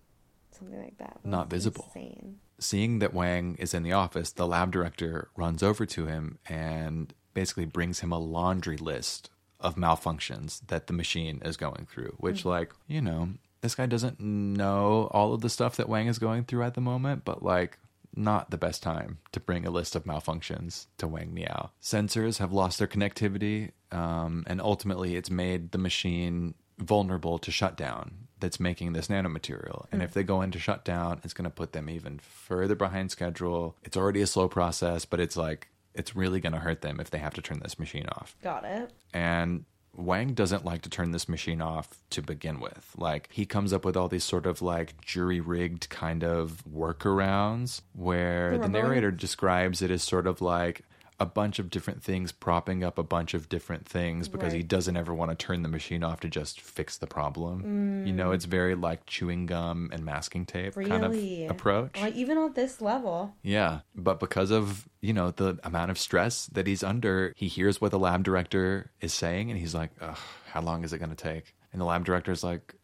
something 0.52 0.82
like 0.82 0.98
that. 0.98 1.20
Not 1.24 1.50
visible. 1.50 1.92
Insane. 1.96 2.38
seeing 2.58 3.00
that 3.00 3.14
Wang 3.14 3.56
is 3.60 3.74
in 3.74 3.84
the 3.84 3.92
office, 3.92 4.32
the 4.32 4.48
lab 4.48 4.72
director 4.72 5.30
runs 5.36 5.62
over 5.62 5.86
to 5.86 6.06
him 6.08 6.40
and 6.48 7.14
basically 7.34 7.66
brings 7.66 8.00
him 8.00 8.12
a 8.12 8.18
laundry 8.18 8.78
list 8.78 9.30
of 9.66 9.76
malfunctions 9.76 10.62
that 10.68 10.86
the 10.86 10.94
machine 10.94 11.42
is 11.44 11.58
going 11.58 11.88
through, 11.92 12.14
which, 12.20 12.46
like, 12.46 12.72
you 12.88 13.02
know, 13.02 13.30
this 13.62 13.74
guy 13.74 13.88
doesn't 13.88 14.20
know 14.20 15.10
all 15.12 15.34
of 15.34 15.42
the 15.42 15.50
stuff 15.50 15.76
that 15.78 15.90
Wang 15.90 16.08
is 16.08 16.20
going 16.20 16.44
through 16.44 16.64
at 16.64 16.76
the 16.76 16.82
moment, 16.82 17.26
but, 17.26 17.42
like, 17.42 17.80
not 18.16 18.52
the 18.52 18.58
best 18.58 18.84
time 18.84 19.18
to 19.32 19.40
bring 19.40 19.66
a 19.66 19.72
list 19.72 19.96
of 19.96 20.06
malfunctions 20.06 20.86
to 21.00 21.08
Wang 21.08 21.34
Miao. 21.34 21.72
Sensors 21.82 22.38
have 22.38 22.54
lost 22.54 22.78
their 22.78 22.88
connectivity, 22.88 23.72
um, 23.92 24.44
and 24.46 24.62
ultimately, 24.62 25.16
it's 25.16 25.32
made 25.32 25.72
the 25.72 25.80
machine 25.80 26.54
vulnerable 26.78 27.40
to 27.40 27.52
shutdown 27.52 28.28
that's 28.40 28.60
making 28.60 28.94
this 28.94 29.08
nanomaterial. 29.08 29.88
And 29.92 30.04
if 30.04 30.14
they 30.14 30.24
go 30.24 30.42
into 30.42 30.60
shutdown, 30.60 31.22
it's 31.24 31.34
going 31.34 31.46
to 31.46 31.50
put 31.50 31.72
them 31.72 31.90
even 31.90 32.20
further 32.20 32.76
behind 32.76 33.10
schedule. 33.10 33.76
It's 33.84 33.98
already 33.98 34.22
a 34.22 34.28
slow 34.28 34.48
process, 34.48 35.06
but 35.06 35.20
it's 35.20 35.38
like, 35.38 35.70
it's 35.96 36.16
really 36.16 36.40
going 36.40 36.54
to 36.54 36.60
hurt 36.60 36.82
them 36.82 37.00
if 37.00 37.10
they 37.10 37.18
have 37.18 37.34
to 37.36 37.42
turn 37.42 37.60
this 37.60 37.80
machine 37.80 38.06
off. 38.08 38.36
Got 38.44 38.66
it. 38.66 38.92
And 39.14 39.66
Wang 39.96 40.34
doesn't 40.34 40.66
like 40.66 40.82
to 40.82 40.90
turn 40.90 41.12
this 41.12 41.30
machine 41.30 41.62
off 41.62 41.90
to 42.12 42.22
begin 42.22 42.60
with. 42.60 42.92
Like, 42.98 43.30
he 43.32 43.46
comes 43.46 43.72
up 43.72 43.86
with 43.86 43.96
all 43.96 44.08
these 44.08 44.24
sort 44.24 44.46
of 44.46 44.62
like 44.62 45.00
jury 45.02 45.40
rigged 45.40 45.90
kind 45.90 46.24
of 46.24 46.64
workarounds 46.70 47.82
where 47.94 48.58
the 48.58 48.68
narrator 48.68 49.12
describes 49.12 49.82
it 49.82 49.92
as 49.92 50.04
sort 50.04 50.28
of 50.28 50.42
like 50.42 50.82
a 51.20 51.26
bunch 51.26 51.60
of 51.60 51.70
different 51.70 52.04
things 52.04 52.32
propping 52.32 52.84
up 52.84 52.98
a 52.98 53.04
bunch 53.04 53.34
of 53.34 53.48
different 53.48 53.88
things 53.88 54.28
because 54.28 54.52
he 54.52 54.64
doesn't 54.64 54.98
ever 54.98 55.14
want 55.14 55.32
to 55.32 55.36
turn 55.36 55.62
the 55.62 55.70
machine 55.70 56.04
off 56.04 56.20
to 56.20 56.30
just 56.30 56.60
fix 56.60 56.98
the 56.98 57.08
problem. 57.08 58.06
You 58.06 58.14
know, 58.14 58.30
mm. 58.30 58.36
it's 58.36 58.46
very 58.46 58.76
like 58.76 59.06
chewing 59.06 59.46
gum 59.46 59.90
and 59.94 60.04
masking 60.04 60.46
tape 60.46 60.76
kind 60.76 61.06
of 61.06 61.50
approach. 61.50 62.00
Like 62.00 62.16
even 62.16 62.38
on 62.38 62.54
this 62.54 62.82
level. 62.82 63.34
Yeah, 63.44 63.80
but 63.96 64.20
because 64.20 64.52
of, 64.52 64.88
you 65.02 65.14
know, 65.14 65.32
the 65.32 65.58
amount 65.64 65.92
of 65.92 65.98
stress 65.98 66.48
that 66.48 66.68
he's 66.68 66.84
under, 66.84 67.34
he 67.38 67.48
hears 67.48 67.80
what 67.80 67.92
the 67.92 68.00
lab 68.00 68.24
director 68.24 68.92
is 69.00 69.14
saying 69.14 69.52
and 69.52 69.60
he's 69.60 69.74
like, 69.74 69.92
Ugh, 70.02 70.18
how 70.52 70.62
long 70.62 70.84
is 70.84 70.92
it 70.92 70.98
going 70.98 71.10
to 71.10 71.16
take? 71.16 71.56
And 71.72 71.82
the 71.82 71.86
lab 71.86 72.04
director 72.04 72.32
is 72.32 72.44
like, 72.44 72.76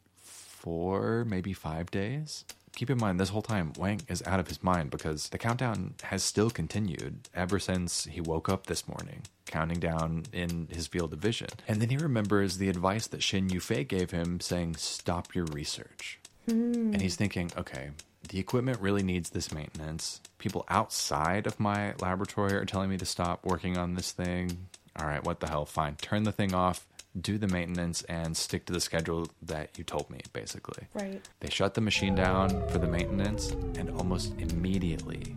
four, 0.62 1.26
maybe 1.26 1.54
five 1.54 1.90
days. 1.90 2.46
Keep 2.82 2.90
in 2.90 2.98
mind, 2.98 3.20
this 3.20 3.30
whole 3.30 3.44
time, 3.44 3.74
Wang 3.78 4.02
is 4.08 4.24
out 4.26 4.40
of 4.40 4.48
his 4.48 4.64
mind 4.64 4.90
because 4.90 5.30
the 5.30 5.38
countdown 5.38 5.94
has 6.02 6.24
still 6.24 6.50
continued 6.50 7.30
ever 7.32 7.60
since 7.60 8.06
he 8.06 8.22
woke 8.22 8.50
up 8.50 8.66
this 8.66 8.88
morning, 8.88 9.22
counting 9.46 9.80
down 9.80 10.24
in 10.34 10.68
his 10.72 10.88
field 10.88 11.14
of 11.14 11.20
vision. 11.20 11.50
And 11.68 11.80
then 11.80 11.92
he 11.92 11.98
remembers 11.98 12.58
the 12.58 12.70
advice 12.70 13.06
that 13.06 13.22
Shen 13.22 13.52
Yufei 13.52 13.88
gave 13.88 14.10
him 14.10 14.40
saying, 14.40 14.78
stop 14.78 15.36
your 15.36 15.46
research. 15.46 16.18
Hmm. 16.50 16.92
And 16.92 17.00
he's 17.00 17.16
thinking, 17.16 17.52
okay, 17.56 17.92
the 18.30 18.40
equipment 18.40 18.80
really 18.82 19.04
needs 19.04 19.30
this 19.30 19.54
maintenance. 19.54 20.20
People 20.40 20.66
outside 20.68 21.46
of 21.46 21.60
my 21.60 21.94
laboratory 22.02 22.54
are 22.54 22.66
telling 22.66 22.90
me 22.90 22.98
to 22.98 23.06
stop 23.06 23.46
working 23.46 23.78
on 23.78 23.94
this 23.94 24.12
thing. 24.12 24.70
All 25.00 25.06
right, 25.06 25.24
what 25.24 25.40
the 25.40 25.48
hell? 25.48 25.66
Fine. 25.66 25.98
Turn 25.98 26.24
the 26.24 26.32
thing 26.32 26.56
off, 26.56 26.88
do 27.20 27.38
the 27.38 27.48
maintenance, 27.48 28.04
and 28.04 28.36
stick 28.38 28.66
to 28.68 28.74
the 28.74 28.80
schedule 28.80 29.28
that 29.42 29.78
you 29.78 29.84
told 29.84 30.10
me, 30.10 30.22
basically. 30.34 30.88
Right. 30.94 31.22
They 31.40 31.50
shut 31.50 31.74
the 31.74 31.82
machine 31.82 32.16
down 32.16 32.68
for 32.70 32.78
the 32.78 32.88
maintenance, 32.88 33.52
and 33.78 33.90
almost 33.92 34.34
immediately, 34.40 35.36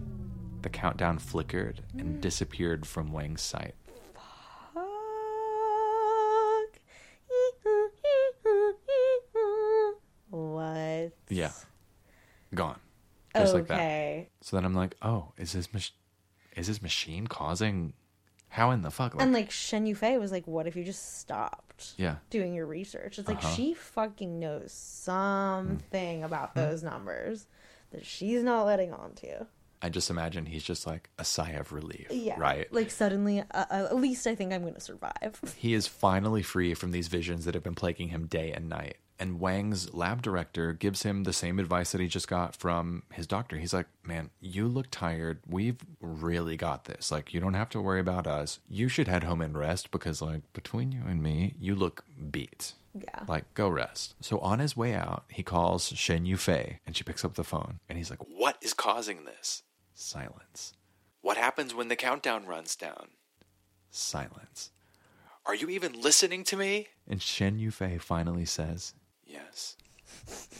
the 0.63 0.69
countdown 0.71 1.19
flickered 1.19 1.83
and 1.99 2.17
mm. 2.17 2.21
disappeared 2.21 2.87
from 2.87 3.13
Wang's 3.13 3.43
sight. 3.43 3.75
Fuck. 4.73 4.85
What? 10.31 11.13
Yeah. 11.29 11.53
Gone. 12.55 12.79
Just 13.37 13.55
like 13.55 13.67
that. 13.67 13.75
okay. 13.75 14.29
So 14.41 14.57
then 14.57 14.65
I'm 14.65 14.75
like, 14.75 14.97
oh, 15.03 15.33
is 15.37 15.53
this 15.53 15.73
mach- 15.75 15.93
is 16.57 16.69
this 16.69 16.81
machine 16.81 17.27
causing? 17.27 17.95
How 18.55 18.71
in 18.71 18.83
the 18.83 18.91
fuck? 18.93 19.15
Like, 19.15 19.23
And 19.25 19.33
like 19.33 19.51
Shen 19.51 19.85
Yufei 19.85 20.17
was 20.21 20.31
like, 20.31 20.47
"What 20.47 20.69
if 20.69 20.77
you 20.77 20.85
just 20.85 21.19
stopped 21.19 21.95
yeah, 21.97 22.17
doing 22.31 22.55
your 22.55 22.67
research?" 22.67 23.19
It's 23.19 23.27
like 23.27 23.39
Uh-huh. 23.39 23.53
she 23.57 23.75
fucking 23.75 24.39
knows 24.39 24.71
something 24.73 26.23
about 26.23 26.55
those 26.55 26.85
numbers 26.85 27.47
that 27.91 28.07
she's 28.07 28.45
not 28.45 28.63
letting 28.65 28.93
on 28.93 29.15
to. 29.17 29.47
I 29.83 29.89
just 29.89 30.09
imagine 30.09 30.47
he's 30.47 30.63
just 30.63 30.87
like 30.87 31.11
a 31.19 31.25
sigh 31.25 31.51
of 31.51 31.73
relief. 31.73 32.07
Yeah, 32.11 32.37
Right. 32.39 32.73
Like 32.73 32.91
suddenly, 32.93 33.41
uh, 33.41 33.45
uh, 33.53 33.65
at 33.91 33.97
least 33.97 34.25
I 34.27 34.37
think 34.37 34.53
I'm 34.53 34.63
going 34.63 34.75
to 34.75 34.81
survive. 34.81 35.41
he 35.59 35.75
is 35.75 35.87
finally 35.89 36.43
free 36.43 36.75
from 36.75 36.93
these 36.93 37.09
visions 37.09 37.45
that 37.47 37.55
have 37.55 37.65
been 37.65 37.75
plaguing 37.75 38.09
him 38.09 38.27
day 38.27 38.53
and 38.53 38.69
night. 38.69 38.99
And 39.19 39.39
Wang's 39.39 39.95
lab 39.95 40.23
director 40.23 40.73
gives 40.73 41.05
him 41.05 41.23
the 41.23 41.33
same 41.33 41.61
advice 41.61 41.93
that 41.93 42.01
he 42.01 42.09
just 42.09 42.27
got 42.27 42.57
from 42.57 43.05
his 43.13 43.27
doctor. 43.27 43.57
He's 43.57 43.73
like, 43.73 43.87
Man, 44.03 44.31
you 44.41 44.67
look 44.67 44.91
tired. 44.91 45.41
We've 45.49 45.79
really 46.01 46.57
got 46.57 46.85
this. 46.85 47.13
Like, 47.13 47.33
you 47.33 47.41
don't 47.41 47.55
have 47.55 47.71
to 47.71 47.81
worry 47.81 48.01
about 48.01 48.27
us. 48.27 48.59
You 48.69 48.89
should 48.89 49.09
head 49.09 49.25
home 49.25 49.41
and 49.41 49.57
rest 49.57 49.91
because, 49.91 50.21
like, 50.21 50.43
between 50.53 50.91
you 50.93 51.03
and 51.07 51.23
me, 51.23 51.55
you 51.59 51.75
look 51.75 52.05
beat. 52.31 52.73
Yeah. 52.95 53.25
Like, 53.27 53.53
go 53.55 53.69
rest. 53.69 54.15
So 54.21 54.39
on 54.39 54.59
his 54.59 54.77
way 54.77 54.95
out, 54.95 55.25
he 55.29 55.43
calls 55.43 55.89
Shen 55.89 56.25
Yufei 56.25 56.79
and 56.87 56.97
she 56.97 57.05
picks 57.05 57.25
up 57.25 57.35
the 57.35 57.45
phone 57.45 57.81
and 57.89 57.99
he's 57.99 58.11
like, 58.11 58.21
What 58.29 58.57
is 58.63 58.75
causing 58.75 59.25
this? 59.25 59.63
Silence. 59.95 60.75
What 61.21 61.37
happens 61.37 61.75
when 61.75 61.89
the 61.89 61.97
countdown 61.97 62.47
runs 62.47 62.77
down? 62.77 63.11
Silence. 63.91 64.71
Are 65.47 65.55
you 65.55 65.69
even 65.69 66.01
listening 66.01 66.43
to 66.45 66.57
me? 66.57 66.89
And 67.09 67.21
Shen 67.21 67.59
Yufei 67.59 68.01
finally 68.01 68.45
says, 68.45 68.95
Yes. 69.35 69.77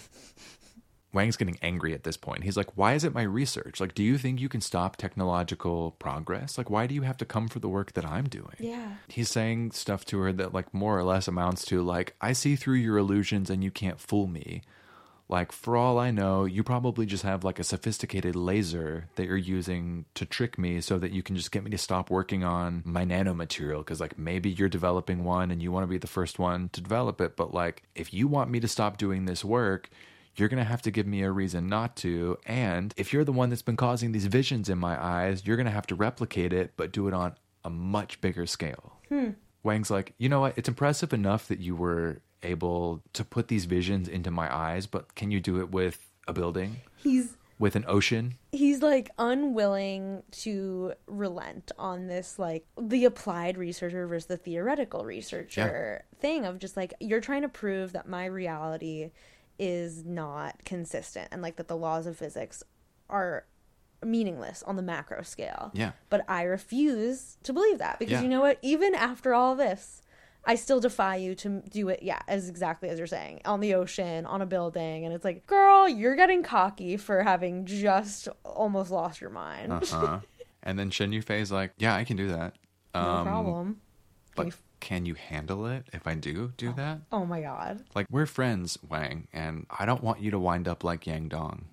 Wang's 1.13 1.37
getting 1.37 1.59
angry 1.63 1.95
at 1.95 2.03
this 2.03 2.17
point. 2.17 2.43
He's 2.43 2.57
like, 2.57 2.77
Why 2.77 2.95
is 2.95 3.05
it 3.05 3.15
my 3.15 3.23
research? 3.23 3.81
Like, 3.81 3.95
do 3.95 4.03
you 4.03 4.19
think 4.19 4.41
you 4.41 4.49
can 4.49 4.61
stop 4.61 4.97
technological 4.97 5.93
progress? 5.93 6.59
Like, 6.59 6.69
why 6.69 6.87
do 6.89 6.95
you 6.95 7.03
have 7.03 7.17
to 7.19 7.25
come 7.25 7.47
for 7.47 7.61
the 7.61 7.69
work 7.69 7.93
that 7.93 8.05
I'm 8.05 8.29
doing? 8.29 8.57
Yeah. 8.59 8.95
He's 9.09 9.31
saying 9.31 9.71
stuff 9.73 10.05
to 10.07 10.19
her 10.19 10.33
that, 10.33 10.53
like, 10.53 10.75
more 10.75 10.99
or 10.99 11.05
less 11.05 11.29
amounts 11.29 11.65
to, 11.67 11.83
like, 11.83 12.17
I 12.21 12.33
see 12.33 12.57
through 12.57 12.77
your 12.77 12.99
illusions 12.99 13.49
and 13.49 13.63
you 13.63 13.71
can't 13.71 14.01
fool 14.01 14.27
me. 14.27 14.63
Like, 15.29 15.53
for 15.53 15.77
all 15.77 15.99
I 15.99 16.11
know, 16.11 16.45
you 16.45 16.63
probably 16.63 17.07
just 17.07 17.23
have, 17.23 17.45
like, 17.45 17.59
a 17.59 17.65
sophisticated 17.65 18.37
laser 18.37 19.09
that 19.17 19.27
you're 19.27 19.37
using 19.37 20.05
to 20.15 20.27
trick 20.27 20.59
me 20.59 20.83
so 20.83 20.99
that 20.99 21.13
you 21.13 21.23
can 21.23 21.35
just 21.35 21.51
get 21.51 21.65
me 21.65 21.71
to 21.71 21.79
stop 21.79 22.11
working 22.11 22.45
on 22.45 22.83
my 22.85 23.07
nanomaterial. 23.07 23.79
Because, 23.79 24.01
like, 24.01 24.19
maybe 24.19 24.51
you're 24.51 24.69
developing 24.69 25.25
one 25.25 25.51
and 25.51 25.63
you 25.63 25.73
want 25.73 25.85
to 25.85 25.89
be 25.89 25.97
the 25.97 26.07
first 26.07 26.39
one 26.39 26.69
to 26.71 26.83
develop 26.83 27.23
it. 27.23 27.37
But, 27.37 27.55
like, 27.55 27.85
if 27.95 28.13
you 28.13 28.29
want 28.29 28.51
me 28.51 28.61
to 28.61 28.69
stop 28.69 28.99
doing 28.99 29.25
this 29.25 29.43
work, 29.43 29.89
you're 30.37 30.49
going 30.49 30.63
to 30.63 30.69
have 30.69 30.83
to 30.83 30.91
give 30.91 31.07
me 31.07 31.23
a 31.23 31.31
reason 31.31 31.69
not 31.69 31.97
to. 31.97 32.39
And 32.45 32.93
if 32.97 33.13
you're 33.13 33.25
the 33.25 33.33
one 33.33 33.49
that's 33.49 33.63
been 33.63 33.77
causing 33.77 34.13
these 34.13 34.27
visions 34.27 34.69
in 34.69 34.79
my 34.79 35.03
eyes, 35.03 35.47
you're 35.47 35.57
going 35.57 35.67
to 35.67 35.73
have 35.73 35.87
to 35.87 35.95
replicate 35.95 36.53
it, 36.53 36.73
but 36.77 36.93
do 36.93 37.09
it 37.09 37.15
on 37.15 37.35
a 37.65 37.71
much 37.71 38.21
bigger 38.21 38.45
scale. 38.45 38.99
Hmm. 39.09 39.31
Wang's 39.63 39.91
like, 39.91 40.13
you 40.19 40.29
know 40.29 40.41
what? 40.41 40.59
It's 40.59 40.69
impressive 40.69 41.15
enough 41.15 41.49
that 41.49 41.61
you 41.61 41.75
were 41.75 42.21
able 42.45 43.03
to 43.15 43.25
put 43.25 43.49
these 43.49 43.65
visions 43.65 44.09
into 44.09 44.31
my 44.31 44.55
eyes, 44.55 44.87
but 44.87 45.15
can 45.15 45.31
you 45.31 45.41
do 45.41 45.61
it 45.61 45.71
with 45.71 45.99
a 46.29 46.33
building, 46.33 46.77
He's 46.97 47.37
with 47.59 47.77
an 47.77 47.85
ocean? 47.87 48.35
he's 48.53 48.83
like 48.83 49.11
unwilling 49.19 50.23
to 50.31 50.93
relent 51.07 51.71
on 51.79 52.07
this 52.07 52.39
like 52.39 52.65
the 52.81 53.05
applied 53.05 53.57
researcher 53.59 54.07
versus 54.07 54.27
the 54.27 54.37
theoretical 54.37 55.05
researcher 55.05 56.05
thing 56.21 56.45
of 56.45 56.59
just 56.59 56.77
like 56.77 56.95
you're 57.01 57.21
trying 57.21 57.43
to 57.43 57.49
prove 57.49 57.93
that 57.93 58.09
my 58.09 58.25
reality 58.27 59.11
is 59.59 60.05
not 60.05 60.65
consistent 60.65 61.29
and 61.33 61.43
like 61.43 61.57
that 61.57 61.69
the 61.69 61.77
laws 61.77 62.07
of 62.07 62.17
physics 62.17 62.63
are 63.09 63.45
meaningless 64.05 64.63
on 64.65 64.77
the 64.77 64.83
macro 64.83 65.23
scale. 65.23 65.71
Yeah. 65.75 65.93
But 66.11 66.25
I 66.29 66.43
refuse 66.43 67.39
to 67.45 67.53
believe 67.53 67.79
that 67.79 67.99
because 67.99 68.13
Yeah. 68.15 68.23
you 68.23 68.29
know 68.29 68.41
what? 68.41 68.59
Even 68.63 68.95
after 68.95 69.33
all 69.35 69.55
this, 69.55 70.03
I 70.47 70.57
still 70.57 70.81
defy 70.81 71.17
you 71.17 71.35
to 71.37 71.63
do 71.71 71.89
it. 71.89 72.03
Yeah, 72.03 72.21
as 72.29 72.49
exactly 72.49 72.89
as 72.89 72.99
you're 72.99 73.07
saying, 73.07 73.41
on 73.45 73.61
the 73.61 73.75
ocean, 73.75 74.27
on 74.27 74.43
a 74.43 74.47
building, 74.47 75.05
and 75.05 75.15
it's 75.15 75.25
like, 75.25 75.47
girl, 75.47 75.89
you're 75.89 76.17
getting 76.17 76.43
cocky 76.43 76.97
for 76.97 77.23
having 77.23 77.65
just 77.67 78.29
almost 78.45 78.91
lost 78.91 79.21
your 79.21 79.31
mind. 79.31 79.73
Uh-huh. 79.73 80.21
and 80.63 80.79
then 80.79 80.91
Shen 80.91 81.13
Yufei's 81.13 81.51
like, 81.51 81.73
yeah, 81.79 81.95
I 81.95 82.05
can 82.05 82.17
do 82.17 82.29
that. 82.29 82.55
no 82.95 83.01
Um, 83.01 83.25
problem. 83.27 83.81
But 84.37 84.49
can 84.81 85.07
you 85.07 85.15
handle 85.15 85.67
it 85.67 85.87
if 85.93 86.07
I 86.07 86.15
do 86.15 86.53
do 86.57 86.73
that? 86.75 87.01
Oh 87.13 87.25
my 87.25 87.41
god. 87.41 87.85
Like, 87.95 88.07
we're 88.11 88.27
friends, 88.27 88.77
Wang, 88.89 89.29
and 89.33 89.67
I 89.71 89.87
don't 89.87 90.03
want 90.03 90.21
you 90.21 90.31
to 90.33 90.39
wind 90.39 90.69
up 90.69 90.85
like 90.85 91.07
Yang 91.07 91.29
Dong. 91.29 91.65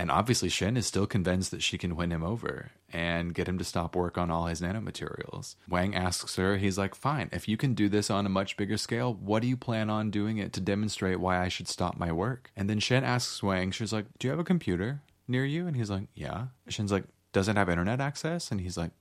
And 0.00 0.10
obviously, 0.10 0.48
Shen 0.48 0.78
is 0.78 0.86
still 0.86 1.06
convinced 1.06 1.50
that 1.50 1.62
she 1.62 1.76
can 1.76 1.94
win 1.94 2.10
him 2.10 2.22
over 2.22 2.70
and 2.90 3.34
get 3.34 3.46
him 3.46 3.58
to 3.58 3.64
stop 3.64 3.94
work 3.94 4.16
on 4.16 4.30
all 4.30 4.46
his 4.46 4.62
nanomaterials. 4.62 5.56
Wang 5.68 5.94
asks 5.94 6.36
her, 6.36 6.56
he's 6.56 6.78
like, 6.78 6.94
Fine, 6.94 7.28
if 7.34 7.46
you 7.46 7.58
can 7.58 7.74
do 7.74 7.86
this 7.86 8.08
on 8.08 8.24
a 8.24 8.30
much 8.30 8.56
bigger 8.56 8.78
scale, 8.78 9.12
what 9.12 9.42
do 9.42 9.46
you 9.48 9.58
plan 9.58 9.90
on 9.90 10.10
doing 10.10 10.38
it 10.38 10.54
to 10.54 10.60
demonstrate 10.62 11.20
why 11.20 11.38
I 11.38 11.48
should 11.48 11.68
stop 11.68 11.98
my 11.98 12.12
work? 12.12 12.50
And 12.56 12.70
then 12.70 12.78
Shen 12.80 13.04
asks 13.04 13.42
Wang, 13.42 13.72
she's 13.72 13.92
like, 13.92 14.06
Do 14.18 14.26
you 14.26 14.30
have 14.30 14.40
a 14.40 14.44
computer 14.44 15.02
near 15.28 15.44
you? 15.44 15.66
And 15.66 15.76
he's 15.76 15.90
like, 15.90 16.04
Yeah. 16.14 16.46
Shen's 16.68 16.92
like, 16.92 17.04
Does 17.34 17.48
it 17.48 17.56
have 17.56 17.68
internet 17.68 18.00
access? 18.00 18.50
And 18.50 18.58
he's 18.62 18.78
like, 18.78 18.92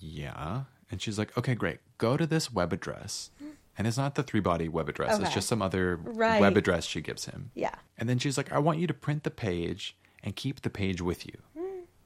Yeah. 0.00 0.62
And 0.90 1.00
she's 1.00 1.20
like, 1.20 1.38
Okay, 1.38 1.54
great. 1.54 1.78
Go 1.98 2.16
to 2.16 2.26
this 2.26 2.52
web 2.52 2.72
address. 2.72 3.30
And 3.78 3.86
it's 3.86 3.96
not 3.96 4.16
the 4.16 4.24
three 4.24 4.40
body 4.40 4.68
web 4.68 4.88
address, 4.88 5.20
it's 5.20 5.32
just 5.32 5.48
some 5.48 5.62
other 5.62 6.00
Right. 6.02 6.40
web 6.40 6.56
address 6.56 6.84
she 6.84 7.00
gives 7.00 7.26
him. 7.26 7.52
Yeah. 7.54 7.74
And 7.96 8.08
then 8.08 8.18
she's 8.18 8.36
like, 8.36 8.50
I 8.52 8.58
want 8.58 8.80
you 8.80 8.88
to 8.88 8.92
print 8.94 9.22
the 9.22 9.30
page 9.30 9.96
and 10.22 10.36
keep 10.36 10.62
the 10.62 10.70
page 10.70 11.00
with 11.00 11.26
you. 11.26 11.34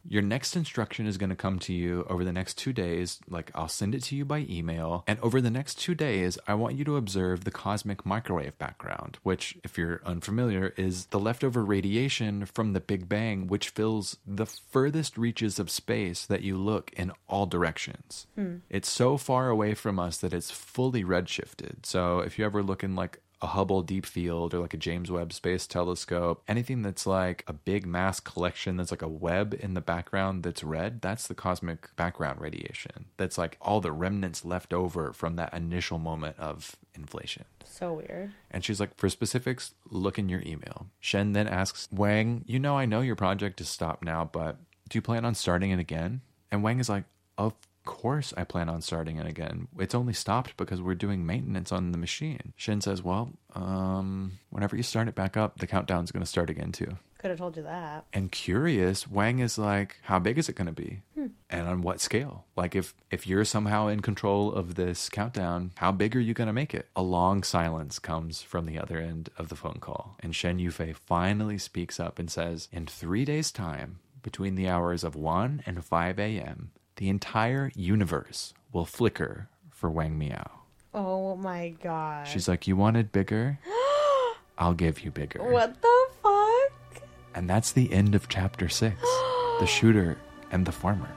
Your 0.08 0.22
next 0.22 0.54
instruction 0.54 1.06
is 1.06 1.18
going 1.18 1.30
to 1.30 1.36
come 1.36 1.58
to 1.60 1.72
you 1.72 2.06
over 2.08 2.24
the 2.24 2.32
next 2.32 2.56
two 2.56 2.72
days. 2.72 3.18
Like, 3.28 3.50
I'll 3.54 3.68
send 3.68 3.94
it 3.94 4.02
to 4.04 4.16
you 4.16 4.24
by 4.24 4.46
email. 4.48 5.02
And 5.06 5.18
over 5.20 5.40
the 5.40 5.50
next 5.50 5.80
two 5.80 5.94
days, 5.94 6.38
I 6.46 6.54
want 6.54 6.76
you 6.76 6.84
to 6.84 6.96
observe 6.96 7.44
the 7.44 7.50
cosmic 7.50 8.06
microwave 8.06 8.56
background, 8.58 9.18
which, 9.22 9.58
if 9.64 9.76
you're 9.76 10.00
unfamiliar, 10.04 10.74
is 10.76 11.06
the 11.06 11.18
leftover 11.18 11.64
radiation 11.64 12.46
from 12.46 12.72
the 12.72 12.80
Big 12.80 13.08
Bang, 13.08 13.48
which 13.48 13.70
fills 13.70 14.16
the 14.26 14.46
furthest 14.46 15.18
reaches 15.18 15.58
of 15.58 15.70
space 15.70 16.24
that 16.26 16.42
you 16.42 16.56
look 16.56 16.92
in 16.92 17.12
all 17.28 17.46
directions. 17.46 18.26
Hmm. 18.36 18.56
It's 18.70 18.90
so 18.90 19.16
far 19.16 19.48
away 19.48 19.74
from 19.74 19.98
us 19.98 20.18
that 20.18 20.32
it's 20.32 20.50
fully 20.50 21.02
redshifted. 21.02 21.84
So, 21.84 22.20
if 22.20 22.38
you 22.38 22.44
ever 22.44 22.62
look 22.62 22.84
in 22.84 22.94
like 22.94 23.20
a 23.42 23.48
Hubble 23.48 23.82
Deep 23.82 24.06
Field 24.06 24.54
or 24.54 24.60
like 24.60 24.74
a 24.74 24.78
James 24.78 25.10
Webb 25.10 25.32
Space 25.32 25.66
Telescope, 25.66 26.42
anything 26.48 26.82
that's 26.82 27.06
like 27.06 27.44
a 27.46 27.52
big 27.52 27.86
mass 27.86 28.18
collection 28.20 28.76
that's 28.76 28.90
like 28.90 29.02
a 29.02 29.08
web 29.08 29.54
in 29.58 29.74
the 29.74 29.80
background 29.80 30.42
that's 30.42 30.64
red, 30.64 31.02
that's 31.02 31.26
the 31.26 31.34
cosmic 31.34 31.94
background 31.96 32.40
radiation. 32.40 33.06
That's 33.16 33.36
like 33.36 33.58
all 33.60 33.80
the 33.80 33.92
remnants 33.92 34.44
left 34.44 34.72
over 34.72 35.12
from 35.12 35.36
that 35.36 35.52
initial 35.52 35.98
moment 35.98 36.38
of 36.38 36.76
inflation. 36.94 37.44
So 37.64 37.92
weird. 37.92 38.32
And 38.50 38.64
she's 38.64 38.80
like, 38.80 38.96
for 38.96 39.08
specifics, 39.10 39.74
look 39.90 40.18
in 40.18 40.28
your 40.28 40.42
email. 40.46 40.86
Shen 41.00 41.32
then 41.32 41.46
asks, 41.46 41.88
Wang, 41.92 42.42
you 42.46 42.58
know, 42.58 42.78
I 42.78 42.86
know 42.86 43.02
your 43.02 43.16
project 43.16 43.60
is 43.60 43.68
stopped 43.68 44.02
now, 44.02 44.24
but 44.24 44.56
do 44.88 44.96
you 44.96 45.02
plan 45.02 45.24
on 45.24 45.34
starting 45.34 45.70
it 45.70 45.78
again? 45.78 46.22
And 46.50 46.62
Wang 46.62 46.78
is 46.78 46.88
like, 46.88 47.04
of 47.36 47.54
course 47.86 48.34
I 48.36 48.44
plan 48.44 48.68
on 48.68 48.82
starting 48.82 49.16
it 49.16 49.26
again. 49.26 49.68
It's 49.78 49.94
only 49.94 50.12
stopped 50.12 50.58
because 50.58 50.82
we're 50.82 50.94
doing 50.94 51.24
maintenance 51.24 51.72
on 51.72 51.92
the 51.92 51.98
machine. 51.98 52.52
Shen 52.56 52.82
says, 52.82 53.02
well, 53.02 53.30
um, 53.54 54.32
whenever 54.50 54.76
you 54.76 54.82
start 54.82 55.08
it 55.08 55.14
back 55.14 55.38
up, 55.38 55.58
the 55.58 55.66
countdown's 55.66 56.12
going 56.12 56.22
to 56.22 56.28
start 56.28 56.50
again 56.50 56.72
too. 56.72 56.98
Could 57.18 57.30
have 57.30 57.38
told 57.38 57.56
you 57.56 57.62
that. 57.62 58.04
And 58.12 58.30
curious, 58.30 59.10
Wang 59.10 59.38
is 59.38 59.56
like, 59.56 59.96
how 60.02 60.18
big 60.18 60.36
is 60.36 60.50
it 60.50 60.54
going 60.54 60.66
to 60.66 60.72
be? 60.72 61.00
Hmm. 61.14 61.28
And 61.48 61.66
on 61.66 61.80
what 61.80 62.00
scale? 62.00 62.44
Like 62.56 62.76
if 62.76 62.94
if 63.10 63.26
you're 63.26 63.44
somehow 63.44 63.88
in 63.88 64.00
control 64.00 64.52
of 64.52 64.74
this 64.74 65.08
countdown, 65.08 65.72
how 65.76 65.92
big 65.92 66.14
are 66.14 66.20
you 66.20 66.34
going 66.34 66.46
to 66.46 66.52
make 66.52 66.74
it? 66.74 66.88
A 66.94 67.02
long 67.02 67.42
silence 67.42 67.98
comes 67.98 68.42
from 68.42 68.66
the 68.66 68.78
other 68.78 68.98
end 68.98 69.30
of 69.38 69.48
the 69.48 69.56
phone 69.56 69.78
call. 69.80 70.16
And 70.20 70.36
Shen 70.36 70.58
Yufei 70.58 70.94
finally 70.94 71.56
speaks 71.56 71.98
up 71.98 72.18
and 72.18 72.30
says, 72.30 72.68
"In 72.70 72.86
3 72.86 73.24
days 73.24 73.50
time, 73.50 74.00
between 74.22 74.56
the 74.56 74.68
hours 74.68 75.02
of 75.04 75.14
1 75.14 75.62
and 75.66 75.84
5 75.84 76.18
a.m., 76.18 76.72
the 76.96 77.08
entire 77.08 77.70
universe 77.74 78.54
will 78.72 78.84
flicker 78.84 79.48
for 79.70 79.90
Wang 79.90 80.18
Miao." 80.18 80.50
Oh 80.94 81.36
my 81.36 81.74
god. 81.82 82.26
She's 82.26 82.48
like, 82.48 82.66
"You 82.66 82.76
wanted 82.76 83.12
bigger? 83.12 83.58
I'll 84.58 84.74
give 84.74 85.00
you 85.04 85.10
bigger." 85.10 85.42
what 85.42 85.80
the 85.82 86.06
fuck? 86.22 87.02
And 87.34 87.48
that's 87.50 87.72
the 87.72 87.92
end 87.92 88.14
of 88.14 88.28
chapter 88.28 88.68
six 88.68 89.00
The 89.60 89.66
Shooter 89.76 90.16
and 90.50 90.64
the 90.64 90.72
Farmer. 90.72 91.10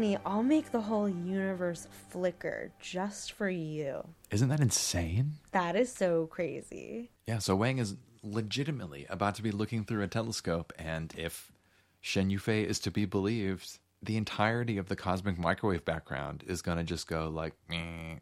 Honey, 0.00 0.16
I'll 0.24 0.42
make 0.42 0.72
the 0.72 0.80
whole 0.80 1.10
universe 1.10 1.86
flicker 2.08 2.72
just 2.80 3.32
for 3.32 3.50
you. 3.50 4.02
Isn't 4.30 4.48
that 4.48 4.58
insane? 4.58 5.34
That 5.52 5.76
is 5.76 5.92
so 5.92 6.26
crazy. 6.26 7.10
Yeah, 7.26 7.36
so 7.36 7.54
Wang 7.54 7.76
is 7.76 7.96
legitimately 8.22 9.04
about 9.10 9.34
to 9.34 9.42
be 9.42 9.50
looking 9.50 9.84
through 9.84 10.02
a 10.02 10.08
telescope, 10.08 10.72
and 10.78 11.12
if 11.18 11.52
Shen 12.00 12.30
Yufei 12.30 12.64
is 12.64 12.78
to 12.78 12.90
be 12.90 13.04
believed, 13.04 13.78
the 14.02 14.16
entirety 14.16 14.78
of 14.78 14.88
the 14.88 14.96
cosmic 14.96 15.38
microwave 15.38 15.84
background 15.84 16.44
is 16.46 16.62
going 16.62 16.78
to 16.78 16.84
just 16.84 17.06
go 17.06 17.28
like, 17.28 17.52
"Meh, 17.68 18.20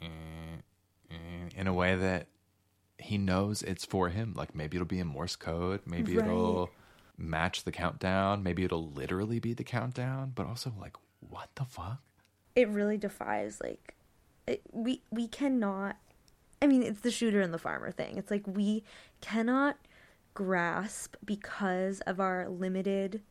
eh, 0.00 0.06
eh," 1.10 1.48
in 1.54 1.66
a 1.66 1.74
way 1.74 1.94
that 1.94 2.28
he 2.96 3.18
knows 3.18 3.60
it's 3.60 3.84
for 3.84 4.08
him. 4.08 4.32
Like 4.32 4.54
maybe 4.54 4.78
it'll 4.78 4.86
be 4.86 4.98
in 4.98 5.06
Morse 5.06 5.36
code, 5.36 5.82
maybe 5.84 6.16
Right. 6.16 6.24
it'll 6.24 6.70
match 7.18 7.64
the 7.64 7.72
countdown, 7.72 8.42
maybe 8.42 8.64
it'll 8.64 8.90
literally 8.90 9.40
be 9.40 9.52
the 9.52 9.62
countdown, 9.62 10.32
but 10.34 10.46
also 10.46 10.72
like, 10.80 10.96
what 11.28 11.48
the 11.54 11.64
fuck? 11.64 12.00
It 12.54 12.68
really 12.68 12.96
defies 12.96 13.60
like 13.62 13.94
it, 14.46 14.62
we 14.72 15.02
we 15.10 15.28
cannot 15.28 15.96
I 16.60 16.66
mean, 16.66 16.82
it's 16.82 17.00
the 17.00 17.10
shooter 17.10 17.40
and 17.40 17.54
the 17.54 17.58
farmer 17.58 17.92
thing. 17.92 18.16
It's 18.16 18.30
like 18.32 18.44
we 18.46 18.82
cannot 19.20 19.76
grasp 20.34 21.14
because 21.24 22.00
of 22.00 22.18
our 22.18 22.48
limited, 22.48 23.22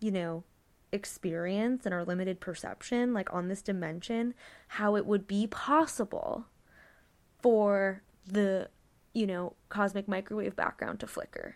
you 0.00 0.12
know, 0.12 0.44
experience 0.92 1.84
and 1.86 1.94
our 1.94 2.04
limited 2.04 2.40
perception 2.40 3.14
like 3.14 3.32
on 3.32 3.46
this 3.46 3.62
dimension 3.62 4.34
how 4.66 4.96
it 4.96 5.06
would 5.06 5.26
be 5.26 5.46
possible 5.46 6.46
for 7.40 8.02
the 8.26 8.68
you 9.14 9.24
know 9.24 9.54
cosmic 9.68 10.08
microwave 10.08 10.56
background 10.56 10.98
to 10.98 11.06
flicker 11.06 11.54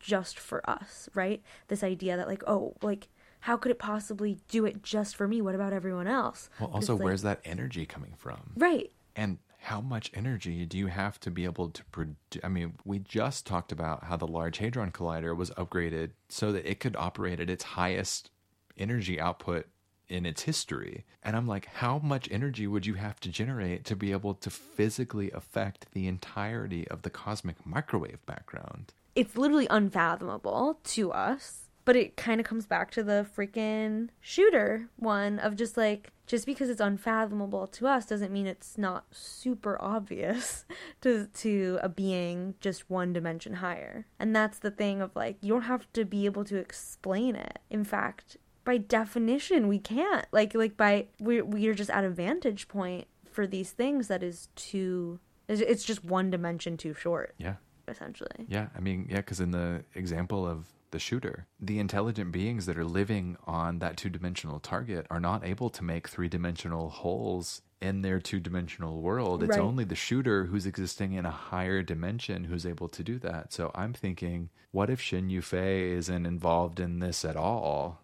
just 0.00 0.36
for 0.36 0.68
us 0.68 1.08
right 1.14 1.42
this 1.68 1.84
idea 1.84 2.16
that 2.16 2.26
like 2.26 2.42
oh 2.48 2.74
like 2.82 3.06
how 3.42 3.56
could 3.56 3.70
it 3.70 3.78
possibly 3.78 4.38
do 4.48 4.64
it 4.64 4.82
just 4.82 5.14
for 5.16 5.26
me 5.28 5.40
what 5.42 5.54
about 5.54 5.72
everyone 5.72 6.06
else 6.06 6.48
Well, 6.60 6.70
also, 6.72 6.94
like- 6.96 7.04
where's 7.04 7.22
that 7.22 7.40
energy 7.44 7.86
coming 7.86 8.14
from? 8.16 8.52
right 8.56 8.90
And 9.14 9.38
how 9.64 9.80
much 9.80 10.10
energy 10.14 10.64
do 10.66 10.76
you 10.76 10.88
have 10.88 11.20
to 11.20 11.30
be 11.30 11.44
able 11.44 11.68
to 11.70 11.84
produce? 11.84 12.16
I 12.42 12.48
mean, 12.48 12.74
we 12.84 12.98
just 12.98 13.46
talked 13.46 13.70
about 13.70 14.02
how 14.04 14.16
the 14.16 14.26
Large 14.26 14.58
Hadron 14.58 14.90
Collider 14.90 15.36
was 15.36 15.50
upgraded 15.52 16.10
so 16.28 16.50
that 16.50 16.66
it 16.68 16.80
could 16.80 16.96
operate 16.96 17.38
at 17.38 17.48
its 17.48 17.62
highest 17.62 18.30
energy 18.76 19.20
output 19.20 19.66
in 20.08 20.26
its 20.26 20.42
history. 20.42 21.04
And 21.22 21.36
I'm 21.36 21.46
like, 21.46 21.66
how 21.66 22.00
much 22.00 22.28
energy 22.32 22.66
would 22.66 22.86
you 22.86 22.94
have 22.94 23.20
to 23.20 23.28
generate 23.28 23.84
to 23.84 23.94
be 23.94 24.10
able 24.10 24.34
to 24.34 24.50
physically 24.50 25.30
affect 25.30 25.86
the 25.92 26.08
entirety 26.08 26.88
of 26.88 27.02
the 27.02 27.10
cosmic 27.10 27.64
microwave 27.64 28.24
background? 28.26 28.92
it's 29.14 29.36
literally 29.36 29.66
unfathomable 29.68 30.80
to 30.84 31.12
us 31.12 31.61
but 31.84 31.96
it 31.96 32.16
kind 32.16 32.40
of 32.40 32.46
comes 32.46 32.66
back 32.66 32.90
to 32.92 33.02
the 33.02 33.26
freaking 33.36 34.08
shooter 34.20 34.88
one 34.96 35.38
of 35.38 35.56
just 35.56 35.76
like 35.76 36.12
just 36.26 36.46
because 36.46 36.70
it's 36.70 36.80
unfathomable 36.80 37.66
to 37.66 37.86
us 37.86 38.06
doesn't 38.06 38.32
mean 38.32 38.46
it's 38.46 38.78
not 38.78 39.04
super 39.10 39.76
obvious 39.80 40.64
to 41.00 41.26
to 41.34 41.78
a 41.82 41.88
being 41.88 42.54
just 42.60 42.88
one 42.88 43.12
dimension 43.12 43.54
higher. 43.54 44.06
And 44.18 44.34
that's 44.34 44.58
the 44.60 44.70
thing 44.70 45.00
of 45.02 45.14
like 45.16 45.36
you 45.42 45.52
don't 45.52 45.62
have 45.62 45.92
to 45.94 46.04
be 46.04 46.24
able 46.26 46.44
to 46.44 46.56
explain 46.56 47.34
it. 47.36 47.58
In 47.70 47.84
fact 47.84 48.36
by 48.64 48.78
definition 48.78 49.66
we 49.68 49.78
can't. 49.78 50.26
Like 50.32 50.54
like 50.54 50.76
by 50.76 51.08
we're 51.20 51.44
we're 51.44 51.74
just 51.74 51.90
at 51.90 52.04
a 52.04 52.10
vantage 52.10 52.68
point 52.68 53.08
for 53.30 53.46
these 53.46 53.72
things 53.72 54.08
that 54.08 54.22
is 54.22 54.48
too 54.54 55.18
it's- 55.48 55.68
it's 55.68 55.84
just 55.84 56.04
one 56.04 56.30
dimension 56.30 56.76
too 56.76 56.94
short 56.94 57.34
Yeah. 57.38 57.56
essentially. 57.88 58.46
Yeah, 58.48 58.68
I 58.76 58.80
mean, 58.80 59.06
yeah, 59.10 59.16
because 59.16 59.40
in 59.40 59.50
the 59.50 59.84
example 59.94 60.46
of 60.46 60.68
the 60.92 60.98
shooter, 60.98 61.46
the 61.58 61.78
intelligent 61.80 62.30
beings 62.32 62.66
that 62.66 62.78
are 62.78 62.84
living 62.84 63.36
on 63.46 63.80
that 63.80 63.96
two 63.96 64.08
dimensional 64.08 64.60
target 64.60 65.06
are 65.10 65.20
not 65.20 65.44
able 65.44 65.68
to 65.70 65.82
make 65.84 66.06
three 66.08 66.28
dimensional 66.28 66.88
holes 66.90 67.62
in 67.80 68.02
their 68.02 68.20
two 68.20 68.38
dimensional 68.38 69.00
world. 69.02 69.42
It's 69.42 69.56
Right. 69.56 69.60
only 69.64 69.82
the 69.84 69.96
shooter 69.96 70.44
who's 70.46 70.66
existing 70.66 71.14
in 71.14 71.26
a 71.26 71.30
higher 71.32 71.82
dimension 71.82 72.44
who's 72.44 72.64
able 72.64 72.88
to 72.90 73.02
do 73.02 73.18
that. 73.18 73.52
So 73.52 73.72
I'm 73.74 73.92
thinking, 73.92 74.50
what 74.70 74.88
if 74.88 75.00
Shen 75.00 75.28
Yufei 75.28 75.90
isn't 75.90 76.24
involved 76.24 76.78
in 76.78 77.00
this 77.00 77.24
at 77.24 77.36
all? 77.36 77.98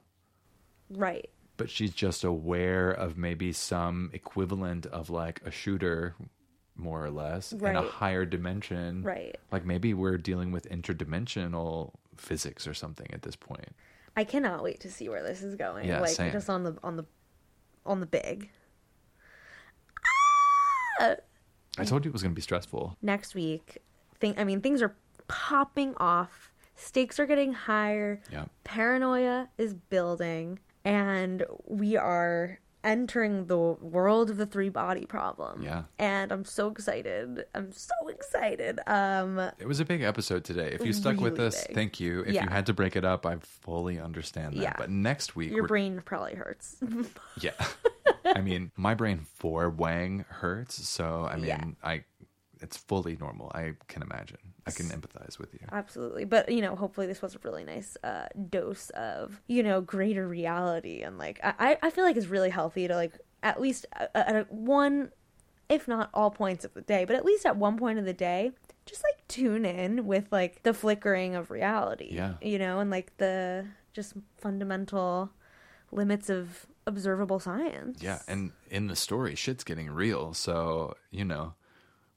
right 0.90 1.28
But 1.58 1.68
she's 1.70 1.92
just 1.92 2.24
aware 2.24 2.90
of 2.90 3.16
maybe 3.18 3.52
some 3.52 4.10
equivalent 4.12 4.86
of 4.86 5.10
like 5.10 5.40
a 5.44 5.50
shooter, 5.50 6.14
more 6.76 7.04
or 7.04 7.10
less, 7.10 7.52
in 7.52 7.76
a 7.76 7.82
higher 7.82 8.24
dimension. 8.24 9.02
Right. 9.02 9.36
Like 9.52 9.64
maybe 9.66 9.92
we're 9.92 10.18
dealing 10.18 10.50
with 10.52 10.68
interdimensional 10.70 11.92
physics 12.20 12.66
or 12.66 12.74
something 12.74 13.06
at 13.12 13.22
this 13.22 13.36
point. 13.36 13.68
I 14.16 14.24
cannot 14.24 14.62
wait 14.62 14.80
to 14.80 14.90
see 14.90 15.08
where 15.08 15.22
this 15.22 15.42
is 15.42 15.54
going. 15.54 15.86
Yeah, 15.86 16.00
like 16.00 16.10
same. 16.10 16.32
just 16.32 16.50
on 16.50 16.64
the 16.64 16.76
on 16.82 16.96
the 16.96 17.04
on 17.86 18.00
the 18.00 18.06
big. 18.06 18.50
I 21.00 21.84
told 21.84 22.04
you 22.04 22.10
it 22.10 22.12
was 22.12 22.22
going 22.22 22.32
to 22.32 22.36
be 22.36 22.42
stressful. 22.42 22.96
Next 23.02 23.34
week, 23.34 23.78
thing 24.18 24.34
I 24.36 24.44
mean 24.44 24.60
things 24.60 24.82
are 24.82 24.96
popping 25.28 25.94
off. 25.98 26.52
Stakes 26.74 27.18
are 27.18 27.26
getting 27.26 27.52
higher. 27.52 28.20
Yeah. 28.32 28.46
Paranoia 28.64 29.48
is 29.58 29.74
building 29.74 30.58
and 30.84 31.44
we 31.66 31.96
are 31.96 32.60
entering 32.84 33.46
the 33.46 33.56
world 33.58 34.30
of 34.30 34.36
the 34.36 34.46
three 34.46 34.68
body 34.68 35.04
problem. 35.04 35.62
Yeah. 35.62 35.84
And 35.98 36.30
I'm 36.32 36.44
so 36.44 36.68
excited. 36.70 37.44
I'm 37.54 37.72
so 37.72 37.94
excited. 38.08 38.80
Um 38.86 39.38
It 39.58 39.66
was 39.66 39.80
a 39.80 39.84
big 39.84 40.02
episode 40.02 40.44
today. 40.44 40.70
If 40.72 40.84
you 40.84 40.92
stuck 40.92 41.20
with 41.20 41.38
us, 41.40 41.66
big. 41.66 41.74
thank 41.74 42.00
you. 42.00 42.20
If 42.22 42.34
Yeah. 42.34 42.44
you 42.44 42.50
had 42.50 42.66
to 42.66 42.72
break 42.72 42.96
it 42.96 43.04
up, 43.04 43.26
I 43.26 43.36
fully 43.42 43.98
understand 43.98 44.54
that. 44.56 44.62
Yeah. 44.62 44.74
But 44.78 44.90
next 44.90 45.34
week, 45.36 45.50
your 45.50 45.62
we're- 45.62 45.68
brain 45.68 46.02
probably 46.04 46.34
hurts. 46.34 46.76
yeah. 47.40 47.52
I 48.24 48.40
mean, 48.40 48.70
my 48.76 48.94
brain 48.94 49.20
for 49.34 49.68
Wang 49.70 50.24
hurts, 50.28 50.86
so 50.88 51.26
I 51.30 51.36
mean, 51.36 51.46
Yeah. 51.46 51.64
I 51.82 52.04
it's 52.60 52.76
fully 52.76 53.16
normal. 53.16 53.50
I 53.54 53.74
can 53.86 54.02
imagine. 54.02 54.47
I 54.68 54.82
can 54.82 54.86
empathize 54.88 55.38
with 55.38 55.54
you. 55.54 55.60
Absolutely. 55.72 56.24
But, 56.24 56.50
you 56.50 56.60
know, 56.60 56.76
hopefully 56.76 57.06
this 57.06 57.22
was 57.22 57.34
a 57.34 57.38
really 57.42 57.64
nice 57.64 57.96
uh, 58.04 58.26
dose 58.50 58.90
of, 58.90 59.40
you 59.46 59.62
know, 59.62 59.80
greater 59.80 60.26
reality. 60.28 61.02
And, 61.02 61.18
like, 61.18 61.40
I, 61.42 61.78
I 61.82 61.90
feel 61.90 62.04
like 62.04 62.16
it's 62.16 62.26
really 62.26 62.50
healthy 62.50 62.88
to, 62.88 62.94
like, 62.94 63.18
at 63.42 63.60
least 63.60 63.86
at 63.92 64.10
at 64.14 64.36
a 64.36 64.46
one, 64.50 65.10
if 65.68 65.86
not 65.88 66.10
all 66.12 66.30
points 66.30 66.64
of 66.64 66.74
the 66.74 66.82
day, 66.82 67.04
but 67.04 67.16
at 67.16 67.24
least 67.24 67.46
at 67.46 67.56
one 67.56 67.76
point 67.76 67.98
of 67.98 68.04
the 68.04 68.12
day, 68.12 68.52
just, 68.86 69.02
like, 69.02 69.26
tune 69.28 69.64
in 69.64 70.06
with, 70.06 70.26
like, 70.30 70.62
the 70.62 70.74
flickering 70.74 71.34
of 71.34 71.50
reality. 71.50 72.08
Yeah. 72.10 72.34
You 72.40 72.58
know, 72.58 72.80
and, 72.80 72.90
like, 72.90 73.16
the 73.18 73.66
just 73.92 74.14
fundamental 74.36 75.30
limits 75.90 76.28
of 76.30 76.66
observable 76.86 77.38
science. 77.38 78.02
Yeah, 78.02 78.20
and 78.26 78.52
in 78.70 78.86
the 78.86 78.96
story, 78.96 79.34
shit's 79.34 79.64
getting 79.64 79.90
real. 79.90 80.32
So, 80.34 80.94
you 81.10 81.24
know, 81.24 81.54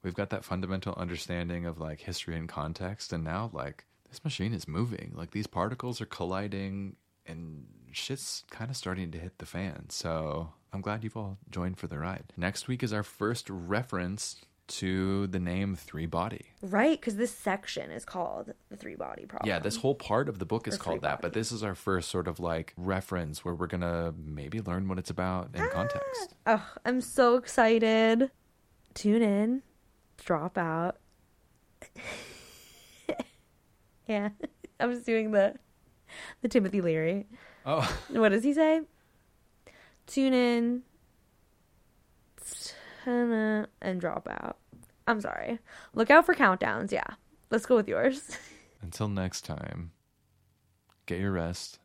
we've 0.04 0.14
got 0.14 0.30
that 0.30 0.44
fundamental 0.44 0.94
understanding 0.96 1.66
of 1.66 1.80
like 1.80 2.02
history 2.02 2.38
and 2.38 2.48
context, 2.48 3.14
and 3.14 3.24
now 3.24 3.50
like 3.54 3.86
this 4.10 4.24
machine 4.24 4.54
is 4.54 4.68
moving. 4.68 5.14
Like 5.16 5.32
these 5.32 5.48
particles 5.48 6.02
are 6.02 6.06
colliding, 6.06 6.96
and 7.26 7.66
shit's 7.92 8.44
kind 8.50 8.70
of 8.70 8.78
starting 8.78 9.12
to 9.12 9.18
hit 9.18 9.38
the 9.38 9.46
fan. 9.46 9.90
So 9.90 10.54
I'm 10.74 10.82
glad 10.82 11.04
you've 11.04 11.18
all 11.18 11.38
joined 11.50 11.78
for 11.78 11.88
the 11.88 12.00
ride. 12.00 12.34
Next 12.38 12.68
week 12.68 12.84
is 12.84 12.94
our 12.94 13.04
first 13.04 13.50
reference 13.50 14.38
to 14.68 15.28
the 15.28 15.40
name 15.40 15.76
Three 15.76 16.06
Body. 16.06 16.46
Right? 16.62 17.00
Because 17.00 17.18
this 17.18 17.36
section 17.36 17.92
is 17.92 18.06
called 18.06 18.54
the 18.70 18.78
three 18.78 18.96
body 18.96 19.26
problem. 19.26 19.50
Yeah, 19.50 19.60
this 19.60 19.76
whole 19.76 19.96
part 19.96 20.30
of 20.30 20.40
the 20.40 20.46
book 20.46 20.68
is 20.68 20.76
Or 20.76 20.78
called 20.78 21.02
that, 21.02 21.22
but 21.22 21.34
this 21.34 21.52
is 21.52 21.62
our 21.62 21.76
first 21.76 22.10
sort 22.10 22.28
of 22.28 22.40
like 22.40 22.74
reference 22.78 23.44
where 23.44 23.54
we're 23.54 23.68
gonna 23.68 24.14
maybe 24.18 24.62
learn 24.62 24.88
what 24.88 24.98
it's 24.98 25.10
about 25.10 25.50
in 25.54 25.62
ah! 25.62 25.70
context. 25.72 26.36
Oh, 26.46 26.66
I'm 26.86 27.02
so 27.02 27.36
excited. 27.36 28.32
Tune 28.94 29.22
in, 29.22 29.62
drop 30.24 30.58
out. 30.58 30.98
yeah, 34.08 34.30
I 34.80 34.86
was 34.86 35.04
doing 35.04 35.32
the 35.32 35.56
the 36.42 36.48
Timothy 36.48 36.82
Leary. 36.82 37.28
Oh, 37.66 37.88
What 38.10 38.30
does 38.30 38.44
he 38.44 38.54
say? 38.54 38.82
Tune 40.08 40.34
in, 40.34 40.84
and 43.06 44.02
drop 44.02 44.28
out. 44.30 44.58
I'm 45.08 45.22
sorry. 45.22 45.60
Look 45.94 46.10
out 46.12 46.26
for 46.26 46.36
countdowns. 46.36 46.92
Yeah, 46.92 47.06
let's 47.50 47.66
go 47.66 47.76
with 47.76 47.88
yours. 47.88 48.38
until 48.82 49.08
next 49.08 49.46
time, 49.46 49.92
get 51.06 51.20
your 51.20 51.32
rest. 51.32 51.80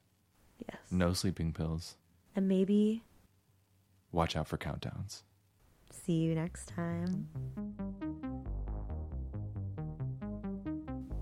yes, 0.69 0.79
No 0.91 1.13
sleeping 1.13 1.53
pills. 1.53 1.97
and 2.35 2.49
maybe 2.49 3.03
Watch 4.13 4.37
out 4.37 4.49
for 4.49 4.57
countdowns. 4.57 5.23
See 6.07 6.15
you 6.15 6.35
next 6.35 6.69
time. 6.69 7.27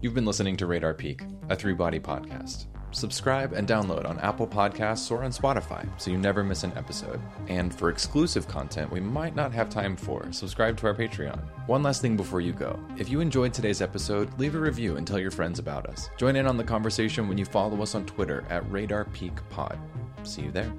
You've 0.03 0.15
been 0.15 0.27
listening 0.27 0.57
to 0.59 0.67
Radar 0.67 0.93
Peak, 0.93 1.23
a 1.49 1.57
three 1.57 1.73
body 1.73 1.99
podcast. 1.99 2.67
Subscribe 2.91 3.55
and 3.55 3.67
download 3.67 4.09
on 4.09 4.21
Apple 4.21 4.47
Podcasts 4.47 5.11
or 5.11 5.25
on 5.25 5.33
Spotify 5.33 5.89
so 6.01 6.13
you 6.13 6.19
never 6.19 6.45
miss 6.45 6.63
an 6.63 6.73
episode. 6.77 7.21
And 7.49 7.75
for 7.75 7.89
exclusive 7.89 8.47
content 8.47 8.93
we 8.93 9.01
might 9.01 9.35
not 9.35 9.53
have 9.53 9.69
time 9.69 9.97
for, 9.97 10.31
subscribe 10.31 10.77
to 10.77 10.87
our 10.87 10.95
Patreon. 10.95 11.41
One 11.67 11.83
last 11.83 12.03
thing 12.03 12.17
before 12.17 12.43
you 12.43 12.53
go. 12.53 12.79
If 12.99 13.09
you 13.09 13.21
enjoyed 13.21 13.55
today's 13.55 13.81
episode, 13.81 14.39
leave 14.39 14.55
a 14.55 14.61
review 14.61 14.97
and 14.97 15.07
tell 15.07 15.19
your 15.19 15.33
friends 15.33 15.59
about 15.59 15.87
us. 15.87 16.11
Join 16.19 16.37
in 16.37 16.47
on 16.47 16.59
the 16.59 16.63
conversation 16.63 17.27
when 17.27 17.39
you 17.39 17.47
follow 17.47 17.83
us 17.83 17.95
on 17.95 18.05
Twitter 18.05 18.45
at 18.51 18.71
Radar 18.71 19.07
Peak 19.07 19.33
Pod. 19.49 19.79
See 20.23 20.43
you 20.43 20.53
there. 20.53 20.73